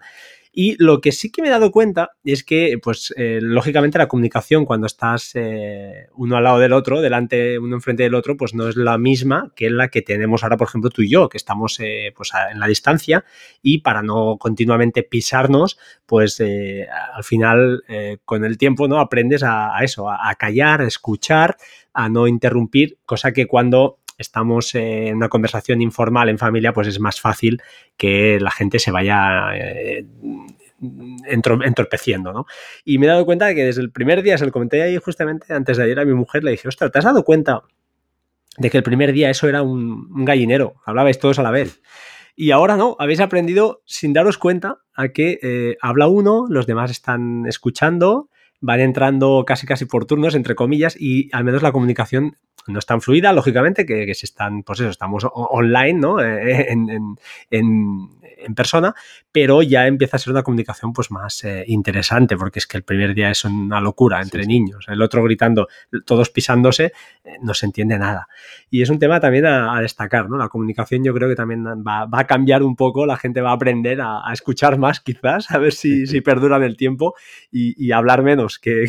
Y 0.60 0.76
lo 0.84 1.02
que 1.02 1.12
sí 1.12 1.32
que 1.32 1.44
me 1.44 1.50
he 1.50 1.52
dado 1.52 1.72
cuenta 1.72 2.14
es 2.24 2.44
que, 2.44 2.80
pues, 2.82 3.14
eh, 3.16 3.38
lógicamente 3.40 4.00
la 4.00 4.08
comunicación 4.08 4.66
cuando 4.66 4.88
estás 4.88 5.34
eh, 5.36 6.08
uno 6.16 6.36
al 6.36 6.46
lado 6.46 6.58
del 6.58 6.74
otro, 6.74 7.00
delante, 7.00 7.60
uno 7.60 7.76
enfrente 7.76 8.02
del 8.02 8.16
otro, 8.16 8.38
pues 8.38 8.56
no 8.56 8.68
es 8.68 8.76
la 8.76 8.98
misma 8.98 9.52
que 9.56 9.70
la 9.70 9.90
que 9.90 10.02
tenemos 10.02 10.42
ahora, 10.42 10.58
por 10.58 10.68
ejemplo, 10.68 10.90
tú 10.90 11.04
y 11.04 11.12
yo, 11.12 11.30
que 11.30 11.38
estamos 11.38 11.80
eh, 11.80 12.12
pues 12.18 12.32
en 12.52 12.60
la 12.60 12.66
distancia 12.66 13.24
y 13.62 13.82
para 13.82 14.02
no 14.02 14.38
continuamente 14.40 15.04
pisarnos, 15.04 15.78
pues 16.08 16.42
al 16.42 17.24
final 17.24 17.84
con 18.26 18.44
el 18.44 18.58
tiempo 18.58 18.88
no 18.88 19.00
aprendes 19.00 19.44
a, 19.44 19.78
eso, 19.84 20.10
a 20.10 20.34
callar, 20.40 20.82
a 20.82 20.88
escuchar, 20.88 21.58
a 21.94 22.10
no 22.10 22.28
interrumpir, 22.28 22.98
cosa 23.06 23.32
que 23.32 23.46
cuando 23.46 24.00
estamos 24.18 24.74
en 24.76 25.16
una 25.16 25.30
conversación 25.30 25.82
informal 25.82 26.30
en 26.30 26.38
familia, 26.38 26.74
pues 26.74 26.88
es 26.88 27.00
más 27.00 27.22
fácil 27.22 27.62
que 27.96 28.40
la 28.40 28.52
gente 28.52 28.80
se 28.80 28.92
vaya 28.92 29.56
eh, 29.56 30.06
entorpeciendo, 31.30 32.34
¿no? 32.34 32.46
Y 32.84 32.98
me 32.98 33.06
he 33.06 33.10
dado 33.10 33.26
cuenta 33.26 33.46
de 33.46 33.56
que 33.56 33.66
desde 33.66 33.82
el 33.82 33.92
primer 33.92 34.22
día, 34.24 34.38
se 34.38 34.46
lo 34.46 34.52
comenté 34.52 34.82
ahí 34.82 34.98
justamente 34.98 35.54
antes 35.54 35.78
de 35.78 35.84
ayer 35.84 36.00
a 36.00 36.06
mi 36.06 36.14
mujer, 36.14 36.44
le 36.44 36.52
dije, 36.52 36.68
ostras, 36.68 36.92
¿te 36.92 37.00
has 37.00 37.06
dado 37.06 37.24
cuenta 37.24 37.64
de 38.58 38.70
que 38.70 38.78
el 38.78 38.84
primer 38.84 39.12
día 39.14 39.30
eso 39.30 39.48
era 39.48 39.62
un, 39.62 40.26
gallinero? 40.26 40.76
Hablabais 40.86 41.20
todos 41.20 41.40
a 41.40 41.44
la 41.44 41.52
vez. 41.52 41.82
Y 42.36 42.52
ahora 42.52 42.78
no, 42.78 42.96
habéis 43.00 43.20
aprendido 43.20 43.82
sin 43.86 44.14
daros 44.14 44.38
cuenta 44.38 44.80
a 44.94 45.10
que 45.10 45.40
eh, 45.42 45.78
habla 45.82 46.08
uno, 46.08 46.46
los 46.50 46.68
demás 46.68 46.92
están 46.92 47.46
escuchando, 47.48 48.30
van 48.60 48.80
entrando 48.80 49.44
casi 49.46 49.68
casi 49.68 49.86
por 49.86 50.06
turnos, 50.06 50.36
entre 50.36 50.56
comillas, 50.56 50.96
y 51.00 51.30
al 51.34 51.44
menos 51.44 51.62
la 51.62 51.72
comunicación 51.72 52.36
no 52.68 52.80
es 52.80 52.86
tan 52.86 53.02
fluida, 53.02 53.32
lógicamente, 53.34 53.86
que, 53.86 54.14
se 54.14 54.26
están, 54.26 54.64
pues 54.64 54.80
eso, 54.82 54.90
estamos 54.90 55.26
online, 55.32 55.94
¿no? 55.94 56.22
Eh, 56.22 56.68
en 57.50 58.08
persona, 58.56 58.94
pero 59.32 59.62
ya 59.62 59.88
empieza 59.88 60.18
a 60.18 60.20
ser 60.20 60.32
una 60.32 60.44
comunicación 60.44 60.94
pues 60.94 61.12
más 61.12 61.44
eh, 61.44 61.64
interesante, 61.68 62.38
porque 62.38 62.60
es 62.60 62.68
que 62.68 62.78
el 62.78 62.84
primer 62.84 63.14
día 63.14 63.30
es 63.30 63.46
una 63.46 63.82
locura 63.82 64.22
entre 64.22 64.46
niños, 64.46 64.86
el 64.88 65.02
otro 65.02 65.24
gritando, 65.24 65.68
todos 66.06 66.30
pisándose, 66.30 66.94
eh, 67.24 67.38
no 67.42 67.54
se 67.54 67.66
entiende 67.66 67.98
nada. 67.98 68.28
Y 68.70 68.82
es 68.82 68.90
un 68.90 69.00
tema 69.00 69.20
también 69.20 69.46
a, 69.46 69.80
destacar, 69.82 70.30
¿no? 70.30 70.38
La 70.38 70.50
comunicación 70.50 71.04
yo 71.04 71.14
creo 71.14 71.30
que 71.30 71.36
también 71.36 71.66
va, 71.66 72.08
a 72.12 72.28
cambiar 72.28 72.64
un 72.64 72.76
poco, 72.76 73.06
la 73.06 73.18
gente 73.18 73.42
va 73.42 73.52
a 73.52 73.54
aprender 73.54 74.00
a, 74.02 74.24
escuchar 74.34 74.78
más 74.78 75.00
quizás, 75.00 75.52
a 75.52 75.58
ver 75.58 75.74
si, 75.74 76.08
si 76.08 76.22
perduran 76.22 76.64
el 76.64 76.78
tiempo 76.78 77.16
y, 77.52 77.92
hablar 77.92 78.24
menos, 78.24 78.60
que, 78.60 78.86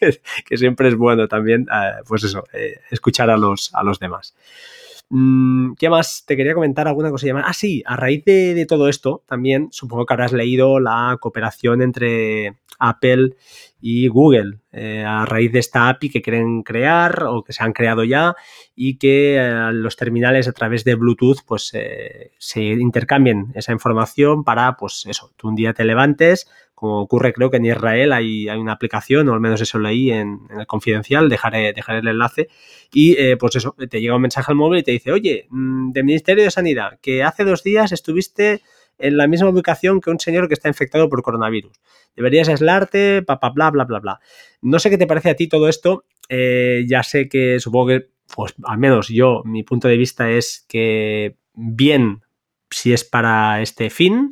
que, 0.00 0.56
siempre 0.56 0.88
es 0.88 0.94
bueno 0.94 1.28
también, 1.28 1.66
eh, 1.72 2.02
pues 2.06 2.24
eso, 2.24 2.44
escuchar 2.90 3.30
a 3.30 3.36
los, 3.36 3.74
a 3.74 3.82
los 3.82 3.98
demás. 3.98 4.34
Mm, 5.08 5.74
¿Qué 5.78 5.88
más? 5.88 6.24
Te 6.26 6.36
quería 6.36 6.54
comentar 6.54 6.88
alguna 6.88 7.10
cosa 7.10 7.26
Ah, 7.44 7.52
sí, 7.52 7.82
a 7.86 7.96
raíz 7.96 8.24
de, 8.24 8.66
todo 8.68 8.88
esto, 8.88 9.22
también 9.26 9.68
supongo 9.70 10.04
que 10.04 10.14
habrás 10.14 10.32
leído 10.32 10.80
la 10.80 11.16
cooperación 11.20 11.80
entre 11.80 12.56
Apple 12.80 13.36
y 13.80 14.08
Google 14.08 14.58
eh, 14.72 15.04
a 15.06 15.24
raíz 15.24 15.52
de 15.52 15.60
esta 15.60 15.88
API 15.88 16.10
que 16.10 16.22
quieren 16.22 16.62
crear 16.62 17.22
o 17.24 17.44
que 17.44 17.52
se 17.52 17.62
han 17.62 17.72
creado 17.72 18.02
ya 18.02 18.34
y 18.74 18.98
que 18.98 19.36
eh, 19.36 19.72
los 19.72 19.96
terminales 19.96 20.48
a 20.48 20.52
través 20.52 20.82
de 20.82 20.96
Bluetooth 20.96 21.38
pues 21.46 21.70
eh, 21.74 22.32
se 22.38 22.62
intercambien 22.62 23.52
esa 23.54 23.72
información 23.72 24.42
para 24.42 24.76
pues 24.76 25.04
eso, 25.06 25.32
tú 25.36 25.48
un 25.48 25.54
día 25.54 25.72
te 25.72 25.84
levantes, 25.84 26.48
como 26.76 27.00
ocurre 27.00 27.32
creo 27.32 27.50
que 27.50 27.56
en 27.56 27.64
Israel 27.64 28.12
hay, 28.12 28.48
hay 28.48 28.58
una 28.58 28.72
aplicación, 28.72 29.28
o 29.28 29.32
al 29.32 29.40
menos 29.40 29.62
eso 29.62 29.78
leí 29.78 30.12
en, 30.12 30.40
en 30.50 30.60
el 30.60 30.66
confidencial, 30.66 31.30
dejaré, 31.30 31.72
dejaré 31.72 32.00
el 32.00 32.08
enlace, 32.08 32.48
y 32.92 33.16
eh, 33.18 33.38
pues 33.38 33.56
eso, 33.56 33.74
te 33.88 34.00
llega 34.00 34.14
un 34.14 34.20
mensaje 34.20 34.52
al 34.52 34.56
móvil 34.56 34.80
y 34.80 34.82
te 34.82 34.92
dice, 34.92 35.10
oye, 35.10 35.46
mm, 35.48 35.92
del 35.92 36.04
Ministerio 36.04 36.44
de 36.44 36.50
Sanidad, 36.50 36.98
que 37.00 37.22
hace 37.22 37.44
dos 37.44 37.62
días 37.62 37.92
estuviste 37.92 38.60
en 38.98 39.16
la 39.16 39.26
misma 39.26 39.48
ubicación 39.48 40.02
que 40.02 40.10
un 40.10 40.20
señor 40.20 40.48
que 40.48 40.54
está 40.54 40.68
infectado 40.68 41.08
por 41.08 41.22
coronavirus. 41.22 41.80
Deberías 42.14 42.48
aislarte, 42.50 43.22
bla, 43.22 43.38
bla, 43.54 43.70
bla, 43.70 43.84
bla, 43.84 43.98
bla. 43.98 44.20
No 44.60 44.78
sé 44.78 44.90
qué 44.90 44.98
te 44.98 45.06
parece 45.06 45.30
a 45.30 45.34
ti 45.34 45.48
todo 45.48 45.68
esto. 45.68 46.04
Eh, 46.28 46.84
ya 46.86 47.02
sé 47.02 47.28
que 47.28 47.58
supongo 47.58 47.88
que, 47.88 48.08
pues 48.34 48.54
al 48.64 48.78
menos 48.78 49.08
yo, 49.08 49.42
mi 49.44 49.62
punto 49.62 49.88
de 49.88 49.96
vista 49.96 50.30
es 50.30 50.66
que 50.68 51.36
bien 51.54 52.22
si 52.70 52.92
es 52.92 53.04
para 53.04 53.60
este 53.62 53.90
fin, 53.90 54.30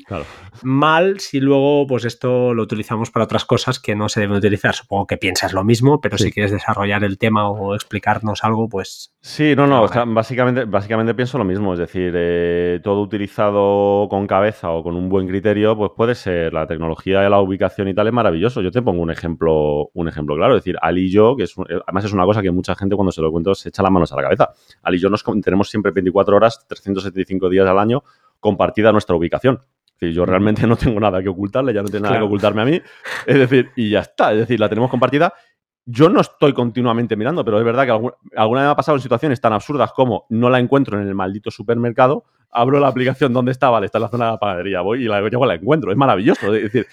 mal 0.62 1.20
si 1.20 1.40
luego 1.40 1.86
pues 1.86 2.04
esto 2.04 2.52
lo 2.52 2.62
utilizamos 2.62 3.10
para 3.10 3.24
otras 3.24 3.44
cosas 3.44 3.78
que 3.78 3.94
no 3.94 4.08
se 4.08 4.20
deben 4.20 4.36
utilizar. 4.36 4.74
Supongo 4.74 5.06
que 5.06 5.16
piensas 5.16 5.52
lo 5.52 5.64
mismo, 5.64 6.00
pero 6.00 6.18
si 6.18 6.32
quieres 6.32 6.52
desarrollar 6.52 7.04
el 7.04 7.18
tema 7.18 7.48
o 7.48 7.74
explicarnos 7.74 8.42
algo, 8.44 8.68
pues... 8.68 9.14
Sí, 9.20 9.54
no, 9.56 9.66
no, 9.66 9.86
básicamente, 10.08 10.64
básicamente 10.64 11.14
pienso 11.14 11.38
lo 11.38 11.44
mismo, 11.44 11.72
es 11.72 11.78
decir, 11.78 12.12
eh, 12.14 12.80
todo 12.82 13.00
utilizado 13.00 14.08
con 14.08 14.26
cabeza 14.26 14.70
o 14.70 14.82
con 14.82 14.96
un 14.96 15.08
buen 15.08 15.26
criterio, 15.28 15.76
pues 15.76 15.92
puede 15.96 16.14
ser 16.14 16.52
la 16.52 16.66
tecnología 16.66 17.20
de 17.20 17.30
la 17.30 17.40
ubicación 17.40 17.88
y 17.88 17.94
tal 17.94 18.08
es 18.08 18.12
maravilloso. 18.12 18.60
Yo 18.60 18.70
te 18.70 18.82
pongo 18.82 19.02
un 19.02 19.10
ejemplo, 19.10 19.90
un 19.94 20.08
ejemplo 20.08 20.34
claro, 20.36 20.56
es 20.56 20.64
decir, 20.64 20.76
Ali 20.82 21.06
y 21.06 21.10
yo, 21.10 21.36
que 21.36 21.44
es, 21.44 21.54
además 21.86 22.04
es 22.04 22.12
una 22.12 22.24
cosa 22.24 22.42
que 22.42 22.50
mucha 22.50 22.74
gente 22.74 22.96
cuando 22.96 23.12
se 23.12 23.22
lo 23.22 23.30
cuento 23.30 23.54
se 23.54 23.68
echa 23.68 23.82
las 23.82 23.92
manos 23.92 24.12
a 24.12 24.16
la 24.16 24.22
cabeza. 24.22 24.50
Ali 24.82 24.96
y 24.96 25.00
yo 25.00 25.08
nos 25.08 25.24
tenemos 25.42 25.68
siempre 25.68 25.92
24 25.92 26.36
horas, 26.36 26.66
375 26.68 27.48
días 27.48 27.68
al 27.68 27.78
año 27.78 28.02
compartida 28.44 28.92
nuestra 28.92 29.16
ubicación. 29.16 29.58
Es 29.86 30.00
decir, 30.00 30.14
yo 30.14 30.26
realmente 30.26 30.66
no 30.66 30.76
tengo 30.76 31.00
nada 31.00 31.22
que 31.22 31.30
ocultarle, 31.30 31.72
ya 31.72 31.82
no 31.82 31.88
tiene 31.88 32.04
nada 32.04 32.18
que 32.18 32.24
ocultarme 32.24 32.60
a 32.60 32.64
mí. 32.66 32.80
Es 33.26 33.38
decir, 33.38 33.70
y 33.74 33.88
ya 33.88 34.00
está. 34.00 34.32
Es 34.32 34.40
decir, 34.40 34.60
la 34.60 34.68
tenemos 34.68 34.90
compartida. 34.90 35.32
Yo 35.86 36.10
no 36.10 36.20
estoy 36.20 36.52
continuamente 36.52 37.16
mirando, 37.16 37.42
pero 37.42 37.58
es 37.58 37.64
verdad 37.64 37.84
que 37.86 37.90
alguna, 37.90 38.12
vez 38.60 38.66
me 38.66 38.72
ha 38.72 38.76
pasado 38.76 38.96
en 38.96 39.02
situaciones 39.02 39.40
tan 39.40 39.54
absurdas 39.54 39.92
como 39.92 40.26
no 40.28 40.50
la 40.50 40.58
encuentro 40.58 41.00
en 41.00 41.08
el 41.08 41.14
maldito 41.14 41.50
supermercado, 41.50 42.24
abro 42.50 42.80
la 42.80 42.88
aplicación 42.88 43.32
donde 43.32 43.52
está, 43.52 43.70
vale, 43.70 43.86
está 43.86 43.96
en 43.98 44.02
la 44.02 44.08
zona 44.08 44.24
de 44.26 44.30
la 44.32 44.38
panadería, 44.38 44.80
voy 44.82 45.04
y 45.04 45.08
la, 45.08 45.22
la 45.22 45.54
encuentro. 45.54 45.90
Es 45.90 45.96
maravilloso. 45.96 46.54
Es 46.54 46.70
decir, 46.70 46.86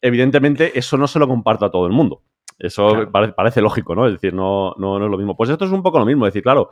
evidentemente 0.00 0.78
eso 0.78 0.96
no 0.96 1.06
se 1.06 1.18
lo 1.18 1.28
comparto 1.28 1.66
a 1.66 1.70
todo 1.70 1.86
el 1.86 1.92
mundo. 1.92 2.22
Eso 2.58 3.10
parece, 3.10 3.60
lógico, 3.60 3.94
¿no? 3.94 4.06
Es 4.06 4.14
decir, 4.14 4.32
no, 4.32 4.74
no, 4.78 4.98
no 4.98 5.04
es 5.04 5.10
lo 5.10 5.18
mismo. 5.18 5.36
Pues 5.36 5.50
esto 5.50 5.66
es 5.66 5.70
un 5.70 5.82
poco 5.82 5.98
lo 5.98 6.06
mismo. 6.06 6.26
Es 6.26 6.32
decir, 6.32 6.42
claro, 6.42 6.70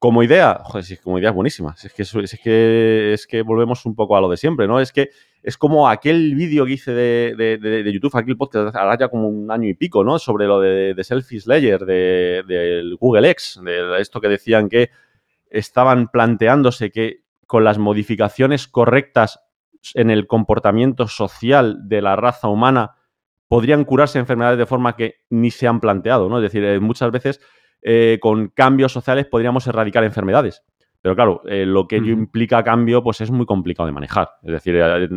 como 0.00 0.22
idea, 0.22 0.62
joder, 0.64 0.82
sí, 0.82 0.96
como 0.96 1.18
idea 1.18 1.28
es 1.28 1.34
buenísima. 1.34 1.74
Es 1.84 1.92
que, 1.92 2.02
es, 2.02 2.40
que, 2.42 3.12
es 3.12 3.26
que 3.26 3.42
volvemos 3.42 3.84
un 3.84 3.94
poco 3.94 4.16
a 4.16 4.20
lo 4.22 4.30
de 4.30 4.38
siempre, 4.38 4.66
¿no? 4.66 4.80
Es 4.80 4.92
que 4.92 5.10
es 5.42 5.58
como 5.58 5.90
aquel 5.90 6.34
vídeo 6.34 6.64
que 6.64 6.72
hice 6.72 6.92
de, 6.92 7.34
de, 7.36 7.92
YouTube, 7.92 8.16
aquel 8.16 8.38
podcast, 8.38 8.74
ahora 8.74 8.96
ya 8.98 9.08
como 9.08 9.28
un 9.28 9.50
año 9.50 9.68
y 9.68 9.74
pico, 9.74 10.02
¿no? 10.02 10.18
Sobre 10.18 10.46
lo 10.46 10.58
de, 10.58 10.96
Selfies 11.04 11.46
Layer, 11.46 11.84
del 11.84 12.96
Google 12.96 13.28
X, 13.28 13.60
de 13.62 14.00
esto 14.00 14.22
que 14.22 14.28
decían 14.28 14.70
que 14.70 14.88
estaban 15.50 16.08
planteándose 16.08 16.90
que 16.90 17.24
con 17.46 17.64
las 17.64 17.76
modificaciones 17.76 18.68
correctas 18.68 19.40
en 19.92 20.08
el 20.10 20.26
comportamiento 20.26 21.08
social 21.08 21.76
de 21.88 22.00
la 22.00 22.16
raza 22.16 22.48
humana 22.48 22.94
podrían 23.48 23.84
curarse 23.84 24.18
enfermedades 24.18 24.56
de 24.56 24.64
forma 24.64 24.96
que 24.96 25.16
ni 25.28 25.50
se 25.50 25.66
han 25.66 25.78
planteado, 25.78 26.30
¿no? 26.30 26.38
Es 26.38 26.44
decir, 26.44 26.64
eh, 26.64 26.80
muchas 26.80 27.10
veces 27.10 27.40
eh, 27.82 28.18
con 28.20 28.48
cambios 28.48 28.92
sociales 28.92 29.26
podríamos 29.26 29.66
erradicar 29.66 30.04
enfermedades. 30.04 30.62
Pero 31.02 31.14
claro, 31.14 31.42
eh, 31.46 31.64
lo 31.64 31.88
que 31.88 31.96
implica 31.96 32.62
cambio 32.62 33.02
pues 33.02 33.20
es 33.22 33.30
muy 33.30 33.46
complicado 33.46 33.86
de 33.86 33.92
manejar. 33.92 34.28
Es 34.42 34.52
decir, 34.52 34.76
eh, 34.76 35.08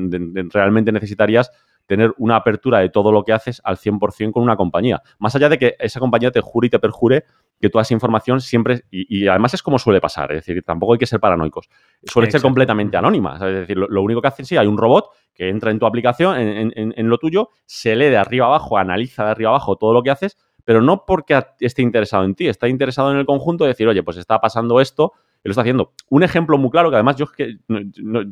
realmente 0.52 0.92
necesitarías 0.92 1.52
tener 1.86 2.14
una 2.18 2.38
apertura 2.38 2.80
de 2.80 2.90
todo 2.90 3.12
lo 3.12 3.24
que 3.24 3.34
haces 3.34 3.62
al 3.64 3.78
100% 3.78 4.32
con 4.32 4.44
una 4.44 4.56
compañía. 4.56 5.02
Más 5.20 5.36
allá 5.36 5.50
de 5.50 5.58
que 5.58 5.76
esa 5.80 6.00
compañía 6.00 6.32
te 6.32 6.40
jure 6.42 6.68
y 6.68 6.70
te 6.70 6.80
perjure 6.80 7.26
que 7.60 7.70
toda 7.70 7.82
esa 7.82 7.94
información 7.94 8.42
siempre, 8.42 8.84
y, 8.90 9.28
además 9.28 9.54
es 9.54 9.64
como 9.64 9.80
suele 9.80 10.02
pasar, 10.02 10.32
es 10.32 10.46
decir, 10.46 10.64
tampoco 10.64 10.94
hay 10.94 11.00
que 11.00 11.06
ser 11.06 11.20
paranoicos, 11.20 11.70
suele 12.04 12.30
ser 12.30 12.42
completamente 12.42 12.98
anónima. 12.98 13.36
Es 13.36 13.42
decir, 13.42 13.78
lo, 13.78 14.02
único 14.02 14.22
que 14.22 14.28
hacen, 14.28 14.46
sí, 14.46 14.58
hay 14.58 14.68
un 14.68 14.78
robot 14.78 15.10
que 15.34 15.50
entra 15.50 15.72
en 15.72 15.80
tu 15.80 15.86
aplicación, 15.86 16.38
en, 16.38 17.10
lo 17.10 17.18
tuyo, 17.18 17.50
se 17.66 17.96
lee 17.96 18.10
de 18.10 18.18
arriba 18.18 18.48
abajo, 18.48 18.78
analiza 18.78 19.26
de 19.26 19.32
arriba 19.32 19.50
abajo 19.52 19.78
todo 19.78 19.94
lo 19.94 20.04
que 20.04 20.12
haces, 20.12 20.38
pero 20.66 20.82
no 20.82 21.06
porque 21.06 21.42
esté 21.60 21.82
interesado 21.82 22.24
en 22.24 22.36
ti, 22.36 22.48
está 22.48 22.68
interesado 22.68 23.12
en 23.12 23.18
el 23.18 23.26
conjunto 23.26 23.64
de 23.64 23.70
decir, 23.70 23.88
oye, 23.88 24.04
pues 24.04 24.18
está 24.18 24.40
pasando 24.40 24.80
esto 24.80 25.14
y 25.44 25.50
lo 25.50 25.52
está 25.52 25.62
haciendo. 25.62 25.94
Un 26.10 26.24
ejemplo 26.24 26.58
muy 26.58 26.70
claro, 26.70 26.90
que 26.90 26.96
además 26.96 27.18
yo 27.18 27.28
que 27.28 27.58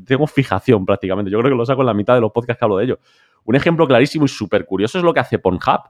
tengo 0.05 0.27
fijación 0.27 0.86
prácticamente, 0.86 1.32
yo 1.32 1.39
creo 1.39 1.51
que 1.51 1.57
lo 1.57 1.65
saco 1.65 1.82
en 1.82 1.88
la 1.88 1.93
mitad 1.93 2.15
de 2.15 2.21
los 2.21 2.32
podcasts 2.32 2.59
que 2.59 2.65
hablo 2.65 2.77
de 2.77 2.86
ello. 2.86 2.99
Un 3.43 3.55
ejemplo 3.55 3.88
clarísimo 3.88 4.25
y 4.25 4.27
súper 4.27 4.65
curioso 4.65 4.97
es 4.97 5.03
lo 5.03 5.13
que 5.13 5.19
hace 5.19 5.39
Pornhub. 5.39 5.82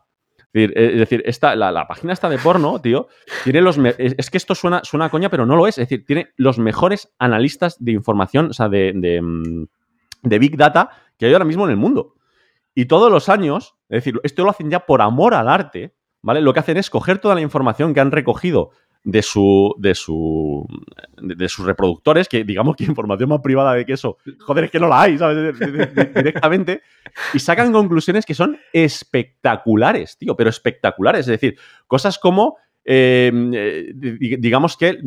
Es 0.53 0.99
decir, 0.99 1.23
esta, 1.25 1.55
la, 1.55 1.87
página 1.87 2.11
esta 2.11 2.27
de 2.27 2.37
porno, 2.37 2.81
tío, 2.81 3.07
tiene 3.45 3.61
los... 3.61 3.77
Es, 3.77 4.29
que 4.29 4.37
esto 4.37 4.53
suena, 4.53 4.81
suena 4.83 5.05
a 5.05 5.09
coña, 5.09 5.29
pero 5.29 5.45
no 5.45 5.55
lo 5.55 5.65
es. 5.65 5.77
Es 5.77 5.87
decir, 5.87 6.05
tiene 6.05 6.33
los 6.35 6.59
mejores 6.59 7.13
analistas 7.19 7.77
de 7.79 7.93
información, 7.93 8.47
o 8.49 8.53
sea, 8.53 8.67
de, 8.67 8.91
de, 8.93 9.21
mm, 9.21 9.67
de 10.23 10.39
Big 10.39 10.57
Data 10.57 10.89
que 11.17 11.27
hay 11.27 11.33
ahora 11.33 11.45
mismo 11.45 11.65
en 11.65 11.71
el 11.71 11.77
mundo. 11.77 12.15
Y 12.75 12.85
todos 12.85 13.11
los 13.11 13.29
años, 13.29 13.75
es 13.89 14.03
decir, 14.03 14.19
esto 14.23 14.43
lo 14.43 14.49
hacen 14.49 14.69
ya 14.69 14.81
por 14.81 15.01
amor 15.01 15.35
al 15.35 15.47
arte, 15.47 15.93
¿vale? 16.21 16.41
Lo 16.41 16.53
que 16.53 16.59
hacen 16.59 16.77
es 16.77 16.89
coger 16.89 17.19
toda 17.19 17.35
la 17.35 17.41
información 17.41 17.93
que 17.93 17.99
han 17.99 18.11
recogido 18.11 18.71
de 19.03 19.23
su 19.23 19.73
de 19.79 19.95
su 19.95 20.65
de, 21.17 21.49
sus 21.49 21.65
reproductores, 21.65 22.27
que 22.27 22.43
digamos 22.43 22.75
que 22.75 22.83
información 22.85 23.29
más 23.29 23.41
privada 23.41 23.73
de 23.73 23.85
que 23.85 23.93
eso, 23.93 24.17
joder, 24.39 24.65
es 24.65 24.71
que 24.71 24.79
no 24.79 24.87
la 24.87 25.01
hay, 25.01 25.17
¿sabes? 25.17 25.57
Directamente, 26.13 26.81
y 27.33 27.39
sacan 27.39 27.71
conclusiones 27.71 28.25
que 28.25 28.35
son 28.35 28.57
espectaculares, 28.73 30.17
tío, 30.17 30.35
pero 30.35 30.49
espectaculares, 30.49 31.21
es 31.21 31.39
decir, 31.39 31.57
cosas 31.87 32.19
como 32.19 32.57
eh, 32.83 33.91
digamos 33.93 34.75
que 34.75 34.97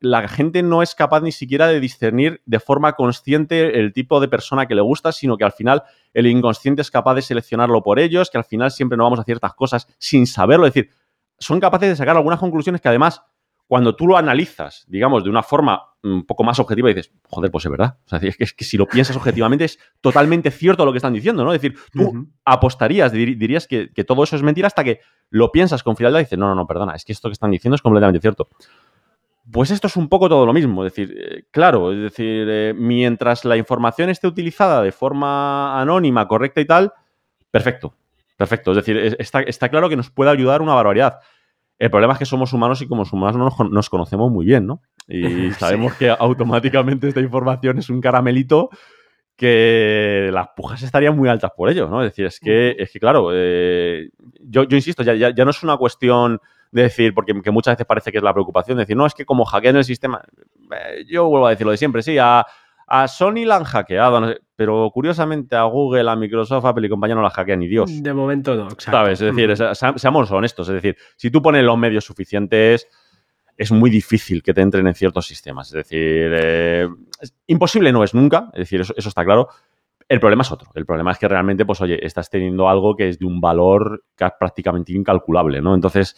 la 0.00 0.28
gente 0.28 0.62
no 0.62 0.82
es 0.82 0.94
capaz 0.94 1.22
ni 1.22 1.32
siquiera 1.32 1.66
de 1.66 1.80
discernir 1.80 2.42
de 2.44 2.60
forma 2.60 2.92
consciente 2.92 3.78
el 3.78 3.92
tipo 3.92 4.20
de 4.20 4.28
persona 4.28 4.66
que 4.66 4.74
le 4.74 4.82
gusta, 4.82 5.12
sino 5.12 5.36
que 5.38 5.44
al 5.44 5.52
final 5.52 5.82
el 6.12 6.26
inconsciente 6.26 6.82
es 6.82 6.90
capaz 6.90 7.14
de 7.14 7.22
seleccionarlo 7.22 7.82
por 7.82 7.98
ellos, 7.98 8.30
que 8.30 8.38
al 8.38 8.44
final 8.44 8.70
siempre 8.70 8.98
no 8.98 9.04
vamos 9.04 9.20
a 9.20 9.24
ciertas 9.24 9.54
cosas 9.54 9.88
sin 9.98 10.26
saberlo. 10.26 10.66
Es 10.66 10.74
decir, 10.74 10.90
son 11.38 11.58
capaces 11.60 11.88
de 11.88 11.96
sacar 11.96 12.16
algunas 12.16 12.38
conclusiones 12.38 12.80
que 12.80 12.88
además 12.88 13.22
cuando 13.66 13.96
tú 13.96 14.06
lo 14.06 14.18
analizas, 14.18 14.84
digamos, 14.88 15.24
de 15.24 15.30
una 15.30 15.42
forma 15.42 15.91
un 16.02 16.24
poco 16.24 16.44
más 16.44 16.58
objetiva, 16.58 16.88
dices, 16.88 17.12
joder, 17.28 17.50
pues 17.50 17.64
es 17.64 17.70
verdad. 17.70 17.98
O 18.06 18.08
sea, 18.08 18.18
es 18.22 18.36
que, 18.36 18.44
es 18.44 18.52
que 18.52 18.64
si 18.64 18.76
lo 18.76 18.86
piensas 18.86 19.16
objetivamente 19.16 19.64
es 19.64 19.78
totalmente 20.00 20.50
cierto 20.50 20.84
lo 20.84 20.92
que 20.92 20.98
están 20.98 21.12
diciendo, 21.12 21.44
¿no? 21.44 21.52
Es 21.52 21.60
decir, 21.60 21.78
tú 21.92 22.28
apostarías, 22.44 23.12
dirías 23.12 23.66
que, 23.66 23.88
todo 24.06 24.24
eso 24.24 24.36
es 24.36 24.42
mentira 24.42 24.66
hasta 24.66 24.84
que 24.84 25.00
lo 25.30 25.52
piensas 25.52 25.82
con 25.82 25.96
frialdad 25.96 26.20
y 26.20 26.24
dices, 26.24 26.38
no, 26.38 26.48
no, 26.48 26.54
no, 26.54 26.66
perdona, 26.66 26.94
es 26.94 27.04
que 27.04 27.12
esto 27.12 27.28
que 27.28 27.34
están 27.34 27.50
diciendo 27.50 27.76
es 27.76 27.82
completamente 27.82 28.20
cierto. 28.20 28.48
Pues 29.50 29.70
esto 29.70 29.88
es 29.88 29.96
un 29.96 30.08
poco 30.08 30.28
todo 30.28 30.46
lo 30.46 30.52
mismo. 30.52 30.84
Es 30.84 30.94
decir, 30.94 31.16
eh, 31.18 31.44
claro, 31.50 31.92
es 31.92 32.00
decir, 32.00 32.46
eh, 32.48 32.74
mientras 32.76 33.44
la 33.44 33.56
información 33.56 34.08
esté 34.08 34.26
utilizada 34.26 34.82
de 34.82 34.92
forma 34.92 35.80
anónima, 35.80 36.28
correcta 36.28 36.60
y 36.60 36.64
tal, 36.64 36.92
perfecto. 37.50 37.94
Perfecto. 38.36 38.70
Es 38.72 38.76
decir, 38.76 39.16
está, 39.18 39.40
está 39.40 39.68
claro 39.68 39.88
que 39.88 39.96
nos 39.96 40.10
puede 40.10 40.30
ayudar 40.30 40.62
una 40.62 40.74
barbaridad. 40.74 41.18
El 41.82 41.90
problema 41.90 42.12
es 42.12 42.18
que 42.20 42.26
somos 42.26 42.52
humanos 42.52 42.80
y 42.80 42.86
como 42.86 43.02
humanos 43.10 43.36
no 43.58 43.68
nos, 43.68 43.90
conocemos 43.90 44.30
muy 44.30 44.46
bien, 44.46 44.66
¿no? 44.66 44.82
Y 45.08 45.50
sabemos 45.58 45.94
que 45.94 46.10
automáticamente 46.10 47.08
esta 47.08 47.20
información 47.20 47.78
es 47.78 47.90
un 47.90 48.00
caramelito 48.00 48.70
que 49.36 50.30
las 50.32 50.48
pujas 50.54 50.82
estarían 50.82 51.16
muy 51.16 51.28
altas 51.28 51.50
por 51.56 51.68
ello, 51.68 51.88
¿no? 51.88 52.02
Es 52.02 52.12
decir, 52.12 52.26
es 52.26 52.38
que, 52.38 52.76
es 52.78 52.92
que 52.92 53.00
claro, 53.00 53.30
eh, 53.32 54.10
yo, 54.40 54.64
insisto, 54.70 55.02
ya, 55.02 55.14
ya, 55.14 55.44
no 55.44 55.50
es 55.50 55.62
una 55.62 55.76
cuestión 55.76 56.40
de 56.70 56.82
decir, 56.82 57.12
porque 57.12 57.34
muchas 57.50 57.74
veces 57.74 57.86
parece 57.86 58.12
que 58.12 58.18
es 58.18 58.24
la 58.24 58.32
preocupación, 58.32 58.76
de 58.76 58.82
decir, 58.82 58.96
no, 58.96 59.06
es 59.06 59.14
que 59.14 59.24
como 59.24 59.44
hackean 59.44 59.76
el 59.76 59.84
sistema, 59.84 60.22
eh, 60.70 61.04
yo 61.08 61.26
vuelvo 61.28 61.46
a 61.46 61.50
decir 61.50 61.66
lo 61.66 61.72
de 61.72 61.76
siempre, 61.76 62.02
sí, 62.02 62.18
a, 62.18 62.46
a 62.86 63.08
Sony 63.08 63.44
la 63.46 63.56
han 63.56 63.64
hackeado, 63.64 64.34
pero 64.54 64.90
curiosamente 64.92 65.56
a 65.56 65.64
Google, 65.64 66.10
a 66.10 66.14
Microsoft, 66.14 66.64
Apple 66.64 66.86
y 66.86 66.90
compañía 66.90 67.16
no 67.16 67.22
la 67.22 67.30
hackean 67.30 67.60
ni 67.60 67.66
Dios. 67.66 68.02
De 68.02 68.12
momento 68.12 68.54
no, 68.54 68.64
exacto. 68.64 68.92
¿Sabes? 68.92 69.20
Es 69.20 69.34
decir, 69.34 69.56
seamos 69.96 70.30
honestos. 70.30 70.68
Es 70.68 70.74
decir, 70.74 70.96
si 71.16 71.30
tú 71.30 71.40
pones 71.40 71.64
los 71.64 71.78
medios 71.78 72.04
suficientes, 72.04 72.86
es 73.56 73.70
muy 73.72 73.90
difícil 73.90 74.42
que 74.42 74.54
te 74.54 74.60
entren 74.60 74.86
en 74.86 74.94
ciertos 74.94 75.26
sistemas. 75.26 75.68
Es 75.68 75.74
decir, 75.74 76.32
eh, 76.34 76.88
imposible 77.46 77.92
no 77.92 78.04
es 78.04 78.14
nunca, 78.14 78.50
es 78.52 78.60
decir, 78.60 78.80
eso, 78.80 78.94
eso, 78.96 79.08
está 79.08 79.24
claro. 79.24 79.48
El 80.08 80.20
problema 80.20 80.42
es 80.42 80.52
otro. 80.52 80.70
El 80.74 80.84
problema 80.84 81.12
es 81.12 81.18
que 81.18 81.28
realmente, 81.28 81.64
pues 81.64 81.80
oye, 81.80 82.04
estás 82.04 82.28
teniendo 82.28 82.68
algo 82.68 82.96
que 82.96 83.08
es 83.08 83.18
de 83.18 83.24
un 83.24 83.40
valor 83.40 84.04
prácticamente 84.38 84.92
incalculable, 84.92 85.60
¿no? 85.60 85.74
Entonces, 85.74 86.16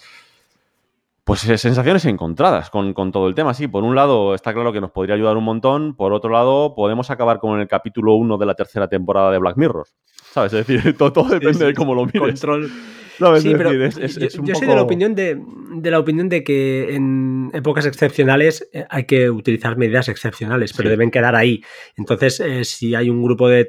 pues 1.25 1.49
eh, 1.49 1.59
sensaciones 1.59 2.05
encontradas 2.05 2.71
con, 2.71 2.95
todo 3.13 3.29
el 3.29 3.35
tema. 3.35 3.55
Sí, 3.55 3.67
por 3.67 3.83
un 3.83 3.95
lado 3.95 4.35
está 4.35 4.53
claro 4.53 4.73
que 4.73 4.81
nos 4.81 4.91
podría 4.91 5.15
ayudar 5.15 5.37
un 5.37 5.45
montón, 5.45 5.97
por 5.97 6.13
otro 6.13 6.31
lado 6.31 6.75
podemos 6.75 7.11
acabar 7.11 7.39
con 7.39 7.61
el 7.61 7.67
capítulo 7.67 8.15
1 8.15 8.37
de 8.37 8.47
la 8.47 8.55
tercera 8.55 8.89
temporada 8.89 9.31
de 9.31 9.39
Black 9.39 9.57
Mirror. 9.57 9.87
¿Sabes? 10.33 10.53
Es 10.53 10.67
decir, 10.67 10.97
todo, 10.99 11.25
depende 11.25 11.67
de 11.67 11.75
cómo 11.75 11.95
lo 11.95 12.05
mires. 12.05 12.41
Control. 12.41 12.71
Sí, 13.41 13.55
pero 13.57 13.73
yo, 13.73 14.55
soy 14.55 14.67
de 14.67 14.75
la 14.75 14.83
opinión 14.83 15.15
de, 15.15 15.39
la 15.85 16.01
opinión 16.01 16.29
de 16.29 16.43
que 16.43 16.95
en 16.95 17.51
épocas 17.53 17.87
excepcionales 17.87 18.69
eh, 18.73 18.85
hay 18.91 19.05
que 19.05 19.31
utilizar 19.31 19.77
medidas 19.77 20.09
excepcionales, 20.09 20.73
pero 20.73 20.91
deben 20.91 21.13
quedar 21.13 21.37
ahí. 21.37 21.63
Entonces, 21.97 22.41
eh, 22.41 22.65
si 22.65 22.95
hay 22.95 23.11
un 23.11 23.23
grupo 23.23 23.49
de 23.49 23.67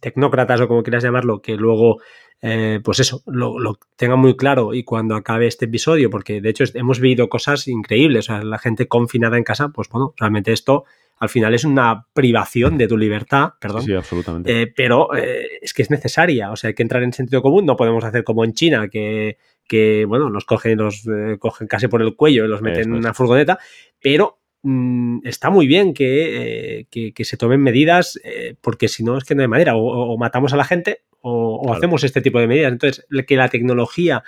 tecnócratas 0.00 0.62
o 0.62 0.68
como 0.68 0.82
quieras 0.82 1.04
llamarlo, 1.04 1.42
que 1.42 1.56
luego, 1.56 1.98
eh, 2.40 2.80
pues 2.84 3.00
eso, 3.00 3.22
lo, 3.26 3.58
lo, 3.58 3.78
tengan 3.96 4.20
muy 4.20 4.36
claro 4.36 4.72
y 4.74 4.84
cuando 4.84 5.16
acabe 5.16 5.46
este 5.46 5.64
episodio, 5.64 6.10
porque 6.10 6.40
de 6.40 6.50
hecho 6.50 6.64
hemos 6.74 7.00
vivido 7.00 7.28
cosas 7.28 7.66
increíbles, 7.66 8.26
o 8.26 8.34
sea, 8.34 8.44
la 8.44 8.58
gente 8.58 8.86
confinada 8.86 9.36
en 9.36 9.44
casa, 9.44 9.70
pues 9.70 9.88
bueno, 9.88 10.14
realmente 10.16 10.52
esto 10.52 10.84
al 11.20 11.28
final 11.28 11.54
es 11.54 11.64
una 11.64 12.06
privación 12.12 12.78
de 12.78 12.86
tu 12.86 12.96
libertad, 12.96 13.50
perdón. 13.60 13.82
Sí, 13.82 13.92
absolutamente. 13.92 14.62
Eh, 14.62 14.72
pero 14.74 15.14
eh, 15.16 15.46
es 15.60 15.74
que 15.74 15.82
es 15.82 15.90
necesaria, 15.90 16.52
o 16.52 16.56
sea, 16.56 16.68
hay 16.68 16.74
que 16.74 16.82
entrar 16.82 17.02
en 17.02 17.12
sentido 17.12 17.42
común, 17.42 17.66
no 17.66 17.76
podemos 17.76 18.04
hacer 18.04 18.22
como 18.24 18.44
en 18.44 18.52
China, 18.52 18.88
que, 18.88 19.38
que 19.66 20.04
bueno, 20.04 20.30
nos 20.30 20.44
cogen, 20.44 20.78
los 20.78 21.06
eh, 21.06 21.36
cogen 21.38 21.66
casi 21.66 21.88
por 21.88 22.02
el 22.02 22.14
cuello 22.14 22.44
y 22.44 22.48
los 22.48 22.62
meten 22.62 22.84
en 22.84 22.92
una 22.94 23.14
furgoneta, 23.14 23.58
pero 24.00 24.37
mm, 24.62 25.20
está 25.24 25.50
muy 25.50 25.66
bien 25.66 25.94
que, 25.94 26.86
que, 26.90 27.12
que, 27.12 27.24
se 27.24 27.36
tomen 27.36 27.60
medidas, 27.60 28.20
porque 28.60 28.88
si 28.88 29.04
no 29.04 29.18
es 29.18 29.24
que 29.24 29.34
no 29.34 29.42
hay 29.42 29.48
manera, 29.48 29.76
o, 29.76 30.12
o 30.12 30.18
matamos 30.18 30.52
a 30.52 30.56
la 30.56 30.64
gente 30.64 31.02
o, 31.20 31.60
claro. 31.62 31.76
hacemos 31.76 32.04
este 32.04 32.20
tipo 32.20 32.38
de 32.38 32.46
medidas. 32.46 32.72
Entonces, 32.72 33.06
que 33.26 33.36
la 33.36 33.48
tecnología 33.48 34.22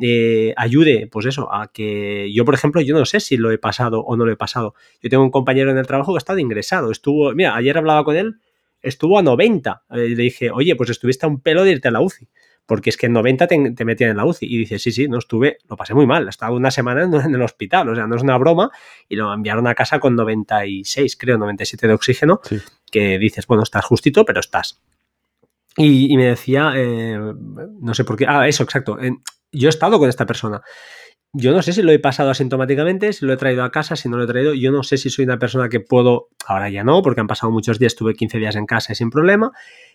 eh, 0.00 0.52
ayude, 0.56 1.08
pues 1.10 1.26
eso, 1.26 1.52
a 1.52 1.70
que 1.72 2.32
yo, 2.32 2.44
por 2.44 2.54
ejemplo, 2.54 2.80
yo 2.80 2.96
no 2.96 3.04
sé 3.04 3.20
si 3.20 3.36
lo 3.36 3.50
he 3.50 3.58
pasado 3.58 4.00
o 4.00 4.16
no 4.16 4.24
lo 4.24 4.32
he 4.32 4.36
pasado. 4.36 4.74
Yo 5.02 5.10
tengo 5.10 5.24
un 5.24 5.30
compañero 5.30 5.70
en 5.70 5.78
el 5.78 5.86
trabajo 5.86 6.12
que 6.12 6.16
ha 6.16 6.18
estado 6.18 6.38
ingresado. 6.38 6.90
Estuvo, 6.90 7.32
mira, 7.32 7.56
ayer 7.56 7.76
hablaba 7.78 8.04
con 8.04 8.16
él, 8.16 8.36
estuvo 8.82 9.18
a 9.18 9.22
90. 9.22 9.84
Eh, 9.90 9.96
le 9.96 10.22
dije, 10.22 10.50
oye, 10.50 10.76
pues 10.76 10.90
estuviste 10.90 11.26
a 11.26 11.28
un 11.28 11.40
pelo 11.40 11.64
de 11.64 11.72
irte 11.72 11.88
a 11.88 11.92
la 11.92 12.00
UCI. 12.00 12.28
Porque 12.66 12.90
es 12.90 12.96
que 12.96 13.06
en 13.06 13.12
90 13.12 13.46
te, 13.46 13.70
te, 13.72 13.84
metían 13.84 14.10
en 14.10 14.16
la 14.16 14.24
UCI. 14.24 14.46
Y 14.46 14.58
dice, 14.58 14.78
sí, 14.78 14.90
sí, 14.90 15.08
no 15.08 15.18
estuve, 15.18 15.58
lo 15.68 15.76
pasé 15.76 15.94
muy 15.94 16.06
mal. 16.06 16.28
Estaba 16.28 16.54
una 16.54 16.70
semana 16.70 17.02
en 17.02 17.34
el 17.34 17.42
hospital, 17.42 17.88
o 17.88 17.94
sea, 17.94 18.06
no 18.06 18.16
es 18.16 18.22
una 18.22 18.38
broma. 18.38 18.70
Y 19.08 19.16
lo 19.16 19.32
enviaron 19.32 19.66
a 19.66 19.74
casa 19.74 19.98
con 19.98 20.16
96, 20.16 21.16
creo, 21.16 21.38
97 21.38 21.86
de 21.86 21.94
oxígeno. 21.94 22.40
Sí. 22.42 22.58
Que 22.90 23.18
dices, 23.18 23.46
bueno, 23.46 23.62
estás 23.62 23.84
justito, 23.84 24.24
pero 24.24 24.40
estás. 24.40 24.80
Y, 25.76 26.12
y 26.12 26.16
me 26.16 26.26
decía, 26.26 26.72
eh, 26.76 27.18
no 27.80 27.94
sé 27.94 28.04
por 28.04 28.16
qué, 28.16 28.26
ah, 28.28 28.46
eso, 28.46 28.62
exacto, 28.62 29.00
eh, 29.00 29.10
yo 29.50 29.68
he 29.68 29.70
estado 29.70 29.98
con 29.98 30.08
esta 30.08 30.26
persona. 30.26 30.62
Yo 31.36 31.50
no 31.50 31.62
sé 31.62 31.72
si 31.72 31.82
lo 31.82 31.90
he 31.90 31.98
pasado 31.98 32.30
asintomáticamente, 32.30 33.12
si 33.12 33.26
lo 33.26 33.32
he 33.32 33.36
traído 33.36 33.64
a 33.64 33.72
casa, 33.72 33.96
si 33.96 34.08
no 34.08 34.16
lo 34.16 34.22
he 34.22 34.26
traído. 34.28 34.54
Yo 34.54 34.70
no 34.70 34.84
sé 34.84 34.98
si 34.98 35.10
soy 35.10 35.24
una 35.24 35.40
persona 35.40 35.68
que 35.68 35.80
puedo, 35.80 36.28
ahora 36.46 36.70
ya 36.70 36.84
no, 36.84 37.02
porque 37.02 37.20
han 37.20 37.26
pasado 37.26 37.50
muchos 37.50 37.80
días, 37.80 37.92
estuve 37.92 38.14
15 38.14 38.38
días 38.38 38.54
en 38.54 38.66
casa 38.66 38.92
y 38.92 38.94
sin 38.94 39.10
problema, 39.10 39.50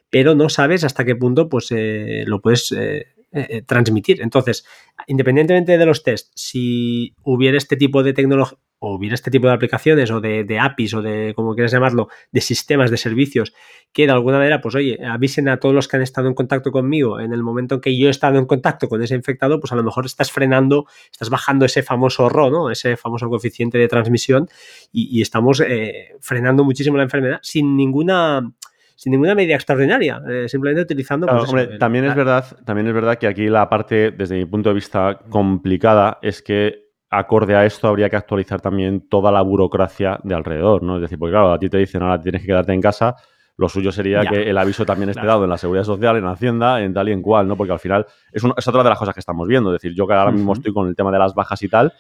pero 0.10 0.36
no 0.36 0.50
sabes 0.50 0.84
hasta 0.84 1.06
qué 1.06 1.16
punto 1.16 1.48
pues 1.48 1.72
eh, 1.72 2.26
lo 2.28 2.42
puedes 2.42 2.74
eh, 2.74 3.06
eh, 3.32 3.62
transmitir. 3.66 4.22
Entonces, 4.22 4.66
independientemente 5.08 5.78
de 5.78 5.86
los 5.86 6.04
test, 6.04 6.30
si 6.36 7.16
hubiera 7.24 7.58
este 7.58 7.78
tipo 7.78 8.04
de 8.04 8.12
tecnología 8.12 8.58
o 8.80 8.96
hubiera 8.96 9.14
este 9.14 9.30
tipo 9.30 9.48
de 9.48 9.54
aplicaciones 9.54 10.10
o 10.10 10.22
de, 10.22 10.44
de, 10.44 10.60
APIs 10.60 10.94
o 10.94 11.02
de, 11.02 11.34
como 11.36 11.54
quieras 11.54 11.72
llamarlo, 11.72 12.08
de 12.32 12.42
sistemas, 12.42 12.90
de 12.90 12.98
servicios, 12.98 13.54
que 13.92 14.06
de 14.06 14.12
alguna 14.12 14.38
manera, 14.38 14.62
pues 14.62 14.76
oye, 14.76 14.98
avisen 15.06 15.50
a 15.50 15.58
todos 15.58 15.76
los 15.76 15.88
que 15.88 15.98
han 15.98 16.04
estado 16.04 16.28
en 16.28 16.34
contacto 16.34 16.72
conmigo 16.72 17.20
en 17.20 17.34
el 17.34 17.44
momento 17.44 17.76
en 17.76 17.82
que 17.82 17.98
yo 17.98 18.08
he 18.08 18.12
estado 18.12 18.40
en 18.40 18.46
contacto 18.46 18.88
con 18.88 19.04
ese 19.04 19.16
infectado, 19.16 19.60
pues 19.60 19.72
a 19.74 19.76
lo 19.76 19.84
mejor 19.84 20.06
estás 20.06 20.32
frenando, 20.32 20.86
estás 21.12 21.30
bajando 21.30 21.66
ese 21.66 21.84
famoso 21.84 22.30
RO, 22.30 22.50
¿no? 22.50 22.72
Ese 22.72 22.96
famoso 22.96 23.30
coeficiente 23.30 23.78
de 23.78 23.88
transmisión 23.88 24.48
y, 24.92 25.18
y 25.18 25.22
estamos 25.22 25.60
eh, 25.60 26.16
frenando 26.22 26.64
muchísimo 26.64 26.98
la 26.98 27.04
enfermedad 27.04 27.40
sin 27.42 27.76
ninguna 27.76 28.50
sin 28.96 29.12
ninguna 29.12 29.34
medida 29.34 29.56
extraordinaria, 29.56 30.22
eh, 30.30 30.50
simplemente 30.50 30.82
utilizando. 30.82 31.26
Claro, 31.26 31.40
pues, 31.40 31.50
hombre, 31.50 31.64
eso, 31.64 31.78
también 31.78 32.04
es 32.04 32.16
verdad, 32.16 32.46
también 32.66 32.86
es 32.86 32.94
verdad 32.94 33.18
que 33.18 33.28
aquí 33.28 33.48
la 33.48 33.70
parte, 33.70 34.12
desde 34.12 34.36
mi 34.36 34.46
punto 34.46 34.68
de 34.68 34.76
vista, 34.76 35.22
complicada 35.30 36.20
es 36.22 36.42
que 36.42 36.89
acorde 37.10 37.56
a 37.56 37.66
esto 37.66 37.88
habría 37.88 38.10
que 38.10 38.16
actualizar 38.16 38.62
también 38.62 39.08
toda 39.08 39.32
la 39.32 39.42
burocracia 39.42 40.20
de 40.24 40.36
alrededor, 40.36 40.84
¿no? 40.84 40.96
Es 40.96 41.02
decir, 41.02 41.18
porque 41.18 41.32
claro, 41.32 41.52
a 41.52 41.60
ti 41.60 41.70
te 41.70 41.78
dicen 41.78 42.04
ahora 42.04 42.22
tienes 42.22 42.42
que 42.42 42.48
quedarte 42.48 42.74
en 42.74 42.82
casa, 42.82 43.16
lo 43.58 43.68
suyo 43.68 43.92
sería 43.92 44.24
ya, 44.24 44.30
que 44.30 44.50
el 44.50 44.58
aviso 44.58 44.86
también 44.86 45.10
esté 45.10 45.22
claro. 45.22 45.34
dado 45.34 45.44
en 45.46 45.50
la 45.50 45.58
seguridad 45.58 45.84
social, 45.84 46.18
en 46.18 46.26
Hacienda, 46.26 46.82
en 46.82 46.94
tal 46.94 47.10
y 47.10 47.12
en 47.12 47.22
cual, 47.22 47.48
¿no? 47.48 47.58
Porque 47.58 47.74
al 47.74 47.80
final 47.80 48.06
es, 48.32 48.44
un, 48.44 48.54
es 48.56 48.68
otra 48.68 48.84
de 48.84 48.90
las 48.90 49.00
cosas 49.00 49.14
que 49.14 49.20
estamos 49.20 49.48
viendo. 49.48 49.74
Es 49.74 49.82
decir, 49.82 49.96
yo 49.96 50.08
que 50.08 50.14
ahora 50.14 50.32
mismo 50.32 50.52
uh 50.52 50.54
-huh. 50.54 50.58
estoy 50.58 50.74
con 50.74 50.88
el 50.88 50.96
tema 50.96 51.12
de 51.12 51.20
las 51.20 51.34
bajas 51.34 51.62
y 51.64 51.68
tal, 51.68 51.92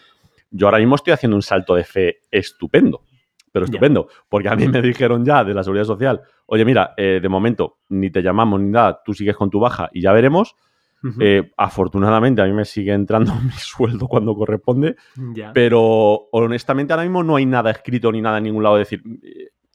yo 0.52 0.68
ahora 0.68 0.78
mismo 0.78 0.96
estoy 0.96 1.14
haciendo 1.14 1.36
un 1.36 1.42
salto 1.42 1.76
de 1.76 1.84
fe 1.84 2.22
estupendo 2.32 3.02
pero 3.52 3.66
estupendo, 3.66 4.08
porque 4.28 4.50
a 4.50 4.56
mí 4.56 4.68
me 4.68 4.82
dijeron 4.82 5.26
ya 5.26 5.44
de 5.44 5.54
la 5.54 5.64
seguridad 5.64 5.86
social, 5.86 6.22
oye, 6.46 6.66
mira, 6.66 6.94
eh, 6.98 7.20
de 7.22 7.30
momento 7.30 7.80
ni 7.90 8.10
te 8.10 8.22
llamamos 8.22 8.60
ni 8.60 8.70
nada, 8.70 9.02
tú 9.04 9.14
sigues 9.14 9.36
con 9.36 9.50
tu 9.50 9.60
baja 9.60 9.90
y 9.92 10.02
ya 10.02 10.12
veremos. 10.14 10.56
Uh 11.02 11.08
-huh. 11.08 11.18
eh, 11.22 11.52
afortunadamente 11.56 12.42
a 12.42 12.46
mí 12.46 12.54
me 12.54 12.66
sigue 12.66 12.94
entrando 12.94 13.34
mi 13.44 13.52
sueldo 13.52 14.08
cuando 14.08 14.36
corresponde, 14.36 14.96
yeah. 15.34 15.54
pero 15.54 16.28
honestamente 16.32 16.94
ahora 16.94 17.04
mismo 17.04 17.24
no 17.24 17.38
hay 17.38 17.46
nada 17.46 17.72
escrito 17.72 18.12
ni 18.12 18.22
nada 18.22 18.38
en 18.40 18.46
ningún 18.46 18.64
lado 18.64 18.76
de 18.76 18.80
decir, 18.80 19.04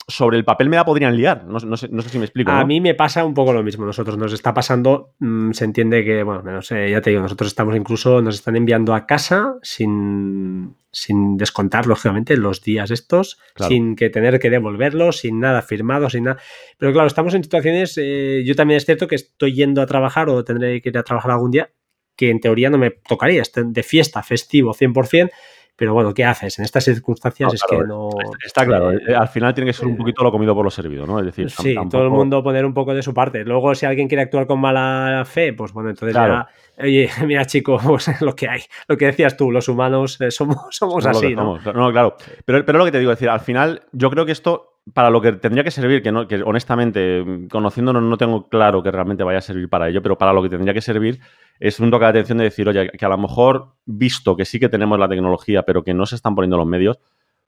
sobre 0.06 0.36
el 0.36 0.44
papel 0.44 0.68
me 0.68 0.76
la 0.76 0.84
podrían 0.84 1.16
liar. 1.16 1.44
No, 1.44 1.58
no, 1.58 1.76
sé, 1.76 1.88
no 1.88 2.02
sé, 2.02 2.08
si 2.10 2.18
me 2.18 2.24
explico. 2.24 2.50
A 2.50 2.60
¿no? 2.60 2.66
mí 2.66 2.80
me 2.80 2.94
pasa 2.94 3.24
un 3.24 3.34
poco 3.34 3.52
lo 3.52 3.62
mismo. 3.62 3.86
Nosotros 3.86 4.18
nos 4.18 4.32
está 4.32 4.52
pasando, 4.52 5.14
mmm, 5.18 5.52
se 5.52 5.64
entiende 5.64 6.04
que, 6.04 6.22
bueno, 6.22 6.42
no 6.42 6.62
sé, 6.62 6.90
ya 6.90 7.00
te 7.00 7.10
digo, 7.10 7.22
nosotros 7.22 7.48
estamos 7.48 7.74
incluso, 7.76 8.20
nos 8.20 8.34
están 8.34 8.56
enviando 8.56 8.94
a 8.94 9.06
casa 9.06 9.54
sin, 9.62 10.76
sin 10.92 11.36
descontar, 11.36 11.86
lógicamente, 11.86 12.36
los 12.36 12.62
días 12.62 12.90
estos, 12.90 13.38
claro. 13.54 13.70
sin 13.70 13.96
que 13.96 14.10
tener 14.10 14.38
que 14.38 14.50
devolverlos, 14.50 15.18
sin 15.18 15.40
nada 15.40 15.62
firmado, 15.62 16.10
sin 16.10 16.24
nada. 16.24 16.38
Pero 16.78 16.92
claro, 16.92 17.06
estamos 17.06 17.34
en 17.34 17.42
situaciones, 17.42 17.98
eh, 17.98 18.42
yo 18.44 18.54
también 18.54 18.76
es 18.76 18.84
cierto 18.84 19.06
que 19.06 19.16
estoy 19.16 19.54
yendo 19.54 19.80
a 19.80 19.86
trabajar 19.86 20.28
o 20.28 20.44
tendré 20.44 20.82
que 20.82 20.90
ir 20.90 20.98
a 20.98 21.02
trabajar 21.02 21.30
algún 21.30 21.50
día, 21.50 21.70
que 22.16 22.30
en 22.30 22.40
teoría 22.40 22.70
no 22.70 22.78
me 22.78 22.90
tocaría, 22.90 23.42
de 23.54 23.82
fiesta, 23.82 24.22
festivo, 24.22 24.74
100%, 24.74 25.30
pero 25.76 25.92
bueno, 25.92 26.14
¿qué 26.14 26.24
haces? 26.24 26.58
En 26.58 26.64
estas 26.64 26.84
circunstancias 26.84 27.48
no, 27.48 27.54
es 27.54 27.62
claro, 27.62 27.82
que 27.82 27.88
no. 27.88 28.10
Está, 28.44 28.64
claro, 28.64 28.92
eh, 28.92 29.14
al 29.14 29.28
final 29.28 29.52
tiene 29.54 29.70
que 29.70 29.72
ser 29.72 29.86
un 29.86 29.96
poquito 29.96 30.22
lo 30.22 30.30
comido 30.30 30.54
por 30.54 30.64
lo 30.64 30.70
servido, 30.70 31.06
¿no? 31.06 31.18
Es 31.18 31.26
decir, 31.26 31.50
sí, 31.50 31.74
tampoco... 31.74 31.90
todo 31.90 32.04
el 32.04 32.10
mundo 32.10 32.42
poner 32.42 32.64
un 32.64 32.72
poco 32.72 32.94
de 32.94 33.02
su 33.02 33.12
parte. 33.12 33.44
Luego, 33.44 33.74
si 33.74 33.84
alguien 33.84 34.06
quiere 34.06 34.22
actuar 34.22 34.46
con 34.46 34.60
mala 34.60 35.24
fe, 35.26 35.52
pues 35.52 35.72
bueno, 35.72 35.90
entonces 35.90 36.14
claro. 36.14 36.46
ya, 36.78 36.84
oye, 36.84 37.10
mira, 37.26 37.44
chico, 37.44 37.78
pues 37.84 38.20
lo 38.20 38.36
que 38.36 38.48
hay, 38.48 38.60
lo 38.86 38.96
que 38.96 39.06
decías 39.06 39.36
tú, 39.36 39.50
los 39.50 39.68
humanos 39.68 40.20
eh, 40.20 40.30
somos, 40.30 40.58
somos, 40.70 41.04
así, 41.06 41.34
¿no? 41.34 41.58
Somos. 41.60 41.74
No, 41.74 41.90
claro. 41.90 42.16
Pero, 42.44 42.64
pero 42.64 42.78
lo 42.78 42.84
que 42.84 42.92
te 42.92 43.00
digo, 43.00 43.10
es 43.10 43.18
decir, 43.18 43.28
al 43.28 43.40
final, 43.40 43.82
yo 43.92 44.10
creo 44.10 44.24
que 44.24 44.32
esto 44.32 44.74
para 44.92 45.08
lo 45.08 45.20
que 45.20 45.32
tendría 45.32 45.64
que 45.64 45.70
servir, 45.70 46.02
que, 46.02 46.12
no, 46.12 46.28
que 46.28 46.42
honestamente, 46.42 47.24
conociéndonos, 47.50 48.02
no 48.02 48.18
tengo 48.18 48.48
claro 48.48 48.82
que 48.82 48.90
realmente 48.90 49.24
vaya 49.24 49.38
a 49.38 49.42
servir 49.42 49.68
para 49.68 49.88
ello, 49.88 50.02
pero 50.02 50.18
para 50.18 50.32
lo 50.32 50.42
que 50.42 50.50
tendría 50.50 50.74
que 50.74 50.82
servir 50.82 51.20
es 51.60 51.80
un 51.80 51.90
toque 51.90 52.04
de 52.04 52.10
atención 52.10 52.38
de 52.38 52.44
decir, 52.44 52.68
oye, 52.68 52.90
que 52.90 53.04
a 53.04 53.08
lo 53.08 53.18
mejor, 53.18 53.74
visto 53.84 54.36
que 54.36 54.44
sí 54.44 54.58
que 54.58 54.68
tenemos 54.68 54.98
la 54.98 55.08
tecnología, 55.08 55.62
pero 55.62 55.82
que 55.82 55.94
no 55.94 56.06
se 56.06 56.16
están 56.16 56.34
poniendo 56.34 56.56
los 56.56 56.66
medios, 56.66 56.98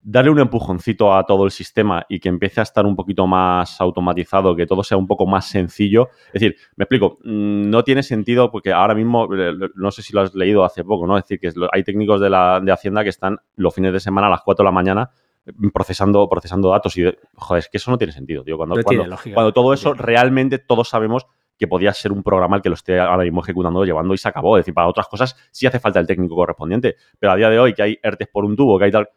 darle 0.08 0.30
un 0.30 0.40
empujoncito 0.40 1.16
a 1.16 1.26
todo 1.26 1.46
el 1.46 1.52
sistema 1.52 2.06
y 2.08 2.20
que 2.20 2.30
empiece 2.30 2.60
a 2.60 2.64
estar 2.64 2.86
un 2.86 2.96
poquito 2.96 3.26
más 3.26 3.82
automatizado, 3.82 4.56
que 4.56 4.68
todo 4.68 4.84
sea 4.84 4.98
un 4.98 5.08
poco 5.08 5.26
más 5.26 5.50
sencillo. 5.50 6.10
Es 6.28 6.34
decir, 6.34 6.56
me 6.76 6.84
explico, 6.84 7.18
mm, 7.24 7.70
no 7.70 7.84
tiene 7.84 8.04
sentido 8.04 8.52
porque 8.52 8.72
ahora 8.72 8.94
mismo, 8.94 9.28
eh, 9.36 9.54
no 9.74 9.90
sé 9.90 10.04
si 10.04 10.14
lo 10.14 10.22
has 10.22 10.36
leído 10.36 10.64
hace 10.64 10.84
poco, 10.84 11.08
¿no? 11.08 11.18
Es 11.18 11.24
decir, 11.24 11.40
que 11.40 11.52
hay 11.72 11.84
técnicos 11.84 12.22
de, 12.22 12.30
la, 12.30 12.62
de 12.64 12.72
Hacienda 12.72 13.04
que 13.04 13.10
están 13.10 13.40
los 13.56 13.74
fines 13.74 13.92
de 13.94 14.00
semana 14.00 14.28
a 14.28 14.30
las 14.30 14.42
4 14.42 14.64
de 14.64 14.68
la 14.68 14.72
mañana 14.72 15.10
procesando, 15.74 16.28
procesando 16.30 16.70
datos 16.70 16.98
y, 16.98 17.04
joder, 17.36 17.60
es 17.60 17.70
que 17.70 17.78
eso 17.78 17.92
no 17.92 17.98
tiene 17.98 18.14
sentido, 18.14 18.44
tío. 18.44 18.58
Cuando, 18.58 18.76
no 18.76 18.84
cuando, 18.84 19.18
cuando 19.34 19.54
todo 19.54 19.74
eso, 19.74 19.94
realmente 19.94 20.60
todos 20.60 20.90
sabemos 20.90 21.26
que 21.58 21.68
podía 21.68 21.94
ser 21.94 22.12
un 22.12 22.24
programa 22.24 22.58
el 22.58 22.62
que 22.62 22.70
lo 22.70 22.76
esté 22.76 23.00
ahora 23.00 23.24
mismo 23.24 23.42
ejecutando, 23.42 23.86
llevando 23.86 24.14
y 24.14 24.18
se 24.18 24.28
acabó. 24.28 24.58
Es 24.58 24.62
decir, 24.62 24.74
para 24.74 24.88
otras 24.88 25.08
cosas 25.08 25.36
sí 25.52 25.66
hace 25.66 25.80
falta 25.80 26.00
el 26.00 26.08
técnico 26.08 26.36
correspondiente, 26.36 26.96
pero 27.20 27.34
a 27.34 27.36
día 27.36 27.50
de 27.50 27.60
hoy 27.60 27.74
que 27.74 27.82
hay 27.82 28.00
ERTES 28.02 28.28
por 28.32 28.46
un 28.46 28.56
tubo, 28.56 28.78
que 28.78 28.86
hay 28.86 28.92
tal, 28.92 29.10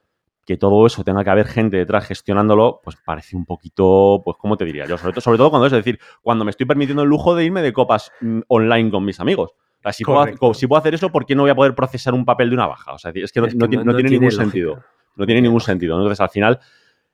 que 0.49 0.57
todo 0.57 0.87
eso 0.87 1.05
tenga 1.05 1.23
que 1.23 1.31
haber 1.31 1.47
gente 1.47 1.77
detrás 1.77 2.07
gestionándolo, 2.07 2.81
pues 2.83 2.97
parece 3.05 3.37
un 3.37 3.45
poquito, 3.45 4.23
pues, 4.25 4.37
¿cómo 4.39 4.57
te 4.57 4.65
diría 4.65 4.87
yo? 4.87 4.97
Sobre 4.97 5.13
todo, 5.13 5.21
sobre 5.21 5.39
todo 5.39 5.51
cuando 5.51 5.67
es, 5.67 5.73
es 5.73 5.79
decir, 5.79 5.99
cuando 6.23 6.45
me 6.45 6.51
estoy 6.51 6.65
permitiendo 6.65 7.03
el 7.03 7.09
lujo 7.09 7.35
de 7.35 7.45
irme 7.45 7.61
de 7.61 7.73
copas 7.73 8.11
mm, 8.21 8.41
online 8.49 8.91
con 8.91 9.05
mis 9.05 9.21
amigos. 9.21 9.51
O 9.51 9.83
sea, 9.83 9.93
si, 9.93 10.05
puedo, 10.05 10.55
si, 10.55 10.67
puedo, 10.67 10.81
hacer 10.81 10.95
eso, 10.95 11.11
¿por 11.11 11.27
qué 11.27 11.35
no 11.35 11.43
voy 11.43 11.51
a 11.51 11.55
poder 11.55 11.75
procesar 11.75 12.15
un 12.15 12.25
papel 12.25 12.49
de 12.49 12.55
una 12.55 12.67
baja? 12.67 12.95
O 12.95 12.99
sea, 12.99 13.13
es 13.15 13.31
que 13.31 13.41
no, 13.41 13.47
es 13.47 13.53
que 13.53 13.59
no, 13.59 13.67
no, 13.67 13.85
no 13.85 13.95
tiene, 13.95 14.09
tiene, 14.09 14.11
ningún 14.11 14.25
lógica. 14.25 14.43
sentido. 14.43 14.85
No 15.17 15.27
tiene 15.27 15.43
ningún 15.43 15.61
sentido. 15.61 15.97
Entonces, 15.97 16.21
al 16.21 16.31
final, 16.31 16.59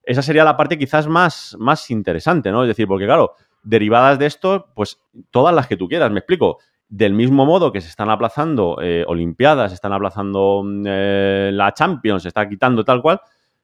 esa 0.05 0.23
sería 0.23 0.45
la 0.45 0.57
parte 0.57 0.79
quizás 0.79 1.09
más, 1.09 1.57
más 1.59 1.91
interesante, 1.91 2.53
¿no? 2.53 2.63
Es 2.63 2.69
decir, 2.69 2.87
porque 2.87 3.05
claro, 3.05 3.35
derivadas 3.65 4.19
de 4.19 4.27
esto, 4.27 4.69
pues 4.75 5.01
todas 5.31 5.55
las 5.55 5.67
que 5.67 5.77
tú 5.77 5.89
quieras, 5.89 6.11
me 6.11 6.21
explico. 6.21 6.59
Del 6.89 7.15
mismo 7.15 7.47
modo 7.47 7.73
que 7.73 7.81
se 7.81 7.89
están 7.89 8.11
aplazando 8.11 8.79
eh, 8.81 9.05
Olimpiadas, 9.09 9.71
se 9.71 9.75
están 9.75 9.93
aplazando 9.93 10.63
eh, 10.85 11.51
la 11.53 11.73
Champions, 11.73 12.23
se 12.23 12.29
está 12.29 12.49
quitando 12.49 12.85
tal 12.85 13.03
cual. 13.03 13.21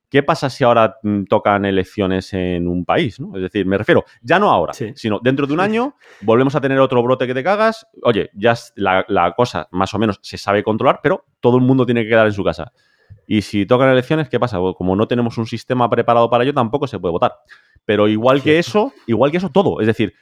¿Qué 0.08 0.24
pasa 0.24 0.50
si 0.50 0.64
ahora 0.64 0.96
mm, 1.02 1.24
tocan 1.24 1.64
elecciones 1.64 2.32
en 2.32 2.66
un 2.66 2.84
país? 2.84 3.20
¿no? 3.20 3.36
Es 3.36 3.42
decir, 3.42 3.64
me 3.66 3.78
refiero, 3.78 4.04
ya 4.22 4.40
no 4.40 4.50
ahora, 4.50 4.72
sí. 4.72 4.92
sino 4.96 5.20
dentro 5.22 5.46
de 5.46 5.52
un 5.54 5.60
año 5.60 5.94
volvemos 6.22 6.56
a 6.56 6.60
tener 6.60 6.80
otro 6.80 7.00
brote 7.02 7.28
que 7.28 7.34
te 7.34 7.44
cagas. 7.44 7.86
Oye, 8.02 8.30
ya 8.34 8.54
la, 8.74 9.04
la, 9.06 9.32
cosa 9.34 9.68
más 9.70 9.94
o 9.94 9.98
menos 10.00 10.18
se 10.22 10.36
sabe 10.36 10.64
controlar, 10.64 10.98
pero 11.00 11.26
todo 11.38 11.56
el 11.58 11.62
mundo 11.62 11.86
tiene 11.86 12.02
que 12.02 12.08
quedar 12.08 12.26
en 12.26 12.32
su 12.32 12.42
casa. 12.42 12.72
Y 13.26 13.42
si 13.42 13.66
tocan 13.66 13.88
elecciones, 13.88 14.28
¿qué 14.28 14.40
pasa? 14.40 14.58
Como 14.76 14.96
no 14.96 15.06
tenemos 15.06 15.38
un 15.38 15.46
sistema 15.46 15.88
preparado 15.88 16.28
para 16.28 16.44
ello, 16.44 16.54
tampoco 16.54 16.86
se 16.86 16.98
puede 16.98 17.12
votar. 17.12 17.34
Pero 17.84 18.08
igual 18.08 18.38
sí. 18.38 18.44
que 18.44 18.58
eso, 18.58 18.92
igual 19.06 19.30
que 19.30 19.36
eso, 19.36 19.50
todo. 19.50 19.80
Es 19.80 19.86
decir, 19.86 20.14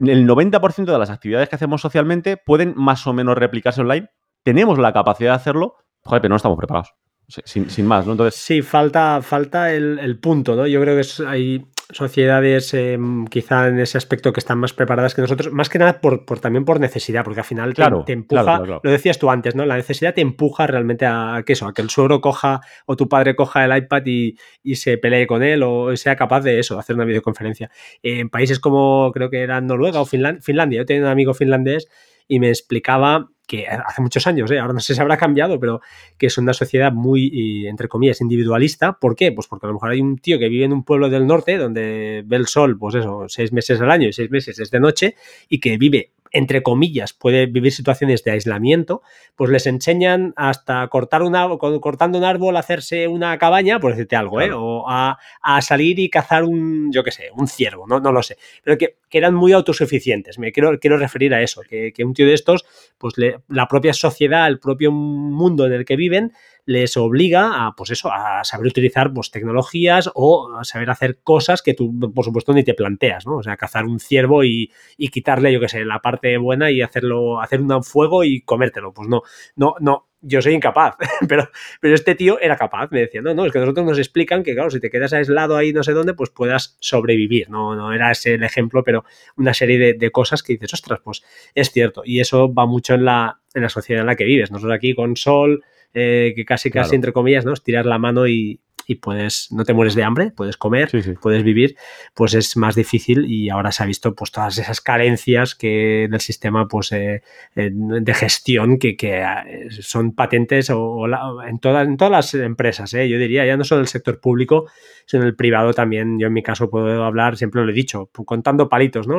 el 0.00 0.26
90% 0.26 0.84
de 0.84 0.98
las 0.98 1.10
actividades 1.10 1.48
que 1.48 1.56
hacemos 1.56 1.80
socialmente 1.80 2.36
pueden 2.36 2.74
más 2.76 3.06
o 3.06 3.12
menos 3.12 3.36
replicarse 3.36 3.80
online. 3.80 4.10
Tenemos 4.42 4.78
la 4.78 4.92
capacidad 4.92 5.32
de 5.32 5.36
hacerlo, 5.36 5.76
joder, 6.02 6.22
pero 6.22 6.30
no 6.30 6.36
estamos 6.36 6.58
preparados. 6.58 6.94
Sin, 7.26 7.68
sin 7.68 7.86
más, 7.86 8.06
¿no? 8.06 8.12
Entonces... 8.12 8.40
Sí, 8.40 8.62
falta, 8.62 9.20
falta 9.20 9.72
el, 9.72 9.98
el, 9.98 10.18
punto, 10.18 10.56
¿no? 10.56 10.66
Yo 10.66 10.80
creo 10.80 10.94
que 10.94 11.02
es, 11.02 11.20
hay, 11.20 11.66
sociedades 11.90 12.74
em, 12.74 13.26
quizá 13.26 13.68
en 13.68 13.78
ese 13.80 13.96
aspecto 13.96 14.32
que 14.32 14.40
están 14.40 14.58
más 14.58 14.72
preparadas 14.72 15.14
que 15.14 15.22
nosotros, 15.22 15.52
más 15.52 15.68
que 15.68 15.78
nada 15.78 16.00
por, 16.00 16.24
también 16.40 16.64
por 16.64 16.80
necesidad, 16.80 17.24
porque 17.24 17.40
al 17.40 17.46
final 17.46 17.74
te, 17.74 18.12
empuja, 18.12 18.58
lo 18.58 18.90
decías 18.90 19.18
tú 19.18 19.30
antes, 19.30 19.54
¿no? 19.54 19.64
La 19.64 19.76
necesidad 19.76 20.14
te 20.14 20.20
empuja 20.20 20.66
realmente 20.66 21.06
a, 21.06 21.42
que 21.46 21.54
eso, 21.54 21.66
a 21.66 21.72
que 21.72 21.80
el 21.80 21.88
suegro 21.88 22.20
coja 22.20 22.60
o 22.86 22.96
tu 22.96 23.08
padre 23.08 23.34
coja 23.34 23.64
el 23.64 23.76
iPad 23.76 24.02
y, 24.04 24.36
se 24.74 24.98
pelee 24.98 25.26
con 25.26 25.42
él 25.42 25.62
o 25.62 25.96
sea 25.96 26.14
capaz 26.14 26.42
de 26.42 26.58
eso, 26.58 26.78
hacer 26.78 26.94
una 26.94 27.04
videoconferencia. 27.04 27.70
En 28.02 28.28
países 28.28 28.60
como 28.60 29.10
creo 29.12 29.30
que 29.30 29.40
era 29.40 29.60
Noruega 29.60 30.00
o 30.00 30.04
Finlandia, 30.04 30.78
yo 30.78 30.86
tenía 30.86 31.02
un 31.02 31.08
amigo 31.08 31.32
finlandés 31.32 31.88
y 32.28 32.38
me 32.38 32.48
explicaba 32.48 33.30
que 33.48 33.66
hace 33.66 34.02
muchos 34.02 34.26
años, 34.26 34.50
¿eh? 34.50 34.58
ahora 34.58 34.74
no 34.74 34.80
sé 34.80 34.94
si 34.94 35.00
habrá 35.00 35.16
cambiado, 35.16 35.58
pero 35.58 35.80
que 36.18 36.26
es 36.26 36.36
una 36.36 36.52
sociedad 36.52 36.92
muy, 36.92 37.66
entre 37.66 37.88
comillas, 37.88 38.20
individualista. 38.20 38.98
¿Por 39.00 39.16
qué? 39.16 39.32
Pues 39.32 39.48
porque 39.48 39.66
a 39.66 39.68
lo 39.68 39.74
mejor 39.74 39.90
hay 39.90 40.02
un 40.02 40.18
tío 40.18 40.38
que 40.38 40.50
vive 40.50 40.66
en 40.66 40.74
un 40.74 40.84
pueblo 40.84 41.08
del 41.08 41.26
norte 41.26 41.56
donde 41.56 42.22
ve 42.26 42.36
el 42.36 42.46
sol, 42.46 42.78
pues 42.78 42.94
eso, 42.96 43.24
seis 43.28 43.50
meses 43.52 43.80
al 43.80 43.90
año 43.90 44.06
y 44.06 44.12
seis 44.12 44.30
meses 44.30 44.58
es 44.58 44.70
de 44.70 44.78
noche 44.78 45.16
y 45.48 45.60
que 45.60 45.78
vive 45.78 46.12
entre 46.32 46.62
comillas, 46.62 47.12
puede 47.12 47.46
vivir 47.46 47.72
situaciones 47.72 48.24
de 48.24 48.32
aislamiento, 48.32 49.02
pues 49.36 49.50
les 49.50 49.66
enseñan 49.66 50.32
hasta 50.36 50.86
cortar 50.88 51.22
un 51.22 51.34
cortando 51.80 52.18
un 52.18 52.24
árbol, 52.24 52.56
hacerse 52.56 53.08
una 53.08 53.38
cabaña, 53.38 53.80
por 53.80 53.92
decirte 53.92 54.16
algo, 54.16 54.40
¿eh? 54.40 54.50
o 54.52 54.84
a, 54.88 55.18
salir 55.60 55.98
y 55.98 56.10
cazar 56.10 56.44
un, 56.44 56.92
yo 56.92 57.02
qué 57.02 57.10
sé, 57.10 57.30
un 57.36 57.48
ciervo, 57.48 57.86
no, 57.86 58.00
no 58.00 58.12
lo 58.12 58.22
sé, 58.22 58.36
pero 58.62 58.78
que, 58.78 58.96
eran 59.10 59.34
muy 59.34 59.52
autosuficientes. 59.52 60.38
Me 60.38 60.52
quiero, 60.52 60.78
quiero 60.78 60.98
referir 60.98 61.32
a 61.32 61.42
eso, 61.42 61.62
que, 61.62 61.92
un 62.04 62.12
tío 62.12 62.26
de 62.26 62.34
estos, 62.34 62.66
pues 62.98 63.14
la 63.48 63.66
propia 63.66 63.94
sociedad, 63.94 64.46
el 64.46 64.58
propio 64.58 64.92
mundo 64.92 65.66
en 65.66 65.72
el 65.72 65.84
que 65.84 65.96
viven, 65.96 66.32
les 66.68 66.98
obliga 66.98 67.66
a, 67.66 67.74
pues 67.74 67.88
eso, 67.92 68.12
a 68.12 68.44
saber 68.44 68.66
utilizar 68.66 69.10
pues, 69.14 69.30
tecnologías 69.30 70.10
o 70.14 70.54
a 70.54 70.64
saber 70.64 70.90
hacer 70.90 71.20
cosas 71.22 71.62
que 71.62 71.72
tú, 71.72 71.98
por 72.14 72.26
supuesto, 72.26 72.52
ni 72.52 72.62
te 72.62 72.74
planteas, 72.74 73.26
¿no? 73.26 73.38
O 73.38 73.42
sea, 73.42 73.56
cazar 73.56 73.86
un 73.86 73.98
ciervo 73.98 74.44
y, 74.44 74.70
quitarle, 75.10 75.50
yo 75.50 75.60
qué 75.60 75.68
sé, 75.70 75.86
la 75.86 76.00
parte 76.00 76.36
buena 76.36 76.70
y 76.70 76.82
hacerlo, 76.82 77.40
hacer 77.40 77.62
un 77.62 77.82
fuego 77.82 78.22
y 78.22 78.42
comértelo. 78.42 78.92
Pues 78.92 79.08
no, 79.08 79.22
no, 79.56 79.76
no, 79.80 80.10
yo 80.20 80.42
soy 80.42 80.52
incapaz, 80.52 80.96
pero, 81.26 81.48
pero 81.80 81.94
este 81.94 82.14
tío 82.14 82.38
era 82.38 82.58
capaz, 82.58 82.90
me 82.90 83.00
decía, 83.00 83.22
no, 83.22 83.32
no, 83.32 83.46
es 83.46 83.52
que 83.52 83.60
nosotros 83.60 83.86
nos 83.86 83.98
explican 83.98 84.42
que, 84.42 84.52
claro, 84.52 84.68
si 84.68 84.78
te 84.78 84.90
quedas 84.90 85.14
aislado 85.14 85.56
ahí 85.56 85.72
no 85.72 85.82
sé 85.82 85.92
dónde, 85.92 86.12
pues 86.12 86.28
puedas 86.28 86.76
sobrevivir, 86.80 87.48
no, 87.48 87.76
no 87.76 87.94
era 87.94 88.10
ese 88.10 88.34
el 88.34 88.44
ejemplo, 88.44 88.84
pero 88.84 89.06
una 89.38 89.54
serie 89.54 89.78
de, 89.78 89.94
de, 89.94 90.10
cosas 90.10 90.42
que 90.42 90.52
dices, 90.52 90.74
ostras, 90.74 91.00
pues 91.02 91.22
es 91.54 91.70
cierto, 91.70 92.02
y 92.04 92.20
eso 92.20 92.52
va 92.52 92.66
mucho 92.66 92.92
en 92.92 93.06
la, 93.06 93.40
en 93.54 93.62
la 93.62 93.70
sociedad 93.70 94.02
en 94.02 94.06
la 94.06 94.16
que 94.16 94.24
vives, 94.24 94.50
nosotros 94.50 94.76
aquí 94.76 94.94
con 94.94 95.16
sol, 95.16 95.64
eh, 95.94 96.32
que 96.36 96.44
casi, 96.44 96.70
casi, 96.70 96.94
entre 96.94 97.12
comillas, 97.12 97.44
¿no? 97.44 97.52
Estirar 97.52 97.86
la 97.86 97.98
mano 97.98 98.26
y, 98.26 98.60
y 98.90 98.94
puedes, 98.94 99.52
no 99.52 99.64
te 99.66 99.74
mueres 99.74 99.94
de 99.94 100.02
hambre, 100.02 100.32
puedes 100.34 100.56
comer, 100.56 100.90
puedes 101.20 101.42
vivir, 101.42 101.76
pues 102.14 102.32
es 102.32 102.56
más 102.56 102.74
difícil 102.74 103.26
y 103.30 103.50
ahora 103.50 103.70
se 103.70 103.82
ha 103.82 103.86
visto 103.86 104.14
pues 104.14 104.32
todas 104.32 104.56
esas 104.56 104.80
carencias 104.80 105.54
que 105.54 106.08
del 106.10 106.20
sistema 106.20 106.66
pues 106.66 106.90
eh, 106.92 107.20
de 107.54 108.14
gestión 108.14 108.78
que, 108.78 108.96
que, 108.96 109.20
eh, 109.20 109.68
son 109.70 110.14
patentes 110.14 110.70
o, 110.70 111.04
en, 111.46 111.58
todas, 111.58 111.86
en 111.86 111.98
todas 111.98 112.10
las 112.10 112.32
empresas, 112.32 112.94
¿eh? 112.94 113.06
yo 113.10 113.18
diría, 113.18 113.44
ya 113.44 113.58
no 113.58 113.64
solo 113.64 113.82
el 113.82 113.88
sector 113.88 114.20
público, 114.20 114.70
sino 115.04 115.24
el 115.24 115.36
privado 115.36 115.74
también, 115.74 116.18
yo 116.18 116.28
en 116.28 116.32
mi 116.32 116.42
caso 116.42 116.70
puedo 116.70 117.04
hablar, 117.04 117.36
siempre 117.36 117.62
lo 117.62 117.70
he 117.70 117.74
dicho, 117.74 118.06
contando 118.24 118.70
palitos, 118.70 119.06
¿no? 119.06 119.18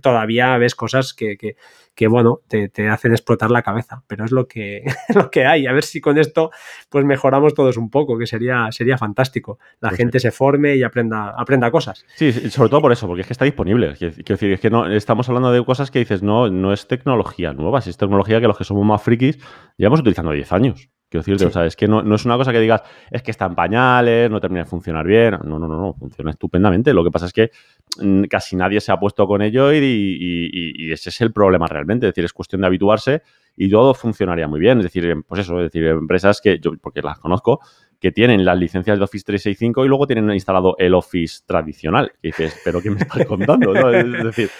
Todavía 0.00 0.56
ves 0.56 0.74
cosas 0.74 1.12
que, 1.12 1.36
que, 1.36 1.56
que 1.94 2.08
bueno, 2.08 2.40
te, 2.48 2.68
te, 2.68 2.88
hacen 2.88 3.12
explotar 3.12 3.50
la 3.50 3.62
cabeza, 3.62 4.02
pero 4.06 4.24
es 4.24 4.32
lo 4.32 4.48
que, 4.48 4.84
lo 5.14 5.30
que 5.30 5.44
hay, 5.46 5.66
a 5.66 5.72
ver 5.72 5.84
si 5.84 6.00
con 6.00 6.18
esto 6.18 6.50
pues 6.88 7.04
mejoramos 7.04 7.54
todos 7.54 7.76
un 7.76 7.90
poco, 7.90 8.18
que 8.18 8.26
sería, 8.26 8.68
sería 8.70 8.93
fantástico. 8.98 9.58
La 9.80 9.90
pues 9.90 9.98
gente 9.98 10.20
se 10.20 10.30
forme 10.30 10.76
y 10.76 10.82
aprenda, 10.82 11.34
aprenda 11.36 11.70
cosas. 11.70 12.04
Sí, 12.16 12.32
sobre 12.50 12.70
todo 12.70 12.80
por 12.80 12.92
eso, 12.92 13.06
porque 13.06 13.22
es 13.22 13.26
que 13.26 13.32
está 13.32 13.44
disponible. 13.44 13.94
Quiero 13.96 14.14
decir, 14.14 14.52
es 14.52 14.60
que 14.60 14.70
no 14.70 14.90
estamos 14.90 15.28
hablando 15.28 15.52
de 15.52 15.64
cosas 15.64 15.90
que 15.90 15.98
dices, 15.98 16.22
no, 16.22 16.50
no 16.50 16.72
es 16.72 16.88
tecnología 16.88 17.52
nueva, 17.52 17.78
es 17.78 17.96
tecnología 17.96 18.40
que 18.40 18.46
los 18.46 18.58
que 18.58 18.64
somos 18.64 18.84
más 18.84 19.02
frikis 19.02 19.38
llevamos 19.76 20.00
utilizando 20.00 20.32
10 20.32 20.52
años. 20.52 20.90
Quiero 21.14 21.22
decirte, 21.22 21.46
o 21.46 21.50
sea, 21.50 21.64
es 21.64 21.76
que 21.76 21.86
no, 21.86 22.14
es 22.14 22.24
una 22.24 22.36
cosa 22.36 22.50
que 22.50 22.58
digas, 22.58 22.82
es 23.08 23.22
que 23.22 23.30
está 23.30 23.46
en 23.46 23.54
pañales, 23.54 24.28
no 24.28 24.40
termina 24.40 24.64
de 24.64 24.68
funcionar 24.68 25.06
bien. 25.06 25.38
No, 25.44 25.60
no, 25.60 25.68
no, 25.68 25.78
no, 25.78 25.94
funciona 25.94 26.32
estupendamente. 26.32 26.92
Lo 26.92 27.04
que 27.04 27.12
pasa 27.12 27.26
es 27.26 27.32
que 27.32 27.52
mm, 28.00 28.24
casi 28.24 28.56
nadie 28.56 28.80
se 28.80 28.90
ha 28.90 28.98
puesto 28.98 29.24
con 29.24 29.40
ello 29.40 29.72
y, 29.72 29.78
y, 29.80 30.90
ese 30.90 31.10
es 31.10 31.20
el 31.20 31.32
problema 31.32 31.68
realmente. 31.68 32.08
Es 32.08 32.14
decir, 32.14 32.24
es 32.24 32.32
cuestión 32.32 32.62
de 32.62 32.66
habituarse 32.66 33.22
y 33.56 33.70
todo 33.70 33.94
funcionaría 33.94 34.48
muy 34.48 34.58
bien. 34.58 34.78
Es 34.78 34.84
decir, 34.84 35.14
pues 35.28 35.42
eso, 35.42 35.60
es 35.60 35.72
decir, 35.72 35.86
empresas 35.86 36.40
que 36.40 36.58
yo, 36.58 36.72
porque 36.82 37.00
las 37.00 37.20
conozco, 37.20 37.60
que 38.04 38.12
tienen 38.12 38.44
las 38.44 38.58
licencias 38.58 38.98
de 38.98 39.04
Office 39.04 39.24
365 39.24 39.82
y 39.82 39.88
luego 39.88 40.06
tienen 40.06 40.30
instalado 40.30 40.76
el 40.76 40.92
Office 40.92 41.40
tradicional. 41.46 42.12
Dices, 42.22 42.60
¿pero 42.62 42.82
qué 42.82 42.90
me 42.90 43.00
estás 43.00 43.24
contando? 43.26 43.74
Es 43.90 44.24
decir, 44.24 44.50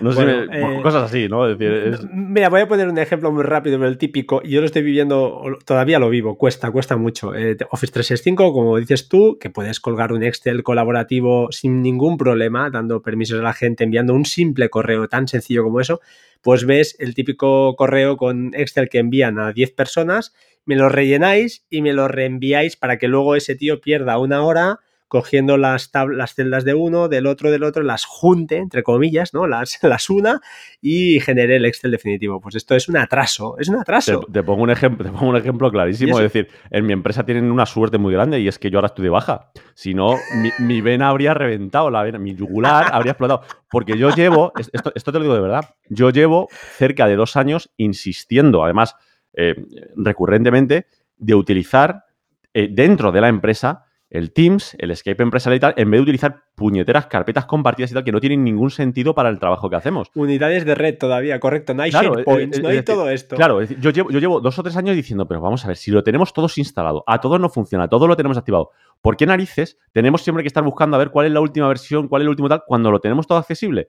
no 0.00 0.10
sé, 0.10 0.22
eh, 0.50 0.80
cosas 0.82 1.02
así, 1.02 1.28
¿no? 1.28 1.46
Es 1.46 1.58
decir, 1.58 2.08
Mira, 2.10 2.48
voy 2.48 2.62
a 2.62 2.66
poner 2.66 2.88
un 2.88 2.96
ejemplo 2.96 3.30
muy 3.30 3.42
rápido, 3.42 3.76
pero 3.76 3.90
el 3.90 3.98
típico, 3.98 4.42
yo 4.44 4.60
lo 4.60 4.64
estoy 4.64 4.80
viviendo, 4.80 5.42
todavía 5.66 5.98
lo 5.98 6.08
vivo, 6.08 6.38
cuesta, 6.38 6.70
cuesta 6.70 6.96
mucho. 6.96 7.34
Eh, 7.34 7.58
Office 7.70 7.92
365, 7.92 8.54
como 8.54 8.78
dices 8.78 9.06
tú, 9.06 9.36
que 9.38 9.50
puedes 9.50 9.80
colgar 9.80 10.10
un 10.14 10.22
Excel 10.22 10.62
colaborativo 10.62 11.48
sin 11.52 11.82
ningún 11.82 12.16
problema, 12.16 12.70
dando 12.70 13.02
permisos 13.02 13.38
a 13.38 13.42
la 13.42 13.52
gente, 13.52 13.84
enviando 13.84 14.14
un 14.14 14.24
simple 14.24 14.70
correo 14.70 15.08
tan 15.08 15.28
sencillo 15.28 15.62
como 15.62 15.78
eso, 15.78 16.00
pues 16.40 16.64
ves 16.64 16.96
el 16.98 17.14
típico 17.14 17.76
correo 17.76 18.16
con 18.16 18.54
Excel 18.54 18.88
que 18.88 18.98
envían 18.98 19.38
a 19.38 19.52
10 19.52 19.72
personas 19.72 20.32
me 20.64 20.76
lo 20.76 20.88
rellenáis 20.88 21.64
y 21.70 21.82
me 21.82 21.92
lo 21.92 22.08
reenviáis 22.08 22.76
para 22.76 22.98
que 22.98 23.08
luego 23.08 23.36
ese 23.36 23.54
tío 23.54 23.80
pierda 23.80 24.18
una 24.18 24.42
hora 24.42 24.80
cogiendo 25.14 25.56
las, 25.56 25.92
las 26.10 26.34
celdas 26.34 26.64
de 26.64 26.74
uno, 26.74 27.06
del 27.06 27.28
otro, 27.28 27.52
del 27.52 27.62
otro, 27.62 27.84
las 27.84 28.04
junte, 28.04 28.56
entre 28.56 28.82
comillas, 28.82 29.32
¿no? 29.32 29.46
Las, 29.46 29.78
las 29.82 30.10
una 30.10 30.40
y 30.82 31.20
genere 31.20 31.54
el 31.54 31.66
Excel 31.66 31.92
definitivo. 31.92 32.40
Pues 32.40 32.56
esto 32.56 32.74
es 32.74 32.88
un 32.88 32.96
atraso, 32.96 33.56
es 33.60 33.68
un 33.68 33.76
atraso. 33.76 34.26
Te, 34.32 34.42
pongo, 34.42 34.64
un 34.64 34.70
ejemplo, 34.70 35.04
te 35.04 35.12
pongo 35.12 35.28
un 35.30 35.36
ejemplo 35.36 35.70
clarísimo. 35.70 36.18
Es 36.18 36.32
decir, 36.32 36.48
en 36.68 36.84
mi 36.84 36.92
empresa 36.92 37.24
tienen 37.24 37.52
una 37.52 37.64
suerte 37.64 37.96
muy 37.96 38.12
grande 38.12 38.40
y 38.40 38.48
es 38.48 38.58
que 38.58 38.70
yo 38.70 38.78
ahora 38.78 38.86
estoy 38.86 39.04
de 39.04 39.10
baja. 39.10 39.52
Si 39.74 39.94
no, 39.94 40.16
mi, 40.58 40.80
vena 40.80 41.10
habría 41.10 41.32
reventado, 41.32 41.90
la 41.90 42.02
vena, 42.02 42.18
mi 42.18 42.34
yugular 42.34 42.88
habría 42.92 43.12
explotado. 43.12 43.42
Porque 43.70 43.96
yo 43.96 44.10
llevo, 44.10 44.52
esto, 44.56 44.90
esto 44.96 45.12
te 45.12 45.18
lo 45.18 45.22
digo 45.22 45.34
de 45.36 45.42
verdad, 45.42 45.76
yo 45.88 46.10
llevo 46.10 46.48
cerca 46.76 47.06
de 47.06 47.14
dos 47.14 47.36
años 47.36 47.70
insistiendo, 47.76 48.64
además, 48.64 48.96
eh, 49.34 49.54
recurrentemente 49.96 50.86
de 51.16 51.34
utilizar 51.34 52.04
eh, 52.52 52.68
dentro 52.70 53.12
de 53.12 53.20
la 53.20 53.28
empresa 53.28 53.84
el 54.14 54.32
Teams, 54.32 54.76
el 54.78 54.94
Skype 54.94 55.24
empresarial 55.24 55.56
y 55.56 55.60
tal, 55.60 55.74
en 55.76 55.90
vez 55.90 55.98
de 55.98 56.02
utilizar 56.02 56.44
puñeteras 56.54 57.06
carpetas 57.06 57.46
compartidas 57.46 57.90
y 57.90 57.94
tal, 57.94 58.04
que 58.04 58.12
no 58.12 58.20
tienen 58.20 58.44
ningún 58.44 58.70
sentido 58.70 59.12
para 59.12 59.28
el 59.28 59.40
trabajo 59.40 59.68
que 59.68 59.74
hacemos. 59.74 60.08
Unidades 60.14 60.64
de 60.64 60.76
red 60.76 60.96
todavía, 60.98 61.40
correcto. 61.40 61.74
No 61.74 61.82
hay 61.82 61.90
claro, 61.90 62.22
points, 62.22 62.62
no 62.62 62.68
hay 62.68 62.82
todo 62.82 63.10
esto. 63.10 63.34
Claro, 63.34 63.60
yo 63.64 63.90
llevo, 63.90 64.10
yo 64.12 64.20
llevo 64.20 64.40
dos 64.40 64.56
o 64.56 64.62
tres 64.62 64.76
años 64.76 64.94
diciendo, 64.94 65.26
pero 65.26 65.40
vamos 65.40 65.64
a 65.64 65.68
ver, 65.68 65.76
si 65.76 65.90
lo 65.90 66.04
tenemos 66.04 66.32
todos 66.32 66.56
instalado, 66.58 67.02
a 67.08 67.20
todos 67.20 67.40
no 67.40 67.48
funciona, 67.48 67.88
todo 67.88 68.06
lo 68.06 68.16
tenemos 68.16 68.38
activado, 68.38 68.70
¿por 69.02 69.16
qué 69.16 69.26
narices 69.26 69.78
tenemos 69.90 70.22
siempre 70.22 70.44
que 70.44 70.48
estar 70.48 70.62
buscando 70.62 70.94
a 70.94 70.98
ver 70.98 71.10
cuál 71.10 71.26
es 71.26 71.32
la 71.32 71.40
última 71.40 71.66
versión, 71.66 72.06
cuál 72.06 72.22
es 72.22 72.26
el 72.26 72.30
último 72.30 72.48
tal, 72.48 72.62
cuando 72.64 72.92
lo 72.92 73.00
tenemos 73.00 73.26
todo 73.26 73.38
accesible? 73.38 73.88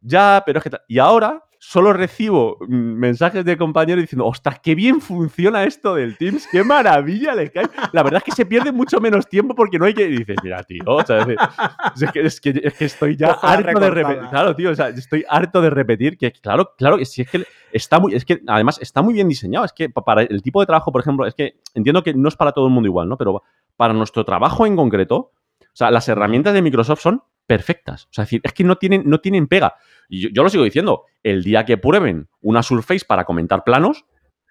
Ya, 0.00 0.42
pero 0.46 0.58
es 0.58 0.64
que... 0.64 0.70
Y 0.88 0.98
ahora 1.00 1.42
solo 1.68 1.92
recibo 1.92 2.58
mm, 2.60 2.74
mensajes 2.74 3.44
de 3.44 3.56
compañeros 3.56 4.00
diciendo, 4.00 4.24
ostras, 4.24 4.60
qué 4.60 4.76
bien 4.76 5.00
funciona 5.00 5.64
esto 5.64 5.96
del 5.96 6.16
Teams, 6.16 6.46
qué 6.52 6.62
maravilla. 6.62 7.34
La 7.92 8.04
verdad 8.04 8.18
es 8.18 8.22
que 8.22 8.30
se 8.30 8.46
pierde 8.46 8.70
mucho 8.70 9.00
menos 9.00 9.28
tiempo 9.28 9.52
porque 9.56 9.76
no 9.76 9.84
hay 9.84 9.92
que... 9.92 10.04
Y 10.04 10.18
dices, 10.18 10.36
mira, 10.44 10.62
tío, 10.62 11.00
es, 11.00 12.10
que, 12.12 12.20
es, 12.20 12.40
que, 12.40 12.84
estoy 12.84 13.16
ya 13.16 13.32
harto 13.32 13.80
de 13.80 13.90
repetir. 13.90 14.28
Claro, 14.30 14.54
tío, 14.54 14.70
o 14.70 14.74
sea, 14.76 14.90
estoy 14.90 15.24
harto 15.28 15.60
de 15.60 15.70
repetir 15.70 16.16
que, 16.16 16.30
claro, 16.30 16.72
claro, 16.78 17.04
si 17.04 17.22
es 17.22 17.30
que 17.30 17.44
está 17.72 17.98
muy... 17.98 18.14
Es 18.14 18.24
que 18.24 18.40
además 18.46 18.78
está 18.80 19.02
muy 19.02 19.14
bien 19.14 19.28
diseñado. 19.28 19.64
Es 19.64 19.72
que 19.72 19.88
para 19.88 20.22
el 20.22 20.42
tipo 20.42 20.60
de 20.60 20.66
trabajo, 20.66 20.92
por 20.92 21.00
ejemplo, 21.00 21.26
es 21.26 21.34
que 21.34 21.58
entiendo 21.74 22.04
que 22.04 22.14
no 22.14 22.28
es 22.28 22.36
para 22.36 22.52
todo 22.52 22.68
el 22.68 22.72
mundo 22.72 22.86
igual, 22.86 23.08
¿no? 23.08 23.18
Pero 23.18 23.42
para 23.76 23.92
nuestro 23.92 24.24
trabajo 24.24 24.66
en 24.66 24.76
concreto, 24.76 25.16
o 25.16 25.32
sea, 25.72 25.90
las 25.90 26.08
herramientas 26.08 26.54
de 26.54 26.62
Microsoft 26.62 27.00
son 27.00 27.24
perfectas. 27.46 28.04
O 28.04 28.08
sea, 28.12 28.22
es 28.22 28.28
decir, 28.28 28.40
es 28.44 28.52
que 28.52 28.64
no 28.64 28.76
tienen, 28.76 29.02
no 29.06 29.20
tienen 29.20 29.46
pega. 29.46 29.74
Y 30.08 30.32
yo, 30.32 30.42
lo 30.42 30.48
sigo 30.48 30.64
diciendo, 30.64 31.04
el 31.22 31.42
día 31.42 31.64
que 31.64 31.78
prueben 31.78 32.28
una 32.40 32.62
Surface 32.62 33.04
para 33.06 33.24
comentar 33.24 33.64
planos, 33.64 34.04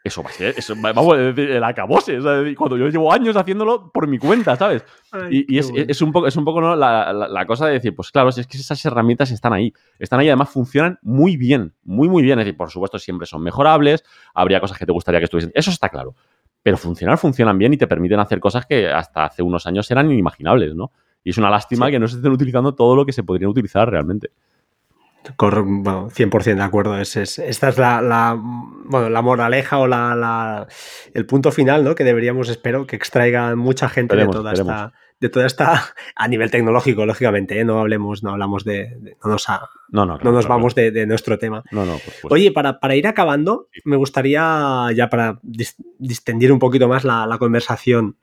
eso 0.05 0.21
va 0.21 0.29
a 0.29 0.33
ser, 0.33 0.53
eso, 0.55 0.75
vamos 0.77 1.13
a 1.13 1.17
decir, 1.17 1.49
el 1.49 1.63
acabose. 1.63 2.19
cuando 2.55 2.77
yo 2.77 2.89
llevo 2.89 3.11
años 3.11 3.35
haciéndolo 3.35 3.91
por 3.91 4.07
mi 4.07 4.19
cuenta, 4.19 4.55
¿sabes? 4.55 4.85
y, 5.31 5.57
es, 5.57 5.99
un 5.99 6.11
poco, 6.11 6.27
es 6.27 6.35
un 6.37 6.45
poco 6.45 6.61
la, 6.75 7.45
cosa 7.47 7.65
de 7.65 7.73
decir, 7.73 7.95
pues 7.95 8.11
claro, 8.11 8.29
es 8.29 8.45
que 8.45 8.57
esas 8.57 8.85
herramientas 8.85 9.31
están 9.31 9.53
ahí. 9.53 9.73
Están 9.97 10.19
ahí, 10.19 10.27
además 10.27 10.49
funcionan 10.49 10.99
muy 11.01 11.37
bien, 11.37 11.73
muy, 11.83 12.07
muy 12.07 12.21
bien. 12.21 12.37
Es 12.37 12.45
decir, 12.45 12.55
por 12.55 12.69
supuesto, 12.69 12.99
siempre 12.99 13.25
son 13.25 13.41
mejorables, 13.41 14.03
habría 14.35 14.59
cosas 14.59 14.77
que 14.77 14.85
te 14.85 14.91
gustaría 14.91 15.19
que 15.19 15.23
estuviesen. 15.23 15.51
Eso 15.55 15.71
está 15.71 15.89
claro. 15.89 16.13
Pero 16.61 16.77
funcionar, 16.77 17.17
funcionan 17.17 17.57
bien 17.57 17.73
y 17.73 17.77
te 17.77 17.87
permiten 17.87 18.19
hacer 18.19 18.39
cosas 18.39 18.67
que 18.67 18.87
hasta 18.87 19.25
hace 19.25 19.41
unos 19.41 19.65
años 19.65 19.89
eran 19.89 20.11
inimaginables, 20.11 20.75
¿no? 20.75 20.91
Y 21.23 21.31
es 21.31 21.39
una 21.39 21.49
lástima 21.49 21.89
que 21.89 21.97
no 21.97 22.07
se 22.07 22.17
estén 22.17 22.31
utilizando 22.31 22.75
todo 22.75 22.95
lo 22.95 23.07
que 23.07 23.11
se 23.11 23.23
podría 23.23 23.49
utilizar 23.49 23.89
realmente. 23.89 24.29
Bueno, 25.37 26.09
100% 26.09 26.55
de 26.55 26.61
acuerdo. 26.61 26.99
Es, 26.99 27.15
esta 27.15 27.69
es 27.69 27.77
la, 27.77 28.37
bueno, 28.37 29.09
la 29.09 29.21
moraleja 29.21 29.77
o 29.79 29.87
la, 29.87 30.67
el 31.13 31.25
punto 31.25 31.51
final 31.51 31.83
¿no? 31.83 31.95
que 31.95 32.03
deberíamos, 32.03 32.49
espero, 32.49 32.85
que 32.85 32.95
extraiga 32.95 33.55
mucha 33.55 33.89
gente 33.89 34.15
de, 34.15 34.27
toda 34.27 34.53
esta, 34.53 34.93
de 35.19 35.29
toda 35.29 35.45
esta 35.45 35.83
a 36.15 36.27
nivel 36.27 36.51
tecnológico, 36.51 37.05
lógicamente, 37.05 37.59
¿eh? 37.59 37.65
no 37.65 37.79
hablemos, 37.79 38.23
no 38.23 38.31
hablamos 38.31 38.63
de, 38.63 39.15
no 39.23 39.31
nos, 39.31 39.47
no, 39.89 40.05
no, 40.05 40.17
nos 40.17 40.47
vamos 40.47 40.75
De, 40.75 41.05
nuestro 41.05 41.37
tema. 41.37 41.63
No, 41.71 41.85
no, 41.85 41.99
Oye, 42.29 42.51
para, 42.51 42.79
para, 42.79 42.95
ir 42.95 43.07
acabando, 43.07 43.67
me 43.83 43.95
gustaría 43.95 44.87
ya 44.95 45.09
para 45.09 45.39
distendir 45.43 46.51
un 46.51 46.59
poquito 46.59 46.87
más 46.87 47.03
la, 47.03 47.25
la 47.25 47.37
conversación 47.37 48.17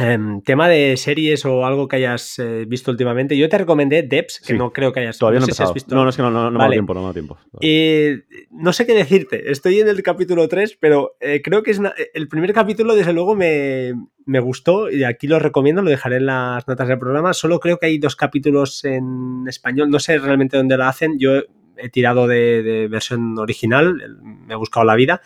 Em, 0.00 0.42
tema 0.42 0.68
de 0.68 0.96
series 0.96 1.44
o 1.44 1.66
algo 1.66 1.88
que 1.88 1.96
hayas 1.96 2.38
eh, 2.38 2.64
visto 2.68 2.92
últimamente. 2.92 3.36
Yo 3.36 3.48
te 3.48 3.58
recomendé 3.58 4.04
Debs, 4.04 4.40
que 4.46 4.54
no 4.54 4.72
creo 4.72 4.92
que 4.92 5.00
hayas 5.00 5.18
Todavía 5.18 5.40
no, 5.40 5.46
sé 5.46 5.54
si 5.54 5.72
visto. 5.74 5.92
No, 5.92 6.04
no, 6.04 6.10
es 6.10 6.16
que 6.16 6.22
no, 6.22 6.30
no, 6.30 6.52
no 6.52 6.70
tiempo, 6.70 6.94
no 6.94 7.12
tiempo. 7.12 7.36
Eh, 7.60 8.20
no 8.52 8.72
sé 8.72 8.86
qué 8.86 8.94
decirte. 8.94 9.50
Estoy 9.50 9.80
en 9.80 9.88
el 9.88 10.00
capítulo 10.04 10.46
3, 10.46 10.78
pero 10.78 11.16
eh, 11.18 11.42
creo 11.42 11.64
que 11.64 11.72
es 11.72 11.80
el 12.14 12.28
primer 12.28 12.52
capítulo, 12.52 12.94
desde 12.94 13.12
luego, 13.12 13.34
me, 13.34 13.92
me, 14.24 14.38
gustó 14.38 14.88
y 14.88 15.02
aquí 15.02 15.26
lo 15.26 15.40
recomiendo, 15.40 15.82
lo 15.82 15.90
dejaré 15.90 16.18
en 16.18 16.26
las 16.26 16.68
notas 16.68 16.86
del 16.86 17.00
programa. 17.00 17.34
Solo 17.34 17.58
creo 17.58 17.78
que 17.78 17.86
hay 17.86 17.98
dos 17.98 18.14
capítulos 18.14 18.84
en 18.84 19.46
español. 19.48 19.90
No 19.90 19.98
sé 19.98 20.16
realmente 20.18 20.56
dónde 20.56 20.76
lo 20.76 20.84
hacen. 20.84 21.18
Yo 21.18 21.42
he 21.76 21.88
tirado 21.88 22.28
de, 22.28 22.62
de 22.62 22.86
versión 22.86 23.36
original, 23.36 23.96
me 24.22 24.54
he 24.54 24.56
buscado 24.56 24.86
la 24.86 24.94
vida 24.94 25.22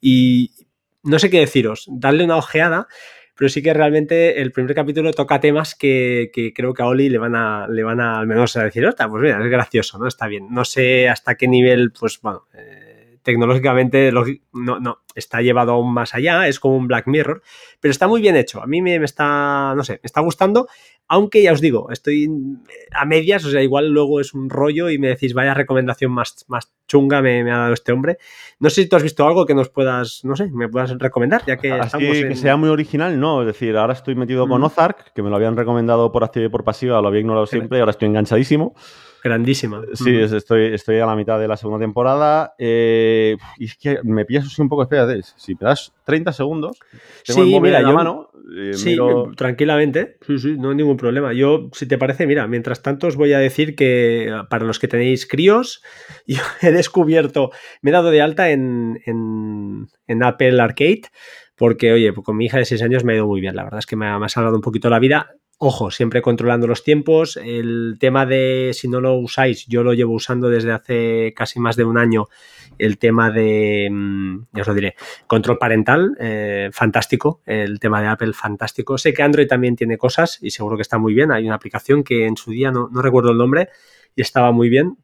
y 0.00 0.50
no 1.04 1.20
sé 1.20 1.30
qué 1.30 1.38
deciros. 1.38 1.86
Darle 1.88 2.24
una 2.24 2.36
ojeada 2.36 2.88
pero 3.36 3.48
sí 3.50 3.62
que 3.62 3.74
realmente 3.74 4.40
el 4.40 4.50
primer 4.50 4.74
capítulo 4.74 5.12
toca 5.12 5.40
temas 5.40 5.74
que, 5.74 6.30
creo 6.54 6.72
que 6.72 6.82
a 6.82 6.86
Oli 6.86 7.10
le 7.10 7.18
van 7.18 7.34
a, 7.34 7.68
le 7.68 7.82
van 7.82 8.00
a 8.00 8.18
al 8.18 8.26
menos 8.26 8.56
a 8.56 8.64
decir, 8.64 8.88
pues 8.96 9.22
mira, 9.22 9.42
es 9.42 9.50
gracioso, 9.50 9.98
¿no? 9.98 10.08
Está 10.08 10.26
bien. 10.26 10.46
No 10.50 10.64
sé 10.64 11.08
hasta 11.08 11.34
qué 11.34 11.46
nivel, 11.46 11.92
pues 11.92 12.18
bueno, 12.22 12.46
eh, 12.54 12.95
tecnológicamente 13.26 14.12
no, 14.12 14.80
no, 14.80 14.98
está 15.16 15.42
llevado 15.42 15.72
aún 15.72 15.92
más 15.92 16.14
allá, 16.14 16.46
es 16.46 16.60
como 16.60 16.76
un 16.76 16.86
Black 16.86 17.08
Mirror, 17.08 17.42
pero 17.80 17.90
está 17.90 18.06
muy 18.06 18.20
bien 18.22 18.36
hecho. 18.36 18.62
A 18.62 18.66
mí 18.66 18.80
me, 18.80 18.98
me 19.00 19.04
está, 19.04 19.74
no 19.76 19.82
sé, 19.82 19.94
me 19.94 20.06
está 20.06 20.20
gustando 20.20 20.68
aunque 21.08 21.42
ya 21.42 21.52
os 21.52 21.60
digo, 21.60 21.88
estoy 21.90 22.28
a 22.92 23.04
medias, 23.04 23.44
o 23.44 23.50
sea, 23.50 23.62
igual 23.62 23.90
luego 23.90 24.20
es 24.20 24.34
un 24.34 24.50
rollo 24.50 24.90
y 24.90 24.98
me 24.98 25.08
decís, 25.08 25.34
vaya 25.34 25.54
recomendación 25.54 26.10
más, 26.10 26.44
más 26.48 26.72
chunga 26.88 27.22
me, 27.22 27.50
ha 27.50 27.58
dado 27.58 27.74
este 27.74 27.92
hombre. 27.92 28.18
No 28.58 28.70
sé 28.70 28.82
si 28.82 28.88
tú 28.88 28.96
has 28.96 29.02
visto 29.02 29.24
algo 29.26 29.46
que 29.46 29.54
nos 29.54 29.68
puedas, 29.68 30.24
no 30.24 30.34
sé, 30.34 30.50
me 30.50 30.68
puedas 30.68 30.98
recomendar, 30.98 31.44
ya 31.46 31.56
que 31.58 31.72
Así 31.72 31.98
que 31.98 32.34
sea 32.34 32.56
muy 32.56 32.70
original, 32.70 33.20
no. 33.20 33.42
Es 33.42 33.46
decir, 33.46 33.76
ahora 33.76 33.92
estoy 33.92 34.16
metido 34.16 34.48
con 34.48 34.60
mm. 34.60 34.64
Ozark, 34.64 35.12
que 35.12 35.22
me 35.22 35.30
lo 35.30 35.36
habían 35.36 35.56
recomendado 35.56 36.10
por 36.10 36.24
activa 36.24 36.46
y 36.46 36.48
por 36.48 36.64
pasiva, 36.64 37.00
lo 37.00 37.08
había 37.08 37.20
ignorado 37.20 37.46
siempre 37.46 37.78
y 37.78 37.80
ahora 37.80 37.92
estoy 37.92 38.08
enganchadísimo. 38.08 38.74
Grandísima. 39.26 39.82
Sí, 39.92 40.16
estoy, 40.16 40.74
estoy 40.74 40.98
a 40.98 41.06
la 41.06 41.16
mitad 41.16 41.40
de 41.40 41.48
la 41.48 41.56
segunda 41.56 41.82
temporada. 41.82 42.54
Eh, 42.58 43.36
y 43.58 43.64
es 43.64 43.76
que 43.76 43.98
me 44.04 44.24
pillas 44.24 44.46
así 44.46 44.62
un 44.62 44.68
poco, 44.68 44.82
espérate, 44.82 45.20
si 45.36 45.54
me 45.54 45.60
das 45.62 45.92
30 46.04 46.32
segundos, 46.32 46.78
tengo 47.26 47.42
sí, 47.42 47.54
el 47.54 47.60
mira, 47.60 47.80
en 47.80 47.84
la 47.84 47.92
mano. 47.92 48.30
Eh, 48.56 48.74
sí, 48.74 48.96
tranquilamente. 49.36 50.18
Sí, 50.24 50.38
sí, 50.38 50.56
no 50.56 50.70
hay 50.70 50.76
ningún 50.76 50.96
problema. 50.96 51.32
Yo, 51.32 51.68
si 51.72 51.86
te 51.86 51.98
parece, 51.98 52.28
mira, 52.28 52.46
mientras 52.46 52.82
tanto 52.82 53.08
os 53.08 53.16
voy 53.16 53.32
a 53.32 53.40
decir 53.40 53.74
que 53.74 54.32
para 54.48 54.64
los 54.64 54.78
que 54.78 54.86
tenéis 54.86 55.26
críos, 55.26 55.82
yo 56.26 56.42
he 56.62 56.70
descubierto, 56.70 57.50
me 57.82 57.90
he 57.90 57.92
dado 57.92 58.10
de 58.10 58.22
alta 58.22 58.50
en, 58.50 59.00
en, 59.06 60.22
Apple 60.22 60.60
Arcade 60.60 61.02
porque, 61.56 61.92
oye, 61.92 62.14
con 62.14 62.36
mi 62.36 62.46
hija 62.46 62.58
de 62.58 62.64
6 62.64 62.82
años 62.82 63.02
me 63.02 63.14
ha 63.14 63.16
ido 63.16 63.26
muy 63.26 63.40
bien. 63.40 63.56
La 63.56 63.64
verdad 63.64 63.80
es 63.80 63.86
que 63.86 63.96
me 63.96 64.06
ha, 64.06 64.18
me 64.18 64.26
ha 64.26 64.28
salvado 64.28 64.54
un 64.54 64.62
poquito 64.62 64.88
la 64.88 65.00
vida. 65.00 65.34
Ojo, 65.58 65.90
siempre 65.90 66.20
controlando 66.20 66.66
los 66.66 66.84
tiempos. 66.84 67.38
El 67.42 67.96
tema 67.98 68.26
de 68.26 68.72
si 68.74 68.88
no 68.88 69.00
lo 69.00 69.14
usáis, 69.14 69.66
yo 69.66 69.82
lo 69.82 69.94
llevo 69.94 70.12
usando 70.12 70.50
desde 70.50 70.72
hace 70.72 71.32
casi 71.34 71.60
más 71.60 71.76
de 71.76 71.84
un 71.84 71.96
año. 71.96 72.28
El 72.76 72.98
tema 72.98 73.30
de, 73.30 73.88
mm, 73.90 74.48
ya 74.52 74.60
os 74.60 74.68
lo 74.68 74.74
diré, 74.74 74.96
control 75.26 75.56
parental, 75.56 76.14
eh, 76.20 76.68
fantástico. 76.72 77.40
El 77.46 77.80
tema 77.80 78.02
de 78.02 78.08
Apple, 78.08 78.34
fantástico. 78.34 78.98
Sé 78.98 79.14
que 79.14 79.22
Android 79.22 79.46
también 79.46 79.76
tiene 79.76 79.96
cosas 79.96 80.38
y 80.42 80.50
seguro 80.50 80.76
que 80.76 80.82
está 80.82 80.98
muy 80.98 81.14
bien. 81.14 81.32
Hay 81.32 81.46
una 81.46 81.54
aplicación 81.54 82.04
que 82.04 82.26
en 82.26 82.36
su 82.36 82.50
día 82.50 82.70
no, 82.70 82.90
no 82.92 83.00
recuerdo 83.00 83.30
el 83.30 83.38
nombre 83.38 83.70
y 84.14 84.20
estaba 84.20 84.52
muy 84.52 84.68
bien, 84.68 84.98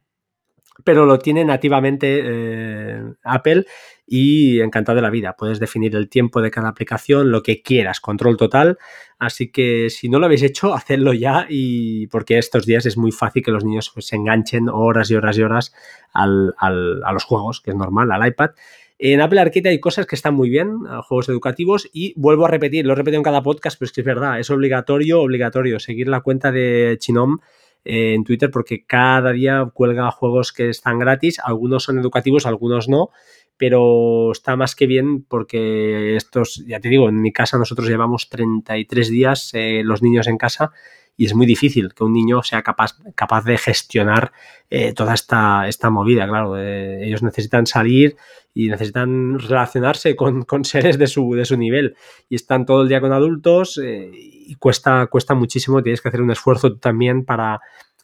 pero 0.83 1.05
lo 1.05 1.19
tiene 1.19 1.45
nativamente 1.45 2.21
eh, 2.23 3.03
Apple 3.23 3.65
y 4.07 4.59
encantado 4.59 4.95
de 4.97 5.01
la 5.01 5.09
vida. 5.09 5.35
Puedes 5.37 5.59
definir 5.59 5.95
el 5.95 6.09
tiempo 6.09 6.41
de 6.41 6.51
cada 6.51 6.69
aplicación, 6.69 7.31
lo 7.31 7.43
que 7.43 7.61
quieras, 7.61 7.99
control 7.99 8.37
total. 8.37 8.77
Así 9.19 9.51
que 9.51 9.89
si 9.89 10.09
no 10.09 10.19
lo 10.19 10.25
habéis 10.25 10.43
hecho, 10.43 10.73
hacedlo 10.73 11.13
ya 11.13 11.45
y 11.49 12.07
porque 12.07 12.37
estos 12.37 12.65
días 12.65 12.85
es 12.85 12.97
muy 12.97 13.11
fácil 13.11 13.43
que 13.43 13.51
los 13.51 13.63
niños 13.63 13.91
pues, 13.93 14.07
se 14.07 14.15
enganchen 14.15 14.69
horas 14.69 15.09
y 15.11 15.15
horas 15.15 15.37
y 15.37 15.43
horas 15.43 15.73
al, 16.11 16.53
al, 16.57 17.03
a 17.03 17.13
los 17.13 17.23
juegos, 17.23 17.61
que 17.61 17.71
es 17.71 17.77
normal, 17.77 18.11
al 18.11 18.27
iPad. 18.27 18.51
En 18.99 19.21
Apple 19.21 19.41
Arcade 19.41 19.69
hay 19.69 19.79
cosas 19.79 20.05
que 20.05 20.15
están 20.15 20.33
muy 20.33 20.49
bien, 20.49 20.79
juegos 21.07 21.27
educativos, 21.27 21.89
y 21.91 22.13
vuelvo 22.15 22.45
a 22.45 22.49
repetir, 22.49 22.85
lo 22.85 22.93
he 22.93 22.95
repetido 22.95 23.19
en 23.19 23.23
cada 23.23 23.41
podcast, 23.41 23.77
pero 23.77 23.87
es 23.87 23.91
que 23.91 24.01
es 24.01 24.05
verdad, 24.05 24.39
es 24.39 24.49
obligatorio, 24.49 25.21
obligatorio, 25.21 25.79
seguir 25.79 26.07
la 26.07 26.21
cuenta 26.21 26.51
de 26.51 26.95
Chinom 26.99 27.39
en 27.85 28.23
Twitter 28.23 28.49
porque 28.49 28.85
cada 28.85 29.31
día 29.31 29.69
cuelga 29.73 30.11
juegos 30.11 30.51
que 30.51 30.69
están 30.69 30.99
gratis, 30.99 31.39
algunos 31.43 31.83
son 31.83 31.99
educativos, 31.99 32.45
algunos 32.45 32.87
no, 32.87 33.09
pero 33.57 34.31
está 34.31 34.55
más 34.55 34.75
que 34.75 34.87
bien 34.87 35.23
porque 35.23 36.15
estos, 36.15 36.63
ya 36.65 36.79
te 36.79 36.89
digo, 36.89 37.09
en 37.09 37.21
mi 37.21 37.31
casa 37.31 37.57
nosotros 37.57 37.87
llevamos 37.87 38.29
33 38.29 39.09
días 39.09 39.51
eh, 39.53 39.81
los 39.83 40.01
niños 40.01 40.27
en 40.27 40.37
casa 40.37 40.71
y 41.15 41.25
es 41.25 41.35
muy 41.35 41.45
difícil 41.45 41.93
que 41.93 42.03
un 42.03 42.13
niño 42.13 42.41
sea 42.41 42.63
capaz, 42.63 42.97
capaz 43.13 43.45
de 43.45 43.57
gestionar 43.59 44.31
eh, 44.71 44.93
toda 44.93 45.13
esta, 45.13 45.67
esta 45.67 45.91
movida, 45.91 46.27
claro. 46.27 46.57
ellos 46.57 47.21
necesitan 47.21 47.67
salir 47.67 48.15
y 48.55 48.69
necesitan 48.69 49.37
relacionarse 49.37 50.15
con, 50.15 50.45
seres 50.65 50.97
de 50.97 51.05
su, 51.05 51.35
de 51.35 51.45
su 51.45 51.55
nivel 51.55 51.95
y 52.29 52.35
están 52.35 52.65
todo 52.65 52.81
el 52.81 52.89
día 52.89 52.99
con 52.99 53.13
adultos 53.13 53.79
y 53.79 54.55
cuesta, 54.55 55.05
cuesta 55.07 55.35
muchísimo, 55.35 55.83
tienes 55.83 56.01
que 56.01 56.09
hacer 56.09 56.21
un 56.21 56.31
esfuerzo 56.31 56.77
también 56.77 57.25
para, 57.25 57.61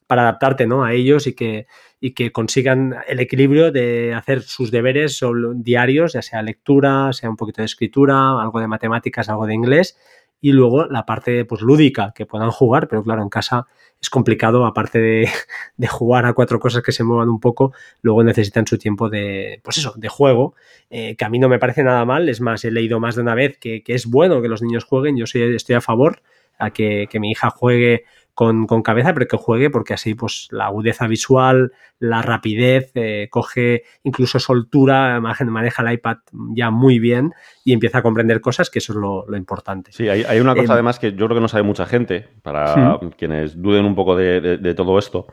para 0.10 0.24
adaptarte 0.24 0.66
¿no? 0.66 0.84
a 0.84 0.94
ellos 0.94 1.28
y 1.28 1.34
que, 1.34 1.68
y 2.00 2.16
que 2.16 2.32
consigan 2.32 2.96
el 3.08 3.20
equilibrio 3.20 3.72
de 3.72 4.16
hacer 4.16 4.42
sus 4.42 4.72
deberes 4.72 5.22
diarios, 5.58 6.14
ya 6.14 6.24
sea 6.24 6.42
lectura, 6.42 7.14
sea 7.14 7.30
un 7.30 7.36
poquito 7.36 7.62
de 7.62 7.68
escritura, 7.68 8.42
algo 8.42 8.60
de 8.60 8.68
matemáticas, 8.68 9.30
algo 9.30 9.46
de 9.46 9.54
inglés, 9.54 10.00
y 10.42 10.52
luego 10.52 10.88
la 10.88 11.06
parte 11.06 11.46
pues, 11.46 11.62
lúdica, 11.62 12.12
que 12.16 12.26
puedan 12.26 12.50
jugar, 12.50 12.88
pero 12.88 13.04
claro, 13.04 13.22
en 13.22 13.30
casa 13.30 13.68
es 14.02 14.10
complicado, 14.10 14.66
aparte 14.66 14.98
de, 14.98 15.88
jugar 15.88 16.26
a 16.26 16.34
cuatro 16.34 16.60
cosas 16.60 16.82
que 16.82 16.92
se 16.92 17.04
muevan 17.04 17.30
un 17.30 17.40
poco, 17.40 17.72
luego 18.02 18.24
necesitan 18.24 18.66
su 18.66 18.80
tiempo 18.80 19.10
de, 19.10 19.62
pues 19.64 19.78
eso, 19.78 19.94
de 19.96 20.10
juego, 20.10 20.56
eh, 20.90 21.16
que 21.18 21.24
a 21.24 21.30
mí 21.30 21.38
no 21.38 21.50
me 21.50 21.60
parece 21.60 21.84
nada 21.84 22.04
mal, 22.04 22.30
es 22.30 22.42
más, 22.42 22.66
he 22.66 22.72
leído 22.72 23.00
más 23.00 23.14
de 23.14 23.22
una 23.22 23.36
vez 23.36 23.60
que, 23.60 23.84
que 23.84 23.94
es 23.94 24.08
bueno 24.08 24.42
que 24.42 24.48
los 24.48 24.64
niños 24.64 24.86
jueguen, 24.86 25.18
yo 25.18 25.28
soy, 25.28 25.56
estoy 25.56 25.76
a 25.76 25.82
favor 25.82 26.24
a 26.58 26.72
que, 26.72 27.08
que 27.12 27.20
mi 27.20 27.30
hija 27.30 27.52
juegue 27.52 28.06
con, 28.40 28.82
cabeza, 28.84 29.14
pero 29.14 29.28
que 29.28 29.36
juegue 29.36 29.70
porque 29.70 29.94
así 29.94 30.16
pues 30.16 30.48
la 30.52 30.68
agudeza 30.68 31.08
visual, 31.08 31.74
la 32.00 32.22
rapidez, 32.22 32.90
eh, 32.96 33.28
coge 33.30 33.84
incluso 34.04 34.40
soltura, 34.40 35.20
maneja 35.20 35.84
el 35.84 35.94
iPad 35.94 36.20
ya 36.56 36.70
muy 36.70 37.00
bien 37.00 37.34
y 37.66 37.74
empieza 37.74 37.98
a 37.98 38.02
comprender 38.02 38.40
cosas, 38.40 38.70
que 38.70 38.80
eso 38.80 38.94
es 38.94 38.98
lo, 38.98 39.36
importante. 39.36 39.92
Sí, 39.92 40.08
hay, 40.08 40.40
una 40.40 40.54
cosa 40.54 40.68
em, 40.68 40.72
además 40.72 41.00
que 41.00 41.12
yo 41.12 41.26
creo 41.26 41.36
que 41.36 41.42
no 41.42 41.50
sabe 41.50 41.64
mucha 41.64 41.86
gente, 41.86 42.30
para 42.42 42.98
quienes 43.18 43.62
duden 43.62 43.84
un 43.84 43.94
poco 43.94 44.16
de, 44.16 44.74
todo 44.74 44.98
esto, 44.98 45.28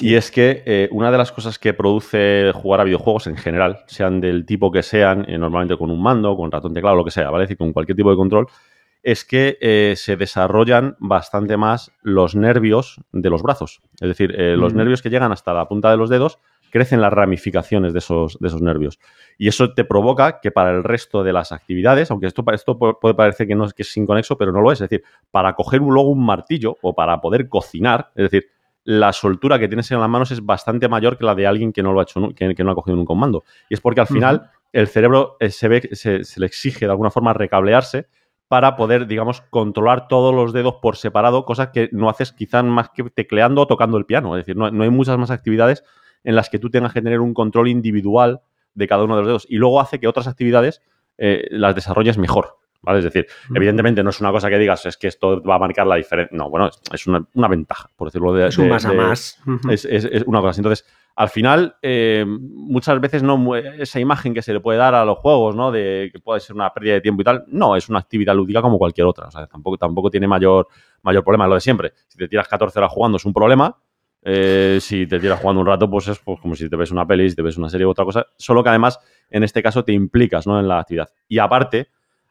y 0.00 0.14
es 0.14 0.30
que 0.30 0.62
eh, 0.64 0.88
una 0.92 1.10
de 1.10 1.18
las 1.18 1.32
cosas 1.32 1.58
que 1.58 1.74
produce 1.74 2.52
jugar 2.54 2.80
a 2.80 2.84
videojuegos 2.84 3.26
en 3.26 3.36
general, 3.36 3.80
sean 3.86 4.18
del 4.18 4.46
tipo 4.46 4.72
que 4.72 4.82
sean, 4.82 5.26
eh, 5.28 5.36
normalmente 5.36 5.76
con 5.76 5.90
un 5.90 6.02
mando, 6.02 6.34
con 6.34 6.50
ratón 6.50 6.72
teclado, 6.72 6.96
lo 6.96 7.04
que 7.04 7.10
sea, 7.10 7.28
¿vale? 7.28 7.44
Es 7.44 7.48
decir, 7.48 7.58
con 7.58 7.74
cualquier 7.74 7.96
tipo 7.96 8.10
de 8.10 8.16
control, 8.16 8.46
es 9.06 9.24
que 9.24 9.56
eh, 9.60 9.94
se 9.96 10.16
desarrollan 10.16 10.96
bastante 10.98 11.56
más 11.56 11.92
los 12.02 12.34
nervios 12.34 13.00
de 13.12 13.30
los 13.30 13.40
brazos. 13.40 13.80
Es 14.00 14.08
decir, 14.08 14.34
eh, 14.36 14.56
los 14.56 14.74
nervios 14.74 15.00
que 15.00 15.10
llegan 15.10 15.30
hasta 15.30 15.54
la 15.54 15.68
punta 15.68 15.92
de 15.92 15.96
los 15.96 16.10
dedos 16.10 16.40
crecen 16.72 17.00
las 17.00 17.12
ramificaciones 17.12 17.92
de 17.92 18.00
esos, 18.00 18.36
de 18.40 18.48
esos 18.48 18.62
nervios. 18.62 18.98
Y 19.38 19.46
eso 19.46 19.72
te 19.74 19.84
provoca 19.84 20.40
que 20.40 20.50
para 20.50 20.72
el 20.72 20.82
resto 20.82 21.22
de 21.22 21.32
las 21.32 21.52
actividades, 21.52 22.10
aunque 22.10 22.26
esto, 22.26 22.44
esto 22.52 22.76
puede 22.76 23.14
parecer 23.14 23.46
que 23.46 23.54
no 23.54 23.66
es 23.66 23.74
que 23.74 23.82
es 23.82 23.96
inconexo, 23.96 24.36
pero 24.36 24.50
no 24.50 24.60
lo 24.60 24.72
es. 24.72 24.80
Es 24.80 24.90
decir, 24.90 25.04
para 25.30 25.54
coger 25.54 25.80
luego 25.82 26.10
un 26.10 26.26
martillo 26.26 26.76
o 26.82 26.92
para 26.92 27.20
poder 27.20 27.48
cocinar, 27.48 28.10
es 28.16 28.28
decir, 28.28 28.48
la 28.82 29.12
soltura 29.12 29.60
que 29.60 29.68
tienes 29.68 29.88
en 29.92 30.00
las 30.00 30.08
manos 30.08 30.32
es 30.32 30.44
bastante 30.44 30.88
mayor 30.88 31.16
que 31.16 31.24
la 31.24 31.36
de 31.36 31.46
alguien 31.46 31.72
que 31.72 31.84
no 31.84 31.92
lo 31.92 32.00
ha 32.00 32.02
hecho, 32.02 32.30
que, 32.34 32.64
no 32.64 32.72
ha 32.72 32.74
cogido 32.74 33.00
un 33.00 33.18
mando. 33.20 33.44
Y 33.70 33.74
es 33.74 33.80
porque 33.80 34.00
al 34.00 34.08
final 34.08 34.50
el 34.72 34.88
cerebro 34.88 35.36
eh, 35.38 35.50
se 35.50 35.68
ve, 35.68 35.90
se, 35.92 36.24
se, 36.24 36.40
le 36.40 36.46
exige 36.46 36.86
de 36.86 36.90
alguna 36.90 37.12
forma 37.12 37.32
recablearse 37.32 38.08
para 38.48 38.76
poder, 38.76 39.06
digamos, 39.06 39.40
controlar 39.50 40.08
todos 40.08 40.34
los 40.34 40.52
dedos 40.52 40.76
por 40.80 40.96
separado, 40.96 41.44
cosas 41.44 41.70
que 41.72 41.88
no 41.92 42.08
haces 42.08 42.32
quizás 42.32 42.64
más 42.64 42.90
que 42.90 43.04
tecleando 43.04 43.62
o 43.62 43.66
tocando 43.66 43.98
el 43.98 44.06
piano. 44.06 44.36
Es 44.36 44.46
decir, 44.46 44.56
no, 44.56 44.66
hay 44.66 44.90
muchas 44.90 45.18
más 45.18 45.30
actividades 45.30 45.84
en 46.22 46.36
las 46.36 46.48
que 46.48 46.58
tú 46.58 46.70
tengas 46.70 46.92
que 46.92 47.02
tener 47.02 47.20
un 47.20 47.34
control 47.34 47.68
individual 47.68 48.40
de 48.74 48.86
cada 48.86 49.04
uno 49.04 49.16
de 49.16 49.22
los 49.22 49.28
dedos. 49.28 49.46
Y 49.48 49.56
luego 49.56 49.80
hace 49.80 49.98
que 49.98 50.06
otras 50.06 50.28
actividades 50.28 50.80
eh, 51.18 51.46
las 51.50 51.74
desarrolles 51.74 52.18
mejor. 52.18 52.58
¿Vale? 52.82 53.00
Es 53.00 53.04
decir, 53.04 53.26
evidentemente 53.52 54.04
no 54.04 54.10
es 54.10 54.20
una 54.20 54.30
cosa 54.30 54.48
que 54.48 54.58
digas, 54.58 54.86
es 54.86 54.96
que 54.96 55.08
esto 55.08 55.42
va 55.42 55.56
a 55.56 55.58
marcar 55.58 55.88
la 55.88 55.96
diferencia. 55.96 56.36
No, 56.36 56.48
bueno, 56.48 56.70
es 56.92 57.06
una, 57.08 57.48
ventaja, 57.48 57.90
por 57.96 58.08
decirlo 58.08 58.32
de. 58.32 58.46
Es 58.46 58.58
un 58.58 58.68
más 58.68 58.84
a 58.84 58.92
más. 58.92 59.42
es, 59.68 59.84
una 60.26 60.40
cosa. 60.40 60.60
Entonces, 60.60 60.86
al 61.16 61.30
final, 61.30 61.76
eh, 61.80 62.26
muchas 62.28 63.00
veces 63.00 63.22
no 63.22 63.56
esa 63.56 63.98
imagen 63.98 64.34
que 64.34 64.42
se 64.42 64.52
le 64.52 64.60
puede 64.60 64.78
dar 64.78 64.94
a 64.94 65.02
los 65.02 65.16
juegos, 65.16 65.56
¿no? 65.56 65.72
De 65.72 66.10
que 66.12 66.18
puede 66.18 66.40
ser 66.40 66.54
una 66.54 66.70
pérdida 66.74 66.92
de 66.92 67.00
tiempo 67.00 67.22
y 67.22 67.24
tal, 67.24 67.44
no, 67.48 67.74
es 67.74 67.88
una 67.88 68.00
actividad 68.00 68.34
lúdica 68.34 68.60
como 68.60 68.76
cualquier 68.76 69.06
otra. 69.06 69.28
O 69.28 69.30
sea, 69.30 69.46
tampoco, 69.46 69.78
tampoco 69.78 70.10
tiene 70.10 70.28
mayor, 70.28 70.68
mayor 71.00 71.24
problema. 71.24 71.46
Lo 71.46 71.54
de 71.54 71.62
siempre. 71.62 71.94
Si 72.06 72.18
te 72.18 72.28
tiras 72.28 72.46
14 72.48 72.78
horas 72.78 72.92
jugando 72.92 73.16
es 73.16 73.24
un 73.24 73.32
problema. 73.32 73.78
Eh, 74.20 74.76
si 74.82 75.06
te 75.06 75.18
tiras 75.18 75.40
jugando 75.40 75.62
un 75.62 75.66
rato, 75.66 75.88
pues 75.88 76.06
es 76.08 76.18
pues, 76.18 76.38
como 76.38 76.54
si 76.54 76.68
te 76.68 76.76
ves 76.76 76.90
una 76.90 77.06
peli, 77.06 77.30
si 77.30 77.36
te 77.36 77.40
ves 77.40 77.56
una 77.56 77.70
serie 77.70 77.86
u 77.86 77.90
otra 77.90 78.04
cosa. 78.04 78.26
Solo 78.36 78.62
que 78.62 78.68
además, 78.68 79.00
en 79.30 79.42
este 79.42 79.62
caso, 79.62 79.84
te 79.84 79.92
implicas 79.92 80.46
¿no? 80.46 80.60
en 80.60 80.68
la 80.68 80.80
actividad. 80.80 81.08
Y 81.28 81.38
aparte, 81.38 81.88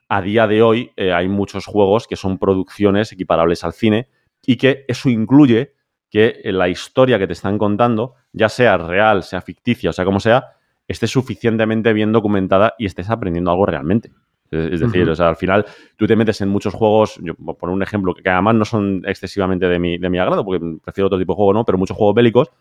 a 0.10 0.22
día 0.22 0.46
de 0.46 0.62
hoy 0.62 0.92
eh, 0.96 1.12
hay 1.12 1.28
muchos 1.28 1.66
juegos 1.66 2.06
que 2.06 2.16
son 2.16 2.38
producciones 2.38 3.12
equiparables 3.12 3.64
al 3.64 3.74
cine 3.74 4.10
y 4.46 4.58
que 4.58 4.86
eso 4.88 5.10
incluye 5.10 5.74
que 6.10 6.42
la 6.46 6.70
historia 6.70 7.20
que 7.20 7.28
te 7.28 7.34
están 7.34 7.58
contando, 7.58 8.16
ya 8.32 8.50
sea 8.50 8.78
real, 8.78 9.24
sea 9.24 9.42
ficticia, 9.42 9.90
o 9.90 9.94
sea 9.94 10.06
como 10.06 10.20
sea, 10.20 10.56
esté 10.88 11.08
suficientemente 11.08 11.94
bien 11.94 12.12
documentada 12.12 12.76
y 12.78 12.86
estés 12.86 13.10
aprendiendo 13.10 13.52
algo 13.52 13.66
realmente. 13.66 14.12
Es 14.52 14.80
decir, 14.80 15.10
o 15.10 15.16
sea, 15.16 15.30
al 15.30 15.36
final 15.36 15.66
tú 15.98 16.08
te 16.08 16.16
metes 16.16 16.40
en 16.40 16.50
muchos 16.50 16.74
juegos, 16.74 17.20
yo, 17.22 17.34
por 17.36 17.70
un 17.70 17.82
ejemplo, 17.82 18.14
que 18.14 18.30
además 18.30 18.56
no 18.56 18.66
son 18.66 19.02
excesivamente 19.06 19.68
de 19.68 19.80
mi, 19.80 19.98
de 19.98 20.10
mi 20.10 20.20
agrado, 20.20 20.46
porque 20.46 20.64
prefiero 20.84 21.08
otro 21.08 21.18
tipo 21.18 21.34
de 21.34 21.38
juego, 21.38 21.54
¿no? 21.54 21.66
Pero 21.66 21.78
muchos 21.78 21.98
juegos 21.98 22.16
bélicos 22.16 22.52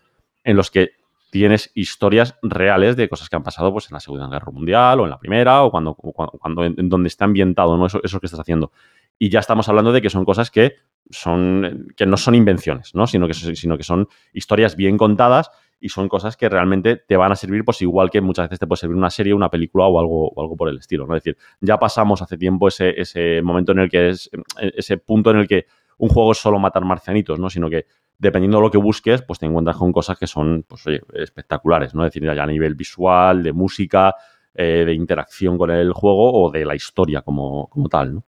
en 0.42 0.56
los 0.56 0.70
que 0.70 0.92
tienes 1.30 1.70
historias 1.74 2.36
reales 2.42 2.96
de 2.96 3.08
cosas 3.08 3.28
que 3.28 3.36
han 3.36 3.42
pasado 3.42 3.72
pues, 3.72 3.90
en 3.90 3.94
la 3.94 4.00
Segunda 4.00 4.28
Guerra 4.28 4.50
Mundial 4.50 5.00
o 5.00 5.04
en 5.04 5.10
la 5.10 5.18
Primera 5.18 5.62
o 5.62 5.70
cuando, 5.70 5.94
cuando, 5.94 6.64
en, 6.64 6.88
donde 6.88 7.08
está 7.08 7.26
ambientado 7.26 7.76
¿no? 7.76 7.86
eso, 7.86 8.00
eso 8.02 8.18
que 8.18 8.26
estás 8.26 8.40
haciendo. 8.40 8.72
Y 9.18 9.28
ya 9.28 9.40
estamos 9.40 9.68
hablando 9.68 9.92
de 9.92 10.00
que 10.00 10.10
son 10.10 10.24
cosas 10.24 10.50
que 10.50 10.76
son 11.10 11.88
que 11.96 12.06
no 12.06 12.16
son 12.16 12.34
invenciones, 12.34 12.94
¿no? 12.94 13.06
Sino 13.06 13.26
que, 13.26 13.34
sino 13.34 13.76
que 13.76 13.84
son 13.84 14.08
historias 14.32 14.76
bien 14.76 14.96
contadas 14.96 15.50
y 15.80 15.90
son 15.90 16.08
cosas 16.08 16.36
que 16.36 16.48
realmente 16.48 16.96
te 16.96 17.16
van 17.16 17.32
a 17.32 17.36
servir, 17.36 17.64
pues 17.64 17.82
igual 17.82 18.10
que 18.10 18.20
muchas 18.20 18.46
veces 18.46 18.58
te 18.58 18.66
puede 18.66 18.80
servir 18.80 18.96
una 18.96 19.10
serie, 19.10 19.34
una 19.34 19.50
película 19.50 19.86
o 19.86 19.98
algo, 20.00 20.28
o 20.28 20.40
algo 20.40 20.56
por 20.56 20.68
el 20.68 20.78
estilo, 20.78 21.06
¿no? 21.06 21.14
Es 21.14 21.22
decir, 21.22 21.36
ya 21.60 21.78
pasamos 21.78 22.22
hace 22.22 22.38
tiempo 22.38 22.68
ese, 22.68 22.98
ese 22.98 23.42
momento 23.42 23.72
en 23.72 23.80
el 23.80 23.90
que 23.90 24.08
es, 24.08 24.30
ese 24.58 24.96
punto 24.96 25.30
en 25.30 25.38
el 25.38 25.48
que 25.48 25.66
un 25.98 26.08
juego 26.08 26.32
es 26.32 26.38
solo 26.38 26.58
matar 26.58 26.84
marcianitos, 26.84 27.38
¿no? 27.38 27.50
Sino 27.50 27.68
que 27.68 27.86
dependiendo 28.18 28.58
de 28.58 28.62
lo 28.62 28.70
que 28.70 28.78
busques, 28.78 29.22
pues 29.22 29.38
te 29.38 29.46
encuentras 29.46 29.76
con 29.76 29.92
cosas 29.92 30.18
que 30.18 30.26
son, 30.26 30.64
pues 30.66 30.86
oye, 30.86 31.02
espectaculares, 31.12 31.94
¿no? 31.94 32.04
Es 32.04 32.12
decir, 32.12 32.22
ya 32.34 32.42
a 32.42 32.46
nivel 32.46 32.74
visual, 32.74 33.42
de 33.42 33.52
música, 33.52 34.14
eh, 34.54 34.84
de 34.86 34.94
interacción 34.94 35.58
con 35.58 35.70
el 35.70 35.92
juego 35.92 36.32
o 36.32 36.50
de 36.50 36.64
la 36.64 36.74
historia 36.74 37.22
como, 37.22 37.68
como 37.68 37.88
tal, 37.88 38.14
¿no? 38.14 38.24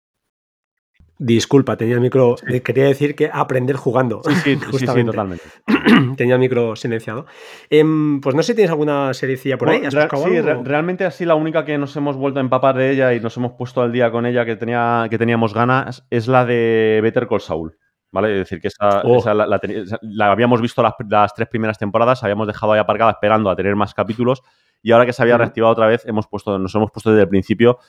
Disculpa, 1.18 1.78
tenía 1.78 1.96
el 1.96 2.02
micro. 2.02 2.36
Quería 2.64 2.86
decir 2.86 3.16
que 3.16 3.30
aprender 3.32 3.78
jugando. 3.78 4.22
Sí, 4.24 4.36
sí, 4.36 4.60
sí, 4.78 4.86
totalmente. 4.86 5.46
tenía 6.18 6.36
el 6.36 6.42
micro 6.42 6.76
silenciado. 6.76 7.26
Em, 7.70 8.20
pues 8.20 8.36
no 8.36 8.44
sé 8.44 8.52
si 8.52 8.56
tienes 8.56 8.72
alguna 8.72 9.14
seriecilla 9.14 9.58
por 9.58 9.70
ahí. 9.70 9.82
sí, 9.90 10.42
realmente 10.64 11.06
así 11.06 11.24
la 11.26 11.36
única 11.36 11.64
que 11.64 11.78
nos 11.78 11.96
hemos 11.96 12.18
vuelto 12.18 12.40
a 12.40 12.42
empapar 12.42 12.76
de 12.76 12.92
ella 12.92 13.14
y 13.14 13.22
nos 13.22 13.38
hemos 13.38 13.54
puesto 13.54 13.82
al 13.82 13.94
día 13.94 14.12
con 14.12 14.26
ella 14.26 14.46
que, 14.46 14.58
tenía, 14.58 15.08
que 15.10 15.18
teníamos 15.18 15.54
ganas 15.54 16.06
es 16.10 16.28
la 16.28 16.46
de 16.46 17.00
Better 17.02 17.28
Call 17.28 17.42
Saul. 17.42 17.78
¿Vale? 18.12 18.32
Es 18.32 18.40
decir, 18.40 18.62
que 18.62 18.70
esa, 18.70 19.02
oh. 19.04 19.22
la, 19.34 20.32
habíamos 20.32 20.62
visto 20.62 20.82
las, 20.82 21.34
tres 21.34 21.50
primeras 21.50 21.78
temporadas, 21.78 22.24
habíamos 22.24 22.48
dejado 22.48 22.72
ahí 22.72 22.80
aparcada 22.80 23.12
esperando 23.12 23.50
a 23.50 23.56
tener 23.58 23.76
más 23.76 23.94
capítulos 23.94 24.42
y 24.82 24.92
ahora 24.92 25.06
que 25.06 25.12
se 25.12 25.22
había 25.22 25.38
reactivado 25.38 25.74
otra 25.74 25.88
vez, 25.88 26.06
hemos 26.06 26.28
puesto, 26.28 26.58
nos 26.58 26.74
hemos 26.76 26.92
puesto 26.92 27.10
desde 27.10 27.24
el 27.24 27.30
principio 27.30 27.80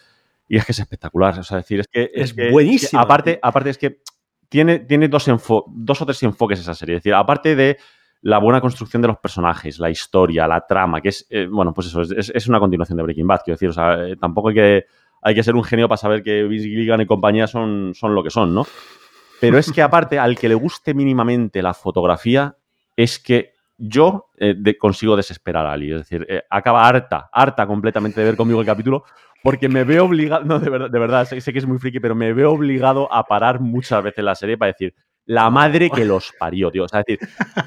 y 0.48 0.56
es 0.56 0.64
que 0.64 0.72
es 0.72 0.78
espectacular. 0.78 1.38
O 1.38 1.42
sea, 1.42 1.58
decir, 1.58 1.80
es 1.80 1.88
que. 1.88 2.10
Es, 2.14 2.34
buenísimo. 2.34 3.00
aparte, 3.00 3.38
aparte, 3.42 3.70
es 3.70 3.78
que 3.78 4.00
tiene, 4.48 4.80
tiene 4.80 5.08
dos, 5.08 5.26
dos 5.68 6.02
o 6.02 6.06
tres 6.06 6.22
enfoques 6.22 6.60
esa 6.60 6.74
serie. 6.74 6.96
Es 6.96 7.02
decir, 7.02 7.14
aparte 7.14 7.56
de 7.56 7.78
la 8.22 8.38
buena 8.38 8.60
construcción 8.60 9.02
de 9.02 9.08
los 9.08 9.18
personajes, 9.18 9.78
la 9.78 9.90
historia, 9.90 10.48
la 10.48 10.66
trama, 10.66 11.00
que 11.00 11.10
es, 11.10 11.26
eh, 11.30 11.46
bueno, 11.50 11.72
pues 11.72 11.88
eso, 11.88 12.02
es, 12.02 12.48
una 12.48 12.58
continuación 12.58 12.96
de 12.96 13.02
Breaking 13.02 13.26
Bad, 13.26 13.40
quiero 13.44 13.56
decir, 13.56 13.68
o 13.68 13.72
sea, 13.72 14.04
eh, 14.04 14.16
tampoco 14.16 14.48
hay 14.48 14.54
que, 14.54 14.86
hay 15.22 15.34
que 15.34 15.42
ser 15.42 15.54
un 15.54 15.62
genio 15.62 15.88
para 15.88 15.98
saber 15.98 16.22
que 16.22 16.42
Vince 16.44 16.66
Gilligan 16.66 17.00
y 17.00 17.06
compañía 17.06 17.46
son, 17.46 17.92
son 17.94 18.14
lo 18.14 18.22
que 18.22 18.30
son, 18.30 18.54
¿no? 18.54 18.66
Pero 19.40 19.58
es 19.58 19.70
que 19.70 19.82
aparte, 19.82 20.18
al 20.18 20.36
que 20.36 20.48
le 20.48 20.54
guste 20.54 20.94
mínimamente 20.94 21.62
la 21.62 21.74
fotografía, 21.74 22.56
es 22.96 23.18
que 23.18 23.52
yo 23.78 24.30
eh, 24.38 24.76
consigo 24.78 25.16
desesperar 25.16 25.66
a 25.66 25.72
Ali. 25.72 25.92
Es 25.92 26.08
decir, 26.08 26.26
acaba 26.50 26.86
harta, 26.86 27.28
harta 27.32 27.66
completamente 27.66 28.20
de 28.20 28.26
ver 28.26 28.36
conmigo 28.36 28.60
el 28.60 28.66
capítulo, 28.66 29.04
porque 29.42 29.68
me 29.68 29.84
veo 29.84 30.04
obligado, 30.04 30.44
no, 30.44 30.58
de 30.58 30.70
verdad, 30.70 30.90
de 30.90 30.98
verdad 30.98 31.24
sé, 31.24 31.52
que 31.52 31.58
es 31.58 31.66
muy 31.66 31.78
friki, 31.78 32.00
pero 32.00 32.14
me 32.14 32.32
veo 32.32 32.52
obligado 32.52 33.12
a 33.12 33.24
parar 33.24 33.60
muchas 33.60 34.02
veces 34.02 34.24
la 34.24 34.34
serie 34.34 34.58
para 34.58 34.72
decir, 34.72 34.94
la 35.26 35.50
madre 35.50 35.90
que 35.90 36.04
los 36.04 36.32
parió, 36.38 36.70
tío. 36.70 36.84
O 36.84 36.88
sea, 36.88 37.02
decir, 37.06 37.18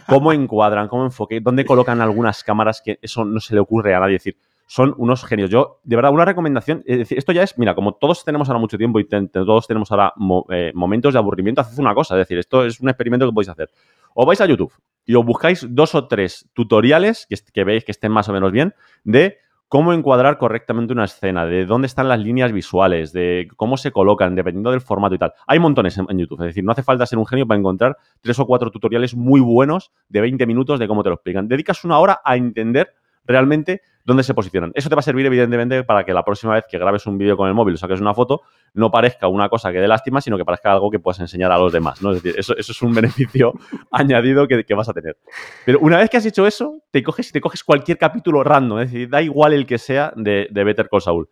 cómo 0.07 0.33
encuadran, 0.33 0.87
cómo 0.87 1.05
enfoque, 1.05 1.39
dónde 1.41 1.65
colocan 1.65 2.01
algunas 2.01 2.43
cámaras 2.43 2.81
que 2.83 2.99
eso 3.01 3.25
no 3.25 3.39
se 3.39 3.53
le 3.53 3.59
ocurre 3.59 3.93
a 3.93 3.99
nadie. 3.99 4.13
decir, 4.13 4.37
son 4.65 4.93
unos 4.97 5.25
genios. 5.25 5.49
Yo, 5.49 5.79
de 5.83 5.95
verdad, 5.95 6.11
una 6.11 6.25
recomendación, 6.25 6.83
es 6.85 6.99
decir, 6.99 7.17
esto 7.17 7.31
ya 7.31 7.43
es, 7.43 7.57
mira, 7.57 7.75
como 7.75 7.93
todos 7.93 8.23
tenemos 8.23 8.47
ahora 8.49 8.59
mucho 8.59 8.77
tiempo 8.77 8.99
y 8.99 9.05
todos 9.05 9.67
tenemos 9.67 9.91
ahora 9.91 10.13
eh, 10.49 10.71
momentos 10.75 11.13
de 11.13 11.19
aburrimiento, 11.19 11.61
haced 11.61 11.79
una 11.79 11.93
cosa, 11.95 12.15
es 12.15 12.19
decir, 12.19 12.37
esto 12.37 12.65
es 12.65 12.79
un 12.79 12.89
experimento 12.89 13.25
que 13.25 13.33
podéis 13.33 13.49
hacer. 13.49 13.69
O 14.13 14.25
vais 14.25 14.39
a 14.41 14.45
YouTube 14.45 14.71
y 15.09 15.15
os 15.15 15.25
buscáis 15.25 15.65
dos 15.67 15.95
o 15.95 16.07
tres 16.07 16.47
tutoriales 16.53 17.25
que, 17.27 17.35
que 17.51 17.63
veis 17.63 17.83
que 17.83 17.91
estén 17.91 18.11
más 18.11 18.29
o 18.29 18.31
menos 18.31 18.51
bien 18.51 18.75
de 19.03 19.39
cómo 19.67 19.91
encuadrar 19.91 20.37
correctamente 20.37 20.93
una 20.93 21.05
escena, 21.05 21.47
de 21.47 21.65
dónde 21.65 21.87
están 21.87 22.07
las 22.07 22.19
líneas 22.19 22.51
visuales, 22.51 23.11
de 23.11 23.47
cómo 23.55 23.77
se 23.77 23.89
colocan, 23.91 24.35
dependiendo 24.35 24.69
del 24.69 24.81
formato 24.81 25.15
y 25.15 25.17
tal. 25.17 25.33
Hay 25.47 25.57
montones 25.57 25.97
en, 25.97 26.15
YouTube, 26.15 26.41
es 26.41 26.49
decir, 26.49 26.63
no 26.63 26.73
hace 26.73 26.83
falta 26.83 27.07
ser 27.07 27.17
un 27.17 27.25
genio 27.25 27.47
para 27.47 27.59
encontrar 27.59 27.97
tres 28.21 28.37
o 28.37 28.45
cuatro 28.45 28.69
tutoriales 28.69 29.15
muy 29.15 29.41
buenos 29.41 29.91
de 30.09 30.21
20 30.21 30.45
minutos 30.45 30.79
de 30.79 30.87
cómo 30.87 31.01
te 31.01 31.09
lo 31.09 31.15
explican. 31.15 31.47
Dedicas 31.47 31.83
una 31.83 31.97
hora 31.97 32.21
a 32.23 32.35
entender 32.35 32.93
realmente 33.25 33.81
dónde 34.09 34.23
se 34.23 34.33
posicionan. 34.33 34.71
Eso 34.75 34.89
te 34.89 34.95
va 34.95 34.99
a 34.99 35.03
servir, 35.03 35.25
evidentemente, 35.25 35.83
para 35.83 36.03
que 36.03 36.13
la 36.13 36.25
próxima 36.25 36.55
vez 36.55 36.65
que 36.69 36.77
grabes 36.77 37.05
un 37.05 37.17
vídeo 37.17 37.37
con 37.37 37.47
el 37.47 37.53
móvil 37.53 37.75
o 37.75 37.77
saques 37.77 38.01
una 38.01 38.13
foto, 38.13 38.41
no 38.73 38.91
parezca 38.91 39.27
una 39.27 39.47
cosa 39.47 39.71
que 39.71 39.79
dé 39.79 39.87
lástima, 39.87 40.19
sino 40.19 40.37
que 40.37 40.43
parezca 40.43 40.73
algo 40.73 40.91
que 40.91 40.99
puedas 40.99 41.19
enseñar 41.19 41.51
a 41.51 41.57
los 41.57 41.71
demás. 41.71 42.01
¿no? 42.01 42.11
Es 42.11 42.21
decir, 42.21 42.37
eso, 42.37 42.57
es 42.57 42.81
un 42.81 42.93
beneficio 42.95 43.53
añadido 43.91 44.47
que, 44.47 44.75
vas 44.75 44.89
a 44.89 44.93
tener. 44.93 45.17
Pero 45.65 45.79
una 45.79 45.97
vez 45.97 46.09
que 46.09 46.17
has 46.17 46.25
hecho 46.25 46.45
eso, 46.45 46.81
te 46.91 47.03
coges 47.03 47.31
te 47.31 47.39
coges 47.39 47.63
cualquier 47.63 47.97
capítulo 47.97 48.43
random, 48.43 48.79
es 48.79 48.91
decir, 48.91 49.09
da 49.09 49.21
igual 49.21 49.53
el 49.53 49.65
que 49.65 49.77
sea 49.77 50.11
de, 50.15 50.49
Better 50.51 50.89
Call 50.89 51.01
Saul. 51.01 51.29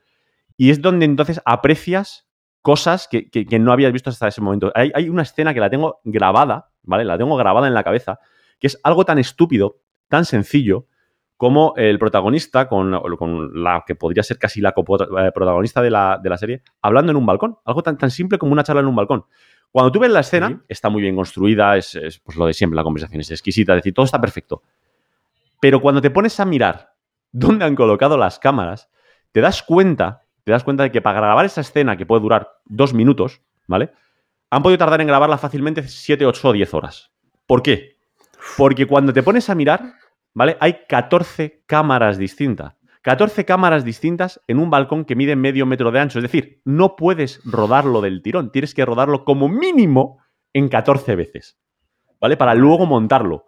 Y 0.55 0.69
es 0.69 0.81
donde 0.81 1.05
entonces 1.05 1.41
aprecias 1.45 2.27
cosas 2.61 3.07
que, 3.09 3.45
no 3.59 3.71
habías 3.71 3.91
visto 3.91 4.09
hasta 4.09 4.27
ese 4.27 4.41
momento. 4.41 4.71
Hay, 4.75 4.91
hay 4.93 5.09
una 5.09 5.23
escena 5.23 5.53
que 5.53 5.59
la 5.59 5.69
tengo 5.69 5.99
grabada, 6.03 6.69
¿vale? 6.83 7.05
La 7.05 7.17
tengo 7.17 7.35
grabada 7.35 7.67
en 7.67 7.73
la 7.73 7.83
cabeza, 7.83 8.19
que 8.59 8.67
es 8.67 8.79
algo 8.83 9.05
tan 9.05 9.17
estúpido, 9.19 9.77
tan 10.07 10.25
sencillo, 10.25 10.85
como 11.37 11.73
el 11.77 11.99
protagonista, 11.99 12.67
con, 12.67 12.91
la 13.53 13.83
que 13.85 13.95
podría 13.95 14.23
ser 14.23 14.39
casi 14.39 14.59
la 14.59 14.69
eh, 14.69 15.31
protagonista 15.33 15.81
de 15.81 15.91
la, 15.91 16.37
serie, 16.37 16.63
hablando 16.81 17.11
en 17.11 17.15
un 17.15 17.25
balcón. 17.25 17.57
Algo 17.63 17.83
tan, 17.83 17.97
tan 17.97 18.09
simple 18.09 18.39
como 18.39 18.51
una 18.51 18.63
charla 18.63 18.81
en 18.81 18.87
un 18.87 18.95
balcón. 18.95 19.25
Cuando 19.71 19.91
tú 19.91 19.99
ves 19.99 20.09
la 20.09 20.21
escena, 20.21 20.63
está 20.67 20.89
muy 20.89 21.03
bien 21.03 21.15
construida, 21.15 21.77
es, 21.77 22.21
pues 22.23 22.37
lo 22.37 22.47
de 22.47 22.53
siempre, 22.53 22.75
la 22.75 22.83
conversación 22.83 23.21
es 23.21 23.29
exquisita, 23.29 23.73
es 23.73 23.77
decir, 23.77 23.93
todo 23.93 24.05
está 24.05 24.19
perfecto. 24.19 24.63
Pero 25.59 25.79
cuando 25.79 26.01
te 26.01 26.09
pones 26.09 26.39
a 26.39 26.45
mirar 26.45 26.93
dónde 27.31 27.65
han 27.65 27.75
colocado 27.75 28.17
las 28.17 28.39
cámaras, 28.39 28.89
te 29.31 29.41
das 29.41 29.61
cuenta, 29.61 30.23
te 30.43 30.51
das 30.51 30.63
cuenta 30.63 30.83
de 30.83 30.91
que 30.91 31.01
para 31.01 31.19
grabar 31.19 31.45
esa 31.45 31.61
escena, 31.61 31.97
que 31.97 32.05
puede 32.07 32.21
durar 32.21 32.53
dos 32.65 32.93
minutos, 32.93 33.41
¿vale? 33.67 33.91
Han 34.49 34.63
podido 34.63 34.79
tardar 34.79 35.01
en 35.01 35.07
grabarla 35.07 35.37
fácilmente 35.37 35.83
7, 35.83 36.25
8 36.25 36.47
o 36.47 36.53
10 36.53 36.73
horas. 36.73 37.11
¿Por 37.45 37.61
qué? 37.61 37.97
Porque 38.57 38.87
cuando 38.87 39.13
te 39.13 39.21
pones 39.21 39.49
a 39.49 39.55
mirar, 39.55 39.93
¿vale? 40.33 40.57
Hay 40.59 40.79
14 40.87 41.63
cámaras 41.65 42.17
distintas. 42.17 42.75
14 43.01 43.45
cámaras 43.45 43.85
distintas 43.85 44.41
en 44.47 44.59
un 44.59 44.69
balcón 44.69 45.05
que 45.05 45.15
mide 45.15 45.35
medio 45.35 45.65
metro 45.65 45.91
de 45.91 45.99
ancho. 45.99 46.19
Es 46.19 46.23
decir, 46.23 46.61
no 46.65 46.95
puedes 46.95 47.41
rodarlo 47.45 48.01
del 48.01 48.21
tirón. 48.21 48.51
Tienes 48.51 48.73
que 48.73 48.85
rodarlo 48.85 49.23
como 49.23 49.47
mínimo 49.47 50.19
en 50.53 50.67
14 50.67 51.15
veces. 51.15 51.57
¿Vale? 52.19 52.35
Para 52.35 52.53
luego 52.53 52.85
montarlo. 52.85 53.45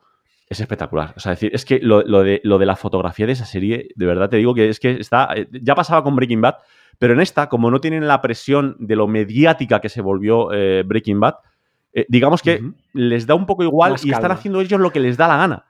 Es 0.48 0.60
espectacular. 0.60 1.14
O 1.16 1.20
sea, 1.20 1.32
decir, 1.32 1.52
es 1.54 1.66
que 1.66 1.80
lo, 1.80 2.02
de, 2.24 2.42
lo 2.44 2.58
de 2.58 2.66
la 2.66 2.76
fotografía 2.76 3.26
de 3.26 3.34
esa 3.34 3.46
serie, 3.46 3.90
de 3.96 4.06
verdad 4.06 4.30
te 4.30 4.38
digo 4.38 4.56
que 4.56 4.70
es 4.70 4.80
que 4.80 4.92
está. 4.94 5.30
Eh, 5.36 5.48
ya 5.52 5.76
pasaba 5.76 6.04
con 6.04 6.16
Breaking 6.16 6.42
Bad, 6.42 6.56
pero 6.98 7.14
en 7.14 7.20
esta, 7.20 7.50
como 7.50 7.70
no 7.70 7.80
tienen 7.82 8.08
la 8.08 8.22
presión 8.22 8.76
de 8.80 8.96
lo 8.96 9.08
mediática 9.08 9.80
que 9.80 9.90
se 9.90 10.02
volvió 10.02 10.52
eh, 10.52 10.84
Breaking 10.84 11.20
Bad, 11.20 11.36
eh, 11.94 12.06
digamos 12.10 12.42
que 12.42 12.64
les 12.94 13.28
da 13.28 13.36
un 13.36 13.46
poco 13.46 13.64
igual 13.64 13.96
y 14.04 14.12
están 14.12 14.32
haciendo 14.32 14.62
ellos 14.62 14.80
lo 14.80 14.92
que 14.92 15.00
les 15.00 15.18
da 15.18 15.28
la 15.28 15.38
gana. 15.38 15.66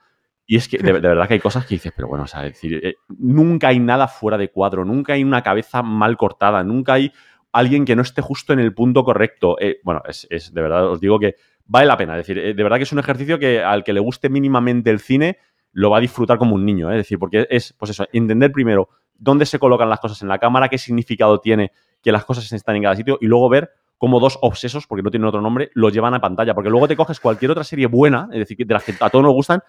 Y 0.52 0.56
es 0.56 0.68
que 0.68 0.80
de, 0.80 0.92
verdad 0.92 1.28
que 1.28 1.36
hay 1.36 1.40
cosas 1.40 1.64
que 1.68 1.76
dices, 1.76 1.94
pero 1.96 2.08
bueno, 2.08 2.24
o 2.24 2.28
sea, 2.28 2.42
decir, 2.42 2.84
eh, 2.84 2.96
nunca 3.20 3.68
hay 3.68 3.80
nada 3.80 4.08
fuera 4.08 4.36
de 4.36 4.50
cuadro, 4.50 4.84
nunca 4.84 5.14
hay 5.14 5.24
una 5.24 5.44
cabeza 5.44 5.84
mal 5.84 6.18
cortada, 6.18 6.64
nunca 6.64 6.94
hay 6.94 7.12
alguien 7.52 7.86
que 7.86 7.96
no 7.96 8.02
esté 8.02 8.24
justo 8.24 8.52
en 8.54 8.58
el 8.58 8.74
punto 8.74 9.04
correcto. 9.04 9.58
Eh, 9.60 9.80
bueno, 9.84 10.02
es, 10.08 10.52
de 10.52 10.60
verdad, 10.60 10.88
os 10.88 11.00
digo 11.00 11.20
que 11.20 11.36
vale 11.66 11.86
la 11.86 11.96
pena. 11.98 12.18
Es 12.18 12.26
decir, 12.26 12.40
eh, 12.40 12.56
de 12.56 12.64
verdad 12.64 12.78
que 12.78 12.84
es 12.84 12.92
un 12.92 12.98
ejercicio 12.98 13.38
que 13.38 13.62
al 13.62 13.84
que 13.84 13.94
le 13.94 14.00
guste 14.00 14.28
mínimamente 14.28 14.90
el 14.90 15.00
cine 15.00 15.38
lo 15.72 15.92
va 15.92 15.98
a 15.98 16.02
disfrutar 16.02 16.40
como 16.40 16.56
un 16.56 16.66
niño. 16.66 16.90
Es 16.90 16.98
decir, 16.98 17.20
porque 17.20 17.46
es, 17.48 17.74
pues 17.74 17.92
eso, 17.92 18.08
entender 18.12 18.52
primero 18.52 18.90
dónde 19.20 19.46
se 19.46 19.60
colocan 19.60 19.88
las 19.88 20.00
cosas 20.00 20.20
en 20.24 20.30
la 20.30 20.40
cámara, 20.40 20.68
qué 20.68 20.80
significado 20.80 21.40
tiene 21.40 21.74
que 22.02 22.12
las 22.12 22.26
cosas 22.26 22.52
están 22.52 22.76
en 22.76 22.82
cada 22.82 22.96
sitio 22.96 23.20
y 23.22 23.28
luego 23.28 23.50
ver 23.50 23.70
cómo 24.00 24.20
dos 24.20 24.40
obsesos, 24.42 24.88
porque 24.88 25.04
no 25.04 25.12
tienen 25.12 25.28
otro 25.28 25.42
nombre, 25.42 25.70
lo 25.76 25.90
llevan 25.90 26.16
a 26.16 26.20
pantalla. 26.20 26.56
Porque 26.56 26.72
luego 26.72 26.88
te 26.88 26.96
coges 26.96 27.20
cualquier 27.20 27.52
otra 27.52 27.64
serie 27.64 27.86
buena, 27.86 28.30
es 28.32 28.40
decir, 28.40 28.66
de 28.66 28.74
las 28.74 28.84
que 28.84 28.96
a 29.00 29.12
todos 29.12 29.24
nos 29.24 29.34
gustan, 29.34 29.62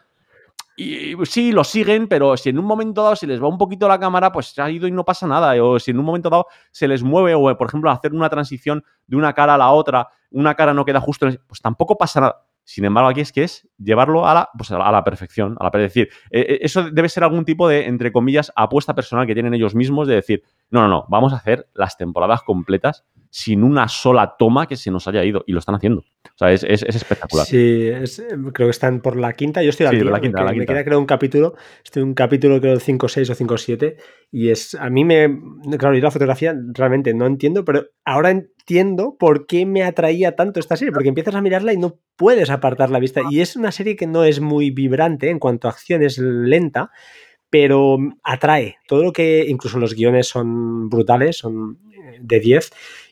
y 0.77 1.15
sí, 1.27 1.53
lo 1.53 1.65
siguen, 1.65 2.09
pero 2.09 2.37
si 2.37 2.49
en 2.51 2.59
un 2.59 2.65
momento 2.65 3.03
dado 3.03 3.17
se 3.17 3.27
les 3.27 3.43
va 3.43 3.49
un 3.49 3.59
poquito 3.59 3.87
la 3.89 3.99
cámara, 3.99 4.33
pues 4.33 4.47
se 4.47 4.63
ha 4.63 4.71
ido 4.71 4.87
y 4.87 4.91
no 4.91 5.05
pasa 5.05 5.27
nada. 5.27 5.63
O 5.63 5.79
si 5.79 5.91
en 5.91 5.99
un 5.99 6.05
momento 6.05 6.31
dado 6.31 6.47
se 6.71 6.89
les 6.89 7.03
mueve, 7.03 7.35
o 7.35 7.57
por 7.57 7.69
ejemplo, 7.69 7.91
hacer 7.91 8.15
una 8.15 8.31
transición 8.31 8.83
de 9.07 9.17
una 9.17 9.33
cara 9.33 9.55
a 9.55 9.59
la 9.59 9.71
otra, 9.71 10.09
una 10.31 10.55
cara 10.55 10.73
no 10.73 10.85
queda 10.85 11.01
justo, 11.01 11.29
pues 11.47 11.61
tampoco 11.61 11.99
pasa 11.99 12.21
nada. 12.21 12.47
Sin 12.65 12.85
embargo, 12.85 13.11
aquí 13.11 13.21
es 13.21 13.33
que 13.33 13.43
es 13.43 13.69
llevarlo 13.79 14.27
a 14.27 14.35
la, 14.35 14.49
pues 14.57 14.71
a 14.71 14.79
la 14.79 15.05
perfección, 15.05 15.57
a 15.59 15.65
la 15.65 15.79
decir, 15.79 16.09
eh, 16.31 16.47
eh, 16.49 16.59
eso 16.63 16.91
debe 16.91 17.09
ser 17.09 17.25
algún 17.25 17.45
tipo 17.45 17.69
de, 17.69 17.87
entre 17.87 18.13
comillas, 18.13 18.53
apuesta 18.55 18.95
personal 18.95 19.27
que 19.27 19.35
tienen 19.35 19.55
ellos 19.55 19.75
mismos 19.75 20.07
de 20.07 20.15
decir, 20.15 20.43
no, 20.71 20.83
no, 20.83 20.89
no, 20.89 21.07
vamos 21.09 21.33
a 21.33 21.37
hacer 21.37 21.69
las 21.75 21.97
temporadas 21.97 22.43
completas 22.43 23.05
sin 23.31 23.63
una 23.63 23.89
sola 23.89 24.35
toma 24.39 24.67
que 24.67 24.77
se 24.77 24.91
nos 24.91 25.07
haya 25.07 25.25
ido. 25.25 25.45
Y 25.47 25.53
lo 25.53 25.61
están 25.61 25.77
haciendo. 25.77 26.01
O 26.01 26.37
sea, 26.37 26.53
es, 26.53 26.65
espectacular. 26.65 27.47
Sí, 27.47 27.91
creo 28.53 28.67
que 28.67 28.71
están 28.71 29.01
por 29.01 29.17
la 29.17 29.33
quinta. 29.33 29.63
Yo 29.63 29.71
estoy 29.71 29.87
al 29.87 30.05
la 30.11 30.21
quinta, 30.21 30.43
la 30.43 30.53
me 30.53 30.67
queda 30.67 30.85
creo 30.85 30.99
un 30.99 31.07
capítulo. 31.07 31.55
Estoy 31.85 32.03
en 32.03 32.09
un 32.09 32.15
capítulo 32.15 32.61
creo 32.61 32.79
5 32.79 33.09
6 33.09 33.31
o 33.31 33.35
5 33.35 33.59
7. 33.59 33.97
Y 34.33 34.51
es, 34.51 34.75
a 34.75 34.91
mí 34.91 35.05
me, 35.05 35.41
claro, 35.79 35.97
y 35.97 36.01
la 36.01 36.11
fotografía 36.11 36.55
realmente 36.75 37.15
no 37.15 37.27
entiendo, 37.27 37.65
pero 37.65 37.87
ahora 38.05 38.31
entiendo 38.71 39.17
por 39.19 39.49
qué 39.49 39.67
me 39.67 39.83
atraía 39.83 40.37
tanto 40.37 40.61
esta 40.61 40.77
serie, 40.77 40.93
porque 40.93 41.09
empiezas 41.09 41.35
a 41.35 41.41
mirarla 41.41 41.73
y 41.73 41.77
no 41.77 41.99
puedes 42.15 42.51
apartar 42.51 42.89
la 42.89 43.01
vista. 43.01 43.21
Y 43.29 43.41
es 43.41 43.57
una 43.57 43.73
serie 43.73 43.97
que 43.97 44.07
no 44.07 44.23
es 44.23 44.41
muy 44.41 44.71
vibrante 44.71 45.29
en 45.29 45.41
cuanto 45.41 45.67
a 45.67 45.73
acción, 45.73 46.05
es 46.05 46.19
lenta, 46.19 46.93
pero 47.51 47.99
atrae. 48.23 48.77
Todo 48.87 49.03
lo 49.03 49.13
que, 49.13 49.45
incluso 49.49 49.81
los 49.81 49.95
guiones 49.95 50.29
son 50.29 50.89
brutales, 50.89 51.39
son 51.39 51.81
de 52.21 52.39
10 52.39 52.71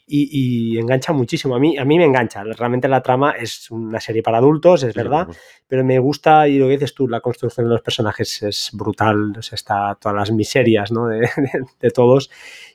y, 0.08 0.78
engancha 0.78 1.12
muchísimo. 1.12 1.54
A 1.54 1.58
mí, 1.58 1.76
a 1.76 1.84
mí 1.84 1.98
me 1.98 2.04
engancha. 2.04 2.42
Realmente 2.44 2.88
la 2.88 3.02
trama 3.02 3.32
es 3.32 3.70
una 3.70 4.00
serie 4.00 4.22
para 4.22 4.38
adultos, 4.38 4.82
es 4.82 4.94
verdad, 4.94 5.28
pero 5.66 5.84
me 5.84 5.98
gusta, 5.98 6.48
y 6.48 6.58
lo 6.58 6.66
que 6.66 6.72
dices 6.72 6.94
tú, 6.94 7.06
la 7.06 7.20
construcción 7.20 7.66
de 7.66 7.72
los 7.72 7.82
personajes 7.82 8.42
es 8.42 8.70
brutal. 8.72 9.34
O 9.38 9.42
sea, 9.42 9.56
está 9.56 9.98
todas 10.00 10.16
las 10.16 10.30
miserias 10.32 10.90
¿no? 10.90 11.06
de, 11.80 11.90
todos. 11.90 12.30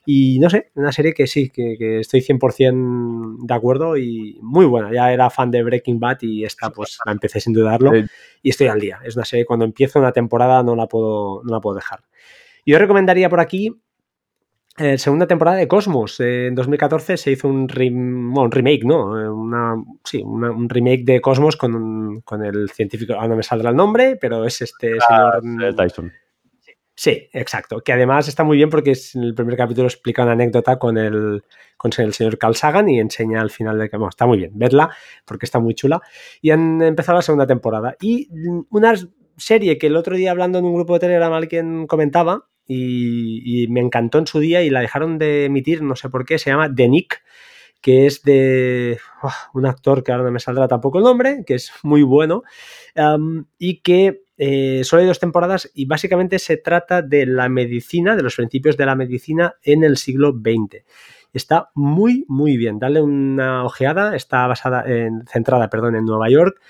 Y 0.06 0.38
no 0.38 0.50
sé, 0.50 0.70
una 0.74 0.92
serie 0.92 1.12
que 1.12 1.26
sí, 1.26 1.50
que, 1.50 2.00
estoy 2.00 2.20
100% 2.20 3.46
de 3.46 3.54
acuerdo 3.54 3.96
y 3.96 4.38
muy 4.42 4.66
buena. 4.66 4.92
Ya 4.92 5.12
era 5.12 5.30
fan 5.30 5.50
de 5.50 5.62
Breaking 5.62 5.98
Bad 5.98 6.18
y 6.22 6.44
esta 6.44 6.70
pues 6.70 6.98
la 7.04 7.12
empecé 7.12 7.40
sin 7.40 7.52
dudarlo 7.52 7.92
y 8.42 8.50
estoy 8.50 8.68
al 8.68 8.80
día. 8.80 9.00
Es 9.04 9.16
una 9.16 9.24
serie 9.24 9.44
cuando 9.44 9.64
empiezo 9.64 9.98
una 9.98 10.12
temporada 10.12 10.62
no 10.62 10.76
la 10.76 10.86
puedo, 10.86 11.42
no 11.44 11.52
la 11.52 11.60
puedo 11.60 11.76
dejar. 11.76 12.00
Yo 12.66 12.78
recomendaría 12.78 13.28
por 13.28 13.40
aquí 13.40 13.74
eh, 14.76 14.98
segunda 14.98 15.26
temporada 15.26 15.56
de 15.58 15.68
Cosmos. 15.68 16.18
Eh, 16.20 16.48
en 16.48 16.54
2014 16.54 17.16
se 17.16 17.30
hizo 17.30 17.48
un, 17.48 17.68
remake, 17.68 18.84
¿no? 18.84 19.20
Eh, 19.20 19.28
una, 19.28 19.76
sí, 20.02 20.22
un 20.22 20.68
remake 20.68 21.04
de 21.04 21.20
Cosmos 21.20 21.56
con, 21.56 22.20
con, 22.22 22.44
el 22.44 22.70
científico, 22.70 23.14
ahora 23.14 23.28
no 23.28 23.36
me 23.36 23.42
saldrá 23.42 23.70
el 23.70 23.76
nombre, 23.76 24.16
pero 24.20 24.44
es 24.44 24.62
este 24.62 24.98
ah, 25.08 25.38
señor. 25.40 25.74
Tyson. 25.76 26.12
Sí, 26.96 27.28
exacto. 27.32 27.80
Que 27.80 27.92
además 27.92 28.28
está 28.28 28.44
muy 28.44 28.56
bien 28.56 28.70
porque 28.70 28.92
en 29.14 29.22
el 29.22 29.34
primer 29.34 29.56
capítulo 29.56 29.86
explica 29.86 30.22
una 30.22 30.32
anécdota 30.32 30.78
con 30.78 30.96
el, 30.96 31.42
con 31.76 31.90
el 31.98 32.12
señor 32.12 32.38
Carl 32.38 32.54
Sagan 32.54 32.88
y 32.88 33.00
enseña 33.00 33.40
al 33.40 33.50
final 33.50 33.78
de 33.78 33.90
que, 33.90 33.96
bueno, 33.96 34.10
está 34.10 34.26
muy 34.26 34.38
bien, 34.38 34.52
verla 34.54 34.90
porque 35.24 35.46
está 35.46 35.58
muy 35.58 35.74
chula. 35.74 36.00
Y 36.40 36.50
han 36.50 36.80
empezado 36.82 37.16
la 37.16 37.22
segunda 37.22 37.46
temporada. 37.46 37.96
Y 38.00 38.28
una 38.70 38.94
serie 39.36 39.76
que 39.78 39.88
el 39.88 39.96
otro 39.96 40.16
día 40.16 40.30
hablando 40.30 40.58
en 40.58 40.64
un 40.66 40.74
grupo 40.74 40.94
de 40.94 41.00
Telegram 41.00 41.32
alguien 41.32 41.86
comentaba, 41.88 42.46
y, 42.66 43.66
me 43.68 43.80
encantó 43.80 44.18
en 44.18 44.26
su 44.26 44.40
día 44.40 44.62
y 44.62 44.70
la 44.70 44.80
dejaron 44.80 45.18
de 45.18 45.46
emitir, 45.46 45.82
no 45.82 45.96
sé 45.96 46.08
por 46.08 46.24
qué, 46.24 46.38
se 46.38 46.50
llama 46.50 46.72
The 46.74 46.88
Nick, 46.88 47.22
que 47.80 48.06
es 48.06 48.22
de 48.22 48.98
un 49.54 49.66
actor 49.66 50.02
que 50.02 50.12
ahora 50.12 50.24
no 50.24 50.32
me 50.32 50.40
saldrá 50.40 50.68
tampoco 50.68 50.98
el 50.98 51.04
nombre, 51.04 51.44
que 51.46 51.54
es 51.54 51.72
muy 51.82 52.02
bueno, 52.02 52.42
y 53.58 53.80
que 53.80 54.22
eh, 54.36 54.82
solo 54.84 55.02
hay 55.02 55.08
dos 55.08 55.20
temporadas 55.20 55.70
y 55.74 55.86
básicamente 55.86 56.38
se 56.38 56.56
trata 56.56 57.02
de 57.02 57.26
la 57.26 57.48
medicina, 57.48 58.16
de 58.16 58.22
los 58.22 58.36
principios 58.36 58.76
de 58.76 58.86
la 58.86 58.96
medicina 58.96 59.54
en 59.62 59.84
el 59.84 59.96
siglo 59.96 60.32
XX. 60.32 60.84
Está 61.34 61.70
muy, 61.74 62.24
muy 62.28 62.56
bien. 62.56 62.78
Dale 62.78 63.02
una 63.02 63.64
ojeada. 63.64 64.14
Está 64.14 64.46
basada 64.46 64.84
en, 64.86 65.26
centrada, 65.26 65.68
perdón, 65.68 65.96
en 65.96 66.04
Nueva 66.04 66.30
York 66.30 66.60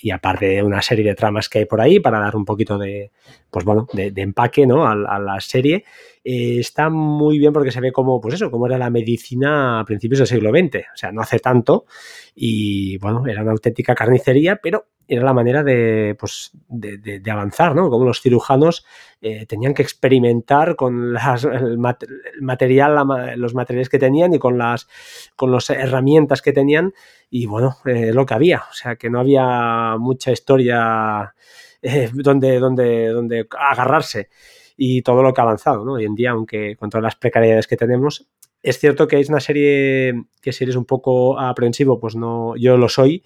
y 0.00 0.10
aparte 0.10 0.46
de 0.46 0.62
una 0.62 0.80
serie 0.80 1.04
de 1.04 1.14
tramas 1.14 1.48
que 1.48 1.58
hay 1.58 1.64
por 1.64 1.80
ahí 1.80 1.98
para 1.98 2.20
dar 2.20 2.36
un 2.36 2.44
poquito 2.44 2.78
de, 2.78 3.10
pues 3.50 3.64
bueno, 3.64 3.88
de, 3.92 4.12
empaque 4.16 4.66
¿no? 4.66 4.86
a, 4.86 5.18
la 5.18 5.40
serie, 5.40 5.84
eh, 6.22 6.60
está 6.60 6.88
muy 6.88 7.38
bien 7.38 7.52
porque 7.52 7.72
se 7.72 7.80
ve 7.80 7.90
como, 7.90 8.20
pues 8.20 8.34
eso, 8.34 8.50
como 8.50 8.66
era 8.66 8.78
la 8.78 8.90
medicina 8.90 9.80
a 9.80 9.84
principios 9.84 10.20
del 10.20 10.28
siglo 10.28 10.50
XX, 10.50 10.76
o 10.76 10.96
sea, 10.96 11.10
no 11.10 11.20
hace 11.20 11.40
tanto 11.40 11.86
y 12.34 12.96
bueno, 12.98 13.26
era 13.26 13.42
una 13.42 13.52
auténtica 13.52 13.94
carnicería, 13.94 14.56
pero 14.62 14.86
era 15.08 15.24
la 15.24 15.32
manera 15.32 15.64
de, 15.64 16.14
pues, 16.20 16.50
de, 16.68 17.22
avanzar, 17.30 17.74
¿no? 17.74 17.88
Como 17.88 18.04
los 18.04 18.20
cirujanos 18.20 18.84
eh, 19.22 19.46
tenían 19.46 19.72
que 19.72 19.82
experimentar 19.82 20.76
con 20.76 21.14
las, 21.14 21.44
el, 21.44 21.78
material, 21.78 22.94
los 23.36 23.54
materiales 23.54 23.88
que 23.88 23.98
tenían 23.98 24.34
y 24.34 24.38
con 24.38 24.58
las, 24.58 24.86
con 25.34 25.50
las 25.50 25.70
herramientas 25.70 26.42
que 26.42 26.52
tenían 26.52 26.92
y 27.30 27.46
bueno, 27.46 27.76
eh, 27.84 28.12
lo 28.12 28.24
que 28.24 28.34
había, 28.34 28.64
o 28.70 28.74
sea 28.74 28.96
que 28.96 29.10
no 29.10 29.20
había 29.20 29.96
mucha 29.98 30.32
historia 30.32 31.34
eh, 31.82 32.10
donde, 32.12 32.58
donde, 32.58 33.08
donde 33.08 33.46
agarrarse 33.58 34.28
y 34.76 35.02
todo 35.02 35.22
lo 35.22 35.32
que 35.32 35.40
ha 35.40 35.44
avanzado, 35.44 35.84
¿no? 35.84 35.94
Hoy 35.94 36.04
en 36.04 36.14
día, 36.14 36.30
aunque 36.30 36.76
con 36.76 36.88
todas 36.88 37.02
las 37.02 37.16
precariedades 37.16 37.66
que 37.66 37.76
tenemos, 37.76 38.28
es 38.62 38.78
cierto 38.78 39.06
que 39.06 39.20
es 39.20 39.28
una 39.28 39.40
serie 39.40 40.14
que 40.40 40.52
si 40.52 40.64
eres 40.64 40.76
un 40.76 40.84
poco 40.84 41.38
aprensivo, 41.38 42.00
pues 42.00 42.16
no, 42.16 42.56
yo 42.56 42.76
lo 42.76 42.88
soy, 42.88 43.24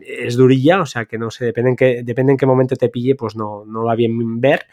es 0.00 0.36
durilla, 0.36 0.80
o 0.80 0.86
sea 0.86 1.04
que 1.04 1.18
no 1.18 1.30
sé, 1.30 1.46
depende 1.46 1.70
en 1.70 1.76
qué, 1.76 2.36
qué 2.38 2.46
momento 2.46 2.76
te 2.76 2.88
pille, 2.88 3.14
pues 3.14 3.36
no, 3.36 3.64
no 3.66 3.84
va 3.84 3.94
bien 3.94 4.40
ver, 4.40 4.66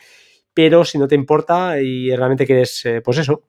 pero 0.54 0.86
si 0.86 0.98
no 0.98 1.08
te 1.08 1.16
importa 1.16 1.82
y 1.82 2.16
realmente 2.16 2.46
quieres, 2.46 2.86
eh, 2.86 3.02
pues 3.02 3.18
eso, 3.18 3.44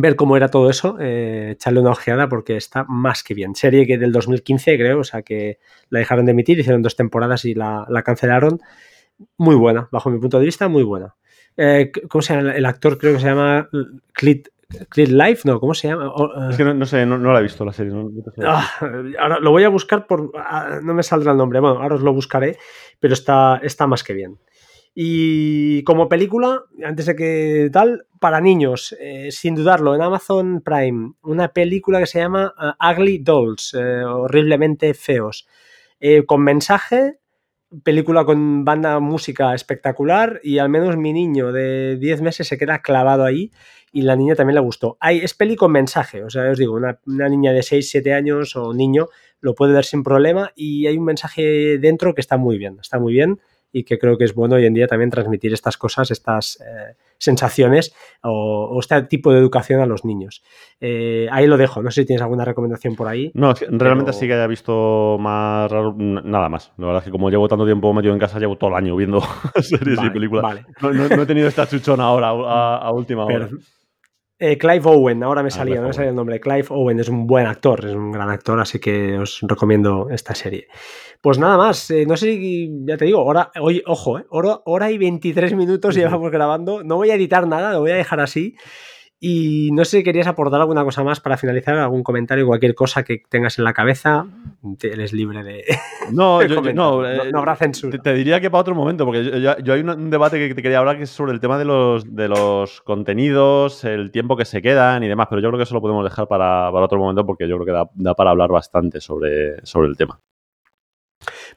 ver 0.00 0.16
cómo 0.16 0.36
era 0.36 0.48
todo 0.48 0.70
eso, 0.70 0.96
eh, 1.00 1.50
echarle 1.52 1.80
una 1.80 1.90
ojeada 1.90 2.28
porque 2.28 2.56
está 2.56 2.84
más 2.84 3.22
que 3.22 3.34
bien. 3.34 3.54
Serie 3.54 3.86
que 3.86 3.98
del 3.98 4.12
2015 4.12 4.76
creo, 4.76 5.00
o 5.00 5.04
sea 5.04 5.22
que 5.22 5.58
la 5.90 5.98
dejaron 5.98 6.26
de 6.26 6.32
emitir, 6.32 6.58
hicieron 6.58 6.82
dos 6.82 6.96
temporadas 6.96 7.44
y 7.44 7.54
la, 7.54 7.86
cancelaron. 8.04 8.60
Muy 9.38 9.54
buena, 9.54 9.88
bajo 9.90 10.10
mi 10.10 10.18
punto 10.18 10.38
de 10.38 10.44
vista, 10.44 10.68
muy 10.68 10.82
buena. 10.82 11.14
Eh, 11.56 11.90
¿Cómo 12.08 12.22
se 12.22 12.34
llama? 12.34 12.52
El 12.52 12.66
actor 12.66 12.98
creo 12.98 13.14
que 13.14 13.20
se 13.20 13.26
llama 13.26 13.68
Clit, 14.12 14.48
Clear 14.88 15.10
Life, 15.10 15.42
no, 15.44 15.60
¿cómo 15.60 15.74
se 15.74 15.88
llama? 15.88 16.06
Eh, 16.06 16.48
es 16.50 16.56
que 16.56 16.64
no, 16.64 16.86
sé, 16.86 17.06
no, 17.06 17.18
la 17.18 17.38
he 17.38 17.42
visto 17.42 17.64
la 17.64 17.72
serie. 17.72 17.92
Ah, 18.44 18.68
ahora 19.18 19.38
lo 19.38 19.50
voy 19.52 19.64
a 19.64 19.68
buscar 19.68 20.06
por. 20.06 20.32
Ah, 20.34 20.80
no 20.82 20.92
me 20.92 21.02
saldrá 21.02 21.32
el 21.32 21.38
nombre. 21.38 21.60
Bueno, 21.60 21.80
ahora 21.80 21.94
os 21.94 22.02
lo 22.02 22.12
buscaré, 22.12 22.58
pero 22.98 23.14
está, 23.14 23.60
está 23.62 23.86
más 23.86 24.02
que 24.02 24.12
bien. 24.12 24.38
Y 24.98 25.84
como 25.84 26.08
película, 26.08 26.62
antes 26.82 27.04
de 27.04 27.14
que 27.14 27.68
tal, 27.70 28.06
para 28.18 28.40
niños, 28.40 28.96
eh, 28.98 29.28
sin 29.30 29.54
dudarlo, 29.54 29.94
en 29.94 30.00
Amazon 30.00 30.62
Prime, 30.62 31.12
una 31.22 31.48
película 31.48 32.00
que 32.00 32.06
se 32.06 32.18
llama 32.18 32.54
eh, 32.58 32.92
Ugly 32.92 33.18
Dolls, 33.18 33.74
horriblemente 33.74 34.94
feos, 34.94 35.46
con 36.26 36.42
mensaje, 36.42 37.18
película 37.82 38.24
con 38.24 38.64
banda 38.64 38.98
música 39.00 39.54
espectacular 39.54 40.40
y 40.42 40.58
al 40.58 40.68
menos 40.68 40.96
mi 40.96 41.12
niño 41.12 41.52
de 41.52 41.96
10 41.98 42.22
meses 42.22 42.48
se 42.48 42.58
queda 42.58 42.80
clavado 42.80 43.24
ahí 43.24 43.50
y 43.92 44.02
la 44.02 44.16
niña 44.16 44.34
también 44.34 44.54
le 44.54 44.60
gustó. 44.60 44.96
Hay, 45.00 45.18
es 45.18 45.34
peli 45.34 45.56
con 45.56 45.72
mensaje, 45.72 46.24
o 46.24 46.30
sea, 46.30 46.50
os 46.50 46.58
digo, 46.58 46.74
una, 46.74 46.98
niña 47.28 47.52
de 47.52 47.62
6, 47.62 47.88
7 47.90 48.12
años 48.12 48.56
o 48.56 48.72
niño 48.72 49.08
lo 49.40 49.54
puede 49.54 49.72
ver 49.74 49.84
sin 49.84 50.02
problema 50.02 50.52
y 50.54 50.86
hay 50.86 50.96
un 50.96 51.04
mensaje 51.04 51.78
dentro 51.78 52.14
que 52.14 52.20
está 52.20 52.36
muy 52.36 52.58
bien, 52.58 52.78
está 52.80 52.98
muy 52.98 53.12
bien 53.12 53.40
y 53.76 53.84
que 53.84 53.98
creo 53.98 54.16
que 54.16 54.24
es 54.24 54.34
bueno 54.34 54.54
hoy 54.54 54.64
en 54.64 54.72
día 54.72 54.86
también 54.86 55.10
transmitir 55.10 55.52
estas 55.52 55.76
cosas, 55.76 56.10
estas 56.10 56.58
eh, 56.62 56.94
sensaciones 57.18 57.94
o, 58.22 58.78
este 58.80 59.02
tipo 59.02 59.30
de 59.30 59.38
educación 59.38 59.80
a 59.80 59.86
los 59.86 60.02
niños. 60.06 60.42
Eh, 60.80 61.28
ahí 61.30 61.46
lo 61.46 61.58
dejo, 61.58 61.82
no 61.82 61.90
sé 61.90 62.00
si 62.00 62.06
tienes 62.06 62.22
alguna 62.22 62.46
recomendación 62.46 62.96
por 62.96 63.06
ahí. 63.06 63.30
No, 63.34 63.52
realmente 63.68 64.14
sí 64.14 64.26
que 64.26 64.32
haya 64.32 64.46
visto 64.46 65.18
más 65.20 65.70
nada 65.98 66.48
más. 66.48 66.72
La 66.78 66.86
verdad 66.86 67.02
es 67.02 67.04
que 67.04 67.10
como 67.10 67.28
llevo 67.28 67.48
tanto 67.48 67.66
tiempo 67.66 67.92
metido 67.92 68.14
en 68.14 68.18
casa, 68.18 68.38
llevo 68.38 68.56
todo 68.56 68.70
el 68.70 68.76
año 68.76 68.96
viendo 68.96 69.20
series 69.60 70.02
y 70.02 70.08
películas. 70.08 70.64
No, 70.80 71.22
he 71.22 71.26
tenido 71.26 71.48
esta 71.48 71.66
chuchona 71.66 72.04
ahora 72.04 72.28
a, 72.30 72.90
última 72.92 73.26
hora. 73.26 73.50
Eh, 74.38 74.58
Clive 74.58 74.82
Owen, 74.84 75.22
ahora 75.22 75.42
me 75.42 75.48
ah, 75.48 75.50
salía, 75.50 75.80
no 75.80 75.88
me 75.88 75.92
salía 75.92 76.10
el 76.10 76.16
nombre. 76.16 76.40
Clive 76.40 76.66
Owen 76.70 76.98
es 77.00 77.08
un 77.08 77.26
buen 77.26 77.46
actor, 77.46 77.84
es 77.86 77.94
un 77.94 78.12
gran 78.12 78.28
actor, 78.28 78.58
así 78.60 78.78
que 78.78 79.18
os 79.18 79.40
recomiendo 79.42 80.08
esta 80.10 80.34
serie. 80.34 80.68
Pues 81.20 81.38
nada 81.38 81.56
más, 81.56 81.90
eh, 81.90 82.06
no 82.06 82.16
sé 82.16 82.32
si, 82.32 82.70
ya 82.86 82.96
te 82.96 83.04
digo, 83.04 83.24
hora, 83.24 83.50
hoy, 83.60 83.82
ojo, 83.86 84.18
eh, 84.18 84.26
hora, 84.30 84.60
hora 84.64 84.90
y 84.90 84.98
23 84.98 85.54
minutos 85.54 85.94
llevamos 85.94 86.30
grabando. 86.30 86.82
No 86.84 86.96
voy 86.96 87.10
a 87.10 87.14
editar 87.14 87.46
nada, 87.46 87.72
lo 87.72 87.80
voy 87.80 87.90
a 87.90 87.96
dejar 87.96 88.20
así. 88.20 88.56
Y 89.18 89.70
no 89.72 89.84
sé 89.86 89.98
si 89.98 90.04
querías 90.04 90.26
aportar 90.26 90.60
alguna 90.60 90.84
cosa 90.84 91.02
más 91.02 91.20
para 91.20 91.38
finalizar, 91.38 91.74
algún 91.78 92.02
comentario, 92.02 92.46
cualquier 92.46 92.74
cosa 92.74 93.02
que 93.02 93.22
tengas 93.30 93.58
en 93.58 93.64
la 93.64 93.72
cabeza, 93.72 94.26
eres 94.82 95.12
libre 95.12 95.42
de. 95.42 95.64
No, 96.12 96.40
yo, 96.40 96.60
no, 96.60 97.04
eh, 97.04 97.32
no, 97.32 97.38
habrá 97.40 97.56
censura. 97.56 97.98
Te, 97.98 98.14
diría 98.14 98.40
que 98.40 98.48
para 98.48 98.60
otro 98.60 98.76
momento, 98.76 99.04
porque 99.04 99.40
yo, 99.40 99.72
hay 99.72 99.80
un, 99.80 100.08
debate 100.08 100.38
que 100.48 100.54
te 100.54 100.62
quería 100.62 100.78
hablar 100.78 100.98
que 100.98 101.02
es 101.02 101.10
sobre 101.10 101.32
el 101.32 101.40
tema 101.40 101.58
de 101.58 101.64
los, 101.64 102.14
de 102.14 102.28
los 102.28 102.80
contenidos, 102.82 103.82
el 103.82 104.12
tiempo 104.12 104.36
que 104.36 104.44
se 104.44 104.62
quedan 104.62 105.02
y 105.02 105.08
demás, 105.08 105.26
pero 105.28 105.42
yo 105.42 105.48
creo 105.48 105.58
que 105.58 105.64
eso 105.64 105.74
lo 105.74 105.80
podemos 105.80 106.04
dejar 106.04 106.28
para, 106.28 106.70
otro 106.70 106.98
momento 106.98 107.26
porque 107.26 107.48
yo 107.48 107.56
creo 107.56 107.66
que 107.66 107.88
da, 108.04 108.14
para 108.14 108.30
hablar 108.30 108.50
bastante 108.50 109.00
sobre, 109.00 109.66
sobre 109.66 109.88
el 109.88 109.96
tema. 109.96 110.20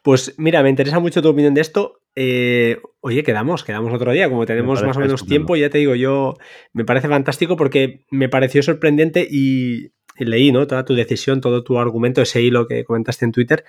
Pues 0.04 0.36
mira, 0.38 0.64
me 0.64 0.70
interesa 0.70 1.00
mucho 1.00 1.22
tu 1.22 1.30
opinión 1.30 1.54
de 1.54 1.62
esto. 1.62 2.02
Eh, 2.16 2.82
oye, 3.02 3.24
quedamos, 3.24 3.64
quedamos 3.64 3.94
otro 3.94 4.12
día, 4.12 4.30
como 4.30 4.46
tenemos 4.46 4.84
más 4.84 4.98
o 4.98 5.00
menos 5.00 5.26
tiempo, 5.26 5.56
ya 5.56 5.70
te 5.70 5.78
digo, 5.78 5.96
yo 5.96 6.36
me 6.74 6.86
parece 6.86 7.08
fantástico 7.08 7.56
porque 7.56 8.06
me 8.10 8.30
pareció 8.30 8.64
sorprendente 8.64 9.28
y, 9.30 9.92
leí, 10.18 10.52
¿no? 10.52 10.68
Toda 10.68 10.86
tu 10.86 10.96
decisión, 10.96 11.40
todo 11.40 11.64
tu 11.64 11.80
argumento, 11.80 12.22
ese 12.22 12.42
hilo 12.42 12.68
que 12.68 12.84
comentaste 12.84 13.26
en 13.26 13.32
Twitter. 13.32 13.64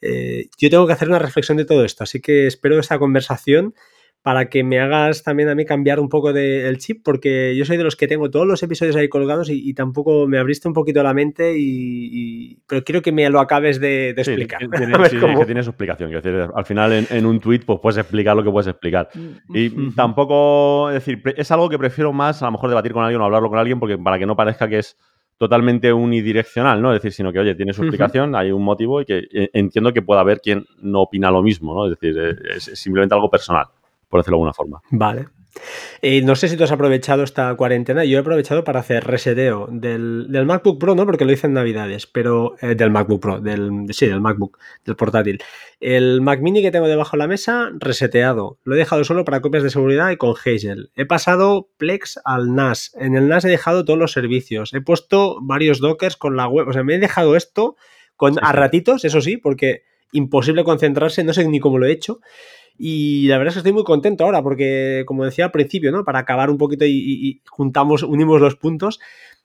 Eh, 0.00 0.48
yo 0.58 0.70
tengo 0.70 0.86
que 0.86 0.94
hacer 0.94 1.08
una 1.08 1.18
reflexión 1.18 1.58
de 1.58 1.66
todo 1.66 1.84
esto, 1.84 2.04
así 2.04 2.20
que 2.20 2.46
espero 2.46 2.78
esta 2.78 2.98
conversación 2.98 3.74
para 4.22 4.50
que 4.50 4.62
me 4.62 4.78
hagas 4.78 5.22
también 5.22 5.48
a 5.48 5.54
mí 5.54 5.64
cambiar 5.64 5.98
un 5.98 6.10
poco 6.10 6.34
del 6.34 6.76
chip, 6.76 7.02
porque 7.02 7.56
yo 7.56 7.64
soy 7.64 7.78
de 7.78 7.84
los 7.84 7.96
que 7.96 8.06
tengo 8.06 8.30
todos 8.30 8.46
los 8.46 8.62
episodios 8.62 8.94
ahí 8.96 9.08
colgados 9.08 9.48
y, 9.48 9.72
tampoco 9.72 10.26
me 10.26 10.38
abriste 10.38 10.68
un 10.68 10.74
poquito 10.74 11.02
la 11.02 11.14
mente, 11.14 11.54
y, 11.56 12.58
pero 12.66 12.84
quiero 12.84 13.00
que 13.00 13.12
me 13.12 13.28
lo 13.30 13.40
acabes 13.40 13.80
de, 13.80 14.10
explicar. 14.10 14.60
Sí, 15.10 15.18
que 15.18 15.44
tiene 15.46 15.62
su 15.62 15.70
explicación. 15.70 16.12
al 16.54 16.64
final, 16.64 17.06
en, 17.10 17.26
un 17.26 17.40
tweet, 17.40 17.60
pues 17.64 17.78
puedes 17.80 17.98
explicar 17.98 18.36
lo 18.36 18.44
que 18.44 18.50
puedes 18.50 18.68
explicar. 18.68 19.08
Mm, 19.14 19.56
y 19.56 19.70
mm, 19.70 19.94
tampoco, 19.94 20.90
es 20.90 20.94
decir, 20.94 21.22
es 21.36 21.50
algo 21.50 21.68
que 21.68 21.78
prefiero 21.78 22.12
más 22.12 22.42
a 22.42 22.46
lo 22.46 22.52
mejor 22.52 22.68
debatir 22.68 22.92
con 22.92 23.02
alguien 23.02 23.20
o 23.20 23.24
hablarlo 23.24 23.48
con 23.48 23.58
alguien, 23.58 23.80
porque 23.80 23.96
para 23.96 24.18
que 24.18 24.26
no 24.26 24.36
parezca 24.36 24.68
que 24.68 24.78
es 24.78 24.96
totalmente 25.38 25.92
unidireccional, 25.92 26.82
¿no? 26.82 26.92
Es 26.92 27.02
decir, 27.02 27.12
sino 27.12 27.32
que, 27.32 27.38
oye, 27.38 27.54
tiene 27.54 27.72
su 27.72 27.82
explicación, 27.82 28.36
hay 28.36 28.52
un 28.52 28.62
motivo 28.62 29.00
y 29.00 29.06
que 29.06 29.26
eh, 29.32 29.50
entiendo 29.54 29.92
que 29.92 30.02
pueda 30.02 30.20
haber 30.20 30.40
quien 30.40 30.66
no 30.82 31.00
opina 31.00 31.30
lo 31.30 31.42
mismo, 31.42 31.74
¿no? 31.74 31.86
Es 31.90 31.98
decir, 31.98 32.38
es 32.54 32.64
simplemente 32.74 33.14
algo 33.14 33.30
personal 33.30 33.66
por 34.10 34.20
decirlo 34.20 34.36
de 34.36 34.40
alguna 34.40 34.52
forma. 34.52 34.82
Vale. 34.90 35.28
Eh, 36.02 36.22
no 36.22 36.36
sé 36.36 36.48
si 36.48 36.56
tú 36.56 36.64
has 36.64 36.72
aprovechado 36.72 37.22
esta 37.22 37.54
cuarentena. 37.54 38.04
Yo 38.04 38.18
he 38.18 38.20
aprovechado 38.20 38.64
para 38.64 38.80
hacer 38.80 39.04
reseteo 39.04 39.68
del, 39.70 40.28
MacBook 40.46 40.78
Pro, 40.78 40.94
no 40.94 41.04
porque 41.04 41.24
lo 41.24 41.32
hice 41.32 41.46
en 41.46 41.54
Navidades, 41.54 42.06
pero 42.06 42.54
eh, 42.60 42.74
del 42.74 42.90
MacBook 42.90 43.20
Pro, 43.20 43.40
del, 43.40 43.86
sí, 43.90 44.06
del 44.06 44.20
MacBook, 44.20 44.58
del 44.84 44.96
portátil. 44.96 45.42
El 45.80 46.20
Mac 46.20 46.40
Mini 46.40 46.62
que 46.62 46.70
tengo 46.70 46.88
debajo 46.88 47.12
de 47.12 47.18
la 47.18 47.26
mesa, 47.26 47.70
reseteado. 47.78 48.58
Lo 48.64 48.74
he 48.74 48.78
dejado 48.78 49.04
solo 49.04 49.24
para 49.24 49.40
copias 49.40 49.62
de 49.62 49.70
seguridad 49.70 50.10
y 50.10 50.16
con 50.16 50.34
Hazel. 50.34 50.90
He 50.94 51.06
pasado 51.06 51.68
Plex 51.76 52.20
al 52.24 52.54
NAS. 52.54 52.92
En 52.98 53.16
el 53.16 53.28
NAS 53.28 53.44
he 53.44 53.48
dejado 53.48 53.84
todos 53.84 53.98
los 53.98 54.12
servicios. 54.12 54.72
He 54.72 54.80
puesto 54.80 55.38
varios 55.42 55.80
dockers 55.80 56.16
con 56.16 56.36
la 56.36 56.48
web. 56.48 56.68
O 56.68 56.72
sea, 56.72 56.84
me 56.84 56.94
he 56.94 56.98
dejado 56.98 57.36
esto 57.36 57.76
con, 58.16 58.36
a 58.42 58.52
ratitos, 58.52 59.04
eso 59.04 59.20
sí, 59.20 59.36
porque 59.36 59.82
imposible 60.12 60.64
concentrarse, 60.64 61.24
no 61.24 61.32
sé 61.32 61.46
ni 61.48 61.60
cómo 61.60 61.78
lo 61.78 61.86
he 61.86 61.92
hecho. 61.92 62.20
Y 62.82 63.28
la 63.28 63.36
verdad 63.36 63.48
es 63.48 63.54
que 63.56 63.58
estoy 63.58 63.74
muy 63.74 63.84
contento 63.84 64.24
ahora 64.24 64.42
porque, 64.42 65.04
como 65.06 65.26
decía 65.26 65.44
al 65.44 65.50
principio, 65.50 65.92
¿no? 65.92 66.02
Para 66.02 66.20
acabar 66.20 66.48
un 66.48 66.56
poquito 66.56 66.86
y, 66.86 67.42
juntamos, 67.50 68.02
unimos 68.02 68.40
los 68.40 68.56
puntos, 68.56 69.00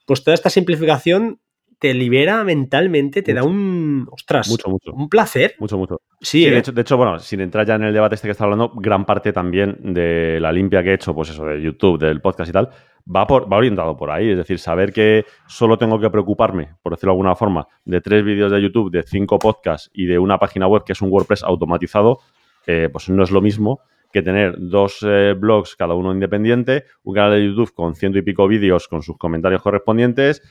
pues 0.06 0.24
toda 0.24 0.36
esta 0.36 0.49
simplificación 0.49 1.41
te 1.78 1.94
libera 1.94 2.45
mentalmente, 2.45 3.22
te 3.22 3.34
da 3.34 3.44
un. 3.44 4.07
Ostras. 4.10 4.48
Mucho, 4.48 4.70
mucho. 4.70 4.94
Un 4.94 5.10
placer. 5.10 5.56
Mucho, 5.60 5.78
mucho. 5.78 5.99
Sí, 6.22 6.45
de, 6.45 6.56
¿eh? 6.56 6.60
hecho, 6.60 6.72
de, 6.72 6.80
hecho, 6.80 6.95
bueno, 6.95 7.20
sin 7.20 7.41
entrar 7.41 7.68
ya 7.68 7.76
en 7.76 7.84
el 7.84 7.94
debate 7.94 8.16
este 8.16 8.30
que 8.30 8.32
está 8.32 8.45
hablando, 8.45 8.72
gran 8.74 9.06
parte 9.06 9.34
también 9.34 9.80
de 9.82 10.40
la 10.40 10.53
limpia 10.53 10.82
que 10.82 10.91
he 10.91 10.94
hecho, 10.94 11.14
pues 11.14 11.32
eso, 11.32 11.45
de 11.45 11.62
YouTube, 11.62 11.99
del 11.99 12.22
podcast 12.22 12.49
y 12.49 12.53
tal, 12.53 12.70
va, 13.14 13.28
por, 13.28 13.52
va 13.52 13.57
orientado 13.57 13.98
por 13.98 14.12
ahí. 14.12 14.32
Es 14.32 14.38
decir, 14.38 14.60
saber 14.60 14.94
que 14.94 15.26
solo 15.45 15.78
tengo 15.78 15.99
que 15.99 16.10
preocuparme, 16.10 16.70
por 16.82 16.94
decirlo 16.94 17.12
de 17.12 17.16
alguna 17.16 17.36
forma, 17.36 17.68
de 17.84 17.99
tres 17.99 18.24
vídeos 18.24 18.49
de 18.49 18.62
YouTube, 18.62 18.91
de 18.91 19.03
cinco 19.03 19.38
podcasts 19.40 19.91
y 19.94 20.06
de 20.06 20.18
una 20.18 20.38
página 20.38 20.68
web 20.68 20.86
que 20.86 20.94
es 20.94 21.02
un 21.02 21.12
WordPress 21.12 21.44
automatizado, 21.44 22.20
eh, 22.68 22.90
pues 22.92 23.10
no 23.10 23.24
es 23.24 23.32
lo 23.32 23.42
mismo 23.42 23.82
que 24.12 24.22
tener 24.22 24.56
dos 24.58 25.06
eh, 25.06 25.34
blogs, 25.38 25.76
cada 25.76 25.94
uno 25.94 26.14
independiente, 26.14 26.86
un 27.04 27.14
canal 27.14 27.34
de 27.34 27.46
YouTube 27.46 27.74
con 27.74 27.96
ciento 27.96 28.18
y 28.18 28.22
pico 28.22 28.48
vídeos 28.48 28.88
con 28.88 29.02
sus 29.02 29.18
comentarios 29.18 29.62
correspondientes, 29.62 30.42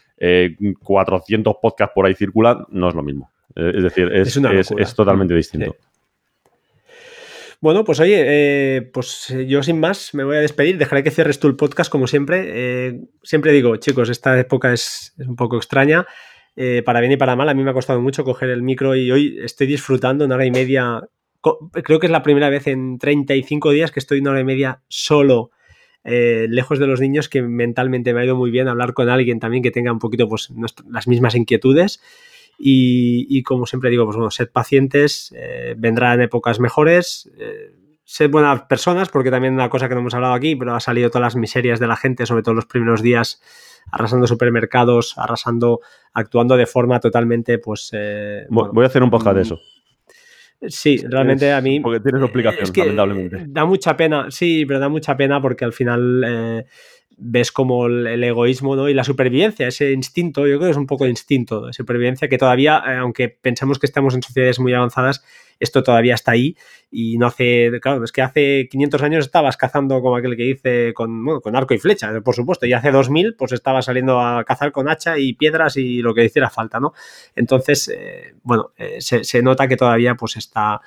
400 0.79 1.55
eh, 1.55 1.59
podcasts 1.63 1.95
por 1.95 2.05
ahí 2.05 2.15
circulan, 2.15 2.67
no 2.69 2.91
es 2.91 2.95
lo 2.95 3.03
mismo. 3.03 3.33
es 3.57 3.83
decir, 3.83 4.13
es, 4.13 4.95
totalmente 4.95 5.35
distinto. 5.35 5.77
Bueno, 7.59 7.85
pues 7.85 8.01
oye, 8.01 8.91
pues 8.93 9.35
yo 9.47 9.63
sin 9.63 9.81
más 9.81 10.13
me 10.13 10.25
voy 10.25 10.37
a 10.37 10.41
despedir. 10.41 10.77
Dejaré 10.77 11.03
que 11.03 11.11
cierres 11.11 11.41
tú 11.41 11.47
el 11.47 11.57
podcast 11.57 11.91
como 11.91 12.07
siempre. 12.07 13.01
siempre 13.23 13.53
digo, 13.53 13.77
chicos, 13.77 14.11
esta 14.11 14.39
época 14.39 14.75
es, 14.75 15.15
un 15.27 15.37
poco 15.37 15.57
extraña. 15.57 16.07
para 16.85 17.01
bien 17.01 17.13
y 17.13 17.17
para 17.17 17.35
mal, 17.35 17.49
a 17.49 17.55
mí 17.55 17.65
me 17.65 17.71
ha 17.71 17.75
costado 17.75 18.03
mucho 18.03 18.25
coger 18.25 18.51
el 18.51 18.63
micro 18.63 18.95
y 18.95 19.11
hoy 19.11 19.39
estoy 19.43 19.67
disfrutando 19.67 20.27
una 20.27 20.35
hora 20.35 20.45
y 20.45 20.51
media 20.51 21.01
creo 21.73 22.01
que 22.01 22.07
es 22.07 22.13
la 22.13 22.23
primera 22.23 22.49
vez 22.49 22.67
en 22.67 22.99
35 22.99 23.71
días 23.71 23.91
que 23.91 24.01
estoy 24.01 24.21
una 24.21 24.31
hora 24.31 24.41
y 24.41 24.45
media 24.45 24.83
solo, 24.89 25.51
eh, 26.05 26.47
lejos 26.49 26.79
de 26.79 26.87
los 26.87 27.01
niños, 27.01 27.29
que 27.29 27.43
mentalmente 27.43 28.15
me 28.15 28.21
ha 28.21 28.25
ido 28.25 28.37
muy 28.37 28.51
bien 28.51 28.69
hablar 28.69 28.95
con 28.95 29.09
alguien 29.09 29.41
también 29.41 29.63
que 29.63 29.71
tenga 29.71 29.93
un 29.93 29.99
poquito 29.99 30.29
pues, 30.29 30.51
las 30.89 31.09
mismas 31.09 31.35
inquietudes. 31.35 32.01
Y, 32.57 33.43
como 33.43 33.67
siempre 33.67 33.91
digo, 33.91 34.05
pues 34.05 34.17
bueno, 34.17 34.31
sed 34.31 34.49
pacientes, 34.49 35.35
eh, 35.37 35.75
vendrán 35.77 36.21
épocas 36.21 36.61
mejores, 36.61 37.29
eh, 37.37 37.75
sed 38.05 38.31
buenas 38.31 38.63
personas, 38.63 39.09
porque 39.09 39.33
también 39.33 39.55
una 39.55 39.69
cosa 39.69 39.89
que 39.89 39.95
no 39.95 40.01
hemos 40.01 40.15
hablado 40.15 40.35
aquí, 40.35 40.55
pero 40.55 40.75
ha 40.75 40.81
salido 40.81 41.11
todas 41.11 41.23
las 41.23 41.37
miserias 41.37 41.81
de 41.81 41.89
la 41.89 41.97
gente, 41.97 42.27
sobre 42.27 42.45
todo 42.45 42.55
los 42.55 42.67
primeros 42.67 43.03
días, 43.03 43.43
arrasando 43.91 44.29
supermercados, 44.29 45.19
arrasando, 45.19 45.81
actuando 46.13 46.57
de 46.57 46.67
forma 46.67 47.01
totalmente, 47.01 47.59
pues... 47.59 47.91
Voy 48.51 48.85
a 48.85 48.87
hacer 48.87 49.03
un 49.03 49.11
podcast 49.11 49.35
de 49.35 49.43
eso. 49.43 49.59
Sí, 50.67 50.99
realmente 50.99 51.53
a 51.53 51.61
mí. 51.61 51.81
Porque 51.81 52.01
tiene 52.01 52.19
su 52.19 52.25
explicación, 52.25 52.71
lamentablemente. 52.75 53.45
Da 53.49 53.65
mucha 53.65 53.97
pena, 53.97 54.31
sí, 54.31 54.65
pero 54.67 54.81
da 54.81 54.89
mucha 54.89 55.17
pena 55.17 55.41
porque 55.41 55.65
al 55.65 55.73
final 55.73 56.25
eh, 56.27 56.65
ves 57.17 57.53
como 57.53 57.87
el, 57.87 58.23
egoísmo 58.23 58.77
¿no? 58.77 58.89
y 58.89 58.95
la 58.95 59.05
supervivencia, 59.05 59.69
ese 59.69 59.93
instinto, 59.93 60.47
yo 60.47 60.57
creo 60.57 60.69
que 60.69 60.71
es 60.71 60.77
un 60.77 60.87
poco 60.87 61.05
de 61.05 61.11
instinto 61.11 61.67
de 61.67 61.73
supervivencia 61.73 62.29
que 62.29 62.39
todavía, 62.39 62.83
eh, 62.87 62.97
aunque 62.97 63.29
pensamos 63.29 63.79
que 63.79 63.87
estamos 63.87 64.15
en 64.15 64.23
sociedades 64.23 64.59
muy 64.59 64.73
avanzadas, 64.73 65.25
esto 65.61 65.83
todavía 65.83 66.15
está 66.15 66.33
ahí 66.33 66.57
y 66.91 67.19
no 67.19 67.27
hace, 67.27 67.73
claro, 67.81 68.05
es 68.05 68.13
que 68.13 68.23
hace 68.23 68.69
500 68.71 69.03
años 69.03 69.25
estabas 69.25 69.57
cazando 69.57 70.01
como 70.01 70.17
aquel 70.17 70.37
que 70.37 70.45
dice 70.45 70.95
con, 70.95 71.41
con 71.41 71.57
arco 71.57 71.75
y 71.75 71.79
flecha, 71.79 72.13
por 72.21 72.35
supuesto, 72.35 72.67
y 72.67 72.73
hace 72.73 72.93
2000 72.93 73.35
pues 73.35 73.53
estaba 73.53 73.83
saliendo 73.83 74.21
a 74.21 74.45
cazar 74.45 74.71
con 74.71 74.89
hacha 74.89 75.19
y 75.19 75.33
piedras 75.33 75.77
y 75.77 76.03
lo 76.03 76.15
que 76.15 76.25
hiciera 76.25 76.51
falta, 76.51 76.79
¿no? 76.79 76.93
Entonces, 77.35 77.89
eh, 77.89 78.35
bueno, 78.43 78.73
se, 78.99 79.25
se, 79.25 79.43
nota 79.43 79.67
que 79.67 79.77
todavía 79.77 80.15
pues 80.15 80.37
está, 80.37 80.81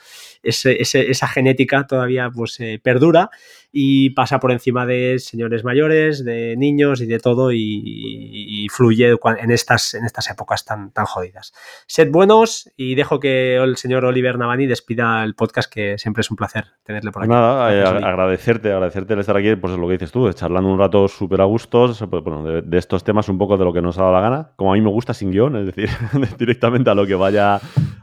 esa 0.44 1.28
genética 1.28 1.86
todavía 1.86 2.30
pues 2.34 2.58
perdura 2.82 3.30
y 3.72 4.12
pasa 4.12 4.40
por 4.40 4.52
encima 4.52 4.86
de 4.86 5.20
señores 5.20 5.64
mayores, 5.64 6.24
de 6.24 6.56
niños 6.58 7.02
y 7.02 7.06
de 7.06 7.20
todo 7.20 7.52
y, 7.52 8.68
fluye 8.72 9.16
en 9.40 9.52
estas, 9.52 9.94
en 9.94 10.06
estas 10.06 10.30
épocas 10.30 10.66
tan, 10.66 10.92
tan 10.92 11.06
jodidas. 11.06 11.54
Sed 11.86 12.10
buenos 12.12 12.72
y 12.76 12.96
dejo 12.96 13.20
que 13.20 13.56
el 13.56 13.78
señor 13.78 14.06
Oliver 14.06 14.38
Navani 14.58 14.68
despida 14.68 15.24
el 15.24 15.36
podcast 15.36 15.72
que 15.72 15.98
siempre 15.98 16.22
es 16.22 16.32
un 16.32 16.38
placer 16.38 16.66
tenerle 16.84 17.12
por 17.12 17.24
aquí. 17.24 17.30
Nada, 17.30 17.74
eh, 17.74 17.84
agradecerte, 17.84 18.72
agradecerte 18.72 19.14
el 19.14 19.20
estar 19.20 19.38
aquí, 19.38 19.56
pues 19.56 19.74
es 19.74 19.80
lo 19.80 19.88
que 19.88 19.94
dices 19.94 20.12
tú, 20.12 20.32
charlando 20.34 20.70
un 20.70 20.80
rato 20.80 21.08
súper 21.08 21.42
a 21.42 21.46
gusto 21.46 21.94
pues, 22.10 22.24
de, 22.66 22.78
estos 22.78 23.04
temas 23.04 23.30
un 23.30 23.38
poco 23.38 23.58
de 23.58 23.66
lo 23.66 23.72
que 23.72 23.82
nos 23.82 23.98
ha 23.98 24.02
dado 24.02 24.14
la 24.14 24.22
gana, 24.22 24.52
como 24.56 24.74
a 24.74 24.76
mí 24.76 24.82
me 24.82 24.90
gusta 24.90 25.14
sin 25.14 25.32
guion, 25.32 25.56
es 25.58 25.66
decir, 25.68 25.90
directamente 26.38 26.90
a 26.90 26.96
lo 26.96 27.06
que 27.06 27.16
vaya 27.16 27.60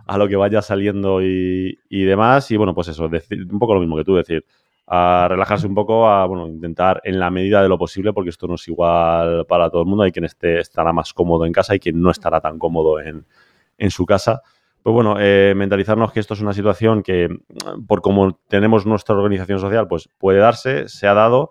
a 0.06 0.18
lo 0.18 0.28
que 0.28 0.36
vaya 0.36 0.62
saliendo 0.62 1.22
y, 1.22 1.78
y 1.88 2.04
demás 2.04 2.50
y 2.50 2.56
bueno, 2.56 2.74
pues 2.74 2.88
eso, 2.88 3.08
decir, 3.08 3.46
un 3.50 3.58
poco 3.58 3.74
lo 3.74 3.80
mismo 3.80 3.96
que 3.96 4.04
tú, 4.04 4.14
decir, 4.14 4.44
a 4.86 5.26
relajarse 5.28 5.66
un 5.66 5.74
poco, 5.74 6.08
a 6.08 6.26
bueno, 6.26 6.46
intentar 6.46 7.00
en 7.04 7.18
la 7.18 7.30
medida 7.30 7.62
de 7.62 7.68
lo 7.68 7.78
posible, 7.78 8.12
porque 8.12 8.30
esto 8.30 8.46
no 8.46 8.56
es 8.56 8.68
igual 8.68 9.46
para 9.46 9.70
todo 9.70 9.82
el 9.82 9.88
mundo, 9.88 10.04
hay 10.04 10.12
quien 10.12 10.26
esté, 10.26 10.60
estará 10.60 10.92
más 10.92 11.12
cómodo 11.12 11.46
en 11.46 11.52
casa 11.52 11.74
y 11.74 11.80
quien 11.80 12.00
no 12.00 12.10
estará 12.10 12.40
tan 12.40 12.58
cómodo 12.58 13.00
en, 13.00 13.24
su 13.90 14.06
casa. 14.06 14.42
Pues 14.84 14.94
bueno, 14.94 15.16
eh, 15.18 15.54
mentalizarnos 15.56 16.12
que 16.12 16.20
esto 16.20 16.34
es 16.34 16.42
una 16.42 16.52
situación 16.52 17.02
que, 17.02 17.28
por 17.88 18.02
como 18.02 18.38
tenemos 18.48 18.84
nuestra 18.84 19.16
organización 19.16 19.58
social, 19.58 19.88
pues 19.88 20.10
puede 20.18 20.38
darse, 20.38 20.88
se 20.88 21.06
ha 21.06 21.14
dado, 21.14 21.50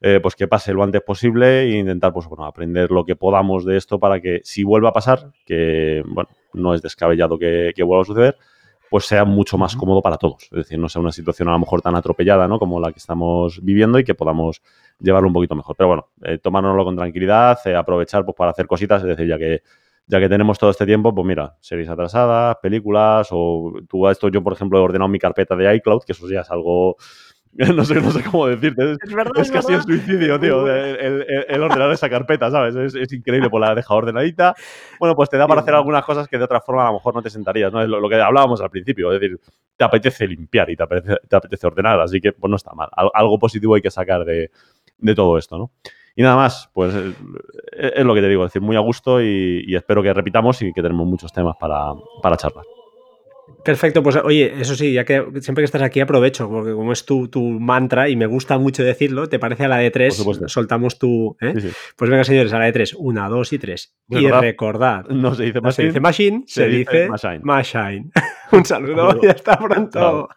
eh, 0.00 0.18
pues 0.22 0.34
que 0.34 0.48
pase 0.48 0.72
lo 0.72 0.82
antes 0.82 1.02
posible 1.02 1.64
e 1.64 1.78
intentar, 1.78 2.12
pues 2.12 2.26
bueno, 2.26 2.46
aprender 2.46 2.90
lo 2.90 3.04
que 3.04 3.16
podamos 3.16 3.66
de 3.66 3.76
esto 3.76 4.00
para 4.00 4.20
que 4.20 4.40
si 4.44 4.64
vuelva 4.64 4.88
a 4.88 4.92
pasar, 4.94 5.30
que 5.44 6.02
bueno, 6.06 6.30
no 6.54 6.74
es 6.74 6.80
descabellado 6.80 7.38
que 7.38 7.74
vuelva 7.84 8.02
a 8.02 8.06
suceder, 8.06 8.38
pues 8.90 9.04
sea 9.06 9.24
mucho 9.24 9.56
más 9.56 9.76
cómodo 9.76 10.02
para 10.02 10.16
todos. 10.16 10.42
Es 10.44 10.50
decir, 10.50 10.78
no 10.78 10.88
sea 10.88 11.00
una 11.00 11.12
situación 11.12 11.48
a 11.48 11.52
lo 11.52 11.60
mejor 11.60 11.80
tan 11.80 11.94
atropellada, 11.94 12.48
¿no? 12.48 12.58
Como 12.58 12.80
la 12.80 12.90
que 12.90 12.98
estamos 12.98 13.62
viviendo 13.62 14.00
y 14.00 14.04
que 14.04 14.14
podamos 14.14 14.62
llevarlo 14.98 15.28
un 15.28 15.32
poquito 15.32 15.54
mejor. 15.54 15.76
Pero 15.76 15.88
bueno, 15.88 16.08
eh, 16.24 16.38
tomárnoslo 16.38 16.84
con 16.84 16.96
tranquilidad, 16.96 17.58
eh, 17.66 17.76
aprovechar 17.76 18.24
pues, 18.24 18.36
para 18.36 18.50
hacer 18.50 18.66
cositas, 18.66 19.00
es 19.02 19.08
decir, 19.08 19.28
ya 19.28 19.38
que 19.38 19.62
ya 20.10 20.18
que 20.18 20.28
tenemos 20.28 20.58
todo 20.58 20.70
este 20.70 20.86
tiempo, 20.86 21.14
pues 21.14 21.26
mira, 21.26 21.56
series 21.60 21.88
atrasadas, 21.88 22.56
películas, 22.60 23.28
o 23.30 23.72
tú 23.88 24.06
a 24.06 24.12
esto 24.12 24.28
yo, 24.28 24.42
por 24.42 24.52
ejemplo, 24.52 24.78
he 24.78 24.82
ordenado 24.82 25.08
mi 25.08 25.18
carpeta 25.18 25.54
de 25.54 25.76
iCloud, 25.76 26.02
que 26.04 26.12
eso 26.12 26.28
ya 26.28 26.40
es 26.40 26.50
algo 26.50 26.96
No 27.76 27.84
sé, 27.84 28.00
no 28.00 28.10
sé 28.10 28.22
cómo 28.22 28.46
decirte. 28.46 28.92
Es, 28.92 28.98
es, 29.36 29.50
casi 29.50 29.74
un 29.74 29.82
suicidio, 29.82 30.38
tío, 30.38 30.66
el, 30.68 31.26
el, 31.48 31.62
ordenar 31.62 31.90
esa 31.92 32.08
carpeta, 32.08 32.50
¿sabes? 32.50 32.94
Es, 32.94 33.12
increíble, 33.12 33.50
pues 33.50 33.60
la 33.60 33.74
deja 33.74 33.94
ordenadita. 33.94 34.54
Bueno, 34.98 35.16
pues 35.16 35.28
te 35.28 35.36
da 35.36 35.46
para 35.46 35.60
hacer 35.60 35.74
algunas 35.74 36.04
cosas 36.04 36.28
que 36.28 36.38
de 36.38 36.44
otra 36.44 36.60
forma 36.60 36.84
a 36.84 36.86
lo 36.88 36.94
mejor 36.94 37.14
no 37.14 37.22
te 37.22 37.30
sentarías, 37.30 37.72
¿no? 37.72 37.82
Es 37.82 37.88
lo, 37.88 38.08
que 38.08 38.20
hablábamos 38.20 38.60
al 38.60 38.70
principio, 38.70 39.12
es 39.12 39.20
decir, 39.20 39.40
te 39.76 39.84
apetece 39.84 40.26
limpiar 40.26 40.70
y 40.70 40.76
te 40.76 40.82
apetece, 40.82 41.16
te 41.28 41.36
apetece 41.36 41.66
ordenar, 41.66 42.00
así 42.00 42.20
que 42.20 42.32
pues 42.32 42.50
no 42.50 42.56
está 42.56 42.72
mal. 42.72 42.88
Algo 43.14 43.38
positivo 43.38 43.74
hay 43.74 43.82
que 43.82 43.90
sacar 43.90 44.24
de, 44.24 44.50
de 44.98 45.14
todo 45.14 45.38
esto, 45.38 45.58
¿no? 45.58 45.72
Y 46.16 46.22
nada 46.22 46.36
más, 46.36 46.70
pues 46.74 46.94
eh, 46.94 47.12
es, 47.96 48.04
lo 48.04 48.14
que 48.14 48.20
te 48.20 48.28
digo, 48.28 48.44
es 48.44 48.52
decir, 48.52 48.62
muy 48.62 48.76
a 48.76 48.80
gusto 48.80 49.22
y, 49.22 49.64
y 49.66 49.74
espero 49.76 50.02
que 50.02 50.12
repitamos 50.12 50.60
y 50.62 50.72
que 50.72 50.82
tenemos 50.82 51.06
muchos 51.06 51.32
temas 51.32 51.56
para, 51.58 51.92
para 52.22 52.36
charlar. 52.36 52.64
Perfecto, 53.64 54.02
pues 54.02 54.16
oye, 54.16 54.52
eso 54.58 54.74
sí, 54.74 54.92
ya 54.92 55.04
que 55.04 55.22
siempre 55.40 55.62
que 55.62 55.66
estás 55.66 55.82
aquí 55.82 56.00
aprovecho, 56.00 56.48
porque 56.48 56.72
como 56.72 56.92
es 56.92 57.04
tu, 57.04 57.28
tu 57.28 57.42
mantra 57.42 58.08
y 58.08 58.16
me 58.16 58.26
gusta 58.26 58.58
mucho 58.58 58.82
decirlo, 58.82 59.28
¿te 59.28 59.38
parece 59.38 59.64
a 59.64 59.68
la 59.68 59.76
de 59.78 59.90
tres? 59.90 60.24
Soltamos 60.46 60.98
tu. 60.98 61.36
¿eh? 61.40 61.54
Pues 61.96 62.10
venga, 62.10 62.24
señores, 62.24 62.52
a 62.52 62.58
la 62.58 62.66
de 62.66 62.72
tres, 62.72 62.94
una, 62.94 63.28
dos 63.28 63.52
y 63.52 63.58
tres. 63.58 63.94
y 64.08 64.28
recordad, 64.28 65.06
no 65.08 65.34
se 65.34 65.44
dice 65.44 66.00
machine, 66.00 66.44
se 66.46 66.68
dice, 66.68 67.08
machine, 67.42 68.10
Un 68.52 68.64
saludo 68.64 69.18
y 69.22 69.26
hasta 69.26 69.58
pronto. 69.58 70.28